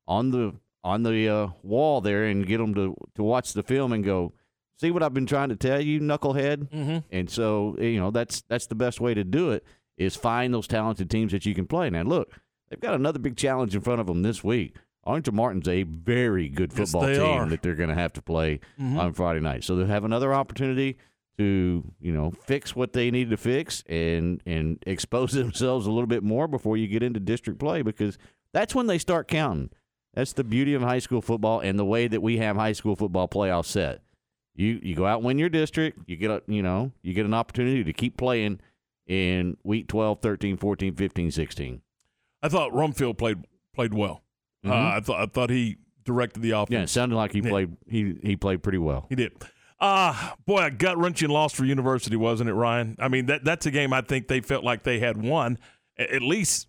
on 0.06 0.30
the 0.30 0.54
on 0.82 1.02
the 1.02 1.28
uh, 1.28 1.48
wall 1.62 2.00
there 2.00 2.24
and 2.24 2.46
get 2.46 2.58
them 2.58 2.74
to 2.74 2.94
to 3.14 3.22
watch 3.22 3.52
the 3.52 3.62
film 3.62 3.92
and 3.92 4.04
go, 4.04 4.32
see 4.78 4.90
what 4.90 5.02
I've 5.02 5.14
been 5.14 5.26
trying 5.26 5.48
to 5.48 5.56
tell 5.56 5.80
you, 5.80 6.00
knucklehead. 6.00 6.68
Mm-hmm. 6.70 6.98
And 7.10 7.30
so 7.30 7.76
you 7.80 7.98
know 8.00 8.10
that's 8.10 8.42
that's 8.48 8.66
the 8.66 8.74
best 8.74 9.00
way 9.00 9.14
to 9.14 9.24
do 9.24 9.50
it 9.50 9.64
is 9.96 10.16
find 10.16 10.52
those 10.52 10.66
talented 10.66 11.08
teams 11.10 11.32
that 11.32 11.46
you 11.46 11.54
can 11.54 11.66
play. 11.66 11.88
Now 11.90 12.02
look, 12.02 12.32
they've 12.68 12.80
got 12.80 12.94
another 12.94 13.18
big 13.18 13.36
challenge 13.36 13.74
in 13.74 13.80
front 13.80 14.00
of 14.00 14.06
them 14.06 14.22
this 14.22 14.42
week. 14.44 14.76
Arlington 15.04 15.34
Martin's 15.34 15.68
a 15.68 15.82
very 15.82 16.48
good 16.48 16.72
football 16.72 17.02
they 17.02 17.14
team 17.18 17.26
are. 17.26 17.46
that 17.48 17.60
they're 17.62 17.74
going 17.74 17.90
to 17.90 17.94
have 17.94 18.12
to 18.14 18.22
play 18.22 18.60
Mhm. 18.80 18.98
on 18.98 19.12
Friday 19.12 19.40
night. 19.40 19.62
So 19.62 19.76
they'll 19.76 19.86
have 19.86 20.04
another 20.04 20.32
opportunity 20.32 20.96
to 21.38 21.84
you 22.00 22.12
know 22.12 22.30
fix 22.30 22.76
what 22.76 22.92
they 22.92 23.10
need 23.10 23.30
to 23.30 23.36
fix 23.36 23.82
and 23.88 24.40
and 24.46 24.78
expose 24.86 25.32
themselves 25.32 25.86
a 25.86 25.90
little 25.90 26.06
bit 26.06 26.22
more 26.22 26.46
before 26.48 26.76
you 26.76 26.86
get 26.86 27.02
into 27.02 27.20
district 27.20 27.58
play 27.58 27.82
because 27.82 28.18
that's 28.52 28.74
when 28.74 28.86
they 28.86 28.98
start 28.98 29.26
counting. 29.28 29.70
That's 30.14 30.32
the 30.32 30.44
beauty 30.44 30.74
of 30.74 30.82
high 30.82 31.00
school 31.00 31.20
football 31.20 31.58
and 31.58 31.76
the 31.78 31.84
way 31.84 32.06
that 32.06 32.22
we 32.22 32.36
have 32.38 32.54
high 32.56 32.72
school 32.72 32.94
football 32.94 33.26
playoffs 33.28 33.66
set. 33.66 34.02
You 34.54 34.78
you 34.82 34.94
go 34.94 35.06
out 35.06 35.16
and 35.18 35.26
win 35.26 35.38
your 35.38 35.48
district, 35.48 35.98
you 36.06 36.16
get 36.16 36.30
a 36.30 36.42
you 36.46 36.62
know, 36.62 36.92
you 37.02 37.12
get 37.14 37.26
an 37.26 37.34
opportunity 37.34 37.82
to 37.82 37.92
keep 37.92 38.16
playing 38.16 38.60
in 39.08 39.56
week 39.64 39.88
12, 39.88 40.20
13, 40.20 40.56
14, 40.56 40.94
15, 40.94 41.30
16. 41.32 41.82
I 42.42 42.48
thought 42.48 42.70
Rumfield 42.72 43.18
played 43.18 43.44
played 43.74 43.92
well. 43.92 44.22
Uh, 44.64 44.68
Mhm. 44.70 44.92
I 44.96 45.00
thought 45.00 45.20
I 45.20 45.26
thought 45.26 45.50
he 45.50 45.78
directed 46.04 46.42
the 46.42 46.52
offense. 46.52 46.70
Yeah, 46.70 46.82
it 46.82 46.88
sounded 46.90 47.16
like 47.16 47.32
he 47.32 47.40
Yeah. 47.40 47.48
played 47.50 47.76
he 47.88 48.14
he 48.22 48.36
played 48.36 48.62
pretty 48.62 48.78
well. 48.78 49.06
He 49.08 49.16
did. 49.16 49.32
Uh 49.80 50.32
boy, 50.46 50.64
a 50.64 50.70
gut 50.70 50.96
wrenching 50.98 51.30
loss 51.30 51.52
for 51.52 51.64
University, 51.64 52.16
wasn't 52.16 52.48
it, 52.48 52.54
Ryan? 52.54 52.96
I 52.98 53.08
mean, 53.08 53.26
that 53.26 53.44
that's 53.44 53.66
a 53.66 53.70
game 53.70 53.92
I 53.92 54.00
think 54.00 54.28
they 54.28 54.40
felt 54.40 54.64
like 54.64 54.84
they 54.84 55.00
had 55.00 55.16
won. 55.16 55.58
At 55.98 56.22
least 56.22 56.68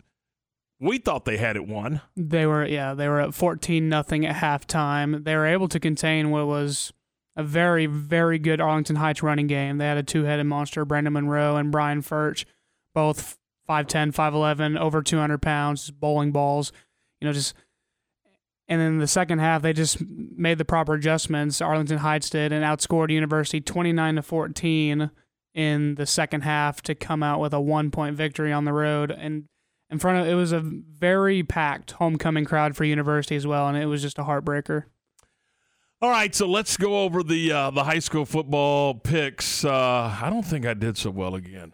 we 0.80 0.98
thought 0.98 1.24
they 1.24 1.36
had 1.36 1.56
it 1.56 1.66
won. 1.66 2.00
They 2.16 2.46
were 2.46 2.66
yeah, 2.66 2.94
they 2.94 3.08
were 3.08 3.20
at 3.20 3.34
14 3.34 3.88
nothing 3.88 4.26
at 4.26 4.36
halftime. 4.36 5.24
They 5.24 5.36
were 5.36 5.46
able 5.46 5.68
to 5.68 5.80
contain 5.80 6.30
what 6.30 6.46
was 6.46 6.92
a 7.36 7.42
very 7.42 7.86
very 7.86 8.38
good 8.38 8.60
Arlington 8.60 8.96
Heights 8.96 9.22
running 9.22 9.46
game. 9.46 9.78
They 9.78 9.86
had 9.86 9.98
a 9.98 10.02
two-headed 10.02 10.46
monster, 10.46 10.84
Brandon 10.84 11.12
Monroe 11.12 11.56
and 11.56 11.70
Brian 11.70 12.02
Furch, 12.02 12.44
both 12.94 13.38
5'10", 13.68 14.12
5'11", 14.14 14.78
over 14.78 15.02
200 15.02 15.42
pounds, 15.42 15.90
bowling 15.90 16.32
balls. 16.32 16.72
You 17.20 17.26
know, 17.26 17.32
just 17.32 17.54
and 18.68 18.80
then 18.80 18.98
the 18.98 19.06
second 19.06 19.38
half 19.38 19.62
they 19.62 19.72
just 19.72 19.98
made 20.00 20.58
the 20.58 20.64
proper 20.64 20.94
adjustments. 20.94 21.60
Arlington 21.60 21.98
Heights 21.98 22.30
did 22.30 22.52
and 22.52 22.64
outscored 22.64 23.10
University 23.10 23.60
29 23.60 24.16
to 24.16 24.22
14 24.22 25.10
in 25.54 25.94
the 25.94 26.06
second 26.06 26.42
half 26.42 26.82
to 26.82 26.94
come 26.94 27.22
out 27.22 27.40
with 27.40 27.54
a 27.54 27.60
one-point 27.60 28.14
victory 28.16 28.52
on 28.52 28.64
the 28.64 28.72
road 28.72 29.10
and 29.10 29.44
in 29.88 29.98
front 29.98 30.18
of 30.18 30.26
it 30.26 30.34
was 30.34 30.52
a 30.52 30.60
very 30.60 31.42
packed 31.42 31.92
homecoming 31.92 32.44
crowd 32.44 32.76
for 32.76 32.84
university 32.84 33.36
as 33.36 33.46
well 33.46 33.66
and 33.68 33.78
it 33.78 33.86
was 33.86 34.02
just 34.02 34.18
a 34.18 34.24
heartbreaker 34.24 34.82
All 36.02 36.10
right, 36.10 36.34
so 36.34 36.46
let's 36.46 36.76
go 36.76 37.04
over 37.04 37.22
the 37.22 37.50
uh, 37.52 37.70
the 37.70 37.84
high 37.84 38.00
school 38.00 38.26
football 38.26 38.94
picks. 38.94 39.64
Uh, 39.64 40.14
I 40.20 40.28
don't 40.28 40.44
think 40.44 40.66
I 40.66 40.74
did 40.74 40.98
so 40.98 41.08
well 41.08 41.34
again. 41.34 41.72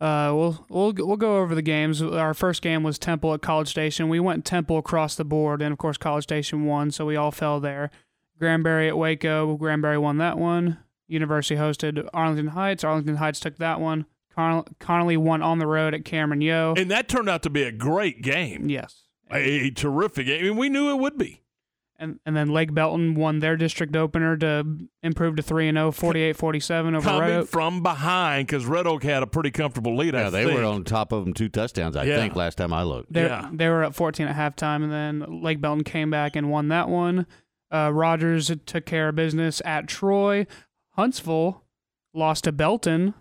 Uh, 0.00 0.32
we'll 0.34 0.66
we'll 0.70 0.92
we'll 0.96 1.16
go 1.16 1.38
over 1.38 1.54
the 1.54 1.62
games. 1.62 2.00
Our 2.00 2.32
first 2.32 2.62
game 2.62 2.82
was 2.82 2.98
Temple 2.98 3.34
at 3.34 3.42
College 3.42 3.68
Station. 3.68 4.08
We 4.08 4.18
went 4.18 4.44
Temple 4.46 4.78
across 4.78 5.14
the 5.14 5.24
board, 5.24 5.60
and 5.60 5.72
of 5.72 5.78
course 5.78 5.98
College 5.98 6.24
Station 6.24 6.64
won, 6.64 6.90
so 6.90 7.04
we 7.04 7.16
all 7.16 7.30
fell 7.30 7.60
there. 7.60 7.90
Granbury 8.38 8.88
at 8.88 8.96
Waco. 8.96 9.56
Granbury 9.56 9.98
won 9.98 10.16
that 10.16 10.38
one. 10.38 10.78
University 11.06 11.56
hosted 11.56 12.08
Arlington 12.14 12.48
Heights. 12.48 12.82
Arlington 12.84 13.16
Heights 13.16 13.40
took 13.40 13.58
that 13.58 13.80
one. 13.80 14.06
Con- 14.34 14.64
Connolly 14.78 15.16
won 15.18 15.42
on 15.42 15.58
the 15.58 15.66
road 15.66 15.92
at 15.92 16.04
Cameron 16.04 16.40
Yoe. 16.40 16.78
And 16.78 16.90
that 16.90 17.08
turned 17.08 17.28
out 17.28 17.42
to 17.42 17.50
be 17.50 17.64
a 17.64 17.72
great 17.72 18.22
game. 18.22 18.70
Yes. 18.70 19.02
A, 19.30 19.66
a 19.66 19.70
terrific 19.70 20.26
game. 20.26 20.40
I 20.40 20.48
mean, 20.48 20.56
we 20.56 20.68
knew 20.68 20.88
it 20.90 20.98
would 20.98 21.18
be. 21.18 21.42
And, 22.02 22.18
and 22.24 22.34
then 22.34 22.48
Lake 22.48 22.72
Belton 22.72 23.14
won 23.14 23.40
their 23.40 23.58
district 23.58 23.94
opener 23.94 24.34
to 24.38 24.64
improve 25.02 25.36
to 25.36 25.42
3 25.42 25.68
and 25.68 25.76
0, 25.76 25.92
48 25.92 26.34
47 26.34 26.94
over 26.94 27.04
Coming 27.04 27.20
Red 27.20 27.30
Oak. 27.40 27.48
from 27.48 27.82
behind 27.82 28.46
because 28.46 28.64
Red 28.64 28.86
Oak 28.86 29.02
had 29.04 29.22
a 29.22 29.26
pretty 29.26 29.50
comfortable 29.50 29.94
lead. 29.94 30.14
Yeah, 30.14 30.28
I 30.28 30.30
they 30.30 30.44
think. 30.46 30.58
were 30.58 30.64
on 30.64 30.82
top 30.84 31.12
of 31.12 31.24
them 31.26 31.34
two 31.34 31.50
touchdowns, 31.50 31.96
I 31.96 32.04
Yeah. 32.04 32.16
think, 32.16 32.34
last 32.34 32.56
time 32.56 32.72
I 32.72 32.84
looked. 32.84 33.12
They, 33.12 33.24
Yeah. 33.26 33.50
they 33.52 33.68
were 33.68 33.84
at 33.84 33.94
14 33.94 34.26
at 34.28 34.34
halftime, 34.34 34.82
and 34.82 34.90
then 34.90 35.42
Lake 35.42 35.60
Belton 35.60 35.84
came 35.84 36.08
back 36.10 36.36
and 36.36 36.50
won 36.50 36.68
that 36.68 36.88
one. 36.88 37.26
Uh, 37.70 37.90
Rogers 37.92 38.50
took 38.64 38.86
care 38.86 39.10
of 39.10 39.14
business 39.16 39.60
at 39.66 39.86
Troy. 39.86 40.46
Huntsville 40.92 41.64
lost 42.14 42.44
to 42.44 42.52
Belton 42.52 43.12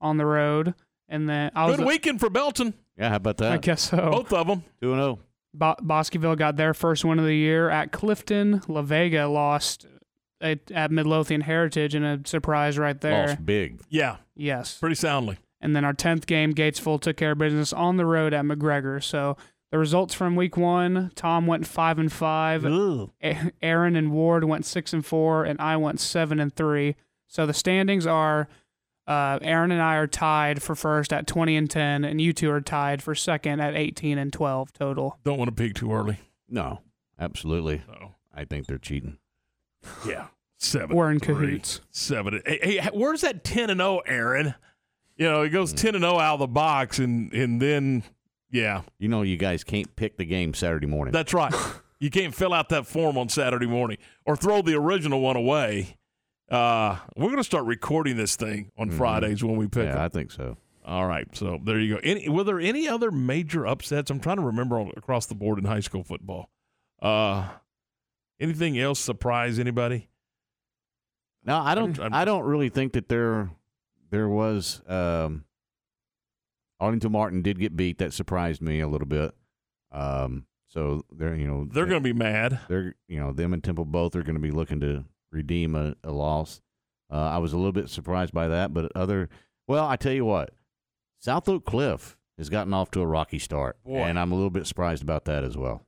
on 0.00 0.16
the 0.16 0.24
road, 0.26 0.74
and 1.08 1.28
then 1.28 1.50
I 1.54 1.66
was 1.66 1.76
Good 1.76 1.86
weekend 1.86 2.20
for 2.20 2.30
Belton. 2.30 2.74
Yeah, 2.96 3.10
how 3.10 3.16
about 3.16 3.36
that? 3.38 3.52
I 3.52 3.56
guess 3.58 3.82
so. 3.90 4.10
Both 4.12 4.32
of 4.32 4.46
them. 4.46 4.62
2 4.80 4.94
0. 4.94 5.18
Bo- 5.54 5.76
Bosqueville 5.80 6.36
got 6.36 6.56
their 6.56 6.74
first 6.74 7.04
win 7.04 7.18
of 7.18 7.24
the 7.24 7.34
year 7.34 7.70
at 7.70 7.92
Clifton. 7.92 8.62
La 8.68 8.82
Vega 8.82 9.26
lost 9.26 9.86
at, 10.40 10.70
at 10.70 10.90
Midlothian 10.90 11.40
Heritage 11.42 11.94
in 11.94 12.04
a 12.04 12.20
surprise 12.24 12.78
right 12.78 13.00
there. 13.00 13.28
Lost 13.28 13.44
big. 13.46 13.80
Yeah, 13.88 14.16
Yes. 14.36 14.78
pretty 14.78 14.94
soundly. 14.94 15.38
And 15.60 15.74
then 15.74 15.84
our 15.84 15.94
10th 15.94 16.26
game, 16.26 16.54
Gatesville 16.54 17.00
took 17.00 17.16
care 17.16 17.32
of 17.32 17.38
business 17.38 17.72
on 17.72 17.96
the 17.96 18.06
road 18.06 18.32
at 18.32 18.44
McGregor. 18.44 19.02
So 19.02 19.36
the 19.72 19.78
results 19.78 20.14
from 20.14 20.36
week 20.36 20.56
one 20.56 21.10
Tom 21.16 21.46
went 21.48 21.66
5 21.66 21.98
and 21.98 22.12
5. 22.12 22.64
A- 23.22 23.50
Aaron 23.60 23.96
and 23.96 24.12
Ward 24.12 24.44
went 24.44 24.64
6 24.64 24.92
and 24.92 25.04
4, 25.04 25.44
and 25.44 25.60
I 25.60 25.76
went 25.76 25.98
7 25.98 26.38
and 26.38 26.54
3. 26.54 26.94
So 27.26 27.44
the 27.44 27.52
standings 27.54 28.06
are 28.06 28.48
uh, 29.08 29.38
Aaron 29.42 29.72
and 29.72 29.82
I 29.82 29.96
are 29.96 30.06
tied 30.06 30.62
for 30.62 30.74
first 30.76 31.12
at 31.12 31.26
20 31.26 31.56
and 31.56 31.68
10, 31.70 32.04
and 32.04 32.20
you 32.20 32.32
two 32.32 32.50
are 32.50 32.60
tied 32.60 33.02
for 33.02 33.14
second 33.14 33.60
at 33.60 33.74
18 33.74 34.18
and 34.18 34.32
12 34.32 34.72
total. 34.72 35.18
Don't 35.24 35.38
want 35.38 35.48
to 35.48 35.54
peak 35.54 35.74
too 35.74 35.92
early. 35.92 36.18
No, 36.48 36.80
absolutely. 37.18 37.82
So, 37.86 38.14
I 38.34 38.44
think 38.44 38.66
they're 38.66 38.78
cheating. 38.78 39.18
yeah, 40.06 40.26
seven. 40.58 40.94
We're 40.96 41.10
in 41.10 41.18
three, 41.20 41.34
cahoots. 41.34 41.80
Seven. 41.90 42.40
Hey, 42.46 42.78
hey, 42.80 42.88
where's 42.92 43.22
that 43.22 43.42
ten 43.44 43.70
and 43.70 43.80
zero, 43.80 44.00
Aaron? 44.06 44.54
You 45.16 45.24
know, 45.26 45.42
he 45.42 45.50
goes 45.50 45.72
ten 45.72 45.94
and 45.94 46.04
zero 46.04 46.18
out 46.18 46.34
of 46.34 46.40
the 46.40 46.46
box, 46.46 46.98
and 46.98 47.32
and 47.32 47.60
then 47.60 48.04
yeah, 48.50 48.82
You 48.98 49.08
know, 49.08 49.22
you 49.22 49.36
guys 49.36 49.62
can't 49.64 49.94
pick 49.96 50.16
the 50.16 50.24
game 50.24 50.54
Saturday 50.54 50.86
morning. 50.86 51.12
that's 51.12 51.34
right. 51.34 51.52
you 52.00 52.10
can't 52.10 52.34
fill 52.34 52.54
out 52.54 52.68
that 52.70 52.86
form 52.86 53.18
on 53.18 53.28
Saturday 53.28 53.66
morning 53.66 53.98
or 54.24 54.36
throw 54.36 54.62
the 54.62 54.74
original 54.74 55.20
one 55.20 55.36
away. 55.36 55.97
Uh, 56.50 56.96
we're 57.16 57.26
going 57.26 57.36
to 57.36 57.44
start 57.44 57.64
recording 57.66 58.16
this 58.16 58.36
thing 58.36 58.70
on 58.78 58.90
Fridays 58.90 59.44
when 59.44 59.56
we 59.56 59.66
pick 59.66 59.82
Mm-hmm. 59.82 59.88
yeah, 59.88 59.94
them. 59.94 60.02
I 60.02 60.08
think 60.08 60.30
so. 60.30 60.56
All 60.84 61.06
right, 61.06 61.26
so 61.36 61.58
there 61.62 61.78
you 61.78 61.96
go. 61.96 62.00
Any 62.02 62.28
were 62.30 62.44
there 62.44 62.58
any 62.58 62.88
other 62.88 63.10
major 63.10 63.66
upsets? 63.66 64.10
I'm 64.10 64.20
trying 64.20 64.36
to 64.38 64.42
remember 64.42 64.78
all, 64.78 64.90
across 64.96 65.26
the 65.26 65.34
board 65.34 65.58
in 65.58 65.66
high 65.66 65.80
school 65.80 66.02
football. 66.02 66.48
Uh, 67.02 67.46
anything 68.40 68.78
else 68.78 68.98
surprise 68.98 69.58
anybody? 69.58 70.08
No, 71.44 71.58
I 71.58 71.74
don't. 71.74 71.98
I'm- 72.00 72.14
I 72.14 72.24
don't 72.24 72.44
really 72.44 72.70
think 72.70 72.94
that 72.94 73.08
there 73.10 73.50
there 74.10 74.28
was. 74.30 74.80
Um, 74.88 75.44
Arlington 76.80 77.12
Martin 77.12 77.42
did 77.42 77.58
get 77.58 77.76
beat. 77.76 77.98
That 77.98 78.14
surprised 78.14 78.62
me 78.62 78.80
a 78.80 78.88
little 78.88 79.06
bit. 79.06 79.34
Um, 79.92 80.46
so 80.68 81.04
they're 81.12 81.34
you 81.34 81.46
know 81.46 81.66
They're 81.70 81.84
going 81.86 82.02
to 82.02 82.14
be 82.14 82.18
mad. 82.18 82.60
they're 82.68 82.94
you 83.08 83.20
know 83.20 83.32
them 83.32 83.52
and 83.52 83.62
Temple 83.62 83.84
both 83.84 84.16
are 84.16 84.22
going 84.22 84.36
to 84.36 84.40
be 84.40 84.50
looking 84.50 84.80
to 84.80 85.04
redeem 85.30 85.74
a, 85.74 85.94
a 86.04 86.10
loss. 86.12 86.60
Uh, 87.10 87.16
I 87.16 87.38
was 87.38 87.52
a 87.52 87.56
little 87.56 87.72
bit 87.72 87.88
surprised 87.88 88.32
by 88.32 88.48
that, 88.48 88.72
but 88.74 88.90
other 88.94 89.28
well, 89.66 89.86
I 89.86 89.96
tell 89.96 90.12
you 90.12 90.24
what, 90.24 90.50
South 91.18 91.48
Oak 91.48 91.64
Cliff 91.64 92.16
has 92.38 92.48
gotten 92.48 92.72
off 92.74 92.90
to 92.92 93.00
a 93.00 93.06
rocky 93.06 93.38
start, 93.38 93.76
Boy. 93.84 93.98
and 93.98 94.18
I'm 94.18 94.32
a 94.32 94.34
little 94.34 94.50
bit 94.50 94.66
surprised 94.66 95.02
about 95.02 95.24
that 95.26 95.44
as 95.44 95.56
well. 95.56 95.86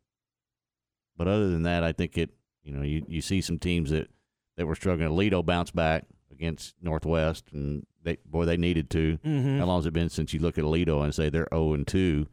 But 1.16 1.28
other 1.28 1.50
than 1.50 1.62
that, 1.64 1.84
I 1.84 1.92
think 1.92 2.16
it 2.16 2.30
you 2.62 2.72
know 2.72 2.82
you, 2.82 3.04
you 3.08 3.20
see 3.20 3.40
some 3.40 3.58
teams 3.58 3.90
that 3.90 4.08
that 4.56 4.66
were 4.66 4.74
struggling. 4.74 5.08
Aledo 5.10 5.44
bounced 5.44 5.74
back 5.74 6.04
against 6.30 6.74
Northwest, 6.80 7.44
and 7.52 7.86
they 8.02 8.16
boy 8.24 8.44
they 8.46 8.56
needed 8.56 8.88
to. 8.90 9.18
Mhm. 9.24 9.58
How 9.58 9.66
long 9.66 9.78
has 9.78 9.86
it 9.86 9.92
been 9.92 10.08
since 10.08 10.32
you 10.32 10.40
look 10.40 10.56
at 10.58 10.64
Aledo 10.64 11.02
and 11.04 11.14
say 11.14 11.28
they're 11.28 11.48
0 11.52 11.74
and 11.74 11.86
2? 11.86 12.26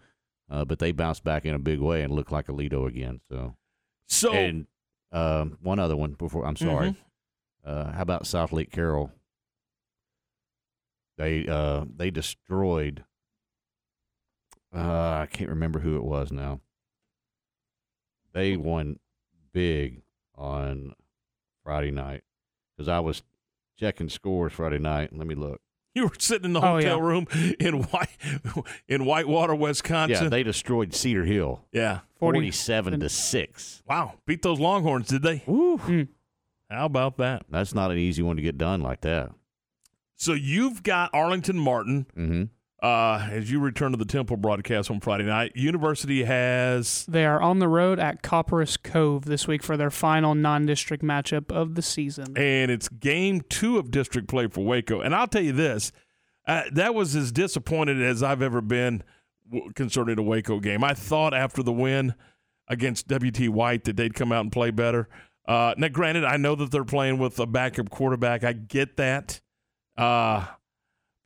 Uh, 0.50 0.64
but 0.64 0.80
they 0.80 0.94
bounced 0.94 1.26
back 1.26 1.46
in 1.46 1.54
a 1.54 1.60
big 1.60 1.80
way 1.82 2.02
and 2.04 2.14
look 2.14 2.32
like 2.32 2.48
Aledo 2.48 2.88
again. 2.88 3.20
So 3.30 3.56
So 4.08 4.32
and 4.32 4.68
um, 5.12 5.58
one 5.62 5.80
other 5.80 5.96
one 5.96 6.14
before 6.14 6.46
I'm 6.46 6.56
sorry. 6.56 6.90
Mhm. 6.90 6.98
Uh, 7.66 7.92
how 7.92 8.02
about 8.02 8.24
Southlake 8.24 8.72
Carroll? 8.72 9.12
They 11.18 11.48
uh, 11.48 11.86
they 11.96 12.12
destroyed. 12.12 13.04
Uh, 14.74 15.20
I 15.22 15.28
can't 15.32 15.50
remember 15.50 15.80
who 15.80 15.96
it 15.98 16.04
was 16.04 16.32
now. 16.32 16.62
They 18.34 18.56
won 18.58 19.00
big 19.52 20.04
on 20.36 20.94
Friday 21.64 21.92
night 21.92 22.24
because 22.76 22.88
I 22.88 23.00
was 23.00 23.24
checking 23.78 24.10
scores 24.10 24.54
Friday 24.54 24.78
night. 24.80 25.12
Let 25.16 25.26
me 25.28 25.36
look. 25.36 25.62
You 25.98 26.04
were 26.06 26.14
sitting 26.20 26.46
in 26.46 26.54
the 26.54 26.60
Oh, 26.62 26.76
hotel 26.76 26.98
yeah. 26.98 27.04
room 27.06 27.28
in 27.60 27.84
White 27.84 28.10
in 28.88 29.04
Whitewater, 29.06 29.54
Wisconsin. 29.56 30.24
Yeah, 30.26 30.30
they 30.30 30.44
destroyed 30.44 30.94
Cedar 30.94 31.26
Hill, 31.26 31.66
Yeah. 31.72 32.00
40 32.20 32.38
forty-seven 32.38 33.00
to 33.02 33.10
six. 33.10 33.84
Wow, 33.88 34.14
beat 34.26 34.42
those 34.42 34.60
Longhorns, 34.60 35.08
did 35.08 35.22
they? 35.24 35.40
Mm. 35.40 36.08
How 36.70 36.86
about 36.86 37.18
that? 37.18 37.44
That's 37.50 37.74
not 37.76 37.92
an 37.92 37.98
easy 37.98 38.22
one 38.24 38.36
to 38.38 38.42
get 38.42 38.58
done 38.58 38.82
like 38.82 39.02
that. 39.02 39.32
So 40.16 40.34
you've 40.34 40.82
got 40.84 41.12
Arlington 41.14 41.58
Martin 41.58 42.08
Mm-hmm. 42.18 42.44
Uh, 42.84 43.28
as 43.32 43.52
you 43.52 43.60
return 43.60 43.92
to 43.92 43.98
the 43.98 44.06
Temple 44.06 44.38
broadcast 44.38 44.92
on 44.92 45.00
Friday 45.00 45.24
night. 45.24 45.52
University 45.56 46.24
has 46.24 47.06
They 47.08 47.26
are 47.26 47.42
on 47.42 47.60
the 47.60 47.68
road 47.68 48.00
at 48.00 48.22
Copperas 48.22 48.78
Cove 48.78 49.26
this 49.26 49.48
week 49.48 49.64
for 49.64 49.78
their 49.78 49.90
final 49.90 50.36
non 50.36 50.66
district 50.66 51.04
matchup 51.04 51.52
of 51.52 51.76
the 51.76 51.82
season. 51.82 52.38
and 52.38 52.70
it's 52.70 52.88
game 52.90 53.42
two 53.50 53.78
of 53.78 53.90
district 53.92 54.28
play 54.28 54.48
for 54.48 54.64
Waco. 54.64 55.02
And 55.02 55.16
I'll 55.16 55.28
tell 55.28 55.42
you 55.42 55.54
this, 55.54 55.92
uh, 56.48 56.64
that 56.72 56.94
was 56.94 57.16
as 57.16 57.32
disappointed 57.32 58.02
as 58.02 58.22
I've 58.24 58.42
ever 58.42 58.62
been 58.62 59.04
w- 59.52 59.72
concerning 59.74 60.20
a 60.20 60.24
Waco 60.24 60.60
game. 60.60 60.84
I 60.84 60.94
thought 60.94 61.34
after 61.34 61.64
the 61.64 61.74
win 61.74 62.14
against 62.68 63.08
WT 63.08 63.50
White 63.50 63.86
that 63.86 63.96
they'd 63.98 64.14
come 64.14 64.32
out 64.32 64.42
and 64.42 64.52
play 64.52 64.72
better. 64.72 65.10
Uh, 65.48 65.74
now, 65.78 65.88
granted, 65.88 66.26
I 66.26 66.38
know 66.38 66.56
that 66.56 66.72
they're 66.72 66.84
playing 66.84 67.18
with 67.18 67.40
a 67.40 67.46
backup 67.48 67.90
quarterback. 67.90 68.44
I 68.44 68.52
get 68.54 68.98
that. 68.98 69.40
Uh, 69.98 70.46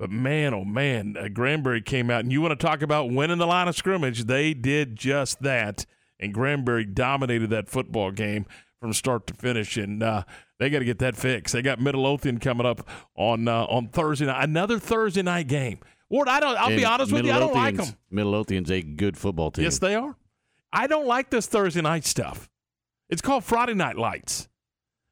but 0.01 0.09
man, 0.09 0.51
oh 0.55 0.65
man, 0.65 1.15
uh, 1.15 1.27
Granbury 1.27 1.79
came 1.79 2.09
out, 2.09 2.21
and 2.21 2.31
you 2.31 2.41
want 2.41 2.59
to 2.59 2.65
talk 2.65 2.81
about 2.81 3.11
winning 3.11 3.37
the 3.37 3.45
line 3.45 3.67
of 3.67 3.75
scrimmage? 3.75 4.23
They 4.23 4.55
did 4.55 4.95
just 4.95 5.43
that, 5.43 5.85
and 6.19 6.33
Granbury 6.33 6.85
dominated 6.85 7.51
that 7.51 7.69
football 7.69 8.09
game 8.09 8.47
from 8.79 8.93
start 8.93 9.27
to 9.27 9.35
finish, 9.35 9.77
and 9.77 10.01
uh, 10.01 10.23
they 10.57 10.71
got 10.71 10.79
to 10.79 10.85
get 10.85 10.97
that 10.97 11.15
fixed. 11.15 11.53
They 11.53 11.61
got 11.61 11.79
Midlothian 11.79 12.39
coming 12.39 12.65
up 12.65 12.89
on 13.15 13.47
uh, 13.47 13.65
on 13.65 13.89
Thursday 13.89 14.25
night, 14.25 14.43
another 14.43 14.79
Thursday 14.79 15.21
night 15.21 15.47
game. 15.47 15.77
Ward, 16.09 16.27
I 16.27 16.39
don't. 16.39 16.57
I'll 16.57 16.69
be 16.69 16.83
honest 16.83 17.11
with 17.11 17.23
you, 17.23 17.31
I 17.31 17.37
don't 17.37 17.53
like 17.53 17.75
them. 17.75 17.95
Midlothian's 18.09 18.71
a 18.71 18.81
good 18.81 19.15
football 19.15 19.51
team. 19.51 19.65
Yes, 19.65 19.77
they 19.77 19.93
are. 19.93 20.15
I 20.73 20.87
don't 20.87 21.05
like 21.05 21.29
this 21.29 21.45
Thursday 21.45 21.81
night 21.81 22.05
stuff. 22.05 22.49
It's 23.07 23.21
called 23.21 23.43
Friday 23.43 23.75
Night 23.75 23.99
Lights, 23.99 24.49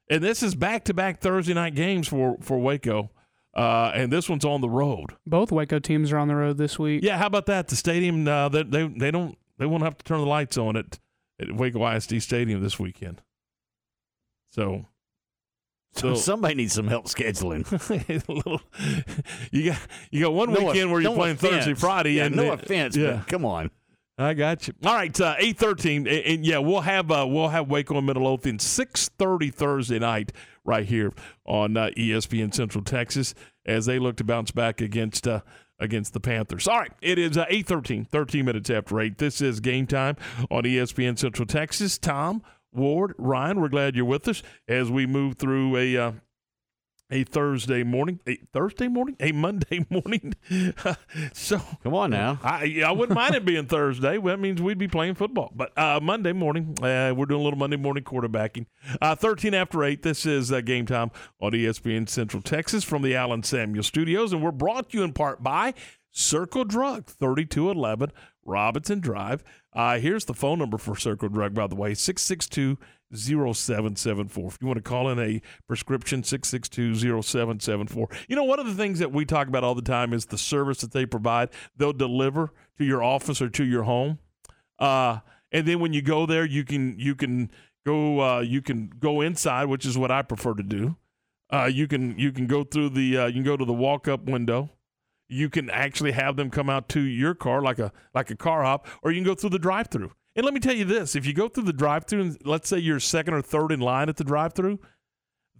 and 0.08 0.20
this 0.20 0.42
is 0.42 0.56
back 0.56 0.82
to 0.86 0.94
back 0.94 1.20
Thursday 1.20 1.54
night 1.54 1.76
games 1.76 2.08
for 2.08 2.38
for 2.40 2.58
Waco, 2.58 3.12
uh, 3.54 3.90
and 3.94 4.12
this 4.12 4.28
one's 4.28 4.44
on 4.44 4.60
the 4.60 4.68
road. 4.68 5.16
Both 5.26 5.50
Waco 5.52 5.78
teams 5.78 6.12
are 6.12 6.18
on 6.18 6.28
the 6.28 6.36
road 6.36 6.56
this 6.58 6.78
week. 6.78 7.02
Yeah, 7.02 7.18
how 7.18 7.26
about 7.26 7.46
that? 7.46 7.68
The 7.68 7.76
stadium, 7.76 8.26
uh, 8.28 8.48
they, 8.48 8.62
they 8.62 8.86
they 8.86 9.10
don't 9.10 9.36
they 9.58 9.66
won't 9.66 9.82
have 9.82 9.96
to 9.98 10.04
turn 10.04 10.20
the 10.20 10.26
lights 10.26 10.56
on 10.56 10.76
at, 10.76 10.98
at 11.40 11.52
Waco 11.52 11.86
ISD 11.86 12.20
Stadium 12.22 12.62
this 12.62 12.78
weekend. 12.78 13.22
So, 14.52 14.86
so 15.94 16.14
Somebody 16.16 16.54
needs 16.54 16.72
some 16.72 16.88
help 16.88 17.06
scheduling. 17.06 17.64
little, 18.28 18.60
you 19.50 19.70
got 19.72 19.78
you 20.10 20.20
got 20.22 20.32
one 20.32 20.52
No 20.52 20.66
weekend 20.66 20.90
where 20.92 21.00
you're 21.00 21.10
no 21.10 21.16
playing 21.16 21.36
Thursday. 21.36 21.74
Friday, 21.74 22.12
Yeah, 22.14 22.26
and 22.26 22.36
no 22.36 22.42
then- 22.44 22.52
offense, 22.54 22.96
yeah. 22.96 23.16
but 23.18 23.28
come 23.28 23.44
on. 23.44 23.70
I 24.20 24.34
got 24.34 24.68
you. 24.68 24.74
All 24.84 24.94
right, 24.94 25.18
uh, 25.18 25.34
eight 25.38 25.56
thirteen, 25.56 26.06
and, 26.06 26.24
and 26.26 26.44
yeah, 26.44 26.58
we'll 26.58 26.82
have 26.82 27.10
uh, 27.10 27.26
we'll 27.26 27.48
have 27.48 27.70
Waco 27.70 27.96
and 27.96 28.06
Midlothian 28.06 28.58
six 28.58 29.08
thirty 29.08 29.50
Thursday 29.50 29.98
night 29.98 30.32
right 30.62 30.84
here 30.84 31.12
on 31.46 31.76
uh, 31.76 31.88
ESPN 31.96 32.52
Central 32.52 32.84
Texas 32.84 33.34
as 33.64 33.86
they 33.86 33.98
look 33.98 34.16
to 34.16 34.24
bounce 34.24 34.50
back 34.50 34.82
against 34.82 35.26
uh, 35.26 35.40
against 35.78 36.12
the 36.12 36.20
Panthers. 36.20 36.68
All 36.68 36.78
right, 36.78 36.92
it 37.00 37.18
is 37.18 37.38
uh, 37.38 37.46
eight 37.48 37.66
thirteen, 37.66 38.04
13 38.04 38.44
minutes 38.44 38.68
after 38.68 39.00
eight. 39.00 39.16
This 39.16 39.40
is 39.40 39.58
game 39.58 39.86
time 39.86 40.16
on 40.50 40.64
ESPN 40.64 41.18
Central 41.18 41.46
Texas. 41.46 41.96
Tom 41.96 42.42
Ward, 42.72 43.14
Ryan, 43.16 43.58
we're 43.58 43.68
glad 43.68 43.96
you're 43.96 44.04
with 44.04 44.28
us 44.28 44.42
as 44.68 44.90
we 44.90 45.06
move 45.06 45.36
through 45.38 45.76
a. 45.76 45.96
Uh, 45.96 46.12
a 47.10 47.24
Thursday 47.24 47.82
morning, 47.82 48.20
a 48.26 48.36
Thursday 48.52 48.88
morning, 48.88 49.16
a 49.20 49.32
Monday 49.32 49.84
morning. 49.90 50.34
so 51.32 51.60
come 51.82 51.94
on 51.94 52.10
now, 52.10 52.38
I 52.42 52.82
I 52.84 52.92
wouldn't 52.92 53.16
mind 53.16 53.34
it 53.34 53.44
being 53.44 53.66
Thursday. 53.66 54.18
Well, 54.18 54.36
that 54.36 54.40
means 54.40 54.62
we'd 54.62 54.78
be 54.78 54.88
playing 54.88 55.14
football. 55.14 55.52
But 55.54 55.76
uh, 55.76 56.00
Monday 56.02 56.32
morning, 56.32 56.76
uh, 56.82 57.12
we're 57.16 57.26
doing 57.26 57.40
a 57.40 57.44
little 57.44 57.58
Monday 57.58 57.76
morning 57.76 58.04
quarterbacking. 58.04 58.66
Uh, 59.00 59.14
Thirteen 59.14 59.54
after 59.54 59.82
eight. 59.84 60.02
This 60.02 60.26
is 60.26 60.52
uh, 60.52 60.60
game 60.60 60.86
time 60.86 61.10
on 61.40 61.52
ESPN 61.52 62.08
Central 62.08 62.42
Texas 62.42 62.84
from 62.84 63.02
the 63.02 63.14
Allen 63.14 63.42
Samuel 63.42 63.82
Studios, 63.82 64.32
and 64.32 64.42
we're 64.42 64.50
brought 64.52 64.90
to 64.90 64.98
you 64.98 65.04
in 65.04 65.12
part 65.12 65.42
by 65.42 65.74
Circle 66.10 66.64
Drug, 66.64 67.06
thirty 67.06 67.44
two 67.44 67.70
eleven 67.70 68.12
Robinson 68.44 69.00
Drive. 69.00 69.42
Uh, 69.72 69.98
here's 69.98 70.24
the 70.24 70.34
phone 70.34 70.58
number 70.58 70.78
for 70.78 70.96
Circle 70.96 71.28
Drug, 71.28 71.54
by 71.54 71.66
the 71.66 71.76
way, 71.76 71.94
662 71.94 72.78
0774. 73.14 74.48
If 74.48 74.58
you 74.60 74.66
want 74.66 74.78
to 74.78 74.82
call 74.82 75.08
in 75.08 75.18
a 75.18 75.40
prescription, 75.66 76.22
662 76.22 77.22
0774. 77.22 78.08
You 78.28 78.36
know, 78.36 78.44
one 78.44 78.60
of 78.60 78.66
the 78.66 78.74
things 78.74 78.98
that 78.98 79.12
we 79.12 79.24
talk 79.24 79.48
about 79.48 79.64
all 79.64 79.74
the 79.74 79.82
time 79.82 80.12
is 80.12 80.26
the 80.26 80.38
service 80.38 80.80
that 80.80 80.92
they 80.92 81.06
provide. 81.06 81.50
They'll 81.76 81.92
deliver 81.92 82.52
to 82.78 82.84
your 82.84 83.02
office 83.02 83.40
or 83.40 83.48
to 83.50 83.64
your 83.64 83.84
home. 83.84 84.18
Uh, 84.78 85.18
and 85.52 85.66
then 85.66 85.80
when 85.80 85.92
you 85.92 86.02
go 86.02 86.26
there, 86.26 86.44
you 86.44 86.64
can 86.64 86.98
you 86.98 87.14
can 87.14 87.50
go 87.84 88.20
uh, 88.20 88.40
you 88.40 88.62
can 88.62 88.90
go 88.98 89.20
inside, 89.20 89.66
which 89.66 89.84
is 89.84 89.98
what 89.98 90.10
I 90.10 90.22
prefer 90.22 90.54
to 90.54 90.62
do. 90.62 90.96
Uh, 91.52 91.68
you 91.72 91.88
can 91.88 92.18
you 92.18 92.32
can 92.32 92.46
go 92.46 92.64
through 92.64 92.90
the 92.90 93.18
uh, 93.18 93.26
you 93.26 93.34
can 93.34 93.42
go 93.42 93.56
to 93.56 93.64
the 93.64 93.72
walk 93.72 94.06
up 94.08 94.24
window 94.24 94.70
you 95.30 95.48
can 95.48 95.70
actually 95.70 96.12
have 96.12 96.36
them 96.36 96.50
come 96.50 96.68
out 96.68 96.88
to 96.88 97.00
your 97.00 97.34
car 97.34 97.62
like 97.62 97.78
a 97.78 97.92
like 98.14 98.30
a 98.30 98.36
car 98.36 98.64
hop, 98.64 98.86
or 99.02 99.12
you 99.12 99.18
can 99.18 99.24
go 99.24 99.34
through 99.34 99.50
the 99.50 99.58
drive-through. 99.58 100.12
And 100.36 100.44
let 100.44 100.54
me 100.54 100.60
tell 100.60 100.74
you 100.74 100.84
this: 100.84 101.16
if 101.16 101.26
you 101.26 101.32
go 101.32 101.48
through 101.48 101.64
the 101.64 101.72
drive-through, 101.72 102.20
and 102.20 102.38
let's 102.44 102.68
say 102.68 102.78
you're 102.78 103.00
second 103.00 103.34
or 103.34 103.42
third 103.42 103.72
in 103.72 103.80
line 103.80 104.08
at 104.08 104.16
the 104.16 104.24
drive-through, 104.24 104.78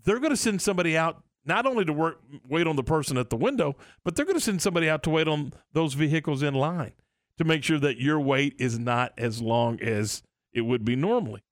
they're 0.05 0.21
going 0.21 0.31
to 0.31 0.37
send 0.37 0.63
somebody 0.63 0.97
out 0.97 1.23
not 1.45 1.67
only 1.67 1.85
to 1.85 1.93
work 1.93 2.21
wait 2.49 2.67
on 2.67 2.77
the 2.77 2.83
person 2.83 3.17
at 3.17 3.31
the 3.31 3.37
window, 3.37 3.77
but 4.05 4.15
they're 4.15 4.27
going 4.27 4.37
to 4.37 4.45
send 4.45 4.63
somebody 4.63 4.89
out 4.89 5.03
to 5.03 5.11
wait 5.11 5.29
on 5.29 5.53
those 5.73 5.95
vehicles 5.95 6.43
in 6.43 6.55
line 6.55 6.93
to 7.39 7.45
make 7.45 7.65
sure 7.65 7.79
that 7.79 7.99
your 7.99 8.21
wait 8.21 8.55
is 8.59 8.79
not 8.79 9.13
as 9.17 9.41
long 9.41 9.81
as 9.81 10.23
it 10.53 10.63
would 10.63 10.85
be 10.85 10.97
normally. 10.97 11.43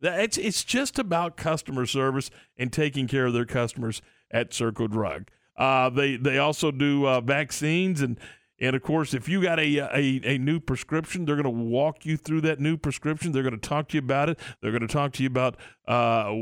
It's 0.00 0.38
it's 0.38 0.62
just 0.62 0.98
about 0.98 1.36
customer 1.36 1.86
service 1.86 2.30
and 2.56 2.72
taking 2.72 3.08
care 3.08 3.26
of 3.26 3.32
their 3.32 3.46
customers 3.46 4.00
at 4.30 4.54
Circle 4.54 4.88
Drug. 4.88 5.28
Uh, 5.56 5.90
they 5.90 6.16
they 6.16 6.38
also 6.38 6.70
do 6.70 7.06
uh, 7.06 7.20
vaccines 7.20 8.00
and 8.00 8.20
and 8.60 8.74
of 8.74 8.82
course, 8.82 9.14
if 9.14 9.28
you 9.28 9.42
got 9.42 9.58
a, 9.60 9.78
a, 9.78 10.20
a 10.24 10.38
new 10.38 10.60
prescription, 10.60 11.24
they're 11.24 11.36
going 11.36 11.44
to 11.44 11.50
walk 11.50 12.04
you 12.04 12.16
through 12.16 12.40
that 12.42 12.60
new 12.60 12.76
prescription. 12.76 13.32
They're 13.32 13.42
going 13.42 13.58
to 13.58 13.68
talk 13.68 13.88
to 13.88 13.96
you 13.96 14.02
about 14.02 14.28
it. 14.28 14.38
They're 14.60 14.72
going 14.72 14.86
to 14.86 14.92
talk 14.92 15.12
to 15.14 15.22
you 15.22 15.28
about 15.28 15.56
uh, 15.86 16.34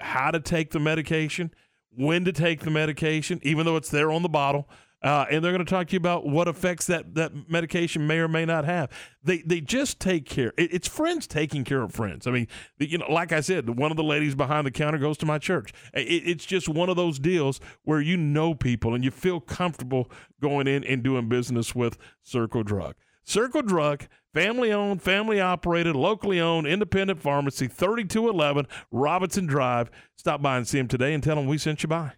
how 0.00 0.30
to 0.30 0.40
take 0.40 0.70
the 0.70 0.80
medication, 0.80 1.50
when 1.90 2.24
to 2.24 2.32
take 2.32 2.60
the 2.60 2.70
medication, 2.70 3.40
even 3.42 3.64
though 3.64 3.76
it's 3.76 3.90
there 3.90 4.12
on 4.12 4.22
the 4.22 4.28
bottle. 4.28 4.68
Uh, 5.06 5.24
and 5.30 5.44
they're 5.44 5.52
going 5.52 5.64
to 5.64 5.70
talk 5.70 5.86
to 5.86 5.92
you 5.92 5.98
about 5.98 6.26
what 6.26 6.48
effects 6.48 6.86
that, 6.86 7.14
that 7.14 7.48
medication 7.48 8.08
may 8.08 8.18
or 8.18 8.26
may 8.26 8.44
not 8.44 8.64
have. 8.64 8.90
They 9.22 9.38
they 9.38 9.60
just 9.60 10.00
take 10.00 10.26
care. 10.26 10.52
It, 10.56 10.74
it's 10.74 10.88
friends 10.88 11.28
taking 11.28 11.62
care 11.62 11.82
of 11.82 11.92
friends. 11.92 12.26
I 12.26 12.32
mean, 12.32 12.48
you 12.80 12.98
know, 12.98 13.06
like 13.08 13.30
I 13.30 13.40
said, 13.40 13.78
one 13.78 13.92
of 13.92 13.96
the 13.96 14.02
ladies 14.02 14.34
behind 14.34 14.66
the 14.66 14.72
counter 14.72 14.98
goes 14.98 15.16
to 15.18 15.26
my 15.26 15.38
church. 15.38 15.72
It, 15.94 16.00
it's 16.26 16.44
just 16.44 16.68
one 16.68 16.88
of 16.88 16.96
those 16.96 17.20
deals 17.20 17.60
where 17.84 18.00
you 18.00 18.16
know 18.16 18.52
people 18.52 18.94
and 18.94 19.04
you 19.04 19.12
feel 19.12 19.38
comfortable 19.38 20.10
going 20.42 20.66
in 20.66 20.82
and 20.82 21.04
doing 21.04 21.28
business 21.28 21.72
with 21.72 21.98
Circle 22.24 22.64
Drug. 22.64 22.96
Circle 23.22 23.62
Drug, 23.62 24.08
family 24.34 24.72
owned, 24.72 25.02
family 25.02 25.40
operated, 25.40 25.94
locally 25.94 26.40
owned, 26.40 26.66
independent 26.66 27.22
pharmacy, 27.22 27.68
3211 27.68 28.66
Robinson 28.90 29.46
Drive. 29.46 29.88
Stop 30.16 30.42
by 30.42 30.56
and 30.56 30.66
see 30.66 30.78
them 30.78 30.88
today 30.88 31.14
and 31.14 31.22
tell 31.22 31.36
them 31.36 31.46
we 31.46 31.58
sent 31.58 31.84
you 31.84 31.88
by. 31.88 32.14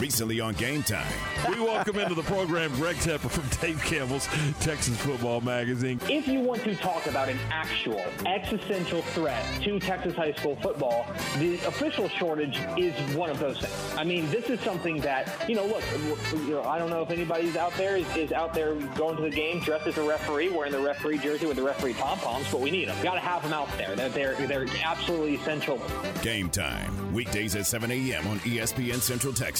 Recently 0.00 0.40
on 0.40 0.54
Game 0.54 0.82
Time. 0.82 1.06
We 1.46 1.60
welcome 1.60 1.98
into 1.98 2.14
the 2.14 2.22
program 2.22 2.74
Greg 2.76 2.96
Tepper 2.96 3.30
from 3.30 3.44
Dave 3.60 3.82
Campbell's 3.84 4.26
Texas 4.58 4.96
Football 4.96 5.42
Magazine. 5.42 6.00
If 6.08 6.26
you 6.26 6.40
want 6.40 6.62
to 6.64 6.74
talk 6.74 7.06
about 7.06 7.28
an 7.28 7.38
actual 7.50 8.02
existential 8.24 9.02
threat 9.02 9.44
to 9.60 9.78
Texas 9.78 10.16
high 10.16 10.32
school 10.32 10.56
football, 10.62 11.04
the 11.38 11.56
official 11.66 12.08
shortage 12.08 12.58
is 12.78 12.94
one 13.14 13.28
of 13.28 13.38
those 13.38 13.60
things. 13.60 13.94
I 13.98 14.04
mean, 14.04 14.30
this 14.30 14.48
is 14.48 14.58
something 14.60 15.02
that, 15.02 15.30
you 15.46 15.54
know, 15.54 15.66
look, 15.66 15.84
you 16.32 16.52
know, 16.52 16.62
I 16.62 16.78
don't 16.78 16.88
know 16.88 17.02
if 17.02 17.10
anybody's 17.10 17.56
out 17.56 17.74
there 17.74 17.98
is, 17.98 18.16
is 18.16 18.32
out 18.32 18.54
there 18.54 18.74
going 18.96 19.16
to 19.16 19.22
the 19.22 19.28
game 19.28 19.60
dressed 19.60 19.86
as 19.86 19.98
a 19.98 20.02
referee, 20.02 20.48
wearing 20.48 20.72
the 20.72 20.80
referee 20.80 21.18
jersey 21.18 21.44
with 21.44 21.56
the 21.56 21.62
referee 21.62 21.92
pom-poms, 21.92 22.46
but 22.50 22.62
we 22.62 22.70
need 22.70 22.88
them. 22.88 22.96
Got 23.02 23.14
to 23.14 23.20
have 23.20 23.42
them 23.42 23.52
out 23.52 23.68
there. 23.76 23.94
They're, 23.94 24.08
they're, 24.08 24.46
they're 24.46 24.66
absolutely 24.82 25.34
essential. 25.34 25.78
Game 26.22 26.48
Time, 26.48 27.12
weekdays 27.12 27.54
at 27.54 27.66
7 27.66 27.90
a.m. 27.90 28.26
on 28.28 28.38
ESPN 28.38 29.02
Central 29.02 29.34
Texas. 29.34 29.59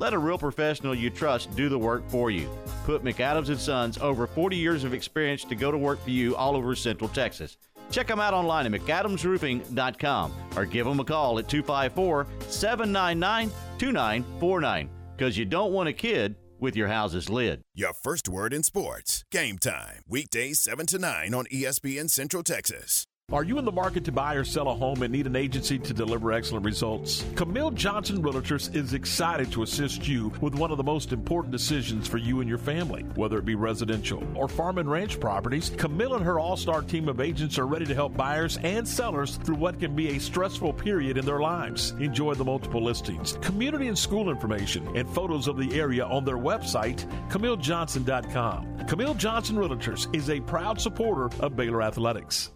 Let 0.00 0.14
a 0.14 0.18
real 0.18 0.38
professional 0.38 0.94
you 0.94 1.10
trust 1.10 1.54
do 1.54 1.68
the 1.68 1.78
work 1.78 2.08
for 2.08 2.30
you. 2.30 2.48
Put 2.86 3.04
McAdams 3.04 3.50
and 3.50 3.60
Sons 3.60 3.98
over 3.98 4.26
40 4.26 4.56
years 4.56 4.82
of 4.82 4.94
experience 4.94 5.44
to 5.44 5.54
go 5.54 5.70
to 5.70 5.76
work 5.76 6.02
for 6.02 6.08
you 6.08 6.34
all 6.36 6.56
over 6.56 6.74
Central 6.74 7.10
Texas. 7.10 7.58
Check 7.90 8.06
them 8.06 8.18
out 8.18 8.32
online 8.32 8.72
at 8.72 8.80
McAdamsRoofing.com 8.80 10.32
or 10.56 10.64
give 10.64 10.86
them 10.86 11.00
a 11.00 11.04
call 11.04 11.38
at 11.38 11.48
254 11.48 12.26
799 12.48 13.50
2949 13.76 14.90
because 15.16 15.36
you 15.36 15.44
don't 15.44 15.72
want 15.72 15.90
a 15.90 15.92
kid 15.92 16.34
with 16.58 16.76
your 16.76 16.88
house's 16.88 17.28
lid. 17.28 17.60
Your 17.74 17.92
first 17.92 18.26
word 18.26 18.54
in 18.54 18.62
sports. 18.62 19.22
Game 19.30 19.58
time. 19.58 20.00
Weekdays 20.08 20.60
7 20.60 20.86
to 20.86 20.98
9 20.98 21.34
on 21.34 21.44
ESPN 21.46 22.08
Central 22.08 22.42
Texas. 22.42 23.06
Are 23.32 23.44
you 23.44 23.58
in 23.58 23.64
the 23.64 23.70
market 23.70 24.04
to 24.06 24.12
buy 24.12 24.34
or 24.34 24.42
sell 24.42 24.66
a 24.66 24.74
home 24.74 25.04
and 25.04 25.12
need 25.12 25.28
an 25.28 25.36
agency 25.36 25.78
to 25.78 25.94
deliver 25.94 26.32
excellent 26.32 26.64
results? 26.64 27.24
Camille 27.36 27.70
Johnson 27.70 28.20
Realtors 28.24 28.74
is 28.74 28.92
excited 28.92 29.52
to 29.52 29.62
assist 29.62 30.08
you 30.08 30.32
with 30.40 30.56
one 30.56 30.72
of 30.72 30.78
the 30.78 30.82
most 30.82 31.12
important 31.12 31.52
decisions 31.52 32.08
for 32.08 32.18
you 32.18 32.40
and 32.40 32.48
your 32.48 32.58
family. 32.58 33.02
Whether 33.14 33.38
it 33.38 33.44
be 33.44 33.54
residential 33.54 34.26
or 34.34 34.48
farm 34.48 34.78
and 34.78 34.90
ranch 34.90 35.20
properties, 35.20 35.70
Camille 35.78 36.16
and 36.16 36.24
her 36.24 36.40
all 36.40 36.56
star 36.56 36.82
team 36.82 37.08
of 37.08 37.20
agents 37.20 37.56
are 37.56 37.68
ready 37.68 37.86
to 37.86 37.94
help 37.94 38.16
buyers 38.16 38.58
and 38.64 38.86
sellers 38.86 39.36
through 39.36 39.54
what 39.54 39.78
can 39.78 39.94
be 39.94 40.08
a 40.08 40.18
stressful 40.18 40.72
period 40.72 41.16
in 41.16 41.24
their 41.24 41.38
lives. 41.38 41.92
Enjoy 42.00 42.34
the 42.34 42.44
multiple 42.44 42.82
listings, 42.82 43.34
community 43.42 43.86
and 43.86 43.98
school 43.98 44.28
information, 44.28 44.84
and 44.96 45.08
photos 45.08 45.46
of 45.46 45.56
the 45.56 45.78
area 45.78 46.04
on 46.04 46.24
their 46.24 46.38
website, 46.38 47.08
CamilleJohnson.com. 47.30 48.86
Camille 48.88 49.14
Johnson 49.14 49.54
Realtors 49.54 50.12
is 50.12 50.30
a 50.30 50.40
proud 50.40 50.80
supporter 50.80 51.30
of 51.38 51.54
Baylor 51.54 51.80
Athletics. 51.80 52.50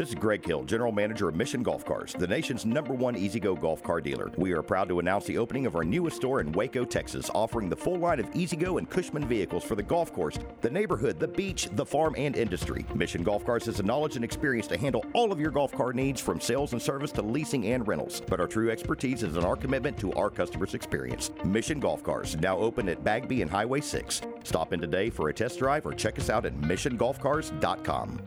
This 0.00 0.08
is 0.08 0.14
Greg 0.14 0.46
Hill, 0.46 0.64
General 0.64 0.92
Manager 0.92 1.28
of 1.28 1.34
Mission 1.34 1.62
Golf 1.62 1.84
Cars, 1.84 2.14
the 2.18 2.26
nation's 2.26 2.64
number 2.64 2.94
one 2.94 3.14
E-Z-GO 3.14 3.54
golf 3.56 3.82
car 3.82 4.00
dealer. 4.00 4.32
We 4.38 4.52
are 4.52 4.62
proud 4.62 4.88
to 4.88 4.98
announce 4.98 5.26
the 5.26 5.36
opening 5.36 5.66
of 5.66 5.76
our 5.76 5.84
newest 5.84 6.16
store 6.16 6.40
in 6.40 6.52
Waco, 6.52 6.86
Texas, 6.86 7.30
offering 7.34 7.68
the 7.68 7.76
full 7.76 7.96
line 7.96 8.18
of 8.18 8.34
E-Z-GO 8.34 8.78
and 8.78 8.88
Cushman 8.88 9.28
vehicles 9.28 9.62
for 9.62 9.74
the 9.74 9.82
golf 9.82 10.10
course, 10.10 10.38
the 10.62 10.70
neighborhood, 10.70 11.20
the 11.20 11.28
beach, 11.28 11.68
the 11.72 11.84
farm, 11.84 12.14
and 12.16 12.34
industry. 12.34 12.86
Mission 12.94 13.22
Golf 13.22 13.44
Cars 13.44 13.66
has 13.66 13.76
the 13.76 13.82
knowledge 13.82 14.16
and 14.16 14.24
experience 14.24 14.66
to 14.68 14.78
handle 14.78 15.04
all 15.12 15.32
of 15.32 15.38
your 15.38 15.50
golf 15.50 15.70
car 15.70 15.92
needs 15.92 16.18
from 16.18 16.40
sales 16.40 16.72
and 16.72 16.80
service 16.80 17.12
to 17.12 17.20
leasing 17.20 17.66
and 17.66 17.86
rentals. 17.86 18.22
But 18.26 18.40
our 18.40 18.46
true 18.46 18.70
expertise 18.70 19.22
is 19.22 19.36
in 19.36 19.44
our 19.44 19.54
commitment 19.54 19.98
to 19.98 20.14
our 20.14 20.30
customers' 20.30 20.72
experience. 20.72 21.30
Mission 21.44 21.78
Golf 21.78 22.02
Cars, 22.02 22.38
now 22.38 22.56
open 22.56 22.88
at 22.88 23.04
Bagby 23.04 23.42
and 23.42 23.50
Highway 23.50 23.82
6. 23.82 24.22
Stop 24.44 24.72
in 24.72 24.80
today 24.80 25.10
for 25.10 25.28
a 25.28 25.34
test 25.34 25.58
drive 25.58 25.84
or 25.84 25.92
check 25.92 26.18
us 26.18 26.30
out 26.30 26.46
at 26.46 26.58
missiongolfcars.com. 26.62 28.18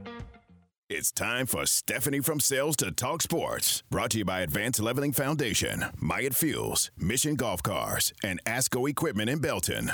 It's 0.96 1.12
time 1.12 1.48
for 1.48 1.66
Stephanie 1.66 2.20
from 2.20 2.40
Sales 2.40 2.76
to 2.76 2.92
Talk 2.92 3.24
Sports. 3.24 3.82
Brought 3.90 4.12
to 4.12 4.20
you 4.20 4.26
by 4.26 4.42
Advanced 4.42 4.80
Leveling 4.80 5.12
Foundation, 5.12 5.86
Myatt 6.00 6.36
Fuels, 6.36 6.92
Mission 7.00 7.34
Golf 7.34 7.64
Cars, 7.64 8.14
and 8.24 8.40
Asco 8.44 8.88
Equipment 8.88 9.28
in 9.28 9.40
Belton. 9.40 9.90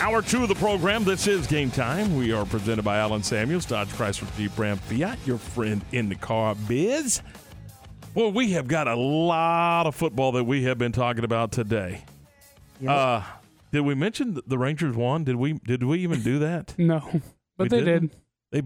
Hour 0.00 0.20
two 0.22 0.42
of 0.42 0.48
the 0.48 0.56
program. 0.56 1.04
This 1.04 1.28
is 1.28 1.46
game 1.46 1.70
time. 1.70 2.16
We 2.16 2.32
are 2.32 2.44
presented 2.44 2.82
by 2.82 2.98
Allen 2.98 3.22
Samuels, 3.22 3.64
Dodge 3.64 3.90
Chrysler 3.90 4.36
Jeep 4.36 4.58
Ram 4.58 4.78
Fiat, 4.78 5.20
your 5.24 5.38
friend 5.38 5.84
in 5.92 6.08
the 6.08 6.16
car 6.16 6.56
biz. 6.66 7.22
Well, 8.16 8.32
we 8.32 8.50
have 8.54 8.66
got 8.66 8.88
a 8.88 8.96
lot 8.96 9.86
of 9.86 9.94
football 9.94 10.32
that 10.32 10.42
we 10.42 10.64
have 10.64 10.78
been 10.78 10.90
talking 10.90 11.22
about 11.22 11.52
today. 11.52 12.02
Uh, 12.84 13.22
did 13.72 13.80
we 13.80 13.94
mention 13.94 14.38
the 14.46 14.58
Rangers 14.58 14.94
won? 14.96 15.24
Did 15.24 15.36
we? 15.36 15.54
Did 15.54 15.82
we 15.84 16.00
even 16.00 16.22
do 16.22 16.38
that? 16.40 16.74
No, 16.78 17.00
but 17.56 17.70
We 17.70 17.78
they 17.78 17.84
didn't? 17.84 18.12
did. 18.50 18.50
They. 18.50 18.62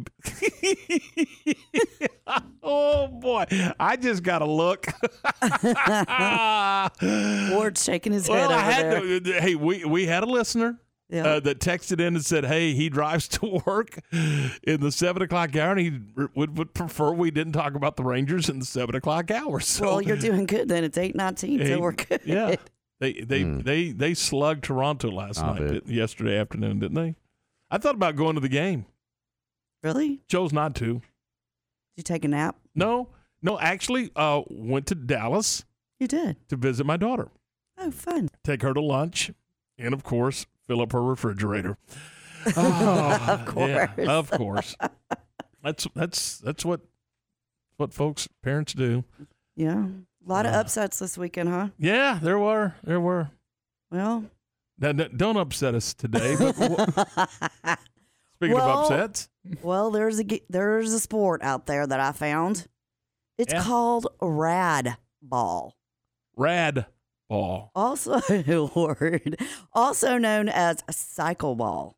oh 2.62 3.09
boy! 3.09 3.45
I 3.81 3.97
just 3.97 4.23
got 4.23 4.39
to 4.41 4.47
look. 4.47 4.87
Ward's 7.53 7.83
shaking 7.85 8.12
his 8.12 8.29
well, 8.29 8.51
head 8.51 8.59
I 8.59 8.62
had 8.70 8.93
there. 8.93 9.20
to. 9.20 9.33
Hey, 9.41 9.55
we 9.55 9.85
we 9.85 10.07
had 10.07 10.23
a 10.23 10.27
listener. 10.27 10.79
Yeah. 11.09 11.27
Uh, 11.27 11.41
that 11.41 11.59
texted 11.61 12.01
in 12.01 12.15
and 12.15 12.24
said, 12.24 12.47
"Hey, 12.47 12.73
he 12.73 12.89
drives 12.89 13.29
to 13.29 13.61
work 13.66 13.99
in 14.12 14.81
the 14.81 14.91
seven 14.91 15.20
o'clock 15.20 15.55
hour, 15.57 15.73
and 15.73 15.81
he 15.81 15.93
would, 16.35 16.57
would 16.57 16.73
prefer 16.73 17.12
we 17.12 17.31
didn't 17.31 17.53
talk 17.53 17.74
about 17.74 17.97
the 17.97 18.03
Rangers 18.05 18.49
in 18.49 18.61
the 18.61 18.65
seven 18.65 18.95
o'clock 18.95 19.31
hour." 19.31 19.61
So, 19.61 19.85
well, 19.85 20.01
you're 20.01 20.16
doing 20.16 20.47
good 20.47 20.69
then. 20.70 20.85
It's 20.85 20.97
eight 20.97 21.15
nineteen, 21.15 21.59
Hey, 21.59 21.74
so 21.74 21.81
we're 21.81 21.93
good. 21.93 22.23
Yeah, 22.24 22.55
they 23.03 23.12
they 23.15 23.43
they 23.43 23.91
they 23.91 24.15
slugged 24.15 24.62
Toronto 24.62 25.11
last 25.11 25.41
I 25.43 25.59
night, 25.59 25.69
bet. 25.69 25.89
yesterday 25.89 26.39
afternoon, 26.39 26.79
didn't 26.79 26.95
they? 26.95 27.16
I 27.69 27.79
thought 27.79 27.97
about 27.97 28.15
going 28.15 28.37
to 28.37 28.41
the 28.41 28.49
game. 28.49 28.87
Really? 29.83 30.20
Chose 30.29 30.53
not 30.53 30.77
to. 30.77 30.95
Did 30.95 31.03
you 31.97 32.03
take 32.05 32.24
a 32.24 32.29
nap? 32.29 32.57
No, 32.77 33.09
no. 33.43 33.59
Actually, 33.59 34.11
uh, 34.15 34.43
went 34.49 34.87
to 34.87 34.95
Dallas. 34.95 35.65
You 35.99 36.07
did 36.07 36.37
to 36.49 36.57
visit 36.57 36.87
my 36.87 36.97
daughter. 36.97 37.29
Oh, 37.77 37.91
fun. 37.91 38.29
Take 38.45 38.62
her 38.62 38.73
to 38.73 38.81
lunch, 38.81 39.33
and 39.77 39.93
of 39.93 40.05
course, 40.05 40.47
fill 40.65 40.81
up 40.81 40.93
her 40.93 41.03
refrigerator. 41.03 41.77
Of 42.45 42.57
yeah, 43.57 43.87
course. 43.87 44.09
of 44.09 44.31
course. 44.33 44.77
That's 45.62 45.87
that's 45.95 46.39
that's 46.39 46.65
what 46.65 46.81
what 47.77 47.95
folks 47.95 48.29
parents 48.43 48.73
do. 48.73 49.05
Yeah. 49.55 49.87
A 50.24 50.28
lot 50.28 50.47
of 50.47 50.53
upsets 50.55 50.99
this 50.99 51.19
weekend, 51.19 51.49
huh? 51.49 51.69
Yeah, 51.78 52.19
there 52.23 52.39
were 52.39 52.74
there 52.85 53.01
were. 53.01 53.31
Well, 53.90 54.24
Now, 54.78 54.93
don't 54.93 55.36
upset 55.36 55.74
us 55.74 55.94
today. 55.94 56.36
But 56.39 56.55
wh- 56.57 57.74
speaking 58.36 58.55
Well, 58.57 58.69
of 58.78 58.85
upsets, 58.90 59.28
well, 59.62 59.90
there's 59.90 60.20
a 60.20 60.24
there's 60.49 60.93
a 60.93 61.01
sport 61.01 61.43
out 61.43 61.66
there 61.66 61.86
that 61.86 62.01
I 62.01 62.12
found. 62.12 62.66
It's 63.39 63.53
Yeah. 63.53 63.62
called 63.62 64.07
rad 64.20 64.97
ball. 65.20 65.74
rad 66.36 66.86
ball. 67.28 67.70
Also, 67.74 68.20
word, 68.74 69.36
also 69.73 70.19
known 70.19 70.49
as 70.49 70.85
cycle 70.90 71.57
ball. 71.57 71.97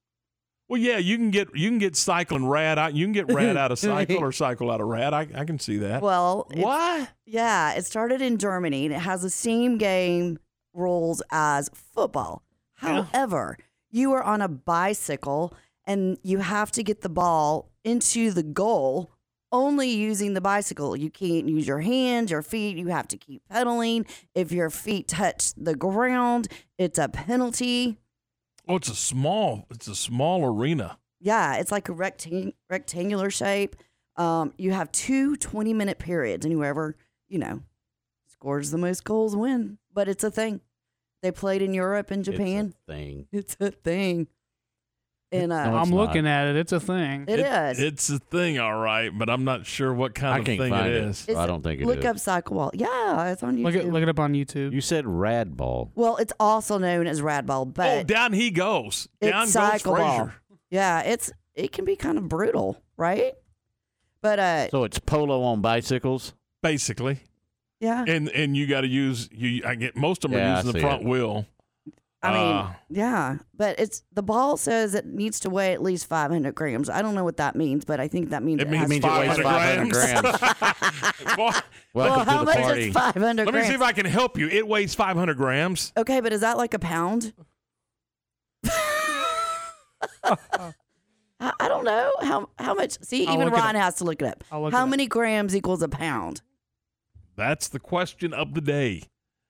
Well, 0.75 0.83
yeah, 0.83 0.99
you 0.99 1.17
can 1.17 1.31
get 1.31 1.55
you 1.55 1.69
can 1.69 1.79
get 1.79 1.95
cycling 1.95 2.49
rad 2.49 2.81
out. 2.81 2.95
You 2.95 3.07
can 3.07 3.13
get 3.13 3.33
rad 3.33 3.57
out 3.57 3.71
of 3.71 3.79
cycle 3.79 4.17
or 4.17 4.33
cycle 4.33 4.73
out 4.73 4.81
of 4.81 4.89
rad. 4.89 5.15
I, 5.15 5.29
I 5.33 5.45
can 5.45 5.61
see 5.61 5.77
that. 5.77 6.03
Well, 6.03 6.49
what? 6.53 7.11
Yeah, 7.27 7.75
it 7.75 7.87
started 7.87 8.21
in 8.21 8.39
Germany 8.39 8.87
and 8.87 8.93
it 8.93 8.99
has 8.99 9.23
the 9.23 9.31
same 9.31 9.79
game 9.79 10.41
rules 10.73 11.23
as 11.31 11.71
football. 11.73 12.43
However, 12.75 13.57
you 13.93 14.15
are 14.15 14.23
on 14.25 14.43
a 14.43 14.49
bicycle 14.49 15.55
and 15.85 16.19
you 16.25 16.39
have 16.39 16.73
to 16.73 16.83
get 16.83 17.03
the 17.03 17.09
ball 17.09 17.71
into 17.85 18.33
the 18.33 18.43
goal 18.43 19.13
only 19.53 19.91
using 19.91 20.35
the 20.35 20.41
bicycle. 20.41 20.97
You 20.97 21.09
can't 21.09 21.49
use 21.49 21.69
your 21.69 21.83
hands, 21.83 22.33
your 22.33 22.43
feet. 22.43 22.77
You 22.77 22.89
have 22.89 23.07
to 23.07 23.17
keep 23.17 23.43
pedaling. 23.49 24.07
If 24.35 24.51
your 24.51 24.71
feet 24.71 25.07
touch 25.07 25.55
the 25.55 25.77
ground, 25.77 26.49
it's 26.79 26.99
a 26.99 27.09
penalty. 27.09 28.01
Oh, 28.67 28.77
it's 28.77 28.89
a 28.89 28.95
small 28.95 29.67
it's 29.71 29.89
a 29.89 29.95
small 29.95 30.45
arena. 30.45 30.99
Yeah, 31.21 31.57
it's 31.57 31.73
like 31.73 31.89
a 31.89 31.93
rectang- 31.93 32.55
rectangular 32.69 33.31
shape. 33.31 33.77
Um, 34.17 34.53
you 34.59 34.73
have 34.73 34.93
two 34.93 35.37
20 35.37 35.73
minute 35.75 35.99
periods, 35.99 36.45
and 36.45 36.53
whoever, 36.55 36.97
you 37.29 37.39
know, 37.39 37.63
scores 38.27 38.71
the 38.71 38.79
most 38.79 39.05
goals 39.05 39.35
win. 39.35 39.79
But 39.93 40.09
it's 40.09 40.23
a 40.25 40.31
thing. 40.31 40.61
They 41.23 41.31
played 41.33 41.63
in 41.63 41.73
Europe 41.73 42.11
and 42.11 42.25
Japan. 42.25 42.75
thing. 42.87 43.27
It's 43.33 43.57
a 43.59 43.71
thing. 43.71 44.29
And 45.35 45.53
uh, 45.53 45.57
I'm 45.57 45.91
looking 45.91 46.27
at 46.27 46.47
it. 46.49 46.57
It's 46.57 46.73
a 46.73 46.79
thing. 46.81 47.25
It 47.29 47.41
is. 47.41 47.81
It's 47.81 48.09
a 48.11 48.19
thing, 48.19 48.59
all 48.59 48.77
right, 48.77 49.11
but 49.17 49.29
I'm 49.29 49.45
not 49.45 49.67
sure 49.67 49.93
what 49.93 50.15
kind 50.15 50.35
I 50.35 50.39
of 50.39 50.45
can't 50.45 50.61
thing 50.61 50.71
find 50.71 50.87
it 50.87 50.95
it. 50.95 51.05
is. 51.05 51.23
It's- 51.29 51.37
I 51.37 51.47
don't 51.47 51.63
think 51.63 51.81
it 51.81 51.83
is. 51.83 51.89
look 51.89 52.05
up 52.05 52.19
cycle 52.19 52.57
ball. 52.57 52.71
Yeah, 52.75 53.33
it's 53.33 53.43
on 53.43 53.57
YouTube. 53.57 53.63
Look 53.65 53.75
it, 53.75 53.87
look 53.93 54.03
it 54.03 54.09
up 54.09 54.19
on 54.21 54.33
YouTube. 54.35 54.73
You 54.73 54.81
said 54.81 55.07
rad 55.07 55.57
ball. 55.57 55.91
well, 55.95 56.17
it's 56.19 56.33
also 56.39 56.79
known 56.79 57.07
as 57.07 57.21
Radball, 57.21 57.73
but 57.75 57.87
oh, 57.91 58.03
down 58.05 58.33
he 58.33 58.51
goes. 58.51 59.09
it's 59.21 59.31
Down 59.33 59.45
goes 59.45 59.53
cycle 59.53 59.97
ball. 59.97 60.17
Frazier. 60.27 60.35
Yeah, 60.71 61.01
it's 61.01 61.33
it 61.55 61.73
can 61.73 61.85
be 61.85 61.97
kind 61.97 62.17
of 62.19 62.29
brutal, 62.29 62.81
right? 62.97 63.35
But 64.23 64.39
uh, 64.39 64.69
So 64.71 64.85
it's 64.85 64.99
polo 64.99 65.43
on 65.43 65.61
bicycles. 65.61 66.33
Basically. 66.63 67.19
yeah, 67.81 68.05
And 68.07 68.29
and 68.31 68.57
you 68.57 68.67
got 68.67 68.81
to 68.83 68.87
use 68.89 69.29
you. 69.33 69.63
I 69.67 69.75
get 69.75 69.97
most 69.97 70.25
of 70.25 70.31
them 70.31 70.39
Yeah, 70.41 70.47
are 70.47 70.55
I 70.55 70.57
using 70.59 70.73
the 70.73 70.79
see 70.79 70.83
front 70.83 71.03
it. 71.03 71.09
wheel. 71.09 71.47
I 72.25 72.33
mean, 72.33 72.57
Uh, 72.57 72.73
yeah, 72.91 73.37
but 73.57 73.79
it's 73.79 74.03
the 74.13 74.23
ball 74.23 74.57
says 74.57 74.95
it 74.95 75.07
needs 75.07 75.41
to 75.41 75.51
weigh 75.51 75.73
at 75.73 75.83
least 75.83 76.07
500 76.07 76.55
grams. 76.55 76.89
I 76.89 77.03
don't 77.03 77.15
know 77.15 77.25
what 77.25 77.37
that 77.37 77.55
means, 77.55 77.85
but 77.85 78.01
I 78.01 78.09
think 78.09 78.31
that 78.31 78.43
means 78.43 78.61
It 78.63 78.67
it, 78.69 78.71
means 78.71 78.81
has 78.83 78.89
means 78.91 79.05
to 79.05 79.15
it 79.15 79.19
weighs 79.29 79.37
weigh- 79.39 79.45
500 79.45 79.93
grams. 79.93 81.37
Boy, 81.37 81.51
Welcome 81.93 82.17
well, 82.17 82.25
how 82.25 82.45
much 82.45 82.57
party. 82.57 82.89
is 82.89 82.95
500 82.95 83.47
let 83.47 83.55
me 83.55 83.63
see 83.65 83.75
if 83.75 83.83
I 83.83 83.93
can 83.93 84.07
help 84.07 84.39
you. 84.39 84.49
It 84.49 84.67
weighs 84.67 84.95
500 84.95 85.37
grams. 85.37 85.93
okay, 85.97 86.21
but 86.21 86.33
is 86.33 86.41
that 86.41 86.57
like 86.57 86.75
a 86.75 86.79
pound? 86.79 87.33
I, 91.41 91.69
don't 91.69 91.85
know 91.85 92.11
how 92.23 92.49
how 92.59 92.75
much. 92.75 92.99
See, 93.03 93.27
I'll 93.27 93.35
even 93.35 93.49
Ryan 93.53 93.77
has 93.77 93.97
to 93.97 94.05
look 94.05 94.23
it 94.23 94.27
up. 94.29 94.45
How 94.51 94.67
it 94.67 94.75
up. 94.75 94.89
many 94.89 95.07
grams 95.07 95.55
equals 95.55 95.83
a 95.83 95.89
pound? 95.89 96.41
That's 97.37 97.69
the 97.69 97.79
question 97.81 98.33
of 98.33 98.55
the 98.55 98.61
day. 98.61 99.03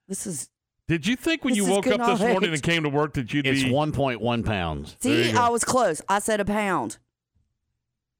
This 0.09 0.27
is 0.27 0.49
Did 0.87 1.07
you 1.07 1.17
think 1.17 1.45
when 1.45 1.53
This 1.53 1.59
you 1.59 1.65
is 1.65 1.71
woke 1.71 1.85
good 1.85 1.99
up 2.01 2.07
this 2.07 2.21
morning 2.21 2.35
knowledge. 2.43 2.51
and 2.55 2.63
came 2.63 2.83
to 2.83 2.89
work 2.91 3.15
that 3.15 3.33
you'd 3.33 3.47
It's 3.47 3.63
be 3.65 3.71
1.1 3.71 4.45
pounds. 4.45 4.97
See. 5.01 5.33
I 5.33 5.49
was 5.49 5.65
close. 5.65 6.03
I 6.09 6.19
said 6.19 6.41
a 6.41 6.45
pound 6.45 6.99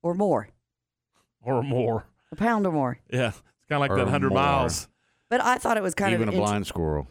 or 0.03 0.15
more, 0.15 0.49
or 1.43 1.63
more? 1.63 2.07
a 2.33 2.37
pound 2.37 2.67
or 2.67 2.73
more. 2.73 2.99
Yeah, 3.13 3.29
it's 3.29 3.43
kind 3.69 3.77
of 3.77 3.81
like 3.81 3.91
Or 3.91 3.97
that 3.97 4.05
100 4.05 4.31
more. 4.31 4.39
miles. 4.41 4.89
But 5.29 5.43
I 5.43 5.57
thought 5.59 5.77
it 5.77 5.83
was 5.83 5.95
kind 5.95 6.15
of 6.15 6.21
Even 6.21 6.29
of 6.29 6.35
a 6.35 6.39
int- 6.39 6.47
blind 6.47 6.67
squirrel. 6.67 7.07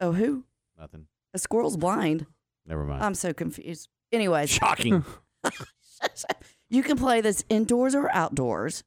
Oh, 0.00 0.12
who? 0.12 0.44
Nothing. 0.78 1.06
A 1.34 1.38
squirrel's 1.38 1.76
blind. 1.76 2.26
Never 2.66 2.84
mind. 2.84 3.02
I'm 3.02 3.14
so 3.14 3.32
confused. 3.34 3.88
Anyways, 4.12 4.48
Shocking. 4.48 5.04
you 6.70 6.82
can 6.82 6.96
play 6.96 7.20
this 7.20 7.44
indoors 7.50 7.94
or 7.94 8.10
outdoors, 8.14 8.84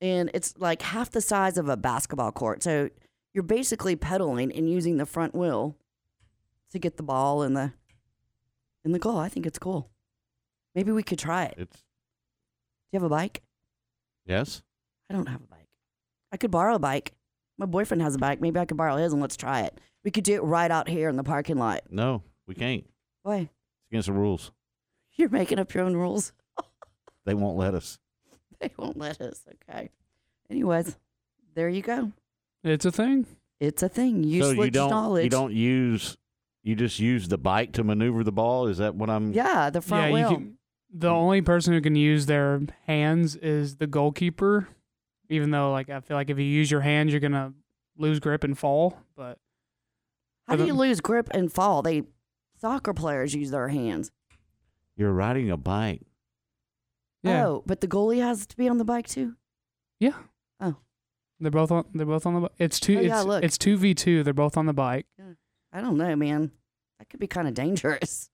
and 0.00 0.30
it's 0.34 0.54
like 0.58 0.82
half 0.82 1.10
the 1.10 1.20
size 1.20 1.58
of 1.58 1.68
a 1.68 1.76
basketball 1.76 2.32
court. 2.32 2.62
So 2.62 2.90
you're 3.34 3.42
basically 3.42 3.96
pedaling 3.96 4.50
and 4.52 4.70
using 4.70 4.96
the 4.96 5.04
front 5.06 5.34
wheel 5.34 5.76
to 6.70 6.78
get 6.78 6.96
the 6.96 7.02
ball 7.02 7.42
in 7.42 7.52
the 7.54 7.72
in 8.84 8.92
the 8.92 8.98
goal. 8.98 9.18
I 9.18 9.28
think 9.28 9.44
it's 9.44 9.58
cool. 9.58 9.90
Maybe 10.74 10.92
we 10.92 11.02
could 11.02 11.18
try 11.18 11.44
it. 11.44 11.54
It's 11.58 11.76
Do 11.76 11.82
you 12.92 12.96
have 13.00 13.02
a 13.04 13.08
bike? 13.10 13.42
yes. 14.24 14.62
I 15.10 15.12
don't 15.14 15.28
have 15.28 15.42
a 15.42 15.46
bike. 15.46 15.68
I 16.32 16.38
could 16.38 16.50
borrow 16.50 16.76
a 16.76 16.78
bike. 16.78 17.12
My 17.58 17.66
boyfriend 17.66 18.02
has 18.02 18.14
a 18.14 18.18
bike. 18.18 18.40
Maybe 18.40 18.58
I 18.58 18.64
could 18.64 18.78
borrow 18.78 18.96
his 18.96 19.12
and 19.12 19.20
let's 19.20 19.36
try 19.36 19.60
it. 19.60 19.78
We 20.02 20.10
could 20.10 20.24
do 20.24 20.34
it 20.34 20.42
right 20.42 20.70
out 20.70 20.88
here 20.88 21.08
in 21.10 21.16
the 21.16 21.22
parking 21.22 21.58
lot. 21.58 21.82
No, 21.90 22.22
we 22.46 22.54
can't. 22.54 22.84
Why? 23.22 23.36
It's 23.36 23.50
against 23.90 24.06
the 24.06 24.12
rules. 24.14 24.50
You're 25.16 25.28
making 25.28 25.58
up 25.58 25.72
your 25.74 25.84
own 25.84 25.94
rules. 25.96 26.32
They 27.26 27.32
won't 27.34 27.56
let 27.56 27.74
us. 27.74 27.98
They 28.60 28.70
won't 28.76 28.98
let 28.98 29.18
us. 29.22 29.40
Okay. 29.70 29.88
Anyways, 30.50 30.98
there 31.54 31.70
you 31.70 31.80
go. 31.80 32.12
It's 32.64 32.84
a 32.84 32.90
thing. 32.90 33.26
It's 33.60 33.82
a 33.82 33.88
thing. 33.88 34.24
Use 34.24 34.46
so 34.46 34.62
you 34.62 34.70
don't 34.70 34.90
knowledge. 34.90 35.24
you 35.24 35.30
don't 35.30 35.52
use 35.52 36.16
you 36.64 36.74
just 36.74 36.98
use 36.98 37.28
the 37.28 37.36
bike 37.36 37.72
to 37.72 37.84
maneuver 37.84 38.24
the 38.24 38.32
ball. 38.32 38.66
Is 38.68 38.78
that 38.78 38.94
what 38.94 39.10
I'm? 39.10 39.32
Yeah, 39.32 39.68
the 39.68 39.82
front 39.82 40.06
yeah, 40.06 40.12
wheel. 40.12 40.30
you 40.30 40.36
can 40.36 40.58
The 40.94 41.10
only 41.10 41.42
person 41.42 41.74
who 41.74 41.80
can 41.82 41.94
use 41.94 42.24
their 42.24 42.62
hands 42.86 43.36
is 43.36 43.76
the 43.76 43.86
goalkeeper. 43.86 44.66
Even 45.28 45.50
though, 45.50 45.72
like, 45.72 45.90
I 45.90 46.00
feel 46.00 46.16
like 46.16 46.30
if 46.30 46.38
you 46.38 46.44
use 46.44 46.70
your 46.70 46.80
hands, 46.80 47.12
you're 47.12 47.20
gonna 47.20 47.52
lose 47.98 48.18
grip 48.18 48.44
and 48.44 48.58
fall. 48.58 48.98
But 49.14 49.38
How 50.48 50.56
do 50.56 50.66
you 50.66 50.74
lose 50.74 51.00
grip 51.00 51.28
and 51.32 51.52
fall? 51.52 51.82
They 51.82 52.04
soccer 52.60 52.94
players 52.94 53.34
use 53.34 53.50
their 53.50 53.68
hands. 53.68 54.10
You're 54.96 55.12
riding 55.12 55.50
a 55.50 55.58
bike. 55.58 56.02
Yeah. 57.22 57.46
Oh, 57.46 57.62
but 57.66 57.80
the 57.82 57.88
goalie 57.88 58.22
has 58.22 58.46
to 58.46 58.56
be 58.56 58.68
on 58.68 58.78
the 58.78 58.84
bike 58.84 59.08
too. 59.08 59.34
Yeah. 60.00 60.14
They're 61.44 61.50
both 61.52 61.70
on. 61.70 61.84
They're 61.94 62.06
both 62.06 62.26
on 62.26 62.42
the. 62.42 62.50
It's 62.58 62.80
two. 62.80 62.98
Oh, 62.98 63.00
yeah, 63.02 63.18
it's, 63.18 63.26
look. 63.26 63.44
it's 63.44 63.58
two 63.58 63.76
v 63.76 63.94
two. 63.94 64.22
They're 64.24 64.32
both 64.34 64.56
on 64.56 64.66
the 64.66 64.72
bike. 64.72 65.06
I 65.72 65.80
don't 65.80 65.96
know, 65.96 66.16
man. 66.16 66.50
That 66.98 67.08
could 67.10 67.20
be 67.20 67.26
kind 67.26 67.46
of 67.46 67.54
dangerous. 67.54 68.30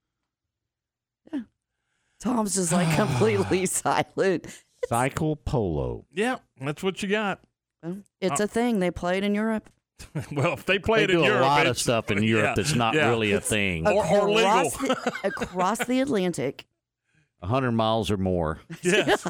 Yeah. 1.32 1.41
Tom's 2.20 2.55
just 2.55 2.73
like 2.73 2.95
completely 2.97 3.66
silent. 3.66 4.47
Cycle 4.89 5.37
polo. 5.37 6.07
Yeah, 6.12 6.37
that's 6.61 6.82
what 6.82 7.03
you 7.03 7.09
got. 7.09 7.41
It's 8.20 8.41
Uh, 8.41 8.45
a 8.45 8.47
thing 8.47 8.78
they 8.81 8.91
played 8.91 9.24
in 9.24 9.35
Europe. 9.35 9.69
well, 10.32 10.55
if 10.55 10.65
they 10.66 10.78
play 10.78 11.01
They 11.01 11.05
it 11.05 11.11
in 11.11 11.16
do 11.19 11.23
a 11.24 11.27
Europe, 11.28 11.43
lot 11.43 11.66
of 11.66 11.78
stuff 11.78 12.11
in 12.11 12.23
Europe 12.23 12.45
yeah, 12.45 12.55
that's 12.55 12.74
not 12.74 12.95
yeah. 12.95 13.09
really 13.11 13.32
a 13.32 13.41
thing. 13.41 13.87
or, 13.87 14.05
or 14.07 14.31
legal. 14.31 14.39
across 14.69 14.77
the, 14.78 15.12
across 15.24 15.85
the 15.87 16.01
Atlantic. 16.01 16.65
hundred 17.43 17.73
miles 17.73 18.11
or 18.11 18.16
more. 18.16 18.61
Yes. 18.82 19.27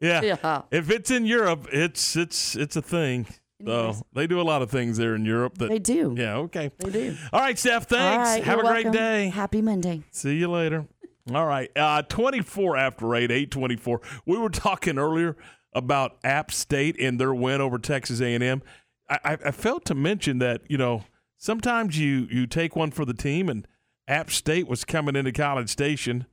Yeah. 0.00 0.22
Yeah. 0.22 0.62
If 0.70 0.90
it's 0.90 1.10
in 1.10 1.26
Europe, 1.26 1.68
it's 1.72 2.16
it's 2.16 2.56
it's 2.56 2.76
a 2.76 2.82
thing. 2.82 3.26
So 3.64 3.96
they 4.12 4.28
do 4.28 4.40
a 4.40 4.42
lot 4.42 4.62
of 4.62 4.70
things 4.70 4.98
there 4.98 5.16
in 5.16 5.24
Europe. 5.24 5.58
That 5.58 5.68
They 5.68 5.80
do. 5.80 6.14
Yeah. 6.16 6.36
Okay. 6.36 6.70
They 6.78 6.90
do. 6.90 7.16
All 7.32 7.40
right, 7.40 7.58
Steph. 7.58 7.88
Thanks. 7.88 8.28
Right, 8.28 8.44
Have 8.44 8.60
a 8.60 8.62
you're 8.62 8.72
great 8.72 8.92
day. 8.92 9.28
Happy 9.30 9.60
Monday. 9.62 10.02
See 10.12 10.36
you 10.36 10.48
later. 10.48 10.86
All 11.34 11.46
right. 11.46 11.70
Uh, 11.76 12.02
24 12.02 12.76
after 12.76 13.14
8, 13.14 13.30
824. 13.30 14.00
We 14.26 14.38
were 14.38 14.48
talking 14.48 14.96
earlier 14.96 15.36
about 15.72 16.18
App 16.24 16.52
State 16.52 16.96
and 17.00 17.20
their 17.20 17.34
win 17.34 17.60
over 17.60 17.78
Texas 17.78 18.20
A&M. 18.20 18.62
I, 19.08 19.18
I, 19.24 19.38
I 19.46 19.50
failed 19.50 19.84
to 19.86 19.94
mention 19.94 20.38
that, 20.38 20.62
you 20.68 20.78
know, 20.78 21.04
sometimes 21.36 21.98
you, 21.98 22.28
you 22.30 22.46
take 22.46 22.76
one 22.76 22.90
for 22.90 23.04
the 23.04 23.12
team, 23.12 23.48
and 23.48 23.66
App 24.06 24.30
State 24.30 24.68
was 24.68 24.84
coming 24.84 25.16
into 25.16 25.32
College 25.32 25.68
Station 25.68 26.26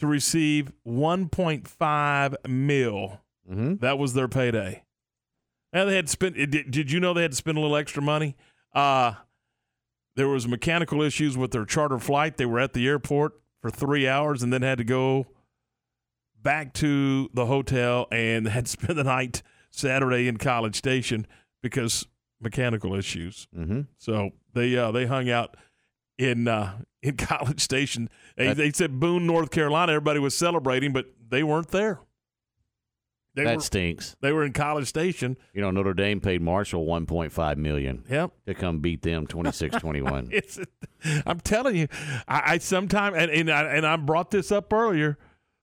to 0.00 0.06
receive 0.06 0.72
1.5 0.86 2.48
mil. 2.48 3.20
Mm-hmm. 3.50 3.76
That 3.76 3.98
was 3.98 4.14
their 4.14 4.28
payday. 4.28 4.82
And 5.72 5.88
they 5.88 5.96
had 5.96 6.06
to 6.06 6.12
spend. 6.12 6.34
Did, 6.34 6.70
did 6.70 6.90
you 6.90 7.00
know 7.00 7.14
they 7.14 7.22
had 7.22 7.30
to 7.30 7.36
spend 7.36 7.56
a 7.56 7.60
little 7.60 7.76
extra 7.76 8.02
money? 8.02 8.36
Uh, 8.74 9.14
there 10.16 10.28
was 10.28 10.48
mechanical 10.48 11.00
issues 11.02 11.36
with 11.36 11.52
their 11.52 11.64
charter 11.64 11.98
flight. 11.98 12.36
They 12.36 12.46
were 12.46 12.60
at 12.60 12.72
the 12.72 12.86
airport 12.86 13.34
for 13.60 13.70
three 13.70 14.08
hours 14.08 14.42
and 14.42 14.52
then 14.52 14.62
had 14.62 14.78
to 14.78 14.84
go 14.84 15.26
back 16.42 16.72
to 16.74 17.30
the 17.34 17.46
hotel 17.46 18.06
and 18.10 18.48
had 18.48 18.66
to 18.66 18.72
spend 18.72 18.98
the 18.98 19.04
night 19.04 19.42
Saturday 19.70 20.26
in 20.26 20.38
College 20.38 20.76
Station 20.76 21.26
because 21.62 22.06
mechanical 22.40 22.94
issues. 22.94 23.46
Mm-hmm. 23.56 23.82
So 23.98 24.30
they 24.54 24.76
uh, 24.76 24.90
they 24.90 25.06
hung 25.06 25.30
out 25.30 25.56
in 26.18 26.48
uh, 26.48 26.78
in 27.02 27.16
College 27.16 27.60
Station. 27.60 28.08
They, 28.36 28.52
they 28.52 28.72
said 28.72 29.00
Boone, 29.00 29.26
North 29.26 29.50
Carolina. 29.50 29.92
Everybody 29.92 30.20
was 30.20 30.34
celebrating, 30.34 30.92
but 30.92 31.06
they 31.28 31.42
weren't 31.42 31.68
there. 31.68 32.00
They 33.34 33.44
that 33.44 33.56
were, 33.56 33.62
stinks. 33.62 34.16
They 34.20 34.32
were 34.32 34.44
in 34.44 34.52
College 34.52 34.88
Station. 34.88 35.36
You 35.54 35.60
know, 35.60 35.70
Notre 35.70 35.94
Dame 35.94 36.20
paid 36.20 36.42
Marshall 36.42 36.84
one 36.84 37.06
point 37.06 37.32
five 37.32 37.58
million. 37.58 38.04
Yep. 38.08 38.32
To 38.46 38.54
come 38.54 38.80
beat 38.80 39.02
them 39.02 39.26
26-21. 39.26 40.66
I'm 41.26 41.38
telling 41.40 41.76
you, 41.76 41.88
I, 42.26 42.54
I 42.54 42.58
sometimes 42.58 43.16
and 43.16 43.30
and 43.30 43.50
I, 43.50 43.62
and 43.62 43.86
I 43.86 43.96
brought 43.96 44.32
this 44.32 44.50
up 44.50 44.72
earlier 44.72 45.16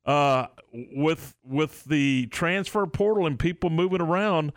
uh, 0.06 0.48
with 0.72 1.36
with 1.44 1.84
the 1.84 2.28
transfer 2.28 2.86
portal 2.88 3.28
and 3.28 3.38
people 3.38 3.70
moving 3.70 4.02
around. 4.02 4.54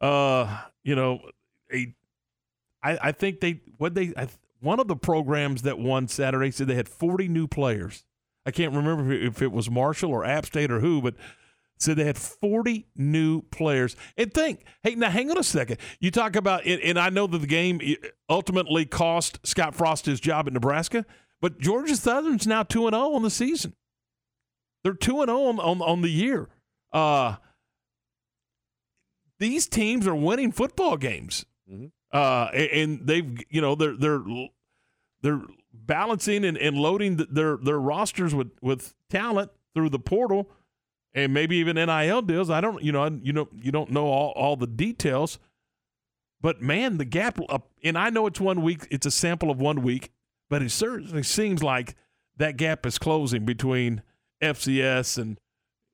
Uh, 0.00 0.64
you 0.82 0.94
know, 0.94 1.20
a 1.72 1.94
I, 2.82 2.98
I 3.02 3.12
think 3.12 3.40
they 3.40 3.62
what 3.78 3.94
they 3.94 4.12
I, 4.18 4.28
one 4.64 4.80
of 4.80 4.88
the 4.88 4.96
programs 4.96 5.62
that 5.62 5.78
won 5.78 6.08
Saturday 6.08 6.50
said 6.50 6.66
they 6.66 6.74
had 6.74 6.88
40 6.88 7.28
new 7.28 7.46
players. 7.46 8.04
I 8.46 8.50
can't 8.50 8.74
remember 8.74 9.12
if 9.12 9.42
it, 9.42 9.52
was 9.52 9.70
Marshall 9.70 10.10
or 10.10 10.24
App 10.24 10.46
State 10.46 10.70
or 10.70 10.80
who, 10.80 11.02
but 11.02 11.14
said 11.78 11.96
they 11.96 12.04
had 12.04 12.18
40 12.18 12.86
new 12.96 13.42
players. 13.42 13.96
And 14.16 14.32
think, 14.32 14.64
hey, 14.82 14.94
now 14.94 15.10
hang 15.10 15.30
on 15.30 15.38
a 15.38 15.42
second. 15.42 15.78
You 16.00 16.10
talk 16.10 16.36
about, 16.36 16.64
and, 16.64 16.80
and 16.80 16.98
I 16.98 17.10
know 17.10 17.26
that 17.26 17.38
the 17.38 17.46
game 17.46 17.80
ultimately 18.28 18.86
cost 18.86 19.38
Scott 19.44 19.74
Frost 19.74 20.06
his 20.06 20.20
job 20.20 20.46
at 20.46 20.52
Nebraska, 20.52 21.04
but 21.40 21.58
Georgia 21.58 21.96
Southern's 21.96 22.46
now 22.46 22.62
2 22.62 22.86
and 22.86 22.94
0 22.94 23.12
on 23.12 23.22
the 23.22 23.30
season. 23.30 23.74
They're 24.82 24.94
2 24.94 25.22
and 25.22 25.28
0 25.28 25.44
on, 25.44 25.60
on, 25.60 25.82
on 25.82 26.00
the 26.02 26.10
year. 26.10 26.48
Uh, 26.92 27.36
these 29.38 29.66
teams 29.66 30.06
are 30.06 30.14
winning 30.14 30.52
football 30.52 30.96
games. 30.96 31.44
Uh, 32.14 32.44
and- 32.54 33.06
they've, 33.06 33.38
you 33.50 33.60
know, 33.60 33.74
they're, 33.74 33.96
they're, 33.96 34.22
they're 35.22 35.42
balancing 35.72 36.44
and, 36.44 36.56
and 36.56 36.76
loading 36.76 37.16
th- 37.16 37.28
their, 37.30 37.56
their 37.56 37.78
rosters 37.80 38.34
with, 38.34 38.52
with 38.62 38.94
talent 39.10 39.50
through 39.74 39.90
the 39.90 39.98
portal 39.98 40.48
and 41.12 41.34
maybe 41.34 41.56
even 41.56 41.76
NIL 41.76 42.22
deals. 42.22 42.50
I 42.50 42.60
don't, 42.60 42.82
you 42.82 42.92
know, 42.92 43.06
you 43.22 43.32
know, 43.32 43.48
you 43.54 43.72
don't 43.72 43.90
know 43.90 44.06
all, 44.06 44.30
all 44.36 44.56
the 44.56 44.66
details, 44.66 45.38
but 46.40 46.60
man, 46.62 46.98
the 46.98 47.04
gap 47.04 47.38
up, 47.48 47.70
and 47.82 47.96
I 47.98 48.10
know 48.10 48.26
it's 48.26 48.40
one 48.40 48.62
week, 48.62 48.86
it's 48.90 49.06
a 49.06 49.10
sample 49.10 49.50
of 49.50 49.60
one 49.60 49.82
week, 49.82 50.10
but 50.50 50.62
it 50.62 50.70
certainly 50.70 51.22
seems 51.22 51.62
like 51.62 51.96
that 52.36 52.56
gap 52.56 52.84
is 52.86 52.98
closing 52.98 53.44
between 53.44 54.02
FCS 54.42 55.18
and, 55.18 55.38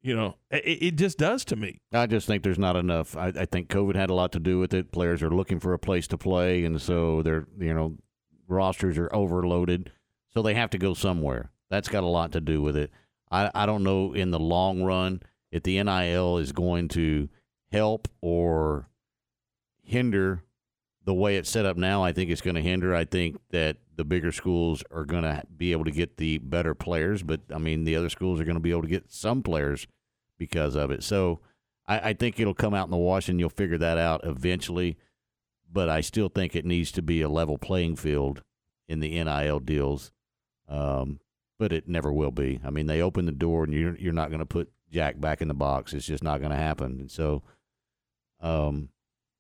you 0.03 0.17
know, 0.17 0.37
it, 0.51 0.83
it 0.83 0.97
just 0.97 1.19
does 1.19 1.45
to 1.47 1.57
me. 1.57 1.81
I 1.93 2.07
just 2.07 2.27
think 2.27 2.43
there's 2.43 2.59
not 2.59 2.77
enough. 2.77 3.17
I, 3.17 3.29
I 3.29 3.45
think 3.45 3.69
COVID 3.69 3.97
had 3.97 4.11
a 4.11 4.15
lot 4.15 4.33
to 4.33 4.41
do 4.41 4.59
with 4.59 4.73
it. 4.73 4.93
Players 4.93 5.23
are 5.23 5.31
looking 5.31 5.61
for 5.61 5.73
a 5.73 5.79
place 5.79 6.07
to 6.09 6.19
play, 6.19 6.65
and 6.65 6.81
so 6.81 7.23
they're 7.23 7.47
you 7.59 7.75
know 7.75 7.97
rosters 8.49 8.99
are 8.99 9.15
overloaded, 9.15 9.93
so 10.33 10.43
they 10.43 10.55
have 10.55 10.71
to 10.71 10.79
go 10.79 10.95
somewhere. 10.95 11.51
That's 11.69 11.89
got 11.89 12.03
a 12.03 12.09
lot 12.09 12.33
to 12.33 12.41
do 12.41 12.63
with 12.63 12.77
it. 12.77 12.91
I 13.31 13.51
I 13.55 13.67
don't 13.67 13.85
know 13.85 14.13
in 14.15 14.31
the 14.31 14.41
long 14.41 14.83
run 14.83 15.23
if 15.53 15.63
the 15.63 15.83
NIL 15.83 16.39
is 16.39 16.53
going 16.53 16.89
to 16.89 17.29
help 17.73 18.09
or 18.21 18.89
hinder 19.83 20.45
the 21.11 21.15
way 21.15 21.37
it's 21.37 21.51
set 21.51 21.67
up 21.67 21.77
now. 21.77 22.05
I 22.05 22.13
think 22.13 22.31
it's 22.31 22.41
going 22.41 22.55
to 22.55 22.63
hinder. 22.63 22.95
I 22.95 23.05
think 23.05 23.41
that 23.51 23.79
the 23.97 24.05
bigger 24.05 24.31
schools 24.31 24.85
are 24.93 25.05
going 25.05 25.25
to 25.25 25.43
be 25.57 25.73
able 25.73 25.85
to 25.87 25.91
get 25.91 26.19
the 26.19 26.39
better 26.39 26.73
players, 26.73 27.25
but 27.25 27.41
I 27.53 27.59
mean 27.59 27.83
the 27.83 27.97
other 27.97 28.09
schools 28.09 28.41
are 28.41 28.45
going 28.45 28.55
to 28.55 28.61
be 28.61 28.71
able 28.71 28.83
to 28.83 28.89
get 28.89 29.11
some 29.11 29.43
players 29.43 29.89
because 30.39 30.77
of 30.77 30.93
it. 30.93 31.03
So 31.03 31.41
I, 31.89 32.11
I 32.11 32.13
think 32.13 32.39
it'll 32.39 32.55
come 32.55 32.75
out 32.75 32.87
in 32.87 32.93
the 32.93 32.97
wash, 32.97 33.29
and 33.29 33.41
you'll 33.41 33.49
figure 33.49 33.79
that 33.79 33.99
out 33.99 34.21
eventually. 34.23 34.99
But 35.69 35.89
I 35.89 36.01
still 36.01 36.29
think 36.29 36.55
it 36.55 36.65
needs 36.65 36.93
to 36.93 37.03
be 37.03 37.23
a 37.23 37.29
level 37.29 37.59
playing 37.59 37.97
field 37.97 38.45
in 38.87 39.01
the 39.01 39.21
NIL 39.25 39.59
deals. 39.59 40.13
Um, 40.69 41.19
but 41.59 41.73
it 41.73 41.89
never 41.89 42.13
will 42.13 42.31
be. 42.31 42.61
I 42.65 42.71
mean, 42.71 42.87
they 42.87 43.03
open 43.03 43.27
the 43.27 43.33
door, 43.33 43.65
and 43.65 43.75
you're 43.75 43.97
you're 43.97 44.13
not 44.13 44.31
going 44.31 44.39
to 44.39 44.47
put 44.47 44.71
Jack 44.93 45.21
back 45.21 45.43
in 45.43 45.49
the 45.49 45.55
box. 45.55 45.93
It's 45.93 46.07
just 46.07 46.23
not 46.23 46.39
going 46.39 46.53
to 46.53 46.57
happen. 46.57 47.01
And 47.01 47.11
so, 47.11 47.43
um, 48.41 48.91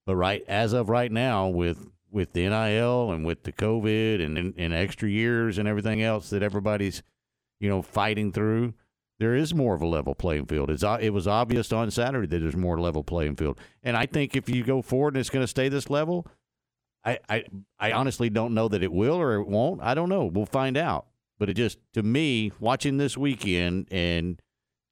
but 0.06 0.16
right 0.16 0.44
as 0.48 0.72
of 0.72 0.89
right 0.89 1.10
now, 1.10 1.48
with 1.48 1.89
with 2.10 2.32
the 2.32 2.48
NIL 2.48 3.12
and 3.12 3.24
with 3.24 3.44
the 3.44 3.52
COVID 3.52 4.24
and, 4.24 4.55
and, 4.56 4.74
extra 4.74 5.09
years 5.09 5.59
and 5.59 5.68
everything 5.68 6.02
else 6.02 6.31
that 6.31 6.43
everybody's 6.43 7.05
you 7.60 7.68
know 7.68 7.82
fighting 7.82 8.32
through, 8.32 8.74
there 9.18 9.35
is 9.35 9.55
more 9.55 9.74
of 9.74 9.82
a 9.82 9.86
level 9.86 10.14
playing 10.14 10.47
field. 10.47 10.70
It's 10.70 10.82
it 10.82 11.12
was 11.12 11.28
obvious 11.28 11.72
on 11.72 11.90
Saturday 11.90 12.27
that 12.27 12.39
there's 12.39 12.56
more 12.56 12.81
level 12.81 13.05
playing 13.05 13.36
field, 13.36 13.59
and 13.82 13.97
I 13.97 14.06
think 14.06 14.35
if 14.35 14.48
you 14.48 14.64
go 14.64 14.82
forward 14.82 15.14
and 15.14 15.20
it's 15.20 15.31
going 15.31 15.44
to 15.44 15.48
stay 15.48 15.68
this 15.68 15.90
level, 15.90 16.27
I, 17.05 17.18
I 17.28 17.44
I 17.78 17.93
honestly 17.93 18.31
don't 18.31 18.55
know 18.55 18.68
that 18.68 18.82
it 18.82 18.93
will 18.93 19.16
or 19.16 19.35
it 19.35 19.47
won't. 19.47 19.81
I 19.82 19.94
don't 19.94 20.09
know. 20.09 20.24
We'll 20.24 20.47
find 20.47 20.77
out. 20.77 21.06
But 21.39 21.48
it 21.48 21.55
just 21.55 21.78
to 21.94 22.02
me, 22.02 22.52
watching 22.60 22.98
this 22.98 23.16
weekend 23.16 23.89
and 23.90 24.40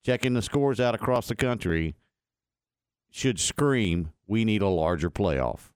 checking 0.04 0.34
the 0.34 0.42
scores 0.42 0.80
out 0.80 0.94
across 0.94 1.28
the 1.28 1.34
country, 1.34 1.94
should 3.10 3.38
scream 3.38 4.12
we 4.28 4.44
need 4.44 4.62
a 4.62 4.68
larger 4.68 5.10
playoff. 5.10 5.70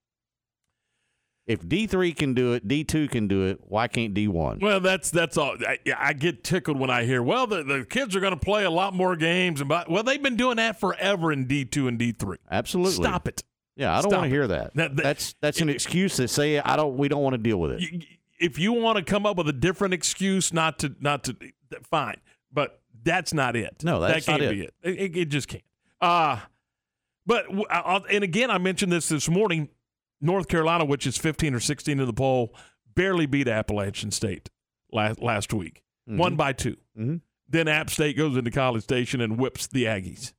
If 1.45 1.67
D 1.69 1.89
three 1.89 2.13
can 2.13 2.35
do 2.35 2.53
it, 2.53 2.69
D 2.69 2.85
two 2.85 3.09
can 3.09 3.27
do 3.27 3.47
it. 3.47 3.59
Why 3.63 3.89
can't 3.89 4.15
D 4.15 4.29
one? 4.29 4.61
Well, 4.61 4.79
that's 4.79 5.11
that's 5.11 5.37
all. 5.37 5.57
I, 5.67 5.79
I 5.99 6.13
get 6.13 6.45
tickled 6.45 6.79
when 6.79 6.89
I 6.89 7.05
hear, 7.05 7.21
well, 7.21 7.49
the, 7.49 7.65
the 7.65 7.85
kids 7.85 8.15
are 8.15 8.21
going 8.21 8.33
to 8.33 8.39
play 8.39 8.63
a 8.65 8.71
lot 8.71 8.95
more 8.95 9.17
games, 9.17 9.61
and 9.61 9.69
but 9.69 9.91
well, 9.91 10.05
they've 10.05 10.23
been 10.23 10.37
doing 10.37 10.59
that 10.59 10.79
forever 10.79 11.33
in 11.33 11.47
D 11.47 11.65
two 11.65 11.89
and 11.89 11.99
D 11.99 12.13
three. 12.13 12.37
Absolutely. 12.49 12.93
Stop 13.05 13.27
it. 13.27 13.43
Yeah, 13.75 13.97
I 13.99 14.03
don't 14.03 14.13
want 14.13 14.25
to 14.25 14.29
hear 14.29 14.47
that. 14.47 14.75
That- 14.75 14.95
that- 14.97 15.03
that's 15.03 15.35
that's 15.41 15.61
an 15.61 15.69
excuse 15.69 16.15
to 16.17 16.29
say 16.29 16.61
I 16.61 16.77
don't. 16.77 16.97
We 16.97 17.09
don't 17.09 17.23
want 17.23 17.35
to 17.35 17.39
deal 17.39 17.59
with 17.59 17.73
it. 17.73 18.05
If 18.39 18.59
you 18.61 18.73
want 18.75 18.99
to 18.99 19.05
come 19.05 19.27
up 19.27 19.37
with 19.37 19.49
a 19.49 19.53
different 19.53 19.95
excuse 19.95 20.53
not 20.53 20.79
to 20.81 20.95
not 21.01 21.25
to, 21.25 21.37
fine, 21.83 22.19
but 22.53 22.81
that's 23.03 23.35
not 23.35 23.57
it. 23.57 23.83
No, 23.83 23.99
that's 24.01 24.27
that 24.27 24.33
not 24.33 24.41
can't 24.41 24.53
it. 24.53 24.55
be 24.55 24.63
it. 24.65 24.75
It, 25.01 25.01
it- 25.01 25.17
it 25.23 25.25
just 25.29 25.49
can't. 25.49 25.65
Uh 26.01 26.39
but 27.27 27.45
w- 27.47 27.65
I- 27.71 27.81
I'll- 27.81 28.05
and 28.11 28.25
again, 28.25 28.51
I 28.51 28.59
mentioned 28.59 28.93
this 28.93 29.09
this 29.09 29.29
morning. 29.29 29.69
North 30.21 30.47
Carolina, 30.49 30.85
which 30.85 31.07
is 31.07 31.17
15 31.19 31.53
or 31.55 31.61
16 31.61 31.99
in 31.99 32.07
the 32.07 32.13
poll, 32.13 32.55
barely 32.95 33.27
beat 33.27 33.49
Appalachian 33.49 34.11
State 34.13 34.51
last 34.93 35.21
last 35.21 35.53
week. 35.53 35.83
Mhm. 36.09 36.17
Won 36.19 36.37
by 36.37 36.53
2 36.53 36.77
Mhm. 36.97 37.21
then 37.49 37.67
App 37.69 37.91
State 37.91 38.17
goes 38.17 38.37
into 38.37 38.51
College 38.51 38.83
Station 38.85 39.21
and 39.21 39.37
whips 39.39 39.67
the 39.67 39.85
Aggies. 39.85 40.33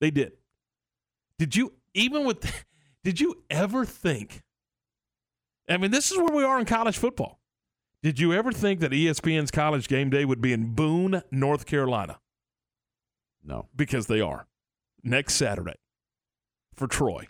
They 0.00 0.10
did. 0.10 0.32
Did 1.38 1.54
you 1.56 1.74
even 1.94 2.24
with? 2.24 2.40
Did 3.04 3.20
you 3.20 3.44
ever 3.48 3.84
think? 3.84 4.42
I 5.68 5.76
mean, 5.76 5.90
this 5.92 6.10
is 6.10 6.18
where 6.18 6.34
we 6.34 6.42
are 6.44 6.58
in 6.58 6.64
college 6.66 6.98
football. 6.98 7.40
Did 8.02 8.18
you 8.18 8.32
ever 8.32 8.52
think 8.52 8.80
that 8.80 8.92
ESPN's 8.92 9.50
College 9.50 9.86
Game 9.88 10.08
Day 10.10 10.24
would 10.24 10.40
be 10.40 10.52
in 10.52 10.74
Boone, 10.74 11.22
North 11.30 11.64
Carolina? 11.66 12.20
No, 13.44 13.68
because 13.76 14.06
they 14.08 14.20
are 14.20 14.46
next 15.02 15.34
Saturday 15.34 15.76
for 16.78 16.86
Troy 16.86 17.28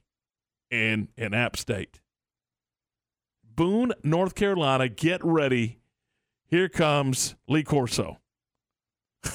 and 0.70 1.08
and 1.16 1.34
App 1.34 1.56
State. 1.56 2.00
Boone, 3.44 3.92
North 4.04 4.34
Carolina, 4.34 4.88
get 4.88 5.24
ready. 5.24 5.78
Here 6.46 6.68
comes 6.68 7.34
Lee 7.48 7.64
Corso. 7.64 8.18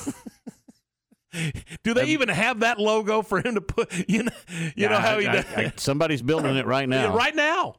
Do 1.84 1.94
they 1.96 2.06
even 2.08 2.30
have 2.30 2.60
that 2.60 2.80
logo 2.80 3.22
for 3.24 3.40
him 3.40 3.56
to 3.56 3.62
put? 3.62 3.92
You 4.08 4.24
know, 4.24 4.32
you 4.76 4.88
know 4.88 5.00
how 5.00 5.18
he 5.20 5.28
I- 5.28 5.34
does. 5.34 5.46
I- 5.56 5.74
somebody's 5.78 6.22
building 6.22 6.56
it 6.56 6.66
right 6.68 6.88
now. 6.90 7.12
Yeah, 7.12 7.16
right 7.18 7.36
now. 7.36 7.76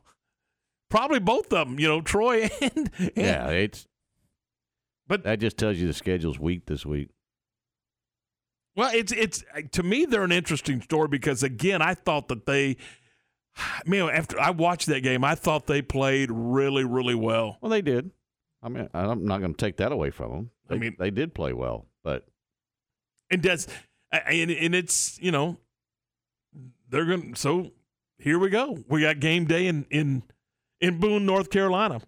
Probably 0.91 1.21
both 1.21 1.53
of 1.53 1.69
them. 1.69 1.79
You 1.79 1.89
know, 1.89 2.01
Troy 2.01 2.51
and, 2.61 2.91
and 2.99 3.11
Yeah, 3.17 3.49
it's. 3.51 3.87
But 5.07 5.23
that 5.25 5.39
just 5.39 5.57
tells 5.57 5.77
you 5.79 5.87
the 5.87 5.93
schedule's 5.95 6.39
weak 6.39 6.67
this 6.67 6.85
week. 6.85 7.11
Well, 8.77 8.91
it's 8.93 9.13
it's 9.13 9.45
to 9.73 9.83
me 9.83 10.05
they're 10.05 10.25
an 10.25 10.33
interesting 10.33 10.81
story 10.83 11.09
because 11.09 11.43
again, 11.43 11.81
I 11.83 11.95
thought 11.95 12.29
that 12.29 12.47
they, 12.47 12.77
man, 13.87 14.11
after 14.11 14.41
I 14.41 14.51
watched 14.51 14.87
that 14.89 15.01
game, 15.01 15.25
I 15.25 15.35
thought 15.35 15.67
they 15.67 15.83
played 15.83 16.31
really, 16.33 16.85
really 16.85 17.15
well. 17.15 17.59
Well, 17.61 17.71
they 17.71 17.83
did. 17.83 18.11
I 18.63 18.69
mean, 18.69 18.89
I'm 18.95 19.27
not 19.27 19.41
going 19.41 19.55
to 19.55 19.65
take 19.65 19.77
that 19.77 19.93
away 19.93 20.11
from 20.11 20.31
them. 20.31 20.51
They, 20.69 20.77
I 20.77 20.79
mean- 20.79 20.97
they 20.99 21.11
did 21.11 21.35
play 21.35 21.53
well, 21.53 21.87
but 22.03 22.27
and 23.31 23.43
does 23.43 23.69
and 24.13 24.51
and 24.51 24.75
it's 24.75 25.19
you 25.21 25.31
know 25.31 25.59
they're 26.89 27.05
going 27.05 27.35
so 27.35 27.73
here 28.19 28.39
we 28.39 28.49
go 28.49 28.79
we 28.89 29.01
got 29.01 29.21
game 29.21 29.45
day 29.45 29.67
in 29.67 29.87
in 29.91 30.23
in 30.81 31.01
boone 31.01 31.27
north 31.27 31.51
carolina 31.51 32.01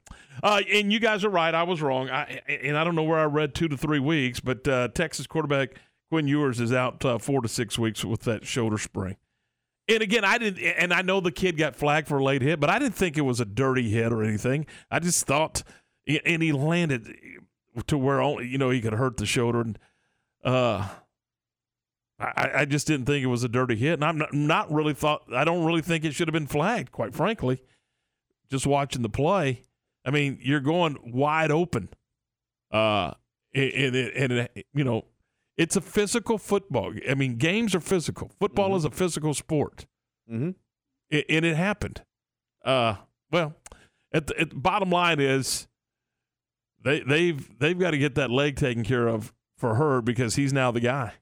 uh, 0.43 0.61
and 0.73 0.93
you 0.93 1.01
guys 1.01 1.25
are 1.25 1.31
right 1.31 1.55
i 1.55 1.63
was 1.63 1.83
wrong 1.83 2.09
I, 2.11 2.41
and 2.49 2.77
i 2.77 2.85
don't 2.85 2.95
know 2.95 3.03
where 3.03 3.19
i 3.19 3.25
read 3.25 3.55
two 3.55 3.69
to 3.69 3.77
three 3.77 3.99
weeks 3.99 4.41
but 4.41 4.67
uh, 4.69 4.89
texas 4.89 5.27
quarterback 5.27 5.71
quinn 6.11 6.27
ewers 6.27 6.61
is 6.61 6.73
out 6.73 7.05
uh, 7.05 7.19
four 7.19 7.41
to 7.41 7.49
six 7.49 7.79
weeks 7.79 8.05
with 8.05 8.23
that 8.23 8.47
shoulder 8.47 8.79
sprain 8.79 9.17
and 9.89 10.03
again 10.03 10.25
i 10.25 10.39
didn't 10.39 10.63
and 10.63 10.93
i 10.93 11.03
know 11.03 11.21
the 11.21 11.33
kid 11.33 11.57
got 11.57 11.77
flagged 11.77 12.09
for 12.09 12.19
a 12.19 12.25
late 12.25 12.43
hit 12.43 12.61
but 12.61 12.71
i 12.71 12.79
didn't 12.79 12.95
think 12.95 13.17
it 13.17 13.23
was 13.23 13.41
a 13.41 13.45
dirty 13.45 13.91
hit 13.91 14.13
or 14.13 14.23
anything 14.23 14.67
i 14.91 14.99
just 14.99 15.27
thought 15.27 15.63
and 16.25 16.43
he 16.43 16.53
landed 16.53 17.15
to 17.87 17.99
where 17.99 18.21
only 18.21 18.47
you 18.47 18.59
know 18.59 18.71
he 18.71 18.81
could 18.81 18.95
hurt 18.95 19.17
the 19.17 19.27
shoulder 19.27 19.61
and 19.61 19.79
uh 20.45 20.89
I, 22.19 22.51
I 22.55 22.65
just 22.65 22.87
didn't 22.87 23.07
think 23.07 23.23
it 23.23 23.29
was 23.29 23.45
a 23.45 23.49
dirty 23.49 23.77
hit, 23.77 23.95
and 23.95 24.05
I'm 24.05 24.17
not, 24.17 24.33
not 24.33 24.73
really 24.73 24.95
thought. 24.95 25.25
I 25.35 25.45
don't 25.45 25.67
really 25.67 25.83
think 25.83 26.05
it 26.05 26.15
should 26.15 26.29
have 26.29 26.33
been 26.33 26.47
flagged, 26.47 26.91
quite 26.91 27.15
frankly. 27.15 27.63
Just 28.51 28.67
watching 28.67 29.03
the 29.03 29.09
play, 29.09 29.65
I 30.05 30.11
mean, 30.11 30.39
you're 30.41 30.61
going 30.61 30.97
wide 31.05 31.51
open, 31.51 31.89
uh, 32.71 33.13
and, 33.55 33.95
and, 33.95 34.33
and 34.33 34.49
you 34.73 34.85
know, 34.85 35.05
it's 35.57 35.77
a 35.77 35.81
physical 35.81 36.39
football. 36.39 36.93
I 37.09 37.15
mean, 37.15 37.37
games 37.37 37.75
are 37.75 37.81
physical. 37.81 38.31
Football 38.39 38.77
is 38.77 38.85
a 38.85 38.91
physical 38.91 39.35
sport, 39.35 39.87
mm-hmm. 40.31 40.51
and 41.11 41.45
it 41.45 41.57
happened. 41.57 42.03
Uh, 42.65 42.97
well, 43.31 43.55
at 44.13 44.27
the, 44.27 44.41
at 44.41 44.51
the 44.51 44.57
bottom 44.57 44.91
line 44.91 45.21
is 45.21 45.67
they 46.83 47.01
they've 47.01 47.59
they've 47.59 47.79
got 47.79 47.93
to 47.93 47.99
get 47.99 48.15
that 48.17 48.31
leg 48.31 48.57
taken 48.57 48.85
care 48.85 49.07
of 49.09 49.33
for 49.57 49.77
her 49.77 50.03
because 50.03 50.37
he's 50.37 50.53
now 50.53 50.71
the 50.71 50.81
guy 50.81 51.15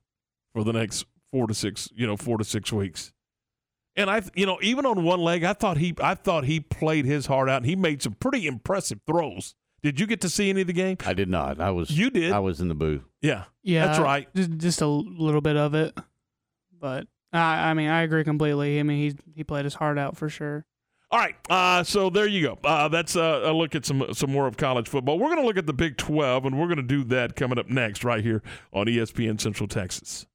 for 0.53 0.65
the 0.65 0.73
next 0.73 1.07
four 1.33 1.47
to 1.47 1.55
six, 1.55 1.89
you 1.95 2.07
know, 2.07 2.17
four 2.17 2.39
to 2.39 2.45
six 2.45 2.73
weeks. 2.73 3.13
And 3.97 4.11
I, 4.11 4.23
you 4.35 4.45
know, 4.45 4.59
even 4.61 4.87
on 4.87 5.05
one 5.05 5.21
leg, 5.21 5.45
I 5.45 5.53
thought 5.53 5.79
he, 5.79 5.95
I 6.01 6.15
thought 6.15 6.45
he 6.45 6.59
played 6.59 7.07
his 7.07 7.27
heart 7.27 7.49
out, 7.49 7.59
and 7.59 7.67
he 7.67 7.77
made 7.77 8.03
some 8.03 8.15
pretty 8.15 8.47
impressive 8.47 9.01
throws. 9.07 9.55
Did 9.83 10.01
you 10.01 10.07
get 10.07 10.21
to 10.23 10.29
see 10.29 10.51
any 10.51 10.63
of 10.63 10.67
the 10.67 10.73
game? 10.73 10.97
I 11.05 11.15
did 11.15 11.29
not. 11.29 11.61
I 11.61 11.71
was. 11.71 11.91
You 11.91 12.11
did. 12.11 12.33
I 12.33 12.41
was 12.41 12.61
in 12.61 12.69
the 12.69 12.75
booth. 12.75 13.05
Yeah, 13.25 13.45
Yeah, 13.63 13.87
that's 13.87 13.99
right. 13.99 14.29
Just, 14.35 14.59
just 14.59 14.81
a 14.83 14.87
little 14.87 15.41
bit 15.41 15.57
of 15.57 15.75
it, 15.75 15.99
but 16.79 17.07
I, 17.33 17.71
I 17.71 17.75
mean, 17.75 17.89
I 17.89 18.03
agree 18.03 18.23
completely. 18.23 18.79
I 18.79 18.83
mean, 18.83 18.99
he 18.99 19.17
he 19.35 19.45
played 19.45 19.65
his 19.65 19.73
heart 19.73 19.99
out 19.99 20.19
for 20.19 20.29
sure. 20.29 20.67
All 21.11 21.19
right, 21.19 21.35
uh, 21.49 21.85
so 21.85 22.11
there 22.11 22.27
you 22.27 22.43
go. 22.43 22.59
Uh, 22.63 22.89
that's 22.89 23.17
uh, 23.17 23.41
a 23.45 23.53
look 23.53 23.75
at 23.75 23.87
some 23.87 24.05
some 24.13 24.31
more 24.31 24.47
of 24.47 24.59
college 24.59 24.89
football. 24.89 25.19
We're 25.19 25.29
going 25.29 25.41
to 25.41 25.47
look 25.47 25.57
at 25.57 25.65
the 25.65 25.73
Big 25.73 25.97
Twelve, 25.97 26.45
and 26.45 26.61
we're 26.61 26.67
going 26.67 26.77
to 26.77 26.83
do 26.83 27.03
that 27.05 27.35
coming 27.35 27.59
up 27.59 27.71
next, 27.71 28.05
right 28.05 28.23
here 28.23 28.43
on 28.75 28.89
ESPN 28.89 29.41
Central 29.41 29.69
Texas. 29.69 30.27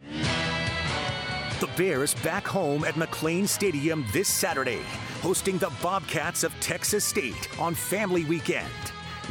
The 0.00 1.68
Bears 1.76 2.14
back 2.14 2.44
home 2.48 2.82
at 2.84 2.94
McLane 2.94 3.46
Stadium 3.46 4.04
this 4.12 4.26
Saturday, 4.26 4.80
hosting 5.20 5.58
the 5.58 5.70
Bobcats 5.80 6.42
of 6.42 6.52
Texas 6.58 7.04
State 7.04 7.48
on 7.60 7.76
Family 7.76 8.24
Weekend. 8.24 8.66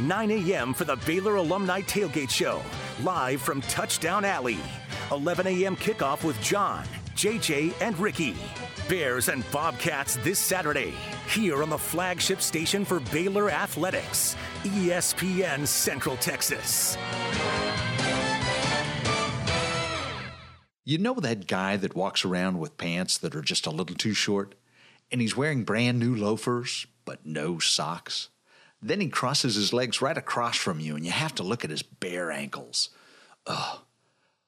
9 0.00 0.30
a.m. 0.30 0.72
for 0.72 0.84
the 0.84 0.96
Baylor 0.96 1.36
Alumni 1.36 1.82
Tailgate 1.82 2.30
Show, 2.30 2.62
live 3.02 3.42
from 3.42 3.60
Touchdown 3.62 4.24
Alley. 4.24 4.58
11 5.10 5.46
a.m. 5.46 5.76
kickoff 5.76 6.24
with 6.24 6.40
John, 6.40 6.84
JJ, 7.14 7.74
and 7.82 7.98
Ricky. 7.98 8.34
Bears 8.88 9.28
and 9.28 9.48
Bobcats 9.52 10.16
this 10.16 10.38
Saturday, 10.38 10.94
here 11.28 11.62
on 11.62 11.70
the 11.70 11.78
flagship 11.78 12.40
station 12.40 12.84
for 12.84 13.00
Baylor 13.00 13.50
Athletics, 13.50 14.36
ESPN 14.64 15.66
Central 15.66 16.16
Texas. 16.16 16.96
You 20.84 20.98
know 20.98 21.14
that 21.14 21.46
guy 21.46 21.76
that 21.76 21.94
walks 21.94 22.24
around 22.24 22.58
with 22.58 22.76
pants 22.76 23.18
that 23.18 23.36
are 23.36 23.42
just 23.42 23.66
a 23.66 23.70
little 23.70 23.94
too 23.94 24.14
short? 24.14 24.54
And 25.12 25.20
he's 25.20 25.36
wearing 25.36 25.64
brand 25.64 25.98
new 26.00 26.16
loafers, 26.16 26.86
but 27.04 27.24
no 27.24 27.58
socks? 27.58 28.30
Then 28.82 29.00
he 29.00 29.08
crosses 29.08 29.54
his 29.54 29.72
legs 29.72 30.02
right 30.02 30.18
across 30.18 30.56
from 30.56 30.80
you, 30.80 30.96
and 30.96 31.06
you 31.06 31.12
have 31.12 31.34
to 31.36 31.42
look 31.42 31.64
at 31.64 31.70
his 31.70 31.82
bare 31.82 32.30
ankles. 32.32 32.90
Ugh. 33.46 33.78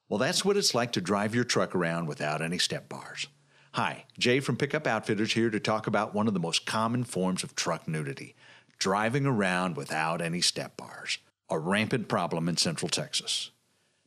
Well, 0.09 0.19
that's 0.19 0.43
what 0.43 0.57
it's 0.57 0.75
like 0.75 0.91
to 0.93 1.01
drive 1.01 1.33
your 1.33 1.45
truck 1.45 1.73
around 1.73 2.07
without 2.07 2.41
any 2.41 2.59
step 2.59 2.89
bars. 2.89 3.27
Hi, 3.73 4.05
Jay 4.19 4.39
from 4.39 4.57
Pickup 4.57 4.85
Outfitters 4.85 5.33
here 5.33 5.49
to 5.49 5.59
talk 5.59 5.87
about 5.87 6.13
one 6.13 6.27
of 6.27 6.33
the 6.33 6.39
most 6.39 6.65
common 6.65 7.03
forms 7.03 7.43
of 7.43 7.55
truck 7.55 7.87
nudity 7.87 8.35
driving 8.77 9.25
around 9.25 9.75
without 9.75 10.21
any 10.21 10.41
step 10.41 10.77
bars, 10.77 11.19
a 11.49 11.57
rampant 11.57 12.07
problem 12.07 12.49
in 12.49 12.57
Central 12.57 12.89
Texas. 12.89 13.51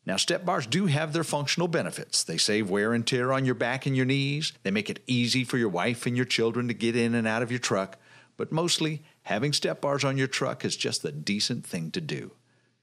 Now, 0.06 0.16
step 0.16 0.44
bars 0.44 0.66
do 0.66 0.86
have 0.86 1.12
their 1.12 1.24
functional 1.24 1.68
benefits. 1.68 2.24
They 2.24 2.38
save 2.38 2.70
wear 2.70 2.94
and 2.94 3.06
tear 3.06 3.32
on 3.32 3.44
your 3.44 3.54
back 3.54 3.84
and 3.84 3.96
your 3.96 4.06
knees. 4.06 4.52
They 4.62 4.70
make 4.70 4.88
it 4.88 5.02
easy 5.06 5.44
for 5.44 5.58
your 5.58 5.68
wife 5.68 6.06
and 6.06 6.16
your 6.16 6.24
children 6.24 6.68
to 6.68 6.74
get 6.74 6.96
in 6.96 7.14
and 7.14 7.26
out 7.26 7.42
of 7.42 7.50
your 7.50 7.60
truck. 7.60 7.98
But 8.38 8.52
mostly, 8.52 9.02
having 9.28 9.52
step 9.52 9.82
bars 9.82 10.04
on 10.04 10.16
your 10.16 10.26
truck 10.26 10.64
is 10.64 10.74
just 10.74 11.02
the 11.02 11.12
decent 11.12 11.66
thing 11.66 11.90
to 11.90 12.00
do. 12.00 12.32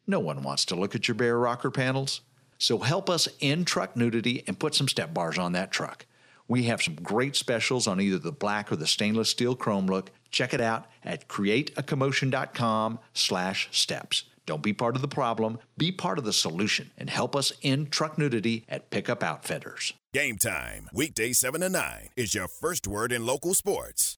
No 0.06 0.20
one 0.20 0.44
wants 0.44 0.64
to 0.66 0.76
look 0.76 0.94
at 0.94 1.08
your 1.08 1.16
bare 1.16 1.40
rocker 1.40 1.72
panels. 1.72 2.22
So 2.60 2.78
help 2.78 3.10
us 3.10 3.28
end 3.42 3.66
truck 3.66 3.96
nudity 3.96 4.44
and 4.46 4.60
put 4.60 4.76
some 4.76 4.88
step 4.88 5.12
bars 5.12 5.40
on 5.40 5.54
that 5.54 5.72
truck. 5.72 6.06
We 6.48 6.66
have 6.66 6.84
some 6.84 6.94
great 7.02 7.36
specials 7.36 7.88
on 7.88 8.00
either 8.00 8.20
the 8.20 8.32
black 8.32 8.72
or 8.72 8.76
the 8.76 8.86
stainless 8.86 9.32
steel 9.32 9.56
chrome 9.56 9.88
look. 9.88 10.12
Check 10.30 10.54
it 10.54 10.62
out 10.62 10.86
at 11.04 11.28
createacommotion.com 11.28 13.00
slash 13.16 13.68
steps. 13.72 14.26
Don't 14.46 14.62
be 14.62 14.74
part 14.74 14.96
of 14.96 15.02
the 15.02 15.08
problem, 15.08 15.58
be 15.76 15.92
part 15.92 16.20
of 16.20 16.26
the 16.26 16.34
solution, 16.34 16.92
and 16.98 17.10
help 17.10 17.36
us 17.36 17.52
end 17.64 17.92
truck 17.92 18.20
nudity 18.20 18.64
at 18.70 18.92
Pickup 18.92 19.24
Outfitters. 19.24 19.94
Game 20.14 20.38
time, 20.38 20.88
weekday 20.94 21.34
7 21.34 21.62
to 21.62 21.70
9, 21.70 22.10
is 22.16 22.36
your 22.36 22.48
first 22.48 22.88
word 22.88 23.12
in 23.12 23.26
local 23.26 23.54
sports. 23.54 24.18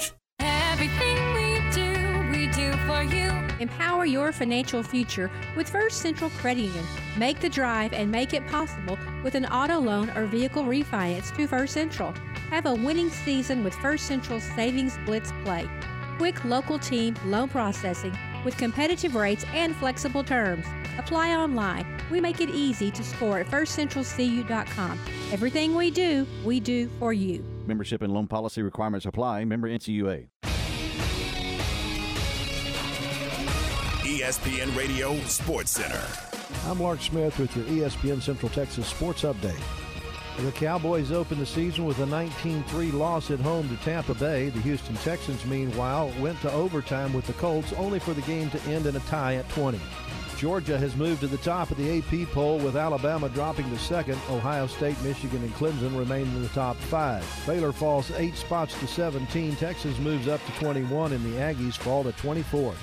Everything 0.81 1.33
we 1.35 1.71
do, 1.71 2.29
we 2.31 2.47
do 2.47 2.71
for 2.87 3.03
you. 3.03 3.29
Empower 3.59 4.03
your 4.03 4.31
financial 4.31 4.81
future 4.81 5.29
with 5.55 5.69
First 5.69 6.01
Central 6.01 6.31
Credit 6.31 6.63
Union. 6.63 6.83
Make 7.19 7.39
the 7.39 7.49
drive 7.49 7.93
and 7.93 8.09
make 8.09 8.33
it 8.33 8.47
possible 8.47 8.97
with 9.23 9.35
an 9.35 9.45
auto 9.45 9.77
loan 9.77 10.09
or 10.15 10.25
vehicle 10.25 10.63
refinance 10.63 11.35
to 11.35 11.45
First 11.45 11.75
Central. 11.75 12.15
Have 12.49 12.65
a 12.65 12.73
winning 12.73 13.11
season 13.11 13.63
with 13.63 13.75
First 13.75 14.07
Central 14.07 14.39
Savings 14.39 14.97
Blitz 15.05 15.31
Play. 15.43 15.69
Quick 16.17 16.43
local 16.45 16.79
team 16.79 17.15
loan 17.25 17.47
processing 17.47 18.17
with 18.43 18.57
competitive 18.57 19.13
rates 19.13 19.45
and 19.53 19.75
flexible 19.75 20.23
terms. 20.23 20.65
Apply 20.97 21.35
online. 21.35 21.85
We 22.09 22.19
make 22.19 22.41
it 22.41 22.49
easy 22.49 22.89
to 22.89 23.03
score 23.03 23.37
at 23.37 23.45
firstcentralcu.com. 23.45 24.99
Everything 25.31 25.75
we 25.75 25.91
do, 25.91 26.25
we 26.43 26.59
do 26.59 26.89
for 26.97 27.13
you. 27.13 27.45
Membership 27.67 28.01
and 28.01 28.11
loan 28.11 28.25
policy 28.25 28.63
requirements 28.63 29.05
apply. 29.05 29.45
Member 29.45 29.69
NCUA. 29.69 30.27
ESPN 34.21 34.77
Radio 34.77 35.17
Sports 35.21 35.71
Center. 35.71 35.99
I'm 36.67 36.79
Lark 36.79 37.01
Smith 37.01 37.39
with 37.39 37.57
your 37.57 37.65
ESPN 37.65 38.21
Central 38.21 38.51
Texas 38.51 38.85
Sports 38.85 39.23
Update. 39.23 39.59
The 40.37 40.51
Cowboys 40.51 41.11
opened 41.11 41.41
the 41.41 41.45
season 41.47 41.85
with 41.85 41.97
a 41.97 42.05
19-3 42.05 42.93
loss 42.93 43.31
at 43.31 43.39
home 43.39 43.67
to 43.67 43.83
Tampa 43.83 44.13
Bay. 44.13 44.49
The 44.49 44.59
Houston 44.59 44.93
Texans, 44.97 45.43
meanwhile, 45.47 46.13
went 46.19 46.39
to 46.41 46.51
overtime 46.51 47.13
with 47.13 47.25
the 47.25 47.33
Colts, 47.33 47.73
only 47.73 47.97
for 47.97 48.13
the 48.13 48.21
game 48.21 48.51
to 48.51 48.61
end 48.65 48.85
in 48.85 48.95
a 48.95 48.99
tie 48.99 49.37
at 49.37 49.49
20. 49.49 49.79
Georgia 50.37 50.77
has 50.77 50.95
moved 50.95 51.21
to 51.21 51.27
the 51.27 51.37
top 51.37 51.71
of 51.71 51.77
the 51.77 51.97
AP 51.97 52.27
poll 52.29 52.59
with 52.59 52.75
Alabama 52.75 53.27
dropping 53.27 53.67
to 53.71 53.79
second. 53.79 54.19
Ohio 54.29 54.67
State, 54.67 55.01
Michigan, 55.01 55.41
and 55.41 55.53
Clemson 55.55 55.97
remain 55.97 56.27
in 56.27 56.43
the 56.43 56.49
top 56.49 56.75
five. 56.75 57.25
Baylor 57.47 57.71
falls 57.71 58.11
eight 58.11 58.35
spots 58.35 58.79
to 58.81 58.85
17. 58.85 59.55
Texas 59.55 59.97
moves 59.97 60.27
up 60.27 60.45
to 60.45 60.51
21, 60.63 61.11
and 61.11 61.25
the 61.25 61.39
Aggies 61.39 61.75
fall 61.75 62.03
to 62.03 62.11
24. 62.11 62.75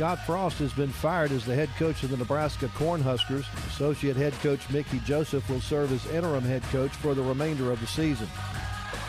Scott 0.00 0.24
Frost 0.24 0.58
has 0.60 0.72
been 0.72 0.88
fired 0.88 1.30
as 1.30 1.44
the 1.44 1.54
head 1.54 1.68
coach 1.76 2.02
of 2.02 2.08
the 2.08 2.16
Nebraska 2.16 2.68
Cornhuskers. 2.68 3.44
Associate 3.66 4.16
head 4.16 4.32
coach 4.40 4.66
Mickey 4.70 4.98
Joseph 5.00 5.46
will 5.50 5.60
serve 5.60 5.92
as 5.92 6.10
interim 6.10 6.42
head 6.42 6.62
coach 6.72 6.90
for 6.92 7.12
the 7.12 7.20
remainder 7.20 7.70
of 7.70 7.78
the 7.82 7.86
season. 7.86 8.26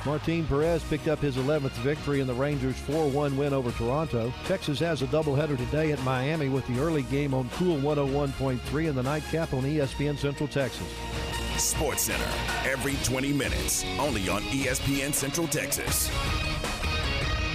Martin 0.05 0.45
Perez 0.47 0.83
picked 0.83 1.07
up 1.07 1.19
his 1.19 1.37
11th 1.37 1.71
victory 1.79 2.19
in 2.19 2.27
the 2.27 2.33
Rangers' 2.33 2.75
4-1 2.81 3.37
win 3.37 3.53
over 3.53 3.71
Toronto. 3.71 4.33
Texas 4.43 4.79
has 4.79 5.01
a 5.01 5.07
doubleheader 5.07 5.55
today 5.55 5.93
at 5.93 6.03
Miami 6.03 6.49
with 6.49 6.67
the 6.67 6.77
early 6.81 7.03
game 7.03 7.33
on 7.33 7.49
Cool 7.51 7.77
101.3 7.77 8.89
and 8.89 8.97
the 8.97 9.03
nightcap 9.03 9.53
on 9.53 9.63
ESPN 9.63 10.17
Central 10.17 10.49
Texas. 10.49 10.93
Sports 11.55 12.01
Center, 12.01 12.29
every 12.69 12.95
20 13.05 13.31
minutes, 13.31 13.85
only 13.97 14.27
on 14.27 14.41
ESPN 14.41 15.13
Central 15.13 15.47
Texas. 15.47 16.11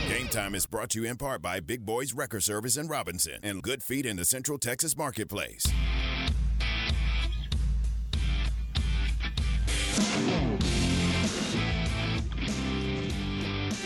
Game 0.08 0.28
Time 0.28 0.54
is 0.54 0.66
brought 0.66 0.90
to 0.90 1.02
you 1.02 1.10
in 1.10 1.16
part 1.16 1.42
by 1.42 1.58
Big 1.58 1.84
Boys 1.84 2.12
Wrecker 2.12 2.38
Service 2.38 2.76
in 2.76 2.86
Robinson 2.86 3.40
and 3.42 3.60
Good 3.60 3.82
Feet 3.82 4.06
in 4.06 4.16
the 4.16 4.24
Central 4.24 4.56
Texas 4.56 4.96
Marketplace. 4.96 5.66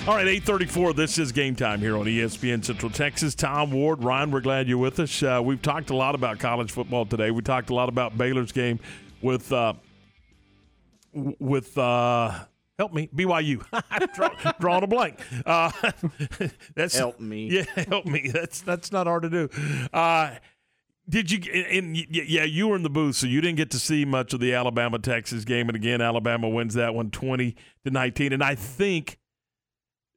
All 0.07 0.15
right, 0.15 0.29
834. 0.29 0.93
This 0.93 1.19
is 1.19 1.33
game 1.33 1.57
time 1.57 1.81
here 1.81 1.97
on 1.97 2.05
ESPN 2.05 2.63
Central 2.63 2.91
Texas. 2.91 3.35
Tom 3.35 3.71
Ward, 3.71 4.05
Ryan, 4.05 4.31
we're 4.31 4.41
glad 4.43 4.69
you're 4.69 4.77
with 4.77 5.01
us. 5.01 5.23
Uh, 5.23 5.41
we've 5.43 5.63
talked 5.63 5.89
a 5.89 5.97
lot 5.97 6.15
about 6.15 6.39
college 6.39 6.71
football 6.71 7.07
today. 7.07 7.31
We 7.31 7.41
talked 7.41 7.71
a 7.71 7.75
lot 7.75 7.89
about 7.89 8.19
Baylor's 8.19 8.53
game 8.53 8.79
with, 9.23 9.51
uh, 9.51 9.73
with, 11.15 11.79
uh, 11.79 12.45
help 12.81 12.95
me, 12.95 13.11
BYU. 13.15 13.63
Draw, 14.15 14.53
drawing 14.59 14.85
a 14.85 14.87
blank. 14.87 15.21
Uh, 15.45 15.71
that's 16.75 16.97
Help 16.97 17.21
me. 17.21 17.49
Yeah, 17.51 17.65
help 17.89 18.07
me. 18.07 18.31
That's, 18.33 18.63
that's 18.63 18.91
not 18.91 19.07
hard 19.07 19.25
to 19.25 19.29
do. 19.29 19.49
Uh, 19.93 20.37
did 21.07 21.31
you? 21.31 21.53
And 21.53 21.93
y- 21.95 22.07
y- 22.11 22.25
yeah, 22.27 22.45
you 22.45 22.69
were 22.69 22.77
in 22.77 22.83
the 22.83 22.89
booth, 22.89 23.17
so 23.17 23.27
you 23.27 23.43
didn't 23.43 23.59
get 23.59 23.71
to 23.73 23.79
see 23.79 24.07
much 24.07 24.33
of 24.33 24.41
the 24.41 24.55
Alabama 24.55 24.99
Texas 24.99 25.45
game. 25.45 25.69
And 25.69 25.77
again, 25.77 26.01
Alabama 26.01 26.49
wins 26.49 26.73
that 26.75 26.95
one, 26.95 27.11
twenty 27.11 27.55
to 27.85 27.91
nineteen. 27.91 28.33
And 28.33 28.43
I 28.43 28.55
think 28.55 29.19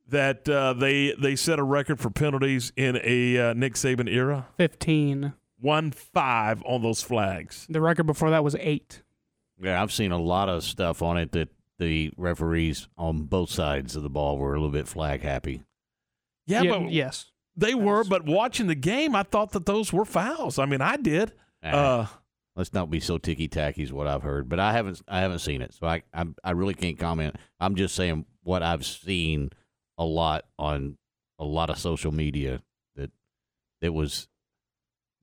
that 0.07 0.48
uh, 0.48 0.72
they 0.73 1.14
they 1.19 1.35
set 1.35 1.60
a 1.60 1.64
record 1.64 1.99
for 1.99 2.10
penalties 2.11 2.72
in 2.77 2.98
a 3.03 3.38
uh, 3.49 3.53
Nick 3.53 3.73
Saban 3.73 4.07
era. 4.07 4.48
15. 4.57 5.34
One 5.60 5.91
five 5.91 6.61
on 6.65 6.81
those 6.84 7.02
flags. 7.02 7.65
The 7.69 7.81
record 7.81 8.06
before 8.06 8.30
that 8.30 8.44
was 8.44 8.56
eight. 8.60 9.02
Yeah, 9.61 9.81
I've 9.81 9.91
seen 9.91 10.11
a 10.11 10.19
lot 10.19 10.48
of 10.48 10.64
stuff 10.64 11.02
on 11.02 11.18
it 11.18 11.31
that 11.34 11.49
the 11.79 12.11
referees 12.17 12.87
on 12.97 13.23
both 13.23 13.49
sides 13.49 13.95
of 13.95 14.03
the 14.03 14.09
ball 14.09 14.37
were 14.37 14.53
a 14.53 14.57
little 14.57 14.71
bit 14.71 14.87
flag 14.87 15.21
happy. 15.21 15.63
Yeah, 16.45 16.61
Yeah, 16.63 16.71
but 16.71 16.91
yes, 16.91 17.31
they 17.55 17.75
were. 17.75 18.03
But 18.03 18.25
watching 18.25 18.67
the 18.67 18.75
game, 18.75 19.15
I 19.15 19.23
thought 19.23 19.51
that 19.51 19.65
those 19.65 19.91
were 19.93 20.05
fouls. 20.05 20.59
I 20.59 20.65
mean, 20.65 20.81
I 20.81 20.97
did. 20.97 21.33
Uh, 21.61 22.07
Let's 22.55 22.73
not 22.73 22.91
be 22.91 22.99
so 22.99 23.17
ticky 23.17 23.47
tacky, 23.47 23.81
is 23.81 23.91
what 23.91 24.05
I've 24.07 24.21
heard. 24.21 24.47
But 24.47 24.59
I 24.59 24.73
haven't, 24.73 25.01
I 25.07 25.21
haven't 25.21 25.39
seen 25.39 25.61
it, 25.61 25.73
so 25.73 25.87
I, 25.87 26.03
I, 26.13 26.25
I 26.43 26.51
really 26.51 26.75
can't 26.75 26.99
comment. 26.99 27.35
I'm 27.59 27.75
just 27.75 27.95
saying 27.95 28.25
what 28.43 28.61
I've 28.61 28.85
seen 28.85 29.49
a 29.97 30.05
lot 30.05 30.45
on 30.59 30.97
a 31.39 31.45
lot 31.45 31.71
of 31.71 31.79
social 31.79 32.11
media 32.11 32.61
that 32.95 33.11
that 33.81 33.91
was 33.93 34.27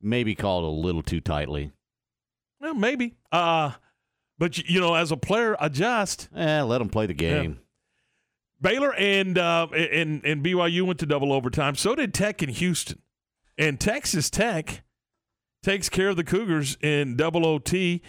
maybe 0.00 0.34
called 0.34 0.64
a 0.64 0.68
little 0.68 1.02
too 1.02 1.20
tightly. 1.20 1.70
well, 2.60 2.74
maybe. 2.74 3.14
Uh, 3.30 3.72
but 4.40 4.56
you, 4.70 4.80
know, 4.80 4.94
as 4.94 5.12
a 5.12 5.18
player, 5.18 5.54
adjust. 5.60 6.30
Eh, 6.34 6.62
let 6.62 6.78
them 6.78 6.88
play 6.88 7.04
the 7.04 7.12
game. 7.12 7.60
Baylor 8.60 8.94
and 8.94 9.38
uh, 9.38 9.66
and 9.68 10.24
and 10.24 10.42
BYU 10.42 10.82
went 10.82 10.98
to 11.00 11.06
double 11.06 11.32
overtime. 11.32 11.76
So 11.76 11.94
did 11.94 12.12
Tech 12.14 12.42
and 12.42 12.50
Houston, 12.50 13.00
and 13.56 13.78
Texas 13.78 14.30
Tech 14.30 14.82
takes 15.62 15.88
care 15.90 16.08
of 16.08 16.16
the 16.16 16.24
Cougars 16.24 16.78
in 16.80 17.16
double 17.16 17.46
OT. 17.46 18.02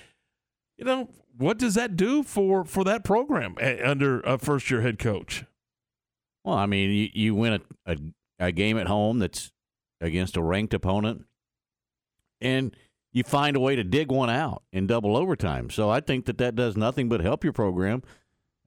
You 0.78 0.86
know 0.86 1.10
what 1.38 1.58
does 1.58 1.76
that 1.76 1.96
do 1.98 2.24
for 2.24 2.64
for 2.64 2.84
that 2.86 3.04
program 3.04 3.56
a- 3.62 3.82
under 3.84 4.22
a 4.22 4.38
first 4.38 4.72
year 4.72 4.82
head 4.82 5.00
coach? 5.00 5.44
Well, 6.44 6.56
I 6.56 6.66
mean, 6.66 6.90
you, 6.92 7.10
you 7.14 7.36
win 7.36 7.62
a, 7.86 7.92
a 7.92 7.98
a 8.48 8.52
game 8.52 8.78
at 8.78 8.88
home 8.88 9.20
that's 9.20 9.52
against 10.00 10.38
a 10.38 10.42
ranked 10.42 10.74
opponent, 10.74 11.26
and 12.40 12.76
you 13.12 13.24
find 13.24 13.56
a 13.56 13.60
way 13.60 13.76
to 13.76 13.84
dig 13.84 14.12
one 14.12 14.30
out 14.30 14.64
in 14.72 14.88
double 14.88 15.18
overtime. 15.18 15.70
So 15.70 15.90
I 15.90 16.00
think 16.00 16.26
that 16.26 16.38
that 16.38 16.56
does 16.56 16.78
nothing 16.78 17.10
but 17.10 17.22
help 17.22 17.44
your 17.44 17.54
program, 17.54 18.04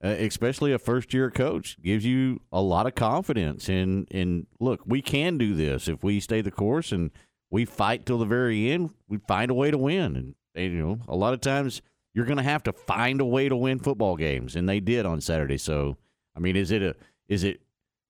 uh, 0.03 0.09
especially 0.09 0.73
a 0.73 0.79
first 0.79 1.15
year 1.15 1.31
coach. 1.31 1.79
Gives 1.83 2.05
you 2.05 2.41
a 2.53 2.61
lot 2.61 2.87
of 2.87 2.95
confidence 2.95 3.69
in 3.69 4.07
in 4.11 4.47
look, 4.61 4.83
we 4.87 5.03
can 5.03 5.39
do 5.39 5.55
this 5.55 5.89
if 5.89 6.03
we 6.05 6.21
stay 6.21 6.41
the 6.43 6.51
course 6.51 6.93
and 6.93 7.11
we 7.51 7.65
fight 7.65 8.05
till 8.05 8.19
the 8.19 8.27
very 8.27 8.71
end. 8.71 8.91
We 9.09 9.19
find 9.19 9.51
a 9.51 9.55
way 9.55 9.71
to 9.71 9.79
win, 9.79 10.17
and 10.17 10.35
you 10.73 10.83
know, 10.83 10.99
a 11.09 11.17
lot 11.17 11.35
of 11.35 11.41
times 11.41 11.83
you're 12.13 12.27
going 12.27 12.39
to 12.39 12.43
have 12.43 12.63
to 12.65 12.73
find 12.73 13.21
a 13.21 13.25
way 13.25 13.49
to 13.49 13.57
win 13.57 13.79
football 13.79 14.17
games, 14.17 14.57
and 14.57 14.69
they 14.69 14.81
did 14.81 15.07
on 15.07 15.21
Saturday. 15.21 15.59
So, 15.59 15.97
I 16.37 16.41
mean, 16.41 16.57
is 16.57 16.71
it 16.71 16.83
a 16.83 16.95
is 17.29 17.45
it 17.45 17.61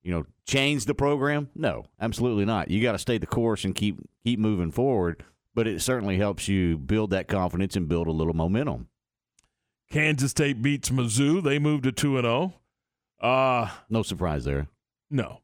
you 0.02 0.12
know 0.12 0.26
change 0.46 0.84
the 0.84 0.94
program? 0.94 1.48
No, 1.54 1.84
absolutely 2.00 2.44
not. 2.44 2.70
You 2.70 2.82
got 2.82 2.92
to 2.92 2.98
stay 2.98 3.18
the 3.18 3.26
course 3.26 3.64
and 3.64 3.74
keep 3.74 3.98
keep 4.24 4.38
moving 4.38 4.70
forward. 4.70 5.22
But 5.54 5.66
it 5.68 5.80
certainly 5.82 6.16
helps 6.16 6.48
you 6.48 6.76
build 6.76 7.10
that 7.10 7.28
confidence 7.28 7.76
and 7.76 7.88
build 7.88 8.06
a 8.08 8.12
little 8.12 8.34
momentum. 8.34 8.88
Kansas 9.90 10.32
State 10.32 10.60
beats 10.62 10.90
Mizzou. 10.90 11.42
They 11.42 11.58
moved 11.58 11.84
to 11.84 11.92
two 11.92 12.16
and 12.18 12.24
zero. 12.24 12.54
Uh 13.20 13.70
No 13.88 14.02
surprise 14.02 14.44
there. 14.44 14.66
no, 15.10 15.40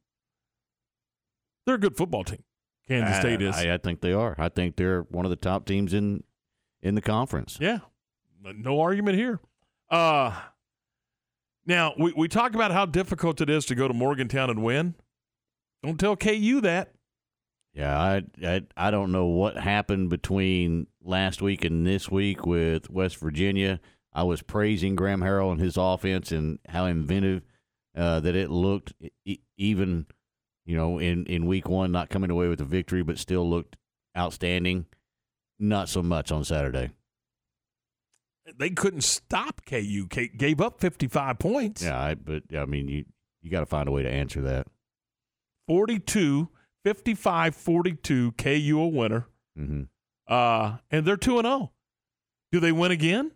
they're 1.65 1.77
a 1.77 1.79
good 1.79 1.97
football 1.97 2.25
team. 2.25 2.43
Kansas 2.89 3.17
I- 3.17 3.21
State 3.21 3.43
is. 3.43 3.57
I, 3.57 3.75
I 3.75 3.79
think 3.79 4.01
they 4.01 4.13
are. 4.13 4.35
I 4.39 4.49
think 4.49 4.77
they're 4.77 5.03
one 5.03 5.25
of 5.25 5.31
the 5.31 5.37
top 5.37 5.67
teams 5.67 5.95
in 5.95 6.25
in 6.83 6.95
the 6.97 7.01
conference. 7.03 7.59
Yeah, 7.61 7.79
no 8.43 8.81
argument 8.81 9.17
here. 9.17 9.39
Uh, 9.89 10.37
now 11.67 11.95
we 11.99 12.13
we 12.17 12.27
talk 12.27 12.55
about 12.55 12.73
how 12.73 12.87
difficult 12.87 13.41
it 13.41 13.49
is 13.49 13.65
to 13.67 13.77
go 13.77 13.87
to 13.87 13.95
Morgantown 13.95 14.51
and 14.51 14.63
win. 14.65 14.97
Don't 15.85 15.99
tell 16.01 16.17
KU 16.17 16.61
that. 16.63 16.93
Yeah, 17.73 17.97
I, 17.99 18.23
I 18.45 18.63
I 18.77 18.91
don't 18.91 19.13
know 19.13 19.27
what 19.27 19.57
happened 19.57 20.11
between 20.11 20.89
last 21.03 21.41
week 21.41 21.65
and 21.65 21.87
this 21.87 22.11
week 22.11 22.45
with 22.45 22.91
West 22.91 23.19
Virginia. 23.19 23.81
I 24.13 24.25
was 24.25 24.43
praising 24.43 24.97
Graham 24.97 25.21
Harrell 25.21 25.53
and 25.53 25.61
his 25.61 25.77
offense 25.77 26.33
and 26.33 26.59
how 26.69 26.87
inventive 26.87 27.43
uh, 27.97 28.19
that 28.21 28.35
it 28.35 28.51
looked, 28.51 28.93
e- 29.25 29.39
even 29.57 30.07
you 30.67 30.77
know 30.77 30.99
in 30.99 31.27
in 31.27 31.47
week 31.47 31.69
one, 31.69 31.93
not 31.93 32.11
coming 32.11 32.31
away 32.31 32.49
with 32.49 32.61
a 32.61 32.65
victory, 32.65 33.03
but 33.05 33.19
still 33.19 33.49
looked 33.49 33.77
outstanding. 34.19 34.87
Not 35.61 35.89
so 35.89 36.03
much 36.03 36.33
on 36.33 36.43
Saturday. 36.43 36.91
They 38.57 38.71
couldn't 38.71 39.03
stop 39.05 39.61
KU. 39.65 40.07
K- 40.11 40.29
gave 40.37 40.61
up 40.61 40.81
fifty 40.81 41.07
five 41.07 41.39
points. 41.39 41.85
Yeah, 41.85 42.01
I, 42.01 42.15
but 42.17 42.43
I 42.57 42.65
mean 42.65 42.89
you 42.89 43.05
you 43.43 43.51
got 43.51 43.61
to 43.61 43.67
find 43.67 43.89
a 43.89 43.93
way 43.93 44.03
to 44.03 44.11
answer 44.11 44.41
that. 44.43 44.67
42, 45.69 46.49
55, 46.85 47.55
42. 47.55 48.33
KU 48.33 48.81
a 48.81 48.89
winner. 48.89 49.27
Mm-hmm. 49.59 49.83
Uh, 50.27 50.77
and 50.91 51.05
they're 51.05 51.17
two 51.17 51.39
and 51.39 51.47
zero. 51.47 51.73
Do 52.53 52.61
they 52.61 52.73
win 52.73 52.91
again? 52.93 53.33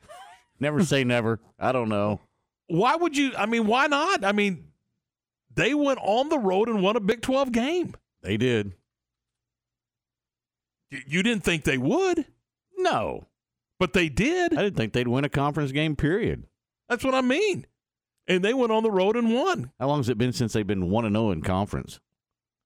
Never 0.60 0.84
say 0.84 1.04
never. 1.04 1.40
I 1.58 1.72
don't 1.72 1.88
know. 1.88 2.20
Why 2.68 2.96
would 2.96 3.16
you? 3.16 3.32
I 3.36 3.46
mean, 3.46 3.66
why 3.66 3.86
not? 3.86 4.24
I 4.24 4.32
mean, 4.32 4.68
they 5.54 5.74
went 5.74 5.98
on 6.02 6.28
the 6.28 6.38
road 6.38 6.68
and 6.68 6.82
won 6.82 6.96
a 6.96 7.00
Big 7.00 7.20
Twelve 7.22 7.52
game. 7.52 7.94
They 8.22 8.36
did. 8.36 8.72
Y- 10.90 11.02
You 11.06 11.22
didn't 11.22 11.44
think 11.44 11.64
they 11.64 11.76
would, 11.78 12.24
No, 12.78 13.26
but 13.78 13.92
they 13.92 14.08
did. 14.08 14.54
I 14.56 14.62
didn't 14.62 14.76
think 14.76 14.92
they'd 14.94 15.08
win 15.08 15.24
a 15.24 15.28
conference 15.28 15.72
game. 15.72 15.96
Period. 15.96 16.46
That's 16.88 17.04
what 17.04 17.14
I 17.14 17.20
mean. 17.20 17.66
And 18.26 18.42
they 18.42 18.54
went 18.54 18.72
on 18.72 18.82
the 18.82 18.90
road 18.90 19.16
and 19.16 19.34
won. 19.34 19.70
How 19.78 19.88
long 19.88 19.98
has 19.98 20.08
it 20.08 20.18
been 20.18 20.32
since 20.32 20.52
they've 20.52 20.66
been 20.66 20.90
one 20.90 21.04
and 21.04 21.14
zero 21.14 21.30
in 21.30 21.42
conference? 21.42 22.00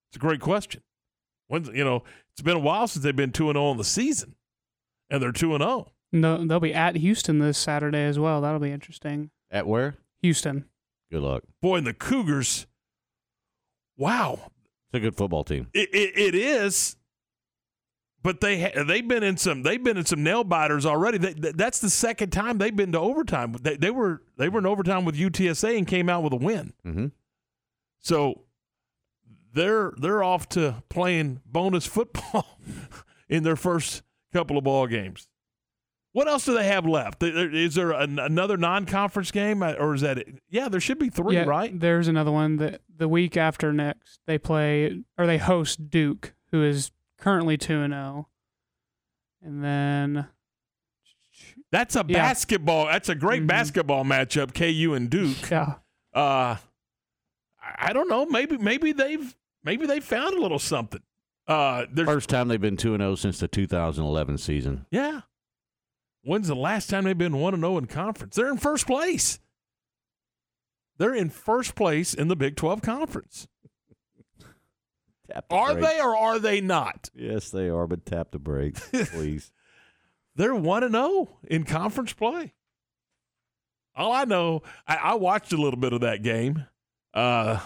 It's 0.09 0.17
a 0.17 0.19
great 0.19 0.39
question. 0.39 0.81
When's 1.47 1.67
you 1.69 1.83
know 1.83 2.03
it's 2.31 2.41
been 2.41 2.55
a 2.55 2.59
while 2.59 2.87
since 2.87 3.03
they've 3.03 3.15
been 3.15 3.31
two 3.31 3.49
and 3.49 3.55
zero 3.57 3.71
in 3.71 3.77
the 3.77 3.83
season, 3.83 4.35
and 5.09 5.21
they're 5.21 5.31
two 5.31 5.53
and 5.53 5.63
oh. 5.63 5.67
zero. 5.67 5.91
No, 6.11 6.43
they'll 6.45 6.59
be 6.59 6.73
at 6.73 6.95
Houston 6.95 7.39
this 7.39 7.57
Saturday 7.57 8.03
as 8.03 8.17
well. 8.17 8.41
That'll 8.41 8.59
be 8.59 8.71
interesting. 8.71 9.29
At 9.51 9.67
where? 9.67 9.97
Houston. 10.21 10.65
Good 11.11 11.21
luck. 11.21 11.43
Boy, 11.61 11.77
and 11.77 11.87
the 11.87 11.93
Cougars. 11.93 12.65
Wow, 13.97 14.39
It's 14.87 14.93
a 14.93 14.99
good 14.99 15.17
football 15.17 15.43
team. 15.43 15.67
it, 15.73 15.89
it, 15.93 16.17
it 16.17 16.35
is. 16.35 16.95
But 18.21 18.41
they 18.41 18.71
they've 18.85 19.07
been 19.07 19.23
in 19.23 19.37
some 19.37 19.63
they've 19.63 19.83
been 19.83 19.97
in 19.97 20.05
some 20.05 20.23
nail 20.23 20.43
biters 20.43 20.85
already. 20.85 21.17
They, 21.17 21.51
that's 21.51 21.79
the 21.79 21.89
second 21.89 22.31
time 22.31 22.57
they've 22.57 22.75
been 22.75 22.91
to 22.91 22.99
overtime. 22.99 23.55
They, 23.61 23.77
they 23.77 23.91
were 23.91 24.21
they 24.37 24.49
were 24.49 24.59
in 24.59 24.65
overtime 24.65 25.05
with 25.05 25.15
UTSA 25.15 25.77
and 25.77 25.87
came 25.87 26.09
out 26.09 26.23
with 26.23 26.33
a 26.33 26.37
win. 26.37 26.73
Mm-hmm. 26.85 27.07
So 27.99 28.43
they're 29.53 29.93
they're 29.97 30.23
off 30.23 30.49
to 30.49 30.83
playing 30.89 31.41
bonus 31.45 31.85
football 31.85 32.59
in 33.29 33.43
their 33.43 33.55
first 33.55 34.03
couple 34.33 34.57
of 34.57 34.65
ball 34.65 34.87
games. 34.87 35.27
What 36.11 36.27
else 36.27 36.45
do 36.45 36.55
they 36.55 36.65
have 36.65 36.85
left? 36.85 37.21
Is 37.21 37.75
there 37.75 37.91
an, 37.91 38.17
another 38.17 38.57
non-conference 38.57 39.29
game, 39.29 39.61
uh, 39.61 39.73
or 39.73 39.93
is 39.93 40.01
that 40.01 40.17
it? 40.17 40.41
Yeah, 40.49 40.67
there 40.67 40.79
should 40.79 40.97
be 40.97 41.09
three, 41.09 41.35
yeah, 41.35 41.43
right? 41.43 41.79
There's 41.79 42.07
another 42.07 42.31
one 42.31 42.57
that 42.57 42.81
the 42.93 43.07
week 43.07 43.37
after 43.37 43.71
next 43.71 44.19
they 44.25 44.39
play 44.39 45.03
or 45.17 45.27
they 45.27 45.37
host 45.37 45.89
Duke, 45.89 46.33
who 46.51 46.63
is 46.63 46.91
currently 47.19 47.57
two 47.57 47.81
and 47.81 47.93
zero, 47.93 48.27
and 49.41 49.63
then 49.63 50.27
That's 51.71 51.95
a 51.95 51.99
Yeah. 52.07 52.17
basketball. 52.17 52.87
That's 52.87 53.09
a 53.09 53.15
great 53.15 53.43
Mhm. 53.43 53.47
basketball 53.47 54.03
matchup. 54.03 54.53
KU 54.55 54.93
and 54.95 55.09
Duke. 55.09 55.49
yeah, 55.51 55.75
Uh, 56.13 56.57
I 57.61 57.89
I 57.89 57.93
don't 57.93 58.09
know. 58.09 58.25
Maybe 58.25 58.57
maybe 58.57 58.91
they've 58.91 59.35
maybe 59.63 59.85
they 59.85 59.99
found 59.99 60.35
a 60.35 60.41
little 60.41 60.57
something. 60.59 61.01
Uh, 61.47 61.85
First 62.05 62.29
time 62.29 62.47
they've 62.47 62.59
been 62.59 62.77
2 62.77 62.93
and 62.95 63.01
0 63.01 63.15
since 63.15 63.39
the 63.39 63.47
2011 63.47 64.37
season. 64.37 64.85
yeah. 64.91 65.21
When's 66.23 66.47
the 66.47 66.55
last 66.55 66.89
time 66.89 67.05
they've 67.05 67.17
been 67.17 67.37
one 67.37 67.53
and 67.53 67.61
zero 67.61 67.77
in 67.77 67.85
conference? 67.87 68.35
They're 68.35 68.49
in 68.49 68.57
first 68.57 68.85
place. 68.87 69.39
They're 70.97 71.15
in 71.15 71.29
first 71.29 71.75
place 71.75 72.13
in 72.13 72.27
the 72.27 72.35
Big 72.35 72.55
Twelve 72.57 72.81
conference. 72.81 73.47
The 75.29 75.43
Are 75.51 75.75
they 75.75 75.99
or 75.99 76.15
are 76.15 76.39
they 76.39 76.59
not? 76.59 77.09
Yes, 77.13 77.49
they 77.49 77.69
are, 77.69 77.87
but 77.87 78.05
tap 78.05 78.31
the 78.31 78.39
brakes, 78.39 78.89
please. 79.11 79.51
They're 80.35 80.55
one 80.55 80.83
and 80.83 80.93
zero 80.93 81.37
in 81.43 81.63
conference 81.63 82.13
play. 82.13 82.53
All 83.95 84.11
I 84.11 84.25
know, 84.25 84.63
I, 84.87 84.95
I 84.95 85.13
watched 85.15 85.51
a 85.53 85.57
little 85.57 85.79
bit 85.79 85.93
of 85.93 86.01
that 86.01 86.23
game. 86.23 86.65
Uh, 87.13 87.59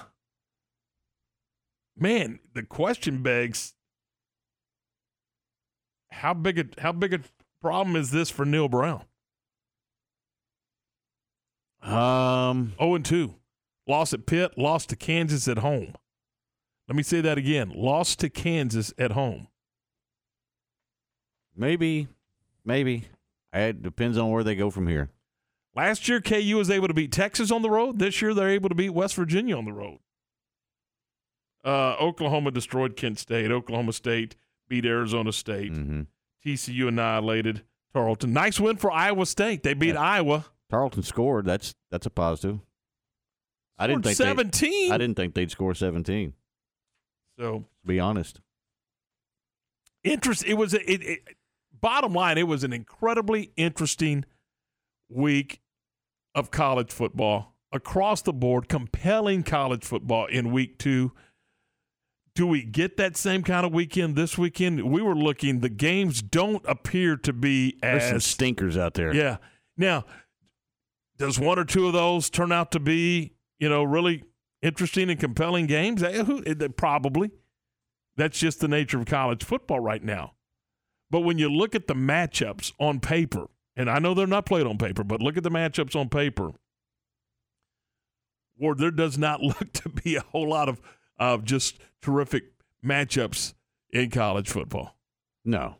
man, 1.97 2.39
the 2.53 2.63
question 2.63 3.21
begs: 3.21 3.73
how 6.11 6.33
big 6.33 6.59
a 6.59 6.81
how 6.81 6.91
big 6.91 7.13
a 7.13 7.19
problem 7.61 7.95
is 7.95 8.11
this 8.11 8.29
for 8.29 8.45
Neal 8.45 8.67
Brown? 8.67 9.03
Um, 11.81 12.73
zero 12.79 12.95
and 12.95 13.05
two, 13.05 13.35
lost 13.87 14.13
at 14.13 14.25
Pitt, 14.25 14.57
lost 14.57 14.89
to 14.89 14.95
Kansas 14.95 15.47
at 15.47 15.59
home. 15.59 15.93
Let 16.87 16.95
me 16.95 17.03
say 17.03 17.21
that 17.21 17.37
again: 17.37 17.71
lost 17.75 18.19
to 18.19 18.29
Kansas 18.29 18.93
at 18.97 19.11
home. 19.11 19.47
maybe, 21.55 22.07
maybe. 22.65 23.05
It 23.53 23.83
depends 23.83 24.17
on 24.17 24.31
where 24.31 24.43
they 24.43 24.55
go 24.55 24.71
from 24.71 24.87
here. 24.87 25.09
Last 25.75 26.07
year, 26.07 26.21
KU 26.21 26.57
was 26.57 26.69
able 26.69 26.87
to 26.87 26.93
beat 26.93 27.11
Texas 27.11 27.51
on 27.51 27.61
the 27.61 27.69
road. 27.69 27.99
This 27.99 28.21
year, 28.21 28.33
they're 28.33 28.49
able 28.49 28.69
to 28.69 28.75
beat 28.75 28.89
West 28.89 29.15
Virginia 29.15 29.57
on 29.57 29.65
the 29.65 29.73
road. 29.73 29.99
Uh, 31.63 31.95
Oklahoma 31.99 32.51
destroyed 32.51 32.95
Kent 32.95 33.19
State. 33.19 33.51
Oklahoma 33.51 33.93
State 33.93 34.35
beat 34.67 34.85
Arizona 34.85 35.31
State. 35.31 35.71
Mm-hmm. 35.71 36.01
TCU 36.45 36.87
annihilated 36.87 37.63
Tarleton. 37.93 38.33
Nice 38.33 38.59
win 38.59 38.75
for 38.77 38.91
Iowa 38.91 39.25
State. 39.25 39.63
They 39.63 39.73
beat 39.73 39.95
Iowa. 39.95 40.45
Tarleton 40.69 41.03
scored. 41.03 41.45
That's 41.45 41.73
that's 41.91 42.05
a 42.05 42.09
positive. 42.09 42.59
I 43.77 43.87
didn't 43.87 44.03
think 44.03 44.17
17. 44.17 44.91
I 44.91 44.97
didn't 44.97 45.15
think 45.15 45.33
they'd 45.33 45.51
score 45.51 45.73
17. 45.73 46.33
So 47.37 47.65
To 47.81 47.87
be 47.87 47.99
honest, 47.99 48.39
interest. 50.03 50.43
It 50.45 50.55
was 50.55 50.73
a, 50.73 50.91
it, 50.91 51.01
it. 51.03 51.19
Bottom 51.79 52.13
line, 52.13 52.37
it 52.37 52.47
was 52.47 52.63
an 52.63 52.71
incredibly 52.71 53.51
interesting 53.57 54.23
week 55.09 55.61
of 56.33 56.49
college 56.49 56.91
football 56.91 57.55
across 57.71 58.21
the 58.21 58.33
board. 58.33 58.69
Compelling 58.69 59.43
college 59.43 59.83
football 59.83 60.25
in 60.27 60.51
week 60.51 60.77
two. 60.77 61.11
Do 62.35 62.47
we 62.47 62.63
get 62.63 62.97
that 62.97 63.15
same 63.15 63.43
kind 63.43 63.65
of 63.65 63.73
weekend 63.73 64.15
this 64.15 64.37
weekend? 64.37 64.81
We 64.91 65.01
were 65.01 65.15
looking. 65.15 65.59
The 65.59 65.69
games 65.69 66.21
don't 66.21 66.63
appear 66.67 67.15
to 67.17 67.33
be 67.33 67.77
there's 67.81 68.03
as 68.03 68.09
some 68.09 68.19
stinkers 68.21 68.75
out 68.77 68.95
there. 68.95 69.13
Yeah. 69.13 69.37
Now, 69.77 70.05
does 71.17 71.39
one 71.39 71.59
or 71.59 71.65
two 71.65 71.85
of 71.87 71.93
those 71.93 72.29
turn 72.29 72.51
out 72.51 72.71
to 72.71 72.79
be, 72.79 73.35
you 73.59 73.69
know, 73.69 73.83
really 73.83 74.23
interesting 74.63 75.11
and 75.11 75.19
compelling 75.19 75.67
games? 75.67 76.01
Eh, 76.01 76.23
eh, 76.47 76.67
Probably. 76.75 77.29
That's 78.15 78.39
just 78.39 78.59
the 78.59 78.67
nature 78.67 78.99
of 78.99 79.05
college 79.05 79.43
football 79.43 79.79
right 79.79 80.03
now. 80.03 80.33
But 81.11 81.21
when 81.21 81.37
you 81.37 81.49
look 81.49 81.75
at 81.75 81.87
the 81.87 81.93
matchups 81.93 82.71
on 82.79 82.99
paper, 82.99 83.47
and 83.75 83.89
I 83.89 83.99
know 83.99 84.13
they're 84.13 84.25
not 84.25 84.45
played 84.45 84.65
on 84.65 84.77
paper, 84.77 85.03
but 85.03 85.21
look 85.21 85.37
at 85.37 85.43
the 85.43 85.51
matchups 85.51 85.95
on 85.95 86.09
paper. 86.09 86.51
Ward, 88.57 88.79
there 88.79 88.91
does 88.91 89.17
not 89.17 89.41
look 89.43 89.73
to 89.73 89.89
be 89.89 90.15
a 90.15 90.21
whole 90.21 90.49
lot 90.49 90.69
of, 90.69 90.81
of 91.19 91.43
just 91.43 91.79
terrific 92.01 92.45
matchups 92.83 93.53
in 93.91 94.09
college 94.09 94.49
football. 94.49 94.95
No, 95.45 95.75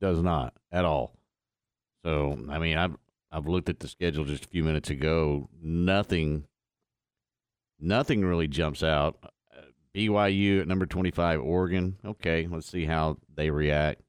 does 0.00 0.22
not 0.22 0.54
at 0.72 0.84
all. 0.84 1.14
So 2.04 2.38
I 2.48 2.58
mean, 2.58 2.76
I've 2.76 2.96
I've 3.30 3.46
looked 3.46 3.68
at 3.68 3.80
the 3.80 3.88
schedule 3.88 4.24
just 4.24 4.44
a 4.44 4.48
few 4.48 4.64
minutes 4.64 4.90
ago. 4.90 5.48
Nothing, 5.62 6.47
nothing 7.80 8.24
really 8.24 8.48
jumps 8.48 8.82
out. 8.82 9.18
BYU 9.94 10.60
at 10.60 10.68
number 10.68 10.86
twenty 10.86 11.10
five, 11.10 11.40
Oregon. 11.40 11.96
Okay, 12.04 12.46
let's 12.48 12.70
see 12.70 12.84
how 12.84 13.16
they 13.34 13.50
react. 13.50 14.02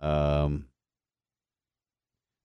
Um, 0.00 0.66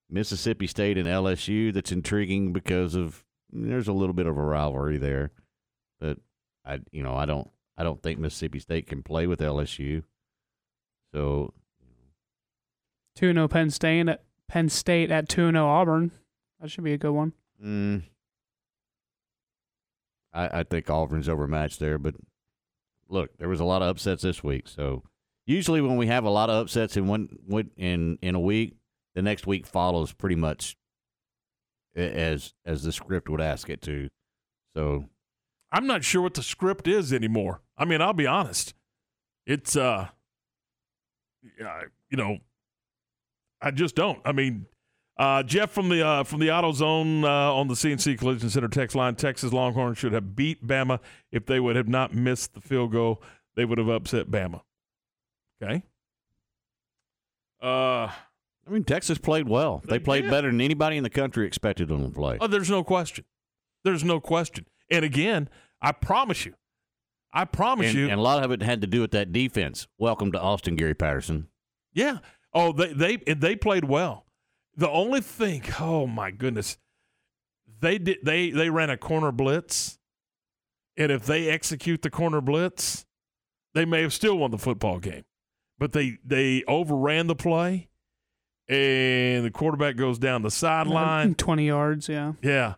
Mississippi 0.09 0.67
State 0.67 0.97
and 0.97 1.07
LSU. 1.07 1.73
That's 1.73 1.91
intriguing 1.91 2.53
because 2.53 2.95
of 2.95 3.25
there's 3.51 3.87
a 3.87 3.93
little 3.93 4.13
bit 4.13 4.27
of 4.27 4.37
a 4.37 4.41
rivalry 4.41 4.97
there, 4.97 5.31
but 5.99 6.17
I 6.65 6.79
you 6.91 7.03
know 7.03 7.15
I 7.15 7.25
don't 7.25 7.49
I 7.77 7.83
don't 7.83 8.01
think 8.01 8.19
Mississippi 8.19 8.59
State 8.59 8.87
can 8.87 9.03
play 9.03 9.27
with 9.27 9.39
LSU. 9.39 10.03
So 11.13 11.53
two 13.15 13.29
and 13.29 13.37
zero 13.37 13.47
Penn 13.47 13.69
State 13.69 14.07
at 14.07 14.23
Penn 14.47 14.69
State 14.69 15.11
at 15.11 15.27
two 15.27 15.47
and 15.47 15.55
zero 15.55 15.67
Auburn. 15.67 16.11
That 16.59 16.69
should 16.69 16.83
be 16.83 16.93
a 16.93 16.97
good 16.97 17.11
one. 17.11 17.33
Mm. 17.63 18.03
I, 20.33 20.59
I 20.59 20.63
think 20.63 20.89
Auburn's 20.89 21.29
overmatched 21.29 21.79
there, 21.79 21.97
but 21.97 22.15
look, 23.07 23.37
there 23.37 23.49
was 23.49 23.59
a 23.59 23.65
lot 23.65 23.81
of 23.81 23.89
upsets 23.89 24.21
this 24.23 24.43
week. 24.43 24.67
So 24.67 25.03
usually 25.45 25.81
when 25.81 25.97
we 25.97 26.07
have 26.07 26.23
a 26.23 26.29
lot 26.29 26.49
of 26.49 26.57
upsets 26.57 26.95
in 26.97 27.07
one 27.07 27.29
in 27.75 28.17
in 28.21 28.35
a 28.35 28.39
week, 28.39 28.75
the 29.15 29.21
next 29.21 29.47
week 29.47 29.65
follows 29.65 30.13
pretty 30.13 30.35
much 30.35 30.77
as 31.95 32.53
as 32.65 32.83
the 32.83 32.91
script 32.91 33.29
would 33.29 33.41
ask 33.41 33.69
it 33.69 33.81
to. 33.83 34.09
So 34.75 35.05
I'm 35.71 35.87
not 35.87 36.03
sure 36.03 36.21
what 36.21 36.35
the 36.35 36.43
script 36.43 36.87
is 36.87 37.11
anymore. 37.11 37.61
I 37.77 37.85
mean, 37.85 38.01
I'll 38.01 38.13
be 38.13 38.27
honest. 38.27 38.73
It's 39.45 39.75
uh 39.75 40.09
yeah, 41.59 41.83
you 42.09 42.17
know, 42.17 42.39
I 43.61 43.71
just 43.71 43.95
don't. 43.95 44.19
I 44.25 44.31
mean, 44.31 44.65
uh, 45.19 45.43
Jeff 45.43 45.69
from 45.69 45.89
the 45.89 46.01
uh, 46.05 46.23
from 46.23 46.39
the 46.39 46.47
AutoZone 46.47 47.23
uh, 47.23 47.53
on 47.55 47.67
the 47.67 47.73
CNC 47.75 48.17
Collision 48.17 48.49
Center 48.49 48.69
text 48.69 48.95
line, 48.95 49.15
Texas 49.15 49.51
Longhorns 49.53 49.97
should 49.97 50.13
have 50.13 50.35
beat 50.35 50.65
Bama 50.65 50.99
if 51.31 51.45
they 51.45 51.59
would 51.59 51.75
have 51.75 51.89
not 51.89 52.13
missed 52.15 52.53
the 52.53 52.61
field 52.61 52.93
goal. 52.93 53.21
They 53.55 53.65
would 53.65 53.77
have 53.77 53.89
upset 53.89 54.31
Bama. 54.31 54.61
Okay. 55.61 55.83
Uh, 57.61 58.07
I 58.07 58.69
mean, 58.71 58.85
Texas 58.85 59.17
played 59.17 59.49
well. 59.49 59.81
They, 59.85 59.97
They 59.97 59.99
played 59.99 60.21
did. 60.21 60.31
better 60.31 60.49
than 60.49 60.61
anybody 60.61 60.95
in 60.95 61.03
the 61.03 61.09
country 61.09 61.45
expected 61.45 61.89
them 61.89 62.05
to 62.05 62.09
play. 62.09 62.37
oh, 62.39 62.47
there's 62.47 62.69
no 62.69 62.83
question. 62.83 63.25
There's 63.83 64.03
no 64.03 64.19
question. 64.21 64.65
And 64.89 65.03
again, 65.03 65.49
I 65.81 65.91
promise 65.91 66.45
you, 66.45 66.53
I 67.33 67.45
promise 67.45 67.87
and, 67.87 67.95
you, 67.97 68.03
and 68.09 68.19
a 68.19 68.23
lot 68.23 68.43
of 68.43 68.51
it 68.51 68.61
had 68.61 68.81
to 68.81 68.87
do 68.87 69.01
with 69.01 69.11
that 69.11 69.31
defense. 69.33 69.87
Welcome 69.97 70.31
to 70.31 70.39
Austin, 70.39 70.75
Gary 70.77 70.95
Patterson. 70.95 71.49
Yeah. 71.93 72.19
Oh, 72.53 72.71
they 72.71 72.93
they 72.93 73.17
they 73.17 73.55
played 73.55 73.83
well. 73.85 74.25
The 74.79 74.89
only 74.89 75.19
thing, 75.19 75.63
oh 75.79 76.07
my 76.07 76.31
goodness, 76.31 76.77
they 77.81 77.97
did 77.97 78.19
they 78.23 78.49
they 78.51 78.69
ran 78.69 78.89
a 78.89 78.95
corner 78.97 79.31
blitz, 79.33 79.99
and 80.95 81.11
if 81.11 81.25
they 81.25 81.49
execute 81.49 82.01
the 82.01 82.09
corner 82.09 82.39
blitz, 82.39 83.05
they 83.73 83.83
may 83.83 84.01
have 84.03 84.13
still 84.13 84.37
won 84.37 84.51
the 84.51 84.57
football 84.57 84.99
game. 84.99 85.25
But 85.77 85.91
they 85.91 86.17
they 86.23 86.63
overran 86.65 87.27
the 87.27 87.35
play, 87.35 87.89
and 88.69 89.43
the 89.45 89.51
quarterback 89.51 89.97
goes 89.97 90.17
down 90.17 90.43
the 90.43 90.51
sideline. 90.51 91.35
Twenty 91.35 91.67
yards. 91.67 92.07
Yeah. 92.07 92.33
Yeah, 92.41 92.75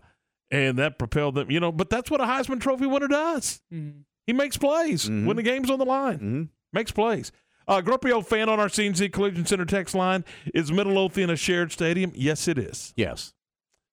and 0.50 0.80
that 0.80 0.98
propelled 0.98 1.36
them. 1.36 1.52
You 1.52 1.60
know, 1.60 1.72
but 1.72 1.92
that's 1.92 2.10
what 2.10 2.20
a 2.20 2.26
Heisman 2.26 2.60
Trophy 2.62 2.88
winner 2.88 3.08
does. 3.08 3.62
Mhm. 3.72 4.06
He 4.26 4.34
makes 4.34 4.58
plays 4.58 5.08
when 5.08 5.36
the 5.36 5.44
game's 5.44 5.70
on 5.70 5.78
the 5.78 5.86
line. 5.86 6.18
Mm-hmm. 6.18 6.44
makes 6.74 6.92
plays. 6.92 7.32
Uh, 7.68 7.80
grumpy 7.82 8.12
old 8.12 8.28
fan 8.28 8.50
on 8.50 8.60
our 8.60 8.68
CNC 8.68 9.12
Collision 9.14 9.46
Center 9.46 9.66
text 9.66 9.94
line 9.96 10.26
is 10.54 10.72
Middle 10.72 10.94
Midlothian 10.94 11.30
a 11.30 11.36
shared 11.36 11.72
stadium? 11.72 12.12
Yes, 12.16 12.48
it 12.48 12.58
is. 12.58 12.94
Yes. 12.98 13.34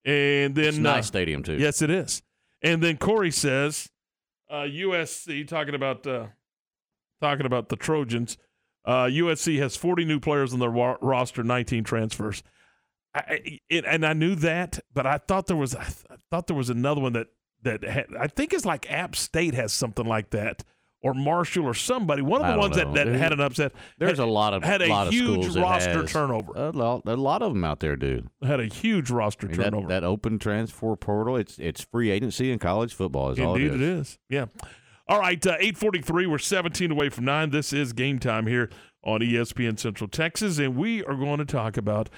And 0.05 0.55
then 0.55 0.65
It's 0.69 0.79
a 0.79 0.81
nice 0.81 0.99
uh, 1.05 1.09
stadium, 1.09 1.43
too. 1.43 1.55
Yes, 1.59 1.83
it 1.83 1.91
is. 1.91 2.23
And 2.63 2.83
then 2.83 2.97
Corey 2.97 3.31
says, 3.31 3.89
uh, 4.51 4.63
USC 4.63 5.47
talking 5.47 5.75
about 5.75 6.07
uh, 6.07 6.27
talking 7.21 7.47
about 7.47 7.69
the 7.69 7.77
Trojans. 7.77 8.39
Uh, 8.85 9.05
USC 9.05 9.59
has 9.59 9.77
40 9.77 10.07
new 10.07 10.19
players 10.19 10.55
on 10.55 10.61
their 10.61 10.71
wa- 10.71 10.97
roster, 11.03 11.45
19 11.45 11.85
transfers. 11.85 12.43
I, 13.15 13.19
I- 13.29 13.59
it, 13.69 13.85
and 13.87 14.07
I 14.07 14.15
knew 14.15 14.35
that, 14.37 14.79
but 14.95 15.07
I 15.07 15.19
thought 15.19 15.47
there 15.47 15.57
was 15.57 15.75
I, 15.75 15.85
th- 15.85 16.05
I 16.11 16.15
thought 16.31 16.47
there 16.47 16.57
was 16.57 16.71
another 16.71 17.01
one 17.03 17.13
that 17.13 17.27
that 17.63 17.83
had, 17.85 18.07
I 18.19 18.29
think 18.29 18.53
it's 18.55 18.65
like 18.65 18.91
App 18.91 19.15
State 19.17 19.53
has 19.55 19.73
something 19.73 20.07
like 20.07 20.31
that, 20.31 20.65
or 21.03 21.15
Marshall 21.15 21.65
or 21.65 21.75
somebody. 21.75 22.23
One 22.23 22.43
of 22.45 22.53
the 22.53 22.59
ones 22.59 22.77
that, 22.77 22.89
know. 22.89 22.95
that 22.95 23.07
There- 23.07 23.19
had 23.19 23.33
an 23.33 23.41
upset. 23.41 23.73
There's 23.99 24.19
had, 24.19 24.21
a 24.21 24.27
lot 24.27 24.55
of 24.55 24.65
had 24.65 24.83
a 24.83 24.89
lot 24.89 25.13
huge 25.13 25.55
roster 25.57 26.05
turnover. 26.07 26.53
A 26.57 26.71
lot, 26.71 27.03
a 27.07 27.15
lot 27.17 27.43
of 27.43 27.53
them 27.55 27.65
out 27.65 27.81
there 27.81 27.97
do. 27.97 28.29
Had 28.43 28.61
a 28.61 28.67
huge 28.67 29.11
roster 29.11 29.47
I 29.47 29.51
mean, 29.51 29.59
that- 29.59 29.65
turnover. 29.71 29.89
That, 29.89 30.05
open 30.05 30.39
transfer 30.39 30.97
portal, 30.97 31.37
it's 31.37 31.59
it's 31.59 31.83
free 31.83 32.11
agency 32.11 32.51
in 32.51 32.59
college 32.59 32.95
football. 32.95 33.31
Is 33.31 33.39
all 33.41 33.55
Indeed, 33.55 33.75
it 33.75 33.81
is. 33.81 33.81
it 33.81 33.83
is. 34.01 34.19
Yeah. 34.29 34.45
All 35.09 35.21
right, 35.21 35.45
uh, 35.47 35.57
eight 35.59 35.79
forty-three. 35.79 36.27
We're 36.27 36.39
seventeen 36.39 36.91
away 36.91 37.09
from 37.09 37.25
nine. 37.25 37.51
This 37.51 37.73
is 37.73 37.93
game 37.93 38.19
time 38.19 38.47
here 38.47 38.69
on 39.03 39.21
ESPN 39.21 39.79
Central 39.79 40.07
Texas, 40.09 40.59
and 40.59 40.77
we 40.77 41.03
are 41.05 41.15
going 41.15 41.39
to 41.39 41.47
talk 41.47 41.77
about 41.79 42.11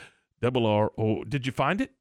double 0.42 0.66
R. 0.66 0.90
O. 0.98 1.22
Did 1.22 1.46
you 1.46 1.52
find 1.52 1.80
it? 1.80 1.92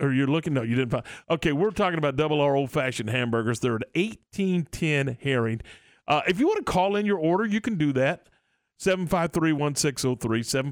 Or 0.00 0.12
you're 0.12 0.26
looking? 0.26 0.54
No, 0.54 0.62
you 0.62 0.74
didn't 0.76 0.90
find. 0.90 1.04
Okay, 1.28 1.52
we're 1.52 1.70
talking 1.70 1.98
about 1.98 2.16
double 2.16 2.40
R 2.40 2.56
old-fashioned 2.56 3.10
hamburgers. 3.10 3.60
They're 3.60 3.76
at 3.76 3.84
eighteen 3.94 4.66
ten 4.70 5.18
herring. 5.20 5.60
Uh, 6.08 6.22
if 6.26 6.40
you 6.40 6.46
want 6.46 6.64
to 6.64 6.72
call 6.72 6.96
in 6.96 7.06
your 7.06 7.18
order, 7.18 7.46
you 7.46 7.60
can 7.60 7.76
do 7.76 7.92
that. 7.92 8.26
753-1603, 8.80 10.18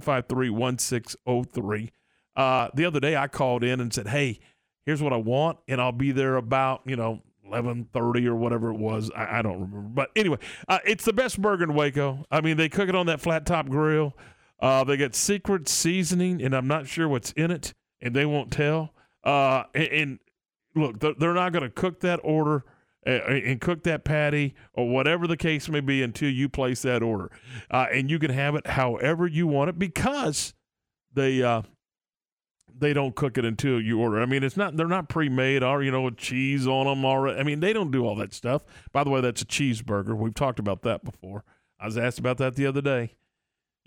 753-1603. 0.03 1.91
Uh, 2.35 2.69
the 2.75 2.85
other 2.85 3.01
day 3.01 3.17
I 3.17 3.29
called 3.29 3.63
in 3.63 3.81
and 3.81 3.93
said, 3.93 4.09
hey, 4.09 4.41
here's 4.87 5.03
what 5.03 5.13
I 5.13 5.17
want, 5.17 5.59
and 5.69 5.81
I'll 5.81 5.93
be 5.93 6.13
there 6.13 6.37
about, 6.37 6.83
you 6.87 6.97
know, 6.97 7.23
11.30 7.51 8.27
or 8.27 8.35
whatever 8.35 8.71
it 8.71 8.79
was. 8.79 9.11
I, 9.15 9.39
I 9.39 9.43
don't 9.43 9.61
remember. 9.61 9.89
But 9.89 10.11
anyway, 10.17 10.39
uh, 10.69 10.79
it's 10.85 11.05
the 11.05 11.13
best 11.13 11.41
burger 11.41 11.65
in 11.65 11.75
Waco. 11.75 12.25
I 12.31 12.41
mean, 12.41 12.57
they 12.57 12.69
cook 12.69 12.89
it 12.89 12.95
on 12.95 13.07
that 13.07 13.21
flat 13.21 13.45
top 13.45 13.69
grill. 13.69 14.17
Uh, 14.61 14.85
they 14.85 14.97
got 14.97 15.15
secret 15.15 15.69
seasoning, 15.69 16.43
and 16.43 16.55
I'm 16.55 16.67
not 16.67 16.87
sure 16.87 17.09
what's 17.09 17.33
in 17.33 17.51
it, 17.51 17.75
and 18.01 18.15
they 18.15 18.27
won't 18.27 18.51
tell. 18.51 18.95
Uh, 19.29 19.65
and, 19.75 19.89
and 19.89 20.19
look, 20.75 20.99
they're, 21.01 21.35
not 21.35 21.53
going 21.53 21.63
to 21.63 21.69
cook 21.69 22.01
that 22.01 22.19
order 22.25 22.65
and 23.05 23.61
cook 23.61 23.83
that 23.83 24.03
patty 24.03 24.55
or 24.73 24.89
whatever 24.89 25.27
the 25.27 25.37
case 25.37 25.69
may 25.69 25.81
be 25.81 26.03
until 26.03 26.31
you 26.31 26.49
place 26.49 26.81
that 26.81 27.03
order. 27.03 27.31
Uh, 27.71 27.87
and 27.93 28.11
you 28.11 28.19
can 28.19 28.31
have 28.31 28.55
it 28.55 28.67
however 28.67 29.27
you 29.27 29.47
want 29.47 29.69
it 29.69 29.79
because 29.79 30.55
they 31.13 31.43
uh, 31.43 31.61
they 32.75 32.95
don't 32.95 33.15
cook 33.15 33.37
it 33.37 33.45
until 33.45 33.79
you 33.79 34.01
order. 34.01 34.23
I 34.23 34.25
mean, 34.25 34.43
it's 34.43 34.57
not 34.57 34.79
they're 34.79 34.87
not 34.87 35.11
pre-made 35.11 35.63
or 35.63 35.83
you 35.83 35.91
know 35.91 36.03
with 36.03 36.17
cheese 36.17 36.67
on 36.67 36.87
them 36.87 37.05
or 37.05 37.29
I 37.29 37.43
mean 37.43 37.61
they 37.61 37.75
don't 37.75 37.91
do 37.91 38.07
all 38.07 38.17
that 38.17 38.33
stuff. 38.33 38.65
By 38.93 39.05
the 39.05 39.11
way, 39.11 39.21
that's 39.21 39.43
a 39.43 39.47
cheeseburger. 39.47 40.17
We've 40.17 40.33
talked 40.33 40.59
about 40.59 40.81
that 40.83 41.05
before. 41.05 41.45
I 41.79 41.85
was 41.85 41.99
asked 41.99 42.19
about 42.19 42.39
that 42.39 42.57
the 42.57 42.65
other 42.65 42.81
day. 42.81 43.13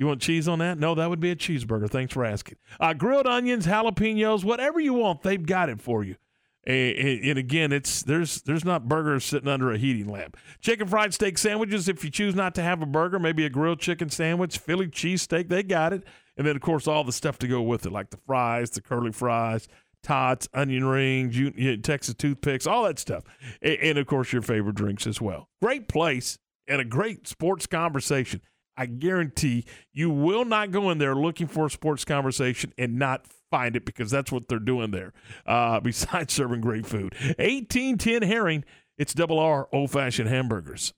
You 0.01 0.07
want 0.07 0.19
cheese 0.19 0.47
on 0.47 0.57
that? 0.57 0.79
No, 0.79 0.95
that 0.95 1.11
would 1.11 1.19
be 1.19 1.29
a 1.29 1.35
cheeseburger. 1.35 1.87
Thanks 1.87 2.11
for 2.11 2.25
asking. 2.25 2.57
Uh, 2.79 2.93
grilled 2.93 3.27
onions, 3.27 3.67
jalapenos, 3.67 4.43
whatever 4.43 4.79
you 4.79 4.95
want, 4.95 5.21
they've 5.21 5.45
got 5.45 5.69
it 5.69 5.79
for 5.79 6.03
you. 6.03 6.15
And, 6.63 6.97
and- 6.97 7.37
again, 7.37 7.71
it's 7.71 8.01
there's 8.01 8.41
there's 8.41 8.65
not 8.65 8.87
burgers 8.87 9.23
sitting 9.25 9.47
under 9.47 9.71
a 9.71 9.77
heating 9.77 10.07
lamp. 10.09 10.37
Chicken 10.59 10.87
fried 10.87 11.13
steak 11.13 11.37
sandwiches. 11.37 11.87
If 11.87 12.03
you 12.03 12.09
choose 12.09 12.33
not 12.33 12.55
to 12.55 12.63
have 12.63 12.81
a 12.81 12.87
burger, 12.87 13.19
maybe 13.19 13.45
a 13.45 13.49
grilled 13.51 13.79
chicken 13.79 14.09
sandwich, 14.09 14.57
Philly 14.57 14.87
cheesesteak, 14.87 15.49
they 15.49 15.61
got 15.61 15.93
it. 15.93 16.03
And 16.35 16.47
then 16.47 16.55
of 16.55 16.63
course 16.63 16.87
all 16.87 17.03
the 17.03 17.11
stuff 17.11 17.37
to 17.37 17.47
go 17.47 17.61
with 17.61 17.85
it, 17.85 17.91
like 17.91 18.09
the 18.09 18.17
fries, 18.25 18.71
the 18.71 18.81
curly 18.81 19.11
fries, 19.11 19.67
tots, 20.01 20.49
onion 20.51 20.85
rings, 20.85 21.37
you, 21.37 21.53
you- 21.55 21.77
Texas 21.77 22.15
toothpicks, 22.15 22.65
all 22.65 22.85
that 22.85 22.97
stuff, 22.97 23.23
and, 23.61 23.77
and 23.77 23.97
of 23.99 24.07
course 24.07 24.33
your 24.33 24.41
favorite 24.41 24.73
drinks 24.77 25.05
as 25.05 25.21
well. 25.21 25.47
Great 25.61 25.87
place 25.87 26.39
and 26.67 26.81
a 26.81 26.85
great 26.85 27.27
sports 27.27 27.67
conversation. 27.67 28.41
I 28.77 28.85
guarantee 28.85 29.65
you 29.93 30.09
will 30.09 30.45
not 30.45 30.71
go 30.71 30.89
in 30.89 30.97
there 30.97 31.15
looking 31.15 31.47
for 31.47 31.65
a 31.65 31.69
sports 31.69 32.05
conversation 32.05 32.73
and 32.77 32.97
not 32.97 33.27
find 33.49 33.75
it 33.75 33.85
because 33.85 34.09
that's 34.09 34.31
what 34.31 34.47
they're 34.47 34.59
doing 34.59 34.91
there. 34.91 35.13
Uh, 35.45 35.79
besides 35.81 36.33
serving 36.33 36.61
great 36.61 36.85
food, 36.85 37.15
eighteen 37.39 37.97
ten 37.97 38.21
herring. 38.21 38.63
It's 38.97 39.13
double 39.13 39.39
R 39.39 39.67
old 39.71 39.91
fashioned 39.91 40.29
hamburgers. 40.29 40.93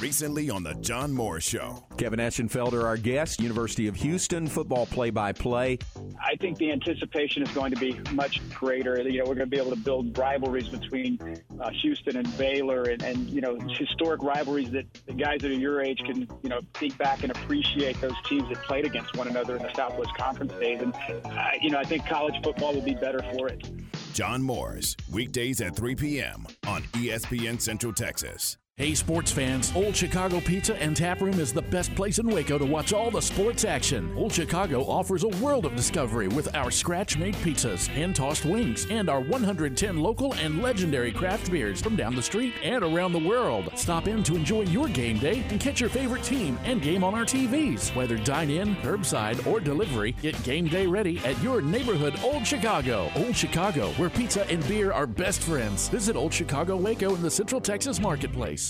Recently 0.00 0.48
on 0.48 0.62
the 0.62 0.74
John 0.74 1.12
Moore 1.12 1.40
Show. 1.40 1.84
Kevin 1.98 2.20
Eschenfelder, 2.20 2.84
our 2.84 2.96
guest, 2.96 3.40
University 3.40 3.86
of 3.86 3.96
Houston 3.96 4.46
football 4.46 4.86
play-by-play. 4.86 5.78
I 6.18 6.36
think 6.36 6.56
the 6.56 6.72
anticipation 6.72 7.42
is 7.42 7.50
going 7.50 7.72
to 7.72 7.78
be 7.78 8.00
much 8.12 8.40
greater. 8.50 9.00
You 9.02 9.18
know, 9.18 9.24
we're 9.28 9.34
going 9.34 9.50
to 9.50 9.54
be 9.54 9.58
able 9.58 9.70
to 9.70 9.76
build 9.76 10.16
rivalries 10.16 10.68
between 10.68 11.18
uh, 11.60 11.70
Houston 11.82 12.16
and 12.16 12.38
Baylor, 12.38 12.84
and, 12.84 13.02
and 13.02 13.28
you 13.28 13.42
know, 13.42 13.58
historic 13.68 14.22
rivalries 14.22 14.70
that 14.70 14.86
the 15.06 15.12
guys 15.12 15.40
that 15.42 15.50
are 15.50 15.54
your 15.54 15.82
age 15.82 15.98
can 16.06 16.26
you 16.42 16.48
know 16.48 16.60
think 16.74 16.96
back 16.96 17.22
and 17.22 17.30
appreciate 17.30 18.00
those 18.00 18.16
teams 18.26 18.48
that 18.48 18.62
played 18.62 18.86
against 18.86 19.16
one 19.16 19.28
another 19.28 19.56
in 19.56 19.62
the 19.62 19.72
Southwest 19.74 20.14
Conference 20.16 20.52
days. 20.54 20.80
And 20.80 20.94
uh, 20.94 21.50
you 21.60 21.70
know, 21.70 21.78
I 21.78 21.84
think 21.84 22.06
college 22.06 22.34
football 22.42 22.74
will 22.74 22.82
be 22.82 22.94
better 22.94 23.22
for 23.34 23.48
it. 23.48 23.70
John 24.14 24.42
Moore's 24.42 24.96
weekdays 25.12 25.60
at 25.60 25.76
3 25.76 25.94
p.m. 25.94 26.46
on 26.66 26.82
ESPN 26.94 27.60
Central 27.60 27.92
Texas. 27.92 28.56
Hey, 28.80 28.94
sports 28.94 29.30
fans, 29.30 29.70
Old 29.76 29.94
Chicago 29.94 30.40
Pizza 30.40 30.74
and 30.80 30.96
Tap 30.96 31.20
Room 31.20 31.38
is 31.38 31.52
the 31.52 31.60
best 31.60 31.94
place 31.94 32.18
in 32.18 32.26
Waco 32.26 32.56
to 32.56 32.64
watch 32.64 32.94
all 32.94 33.10
the 33.10 33.20
sports 33.20 33.66
action. 33.66 34.10
Old 34.16 34.32
Chicago 34.32 34.84
offers 34.84 35.22
a 35.22 35.28
world 35.44 35.66
of 35.66 35.76
discovery 35.76 36.28
with 36.28 36.56
our 36.56 36.70
scratch 36.70 37.18
made 37.18 37.34
pizzas, 37.34 37.86
hand 37.88 38.16
tossed 38.16 38.46
wings, 38.46 38.86
and 38.88 39.10
our 39.10 39.20
110 39.20 39.98
local 39.98 40.32
and 40.36 40.62
legendary 40.62 41.12
craft 41.12 41.50
beers 41.50 41.82
from 41.82 41.94
down 41.94 42.16
the 42.16 42.22
street 42.22 42.54
and 42.62 42.82
around 42.82 43.12
the 43.12 43.18
world. 43.18 43.70
Stop 43.74 44.08
in 44.08 44.22
to 44.22 44.34
enjoy 44.34 44.62
your 44.62 44.88
game 44.88 45.18
day 45.18 45.44
and 45.50 45.60
catch 45.60 45.78
your 45.78 45.90
favorite 45.90 46.22
team 46.22 46.58
and 46.64 46.80
game 46.80 47.04
on 47.04 47.14
our 47.14 47.26
TVs. 47.26 47.94
Whether 47.94 48.16
dine 48.16 48.48
in, 48.48 48.76
curbside, 48.76 49.46
or 49.46 49.60
delivery, 49.60 50.12
get 50.22 50.42
game 50.42 50.68
day 50.68 50.86
ready 50.86 51.18
at 51.18 51.38
your 51.42 51.60
neighborhood 51.60 52.18
Old 52.24 52.46
Chicago. 52.46 53.10
Old 53.14 53.36
Chicago, 53.36 53.90
where 53.98 54.08
pizza 54.08 54.48
and 54.48 54.66
beer 54.66 54.90
are 54.90 55.06
best 55.06 55.42
friends. 55.42 55.90
Visit 55.90 56.16
Old 56.16 56.32
Chicago 56.32 56.76
Waco 56.78 57.14
in 57.14 57.20
the 57.20 57.30
Central 57.30 57.60
Texas 57.60 58.00
Marketplace. 58.00 58.69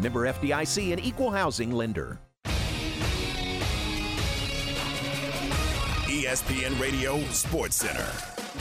Member 0.00 0.32
FDIC 0.32 0.92
and 0.92 1.04
equal 1.04 1.30
housing 1.30 1.70
lender. 1.70 2.18
ESPN 6.06 6.80
Radio 6.80 7.20
Sports 7.24 7.76
Center. 7.76 8.10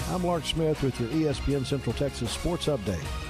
I'm 0.09 0.23
Lark 0.23 0.45
Smith 0.45 0.81
with 0.83 0.99
your 0.99 1.09
ESPN 1.09 1.65
Central 1.65 1.93
Texas 1.93 2.31
Sports 2.31 2.67
Update. 2.67 3.28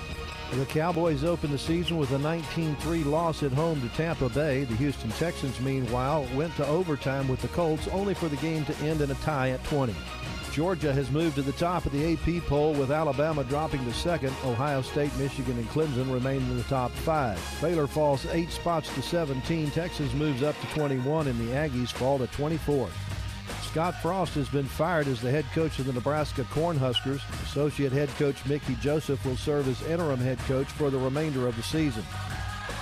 The 0.53 0.65
Cowboys 0.65 1.23
opened 1.23 1.53
the 1.53 1.59
season 1.59 1.97
with 1.97 2.11
a 2.11 2.17
19-3 2.17 3.05
loss 3.05 3.43
at 3.43 3.51
home 3.51 3.80
to 3.81 3.89
Tampa 3.95 4.30
Bay. 4.30 4.63
The 4.63 4.76
Houston 4.77 5.11
Texans, 5.11 5.59
meanwhile, 5.61 6.27
went 6.34 6.55
to 6.55 6.65
overtime 6.65 7.27
with 7.27 7.39
the 7.41 7.47
Colts, 7.49 7.88
only 7.89 8.15
for 8.15 8.27
the 8.30 8.35
game 8.38 8.65
to 8.65 8.76
end 8.77 9.01
in 9.01 9.11
a 9.11 9.15
tie 9.15 9.51
at 9.51 9.63
20. 9.65 9.95
Georgia 10.51 10.91
has 10.91 11.11
moved 11.11 11.35
to 11.35 11.43
the 11.43 11.51
top 11.53 11.85
of 11.85 11.91
the 11.91 12.13
AP 12.13 12.43
poll 12.47 12.73
with 12.73 12.91
Alabama 12.91 13.43
dropping 13.43 13.85
to 13.85 13.93
second. 13.93 14.34
Ohio 14.43 14.81
State, 14.81 15.15
Michigan, 15.17 15.57
and 15.57 15.69
Clemson 15.69 16.11
remain 16.11 16.41
in 16.41 16.57
the 16.57 16.63
top 16.63 16.91
five. 16.91 17.39
Baylor 17.61 17.88
falls 17.88 18.26
eight 18.31 18.49
spots 18.49 18.93
to 18.95 19.01
17. 19.03 19.69
Texas 19.69 20.11
moves 20.13 20.41
up 20.41 20.59
to 20.59 20.67
21, 20.67 21.27
and 21.27 21.39
the 21.39 21.53
Aggies 21.53 21.91
fall 21.91 22.17
to 22.17 22.27
24. 22.27 22.89
Scott 23.69 24.01
Frost 24.01 24.33
has 24.33 24.49
been 24.49 24.65
fired 24.65 25.07
as 25.07 25.21
the 25.21 25.29
head 25.29 25.45
coach 25.53 25.77
of 25.77 25.85
the 25.85 25.93
Nebraska 25.93 26.41
Cornhuskers. 26.45 27.21
Associate 27.43 27.91
head 27.91 28.09
coach 28.17 28.43
Mickey 28.47 28.73
Joseph 28.81 29.23
will 29.23 29.37
serve 29.37 29.67
as 29.67 29.87
interim 29.87 30.19
head 30.19 30.39
coach 30.39 30.65
for 30.65 30.89
the 30.89 30.97
remainder 30.97 31.47
of 31.47 31.55
the 31.55 31.61
season. 31.61 32.03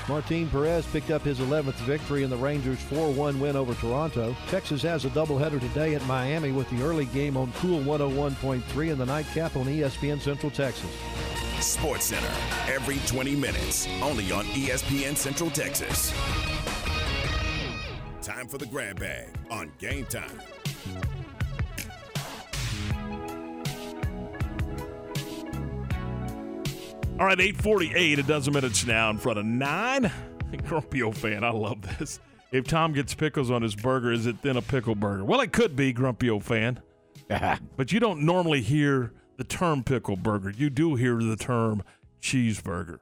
Martin 0.07 0.47
Perez 0.49 0.85
picked 0.85 1.11
up 1.11 1.23
his 1.23 1.39
11th 1.39 1.73
victory 1.81 2.23
in 2.23 2.29
the 2.29 2.37
Rangers' 2.37 2.79
4-1 2.83 3.37
win 3.37 3.57
over 3.57 3.73
Toronto. 3.73 4.33
Texas 4.47 4.81
has 4.81 5.03
a 5.03 5.09
doubleheader 5.09 5.59
today 5.59 5.93
at 5.93 6.05
Miami 6.05 6.53
with 6.53 6.69
the 6.69 6.81
early 6.81 7.07
game 7.07 7.35
on 7.35 7.51
Cool 7.57 7.81
101.3 7.81 8.89
and 8.89 9.01
the 9.01 9.05
nightcap 9.05 9.57
on 9.57 9.65
ESPN 9.65 10.21
Central 10.21 10.49
Texas. 10.49 10.89
Sports 11.59 12.05
Center 12.05 12.31
every 12.71 12.99
20 13.07 13.35
minutes, 13.35 13.89
only 14.01 14.31
on 14.31 14.45
ESPN 14.45 15.17
Central 15.17 15.49
Texas. 15.49 16.13
Time 18.27 18.49
for 18.49 18.57
the 18.57 18.65
grab 18.65 18.99
bag 18.99 19.29
on 19.49 19.71
Game 19.79 20.05
Time. 20.07 20.29
All 27.17 27.25
right, 27.25 27.39
848, 27.39 28.19
a 28.19 28.23
dozen 28.23 28.53
minutes 28.53 28.85
now 28.85 29.09
in 29.11 29.17
front 29.17 29.39
of 29.39 29.45
nine. 29.45 30.11
Grumpy 30.67 31.03
old 31.03 31.15
fan, 31.15 31.45
I 31.45 31.51
love 31.51 31.77
this. 31.97 32.19
If 32.51 32.67
Tom 32.67 32.91
gets 32.91 33.15
pickles 33.15 33.49
on 33.49 33.61
his 33.61 33.77
burger, 33.77 34.11
is 34.11 34.25
it 34.25 34.41
then 34.41 34.57
a 34.57 34.61
pickle 34.61 34.95
burger? 34.95 35.23
Well, 35.23 35.39
it 35.39 35.53
could 35.53 35.77
be, 35.77 35.93
Grumpy 35.93 36.29
old 36.29 36.43
fan. 36.43 36.81
but 37.77 37.93
you 37.93 38.01
don't 38.01 38.23
normally 38.23 38.59
hear 38.59 39.13
the 39.37 39.45
term 39.45 39.85
pickle 39.85 40.17
burger. 40.17 40.49
You 40.49 40.69
do 40.69 40.95
hear 40.95 41.15
the 41.15 41.37
term 41.37 41.81
cheeseburger. 42.21 42.99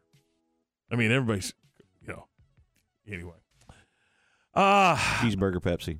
I 0.92 0.96
mean, 0.96 1.12
everybody's, 1.12 1.56
you 2.04 2.10
know, 2.10 2.28
anyway. 3.12 3.38
Uh, 4.56 4.96
Cheeseburger 4.96 5.60
Pepsi. 5.62 6.00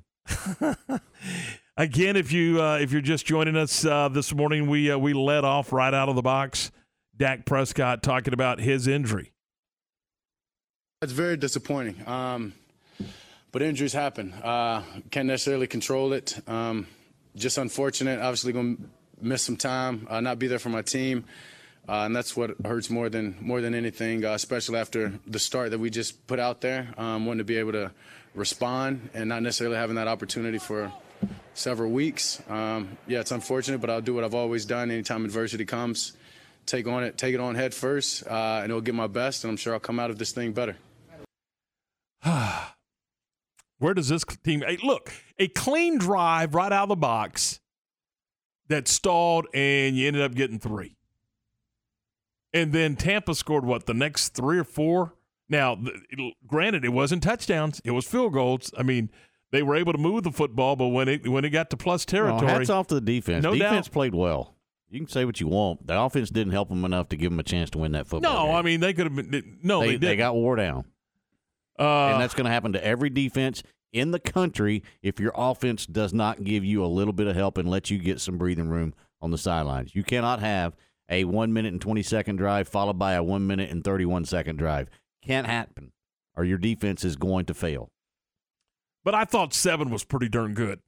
Again, 1.76 2.16
if 2.16 2.32
you 2.32 2.62
uh, 2.62 2.78
if 2.78 2.90
you're 2.90 3.02
just 3.02 3.26
joining 3.26 3.56
us 3.56 3.84
uh, 3.84 4.08
this 4.08 4.34
morning, 4.34 4.66
we 4.66 4.90
uh, 4.90 4.96
we 4.96 5.12
let 5.12 5.44
off 5.44 5.72
right 5.72 5.92
out 5.92 6.08
of 6.08 6.16
the 6.16 6.22
box. 6.22 6.70
Dak 7.16 7.44
Prescott 7.44 8.02
talking 8.02 8.32
about 8.32 8.60
his 8.60 8.86
injury. 8.86 9.32
It's 11.02 11.12
very 11.12 11.36
disappointing. 11.36 12.06
Um, 12.08 12.54
but 13.52 13.60
injuries 13.62 13.92
happen. 13.92 14.32
Uh, 14.32 14.82
can't 15.10 15.26
necessarily 15.26 15.66
control 15.66 16.14
it. 16.14 16.38
Um, 16.48 16.86
just 17.34 17.58
unfortunate. 17.58 18.20
Obviously, 18.20 18.52
going 18.52 18.76
to 18.76 18.82
miss 19.20 19.42
some 19.42 19.56
time, 19.56 20.06
uh, 20.08 20.20
not 20.20 20.38
be 20.38 20.46
there 20.46 20.58
for 20.58 20.70
my 20.70 20.82
team. 20.82 21.24
Uh, 21.88 22.02
and 22.04 22.16
that's 22.16 22.36
what 22.36 22.56
hurts 22.64 22.90
more 22.90 23.08
than 23.08 23.36
more 23.40 23.60
than 23.60 23.74
anything, 23.74 24.24
uh, 24.24 24.32
especially 24.32 24.78
after 24.78 25.12
the 25.26 25.38
start 25.38 25.70
that 25.70 25.78
we 25.78 25.88
just 25.88 26.26
put 26.26 26.40
out 26.40 26.60
there. 26.60 26.92
Um, 26.98 27.26
wanting 27.26 27.38
to 27.38 27.44
be 27.44 27.56
able 27.56 27.72
to 27.72 27.92
respond 28.34 29.10
and 29.14 29.28
not 29.28 29.42
necessarily 29.42 29.76
having 29.76 29.96
that 29.96 30.08
opportunity 30.08 30.58
for 30.58 30.92
several 31.54 31.90
weeks. 31.90 32.42
Um, 32.48 32.98
yeah, 33.06 33.20
it's 33.20 33.30
unfortunate, 33.30 33.80
but 33.80 33.88
I'll 33.90 34.00
do 34.00 34.14
what 34.14 34.24
I've 34.24 34.34
always 34.34 34.64
done. 34.64 34.90
Anytime 34.90 35.24
adversity 35.24 35.64
comes, 35.64 36.12
take 36.66 36.86
on 36.86 37.04
it, 37.04 37.16
take 37.16 37.34
it 37.34 37.40
on 37.40 37.54
head 37.54 37.72
first, 37.72 38.26
uh, 38.26 38.60
and 38.62 38.70
it'll 38.70 38.80
get 38.80 38.94
my 38.94 39.06
best. 39.06 39.44
And 39.44 39.50
I'm 39.50 39.56
sure 39.56 39.72
I'll 39.72 39.80
come 39.80 39.98
out 39.98 40.10
of 40.10 40.18
this 40.18 40.32
thing 40.32 40.52
better. 40.52 40.76
Where 43.78 43.94
does 43.94 44.08
this 44.08 44.24
team? 44.44 44.62
Hey, 44.66 44.78
look, 44.82 45.12
a 45.38 45.48
clean 45.48 45.98
drive 45.98 46.54
right 46.54 46.72
out 46.72 46.84
of 46.84 46.88
the 46.88 46.96
box 46.96 47.60
that 48.68 48.88
stalled, 48.88 49.46
and 49.54 49.96
you 49.96 50.08
ended 50.08 50.22
up 50.22 50.34
getting 50.34 50.58
three. 50.58 50.96
And 52.56 52.72
then 52.72 52.96
Tampa 52.96 53.34
scored 53.34 53.64
what 53.64 53.86
the 53.86 53.94
next 53.94 54.30
three 54.30 54.58
or 54.58 54.64
four. 54.64 55.14
Now, 55.48 55.76
th- 55.76 55.94
it- 56.10 56.34
granted, 56.46 56.84
it 56.84 56.92
wasn't 56.92 57.22
touchdowns; 57.22 57.80
it 57.84 57.92
was 57.92 58.06
field 58.06 58.32
goals. 58.32 58.72
I 58.76 58.82
mean, 58.82 59.10
they 59.52 59.62
were 59.62 59.76
able 59.76 59.92
to 59.92 59.98
move 59.98 60.24
the 60.24 60.32
football, 60.32 60.76
but 60.76 60.88
when 60.88 61.08
it 61.08 61.28
when 61.28 61.44
it 61.44 61.50
got 61.50 61.70
to 61.70 61.76
plus 61.76 62.04
Well, 62.10 62.28
territory, 62.28 62.50
hats 62.52 62.70
off 62.70 62.88
to 62.88 62.94
the 62.96 63.00
defense. 63.00 63.42
No 63.42 63.52
defense 63.54 63.86
doubt. 63.86 63.92
played 63.92 64.14
well. 64.14 64.54
You 64.88 65.00
can 65.00 65.08
say 65.08 65.24
what 65.24 65.40
you 65.40 65.48
want. 65.48 65.86
The 65.86 66.00
offense 66.00 66.30
didn't 66.30 66.52
help 66.52 66.68
them 66.68 66.84
enough 66.84 67.08
to 67.08 67.16
give 67.16 67.30
them 67.30 67.40
a 67.40 67.44
chance 67.44 67.70
to 67.70 67.78
win 67.78 67.92
that 67.92 68.06
football. 68.06 68.32
No, 68.32 68.46
game. 68.46 68.54
I 68.56 68.62
mean 68.62 68.80
they 68.80 68.92
could 68.92 69.06
have 69.06 69.16
been. 69.30 69.58
No, 69.62 69.80
they, 69.80 69.88
they, 69.88 69.98
didn't. 69.98 70.18
got 70.18 70.34
wore 70.34 70.56
down. 70.56 70.84
Uh, 71.78 72.08
and 72.12 72.20
that's 72.22 72.34
going 72.34 72.46
to 72.46 72.50
happen 72.50 72.72
to 72.72 72.84
every 72.84 73.10
defense 73.10 73.62
in 73.92 74.10
the 74.10 74.18
country 74.18 74.82
if 75.02 75.20
your 75.20 75.32
offense 75.34 75.86
does 75.86 76.14
not 76.14 76.42
give 76.44 76.64
you 76.64 76.84
a 76.84 76.86
little 76.86 77.12
bit 77.12 77.26
of 77.26 77.36
help 77.36 77.58
and 77.58 77.68
let 77.68 77.90
you 77.90 77.98
get 77.98 78.20
some 78.20 78.38
breathing 78.38 78.68
room 78.68 78.94
on 79.20 79.30
the 79.30 79.38
sidelines. 79.38 79.94
You 79.94 80.02
cannot 80.04 80.40
have 80.40 80.74
a 81.08 81.24
one 81.24 81.52
minute 81.52 81.72
and 81.72 81.80
20 81.80 82.02
second 82.02 82.36
drive 82.36 82.68
followed 82.68 82.98
by 82.98 83.12
a 83.14 83.22
one 83.22 83.46
minute 83.46 83.70
and 83.70 83.84
31 83.84 84.24
second 84.24 84.56
drive. 84.56 84.88
Can't 85.22 85.46
happen, 85.46 85.92
or 86.36 86.44
your 86.44 86.58
defense 86.58 87.04
is 87.04 87.16
going 87.16 87.46
to 87.46 87.54
fail. 87.54 87.90
But 89.04 89.14
I 89.14 89.24
thought 89.24 89.54
seven 89.54 89.90
was 89.90 90.04
pretty 90.04 90.28
darn 90.28 90.54
good. 90.54 90.80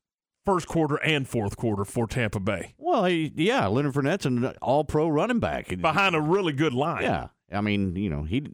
First 0.45 0.67
quarter 0.67 0.97
and 0.97 1.29
fourth 1.29 1.57
quarter 1.57 1.85
for 1.85 2.07
Tampa 2.07 2.41
Bay. 2.41 2.75
Well, 2.79 3.05
he, 3.05 3.33
yeah, 3.37 3.67
Leonard 3.67 3.95
Fournette's 3.95 4.27
an 4.27 4.45
all 4.63 4.83
pro 4.83 5.09
running 5.09 5.41
back. 5.41 5.69
Behind 5.81 6.15
a 6.17 6.21
really 6.21 6.53
good 6.53 6.73
line. 6.73 7.03
Yeah. 7.03 7.29
I 7.53 7.61
mean, 7.61 7.97
you 7.97 8.11
know, 8.11 8.25
he 8.25 8.47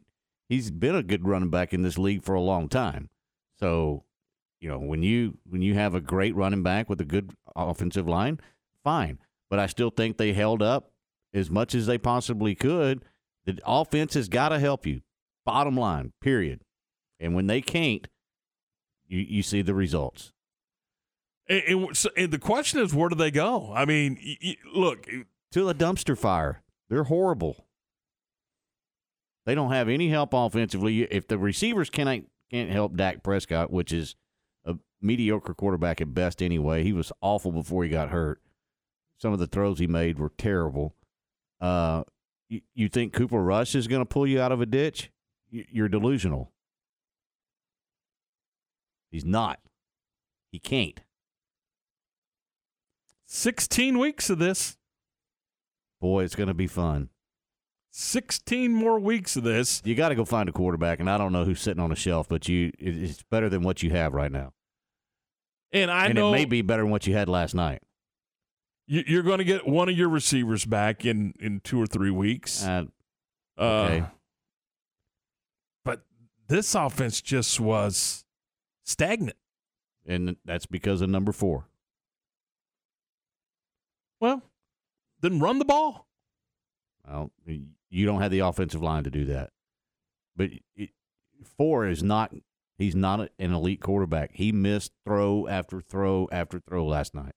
he's 0.49 0.71
been 0.71 0.95
a 0.95 1.03
good 1.03 1.27
running 1.27 1.49
back 1.49 1.73
in 1.73 1.81
this 1.83 1.97
league 1.97 2.23
for 2.23 2.35
a 2.35 2.41
long 2.41 2.69
time. 2.69 3.09
So, 3.59 4.03
you 4.59 4.69
know, 4.69 4.79
when 4.79 5.03
you 5.03 5.37
when 5.47 5.61
you 5.61 5.75
have 5.75 5.95
a 5.95 6.01
great 6.01 6.35
running 6.35 6.63
back 6.63 6.89
with 6.89 6.99
a 7.01 7.05
good 7.05 7.31
offensive 7.55 8.07
line, 8.07 8.39
fine. 8.83 9.19
But 9.49 9.59
I 9.59 9.67
still 9.67 9.89
think 9.89 10.17
they 10.17 10.33
held 10.33 10.61
up 10.61 10.91
as 11.35 11.51
much 11.51 11.75
as 11.75 11.85
they 11.85 11.99
possibly 11.99 12.55
could. 12.55 13.03
The 13.45 13.59
offense 13.65 14.15
has 14.15 14.27
got 14.27 14.49
to 14.49 14.59
help 14.59 14.87
you. 14.87 15.01
Bottom 15.45 15.77
line, 15.77 16.13
period. 16.21 16.61
And 17.19 17.35
when 17.35 17.45
they 17.45 17.61
can't, 17.61 18.07
you 19.07 19.19
you 19.19 19.43
see 19.43 19.61
the 19.61 19.75
results. 19.75 20.31
And, 21.47 21.61
and, 21.67 22.07
and 22.17 22.31
the 22.31 22.39
question 22.39 22.79
is, 22.79 22.93
where 22.93 23.09
do 23.09 23.15
they 23.15 23.29
go? 23.29 23.71
I 23.75 23.85
mean, 23.85 24.17
y- 24.25 24.37
y- 24.43 24.57
look, 24.73 25.07
to 25.51 25.63
the 25.63 25.75
dumpster 25.75 26.17
fire. 26.17 26.63
They're 26.89 27.03
horrible. 27.03 27.65
They 29.45 29.53
don't 29.53 29.71
have 29.71 29.89
any 29.89 30.09
help 30.09 30.33
offensively. 30.33 31.03
If 31.03 31.27
the 31.27 31.37
receivers 31.37 31.89
cannot 31.91 32.21
can't 32.49 32.71
help 32.71 32.95
Dak 32.95 33.21
Prescott, 33.21 33.71
which 33.71 33.91
is 33.91 34.15
a 34.65 34.75
mediocre 35.01 35.53
quarterback 35.53 36.01
at 36.01 36.13
best 36.13 36.41
anyway, 36.41 36.83
he 36.83 36.93
was 36.93 37.11
awful 37.21 37.51
before 37.51 37.83
he 37.83 37.89
got 37.89 38.09
hurt. 38.09 38.41
Some 39.17 39.33
of 39.33 39.39
the 39.39 39.47
throws 39.47 39.79
he 39.79 39.87
made 39.87 40.17
were 40.19 40.31
terrible. 40.37 40.95
Uh, 41.61 42.03
you, 42.49 42.61
you 42.73 42.89
think 42.89 43.13
Cooper 43.13 43.41
Rush 43.41 43.75
is 43.75 43.87
going 43.87 44.01
to 44.01 44.05
pull 44.05 44.27
you 44.27 44.39
out 44.41 44.51
of 44.51 44.61
a 44.61 44.65
ditch? 44.65 45.11
You- 45.49 45.65
You're 45.69 45.89
delusional. 45.89 46.51
He's 49.11 49.25
not. 49.25 49.59
He 50.51 50.59
can't. 50.59 50.99
16 53.27 53.97
weeks 53.97 54.29
of 54.29 54.39
this. 54.39 54.77
Boy, 56.01 56.23
it's 56.23 56.35
going 56.35 56.47
to 56.47 56.53
be 56.53 56.67
fun. 56.67 57.09
16 57.91 58.71
more 58.73 58.99
weeks 58.99 59.37
of 59.37 59.43
this. 59.43 59.81
You 59.85 59.95
got 59.95 60.09
to 60.09 60.15
go 60.15 60.25
find 60.25 60.49
a 60.49 60.51
quarterback, 60.51 60.99
and 60.99 61.09
I 61.09 61.17
don't 61.17 61.31
know 61.31 61.45
who's 61.45 61.61
sitting 61.61 61.81
on 61.81 61.91
a 61.91 61.95
shelf, 61.95 62.27
but 62.27 62.47
you 62.49 62.71
it's 62.77 63.23
better 63.31 63.47
than 63.49 63.63
what 63.63 63.81
you 63.81 63.89
have 63.91 64.13
right 64.13 64.31
now. 64.31 64.51
And 65.71 65.89
I 65.89 66.07
and 66.07 66.15
know 66.15 66.29
it 66.29 66.33
may 66.33 66.45
be 66.45 66.61
better 66.61 66.83
than 66.83 66.91
what 66.91 67.07
you 67.07 67.13
had 67.13 67.29
last 67.29 67.55
night. 67.55 67.81
You- 68.87 69.03
you're 69.07 69.23
going 69.23 69.37
to 69.39 69.43
get 69.43 69.67
one 69.67 69.89
of 69.89 69.97
your 69.97 70.09
receivers 70.09 70.65
back 70.65 71.05
in, 71.05 71.33
in 71.39 71.59
two 71.61 71.81
or 71.81 71.87
three 71.87 72.11
weeks. 72.11 72.63
Uh, 72.63 72.85
Uh, 73.57 73.63
okay. 73.63 74.05
but 75.83 76.05
this 76.47 76.75
offense 76.75 77.21
just 77.21 77.59
was 77.59 78.25
stagnant. 78.83 79.37
And 80.05 80.35
that's 80.45 80.65
because 80.67 81.01
of 81.01 81.09
number 81.09 81.31
four. 81.31 81.67
Well, 84.19 84.41
then 85.21 85.39
run 85.39 85.59
the 85.59 85.65
ball. 85.65 86.07
Well, 87.07 87.31
you 87.45 88.05
don't 88.05 88.21
have 88.21 88.31
the 88.31 88.39
offensive 88.39 88.81
line 88.81 89.03
to 89.03 89.11
do 89.11 89.25
that. 89.25 89.51
But 90.35 90.49
it, 90.75 90.89
four 91.57 91.87
is 91.87 92.03
not. 92.03 92.33
He's 92.77 92.95
not 92.95 93.29
an 93.39 93.53
elite 93.53 93.79
quarterback. 93.81 94.31
He 94.33 94.51
missed 94.51 94.91
throw 95.05 95.47
after 95.47 95.79
throw 95.81 96.27
after 96.31 96.59
throw 96.59 96.85
last 96.85 97.13
night. 97.15 97.33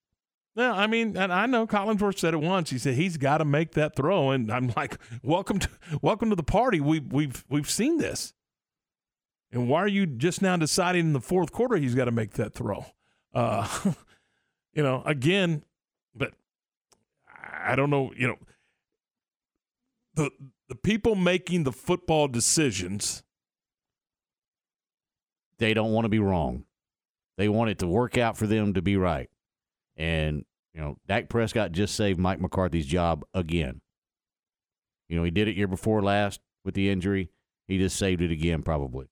Yeah, 0.59 0.73
I 0.73 0.89
mean, 0.89 1.17
and 1.17 1.33
I 1.33 1.47
know 1.47 1.69
Collinsworth 1.69 2.19
said 2.19 2.35
it 2.35 2.41
once. 2.41 2.71
He 2.71 2.79
said 2.79 2.95
he's 2.95 3.17
got 3.17 3.39
to 3.39 3.45
make 3.45 3.75
that 3.75 3.95
throw, 3.95 4.33
and 4.33 4.51
I'm 4.51 4.73
like, 4.77 4.99
welcome 5.23 5.61
to 5.61 5.69
welcome 6.03 6.31
to 6.31 6.37
the 6.37 6.43
party. 6.43 6.81
We 6.81 6.99
we've 6.99 7.45
we've 7.49 7.71
seen 7.71 7.99
this. 7.99 8.35
And 9.53 9.69
why 9.69 9.79
are 9.79 9.89
you 9.89 10.05
just 10.05 10.43
now 10.43 10.57
deciding 10.57 11.07
in 11.07 11.13
the 11.13 11.21
fourth 11.21 11.53
quarter 11.53 11.77
he's 11.77 11.95
got 11.95 12.07
to 12.07 12.11
make 12.11 12.33
that 12.33 12.55
throw? 12.55 12.87
Uh, 13.33 13.69
you 14.75 14.83
know, 14.83 15.05
again, 15.07 15.63
but 16.13 16.33
I 17.65 17.77
don't 17.77 17.91
know. 17.91 18.13
You 18.17 18.27
know, 18.27 18.39
the 20.15 20.31
the 20.69 20.75
people 20.75 21.15
making 21.15 21.63
the 21.63 21.73
football 21.73 22.27
decisions 22.27 23.23
they 25.59 25.73
don't 25.73 25.93
want 25.93 26.05
to 26.05 26.09
be 26.09 26.19
wrong. 26.19 26.65
They 27.37 27.49
want 27.49 27.71
it 27.71 27.79
to 27.79 27.87
work 27.87 28.19
out 28.19 28.37
for 28.37 28.49
them 28.49 28.75
to 28.75 28.83
be 28.83 28.97
right. 28.97 29.31
And, 29.97 30.45
you 30.75 30.81
know, 30.81 30.97
Dak 31.07 31.29
Prescott 31.29 31.73
just 31.73 31.95
saved 31.95 32.19
Mike 32.19 32.41
McCarthy's 32.41 32.87
job 32.87 33.25
again. 33.35 33.81
You 35.09 35.17
know, 35.17 35.25
he 35.25 35.31
did 35.31 35.49
it 35.49 35.57
year 35.57 35.67
before 35.67 36.03
last 36.03 36.41
with 36.65 36.75
the 36.75 36.91
injury. 36.91 37.31
He 37.67 37.79
just 37.79 37.97
saved 37.97 38.23
it 38.23 38.31
again, 38.31 38.63
probably. 38.63 39.09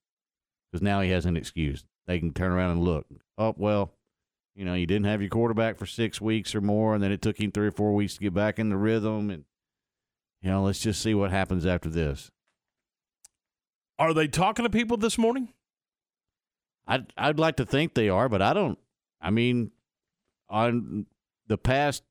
Because 0.71 0.83
now 0.83 1.01
he 1.01 1.11
has 1.11 1.27
an 1.27 1.37
excuse. 1.37 1.85
They 2.07 2.19
can 2.19 2.33
turn 2.33 2.53
around 2.53 2.73
and 2.73 2.83
look. 2.83 3.07
Oh, 3.39 3.55
well, 3.57 3.93
you 4.55 4.65
know, 4.65 4.75
you 4.75 4.87
didn't 4.87 5.07
have 5.07 5.21
your 5.21 5.31
quarterback 5.31 5.79
for 5.79 5.87
six 5.87 6.21
weeks 6.21 6.55
or 6.55 6.61
more, 6.61 6.95
and 6.95 7.03
then 7.03 7.13
it 7.13 7.21
took 7.21 7.41
him 7.41 7.53
three 7.53 7.67
or 7.67 7.73
four 7.73 7.95
weeks 7.95 8.15
to 8.15 8.21
get 8.21 8.35
back 8.35 8.59
in 8.59 8.71
the 8.71 8.77
rhythm. 8.77 9.31
And, 9.31 9.45
you 10.41 10.51
know, 10.51 10.63
let's 10.63 10.81
just 10.81 11.03
see 11.03 11.15
what 11.15 11.31
happens 11.31 11.67
after 11.67 11.89
this. 11.89 12.31
Are 13.99 14.15
they 14.15 14.29
talking 14.29 14.65
to 14.65 14.71
people 14.71 14.97
this 14.97 15.19
morning? 15.19 15.49
I'd 16.87 17.13
I'd 17.17 17.39
like 17.39 17.57
to 17.57 17.67
think 17.67 17.95
they 17.95 18.09
are, 18.09 18.29
but 18.29 18.43
I 18.43 18.53
don't. 18.53 18.79
I 19.21 19.31
mean, 19.31 19.73
on 20.49 21.07
the 21.47 21.59
past, 21.59 22.03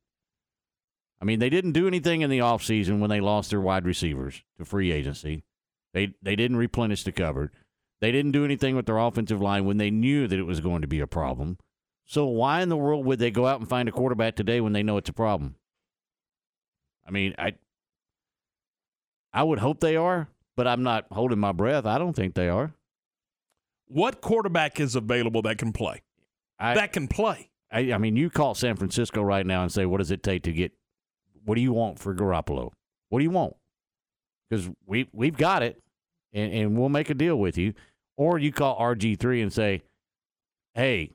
I 1.20 1.24
mean, 1.24 1.38
they 1.38 1.50
didn't 1.50 1.72
do 1.72 1.86
anything 1.86 2.20
in 2.20 2.30
the 2.30 2.38
offseason 2.38 2.98
when 3.00 3.10
they 3.10 3.20
lost 3.20 3.50
their 3.50 3.60
wide 3.60 3.84
receivers 3.84 4.42
to 4.58 4.64
free 4.64 4.92
agency. 4.92 5.44
They 5.92 6.14
they 6.22 6.36
didn't 6.36 6.58
replenish 6.58 7.04
the 7.04 7.12
cupboard. 7.12 7.52
They 8.00 8.12
didn't 8.12 8.32
do 8.32 8.44
anything 8.44 8.76
with 8.76 8.86
their 8.86 8.98
offensive 8.98 9.40
line 9.40 9.64
when 9.64 9.78
they 9.78 9.90
knew 9.90 10.28
that 10.28 10.38
it 10.38 10.42
was 10.42 10.60
going 10.60 10.82
to 10.82 10.88
be 10.88 11.00
a 11.00 11.06
problem. 11.06 11.58
So 12.04 12.26
why 12.26 12.60
in 12.60 12.68
the 12.68 12.76
world 12.76 13.04
would 13.06 13.18
they 13.18 13.30
go 13.30 13.46
out 13.46 13.58
and 13.58 13.68
find 13.68 13.88
a 13.88 13.92
quarterback 13.92 14.36
today 14.36 14.60
when 14.60 14.72
they 14.74 14.82
know 14.82 14.98
it's 14.98 15.08
a 15.08 15.14
problem? 15.14 15.56
I 17.06 17.10
mean, 17.10 17.34
I 17.38 17.54
I 19.32 19.42
would 19.42 19.58
hope 19.58 19.80
they 19.80 19.96
are, 19.96 20.28
but 20.56 20.66
I'm 20.66 20.82
not 20.82 21.06
holding 21.10 21.38
my 21.38 21.52
breath. 21.52 21.86
I 21.86 21.98
don't 21.98 22.14
think 22.14 22.34
they 22.34 22.48
are. 22.48 22.74
What 23.88 24.20
quarterback 24.20 24.80
is 24.80 24.96
available 24.96 25.42
that 25.42 25.58
can 25.58 25.72
play? 25.72 26.02
I, 26.58 26.74
that 26.74 26.92
can 26.92 27.06
play. 27.08 27.50
I, 27.76 27.92
I 27.92 27.98
mean, 27.98 28.16
you 28.16 28.30
call 28.30 28.54
San 28.54 28.74
Francisco 28.76 29.20
right 29.20 29.44
now 29.44 29.62
and 29.62 29.70
say, 29.70 29.84
"What 29.84 29.98
does 29.98 30.10
it 30.10 30.22
take 30.22 30.44
to 30.44 30.52
get? 30.52 30.72
What 31.44 31.56
do 31.56 31.60
you 31.60 31.74
want 31.74 31.98
for 31.98 32.14
Garoppolo? 32.14 32.72
What 33.10 33.18
do 33.18 33.22
you 33.22 33.30
want? 33.30 33.54
Because 34.48 34.70
we 34.86 35.10
we've 35.12 35.36
got 35.36 35.62
it, 35.62 35.82
and, 36.32 36.52
and 36.54 36.78
we'll 36.78 36.88
make 36.88 37.10
a 37.10 37.14
deal 37.14 37.36
with 37.36 37.58
you." 37.58 37.74
Or 38.16 38.38
you 38.38 38.50
call 38.50 38.78
RG 38.78 39.20
three 39.20 39.42
and 39.42 39.52
say, 39.52 39.82
"Hey, 40.72 41.12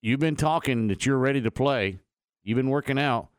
you've 0.00 0.20
been 0.20 0.36
talking 0.36 0.86
that 0.86 1.04
you're 1.04 1.18
ready 1.18 1.40
to 1.40 1.50
play. 1.50 1.98
You've 2.44 2.56
been 2.56 2.70
working 2.70 3.00
out. 3.00 3.30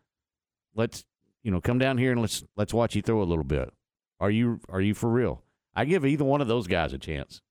Let's 0.75 1.05
you 1.43 1.51
know 1.51 1.61
come 1.61 1.79
down 1.79 1.97
here 1.97 2.11
and 2.11 2.19
let's 2.19 2.43
let's 2.57 2.73
watch 2.73 2.97
you 2.97 3.01
throw 3.01 3.21
a 3.21 3.23
little 3.23 3.45
bit. 3.45 3.71
Are 4.19 4.29
you 4.29 4.59
are 4.67 4.81
you 4.81 4.93
for 4.93 5.09
real? 5.09 5.41
I 5.73 5.85
give 5.85 6.05
either 6.05 6.25
one 6.25 6.41
of 6.41 6.49
those 6.49 6.67
guys 6.67 6.91
a 6.91 6.97
chance. 6.97 7.41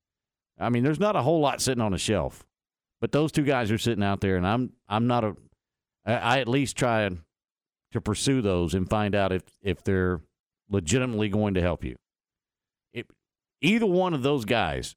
I 0.59 0.69
mean, 0.69 0.85
there's 0.85 1.01
not 1.01 1.17
a 1.17 1.23
whole 1.23 1.41
lot 1.41 1.63
sitting 1.63 1.83
on 1.83 1.95
a 1.95 1.99
shelf, 1.99 2.45
but 3.07 3.13
those 3.13 3.31
two 3.31 3.45
guys 3.45 3.71
are 3.71 3.79
sitting 3.79 4.03
out 4.03 4.21
there, 4.21 4.35
and 4.37 4.45
I'm 4.45 4.73
I'm 4.89 5.07
not 5.07 5.23
a. 5.23 5.37
I, 6.05 6.15
I 6.15 6.39
at 6.41 6.49
least 6.49 6.77
try 6.77 7.09
to 7.93 8.01
pursue 8.01 8.43
those 8.43 8.75
and 8.75 8.91
find 8.91 9.15
out 9.15 9.31
if 9.31 9.45
if 9.63 9.85
they're 9.85 10.23
legitimately 10.69 11.29
going 11.29 11.55
to 11.55 11.61
help 11.61 11.85
you. 11.85 11.95
If 12.93 13.07
either 13.61 13.87
one 13.87 14.13
of 14.13 14.25
those 14.25 14.45
guys 14.45 14.97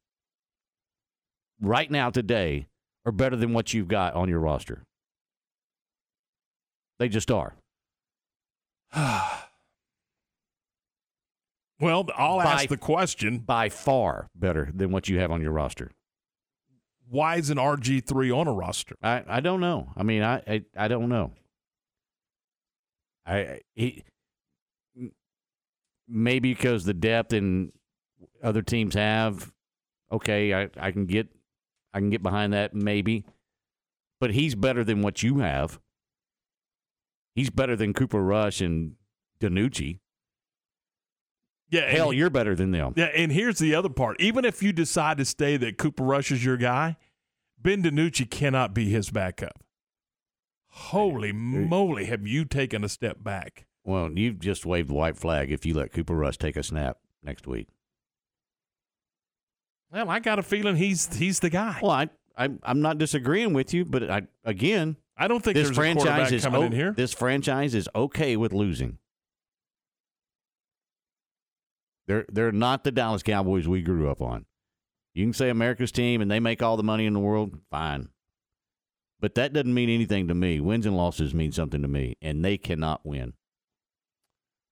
right 1.62 1.92
now 1.92 2.10
today 2.10 2.66
are 3.06 3.12
better 3.12 3.36
than 3.36 3.54
what 3.54 3.76
you've 3.76 3.88
got 3.88 4.16
on 4.16 4.28
your 4.28 4.40
roster. 4.40 4.82
They 6.98 7.10
just 7.10 7.30
are. 7.30 7.54
Well, 11.82 12.08
I'll 12.18 12.40
By- 12.40 12.44
ask 12.44 12.68
the 12.68 12.76
question: 12.76 13.38
By 13.38 13.70
far 13.70 14.28
better 14.36 14.70
than 14.74 14.92
what 14.92 15.08
you 15.08 15.20
have 15.20 15.32
on 15.32 15.42
your 15.42 15.52
roster. 15.52 15.92
Why 17.10 17.38
is 17.38 17.50
an 17.50 17.58
RG 17.58 18.06
three 18.06 18.30
on 18.32 18.48
a 18.48 18.54
roster? 18.54 18.96
I, 19.02 19.24
I 19.28 19.40
don't 19.40 19.60
know. 19.60 19.90
I 19.98 20.04
mean, 20.04 20.22
I 20.22 20.44
I, 20.48 20.62
I 20.78 20.88
don't 20.88 21.10
know. 21.10 21.32
I 23.26 23.62
he 23.74 24.04
maybe 26.08 26.54
because 26.54 26.86
the 26.86 26.94
depth 26.94 27.34
and 27.34 27.72
other 28.44 28.62
teams 28.62 28.96
have. 28.96 29.52
Okay, 30.12 30.54
I, 30.54 30.70
I 30.78 30.92
can 30.92 31.06
get 31.06 31.30
I 31.94 32.00
can 32.00 32.10
get 32.10 32.24
behind 32.24 32.54
that 32.54 32.74
maybe, 32.74 33.26
but 34.20 34.32
he's 34.32 34.56
better 34.56 34.84
than 34.84 35.02
what 35.02 35.24
you 35.24 35.40
have. 35.40 35.80
He's 37.36 37.50
better 37.50 37.76
than 37.76 37.94
Cooper 37.94 38.24
Rush 38.24 38.62
and 38.62 38.96
DiNucci. 39.40 40.00
Yeah, 41.70 41.90
Hell, 41.90 42.10
he- 42.10 42.18
you're 42.18 42.30
better 42.30 42.56
than 42.56 42.72
them. 42.72 42.94
Yeah, 42.96 43.06
and 43.16 43.32
here's 43.32 43.60
the 43.60 43.76
other 43.76 43.90
part. 43.90 44.20
Even 44.20 44.44
if 44.46 44.64
you 44.64 44.74
decide 44.74 45.18
to 45.18 45.26
stay 45.26 45.56
that 45.58 45.78
Cooper 45.78 46.04
Rush 46.04 46.32
is 46.32 46.44
your 46.44 46.58
guy, 46.58 46.98
Ben 47.62 47.84
DiNucci 47.84 48.30
cannot 48.30 48.74
be 48.74 48.90
his 48.90 49.10
backup. 49.12 49.64
Holy 50.72 51.32
moly, 51.32 52.06
have 52.06 52.26
you 52.28 52.46
taken 52.46 52.84
a 52.84 52.90
step 52.90 53.24
back? 53.24 53.66
Well, 53.84 54.12
you've 54.14 54.40
just 54.40 54.66
waved 54.66 54.90
the 54.90 54.94
white 54.94 55.18
flag 55.18 55.52
if 55.52 55.66
you 55.66 55.74
let 55.74 55.92
Cooper 55.92 56.16
Rush 56.16 56.38
take 56.38 56.56
a 56.56 56.64
snap 56.64 56.98
next 57.24 57.48
week. 57.48 57.68
Well, 59.92 60.10
I 60.10 60.20
got 60.20 60.38
a 60.40 60.44
feeling 60.44 60.76
he's 60.76 61.16
he's 61.18 61.40
the 61.40 61.50
guy. 61.50 61.80
Well, 61.82 61.92
I, 61.92 62.10
I 62.38 62.50
I'm 62.64 62.82
not 62.82 62.98
disagreeing 63.00 63.54
with 63.54 63.74
you, 63.74 63.86
but 63.86 64.10
I 64.10 64.24
again, 64.46 64.98
I 65.18 65.28
don't 65.28 65.44
think 65.44 65.56
this 65.56 65.68
there's 65.68 65.78
a 65.78 65.82
franchise 65.82 66.04
quarterback 66.04 66.32
is 66.32 66.44
coming 66.44 66.62
o- 66.62 66.66
in 66.66 66.72
here. 66.72 66.92
This 66.94 67.14
franchise 67.14 67.74
is 67.74 67.90
okay 67.96 68.38
with 68.38 68.54
losing. 68.54 69.00
They're 72.10 72.26
they're 72.28 72.52
not 72.52 72.84
the 72.84 72.92
Dallas 72.92 73.22
Cowboys 73.22 73.68
we 73.68 73.84
grew 73.84 74.10
up 74.10 74.20
on. 74.20 74.48
You 75.14 75.26
can 75.26 75.34
say 75.34 75.50
America's 75.50 75.92
team 75.92 76.22
and 76.22 76.32
they 76.32 76.40
make 76.40 76.64
all 76.64 76.76
the 76.76 76.82
money 76.82 77.06
in 77.06 77.14
the 77.14 77.20
world, 77.20 77.60
fine. 77.70 78.10
But 79.20 79.36
that 79.36 79.54
doesn't 79.54 79.72
mean 79.72 79.92
anything 79.92 80.28
to 80.28 80.34
me. 80.34 80.60
Wins 80.60 80.88
and 80.88 80.98
losses 80.98 81.36
mean 81.36 81.52
something 81.52 81.84
to 81.84 81.88
me, 81.88 82.18
and 82.20 82.44
they 82.44 82.58
cannot 82.58 83.06
win. 83.06 83.34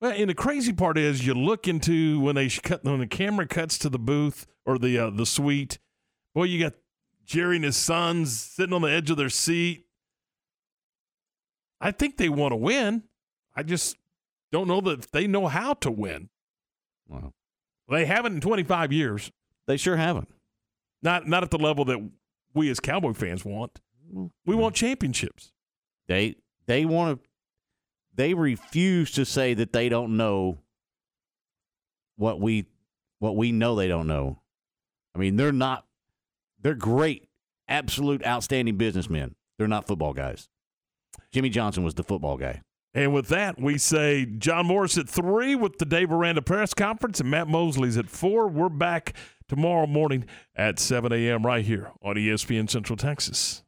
Well, 0.01 0.14
and 0.14 0.31
the 0.31 0.34
crazy 0.34 0.73
part 0.73 0.97
is, 0.97 1.27
you 1.27 1.35
look 1.35 1.68
into 1.68 2.19
when 2.19 2.34
they 2.34 2.49
cut 2.49 2.84
when 2.84 3.01
the 3.01 3.07
camera 3.07 3.45
cuts 3.45 3.77
to 3.80 3.89
the 3.89 3.99
booth 3.99 4.47
or 4.65 4.80
the 4.80 4.97
uh, 4.97 5.09
the 5.11 5.26
suite. 5.27 5.77
Boy, 6.34 6.45
you 6.45 6.64
got 6.64 6.73
Jerry 7.23 7.57
and 7.57 7.65
his 7.65 7.77
sons 7.77 8.35
sitting 8.35 8.73
on 8.73 8.81
the 8.81 8.89
edge 8.89 9.11
of 9.11 9.18
their 9.18 9.30
seat. 9.30 9.85
I 11.80 11.91
think 11.91 12.18
they 12.18 12.30
want 12.30 12.53
to 12.53 12.57
win. 12.57 13.03
I 13.55 13.61
just 13.61 13.95
don't 14.51 14.68
know 14.68 14.81
that 14.81 15.11
they 15.11 15.27
know 15.27 15.45
how 15.45 15.76
to 15.76 15.91
win. 15.91 16.30
Well, 17.07 17.34
They 17.89 18.05
haven't 18.05 18.35
in 18.35 18.41
25 18.41 18.91
years. 18.91 19.31
They 19.67 19.77
sure 19.77 19.97
haven't. 19.97 20.29
Not 21.01 21.27
not 21.27 21.43
at 21.43 21.51
the 21.51 21.57
level 21.57 21.85
that 21.85 21.99
we 22.53 22.69
as 22.69 22.79
Cowboy 22.79 23.13
fans 23.13 23.45
want. 23.45 23.79
We 24.45 24.55
want 24.55 24.75
championships. 24.75 25.51
They 26.07 26.35
they 26.65 26.85
want 26.85 27.21
to 27.21 27.29
they 28.15 28.34
refuse 28.34 29.11
to 29.11 29.25
say 29.25 29.53
that 29.53 29.73
they 29.73 29.89
don't 29.89 30.17
know 30.17 30.59
what 32.15 32.39
we 32.41 32.65
what 33.19 33.35
we 33.35 33.51
know 33.51 33.75
they 33.75 33.88
don't 33.88 34.07
know. 34.07 34.41
I 35.15 35.19
mean, 35.19 35.35
they're 35.35 35.51
not 35.51 35.85
they're 36.61 36.73
great, 36.73 37.27
absolute 37.67 38.25
outstanding 38.25 38.77
businessmen. 38.77 39.35
They're 39.57 39.67
not 39.67 39.88
football 39.88 40.13
guys. 40.13 40.49
Jimmy 41.31 41.49
Johnson 41.49 41.84
was 41.84 41.93
the 41.93 42.03
football 42.03 42.38
guy. 42.38 42.61
And 42.98 43.14
with 43.14 43.28
that, 43.28 43.61
we 43.61 43.78
say 43.78 44.26
John 44.26 44.65
Moore's 44.65 44.98
at 44.98 45.07
three 45.07 45.53
with 45.53 45.78
the 45.78 45.86
Dave 45.86 46.11
Aranda 46.11 46.41
press 46.41 46.74
conference, 46.74 47.19
and 47.19 47.30
Matt 47.30 47.48
Mosley's 47.48 47.95
at 47.95 48.10
four. 48.10 48.48
We're 48.48 48.69
back 48.69 49.14
tomorrow 49.48 49.86
morning 49.86 50.26
at 50.56 50.80
7 50.80 51.14
a.m. 51.14 51.45
right 51.45 51.64
here 51.64 51.91
on 52.02 52.15
ESPN 52.15 52.68
Central 52.68 52.98
Texas. 52.98 53.61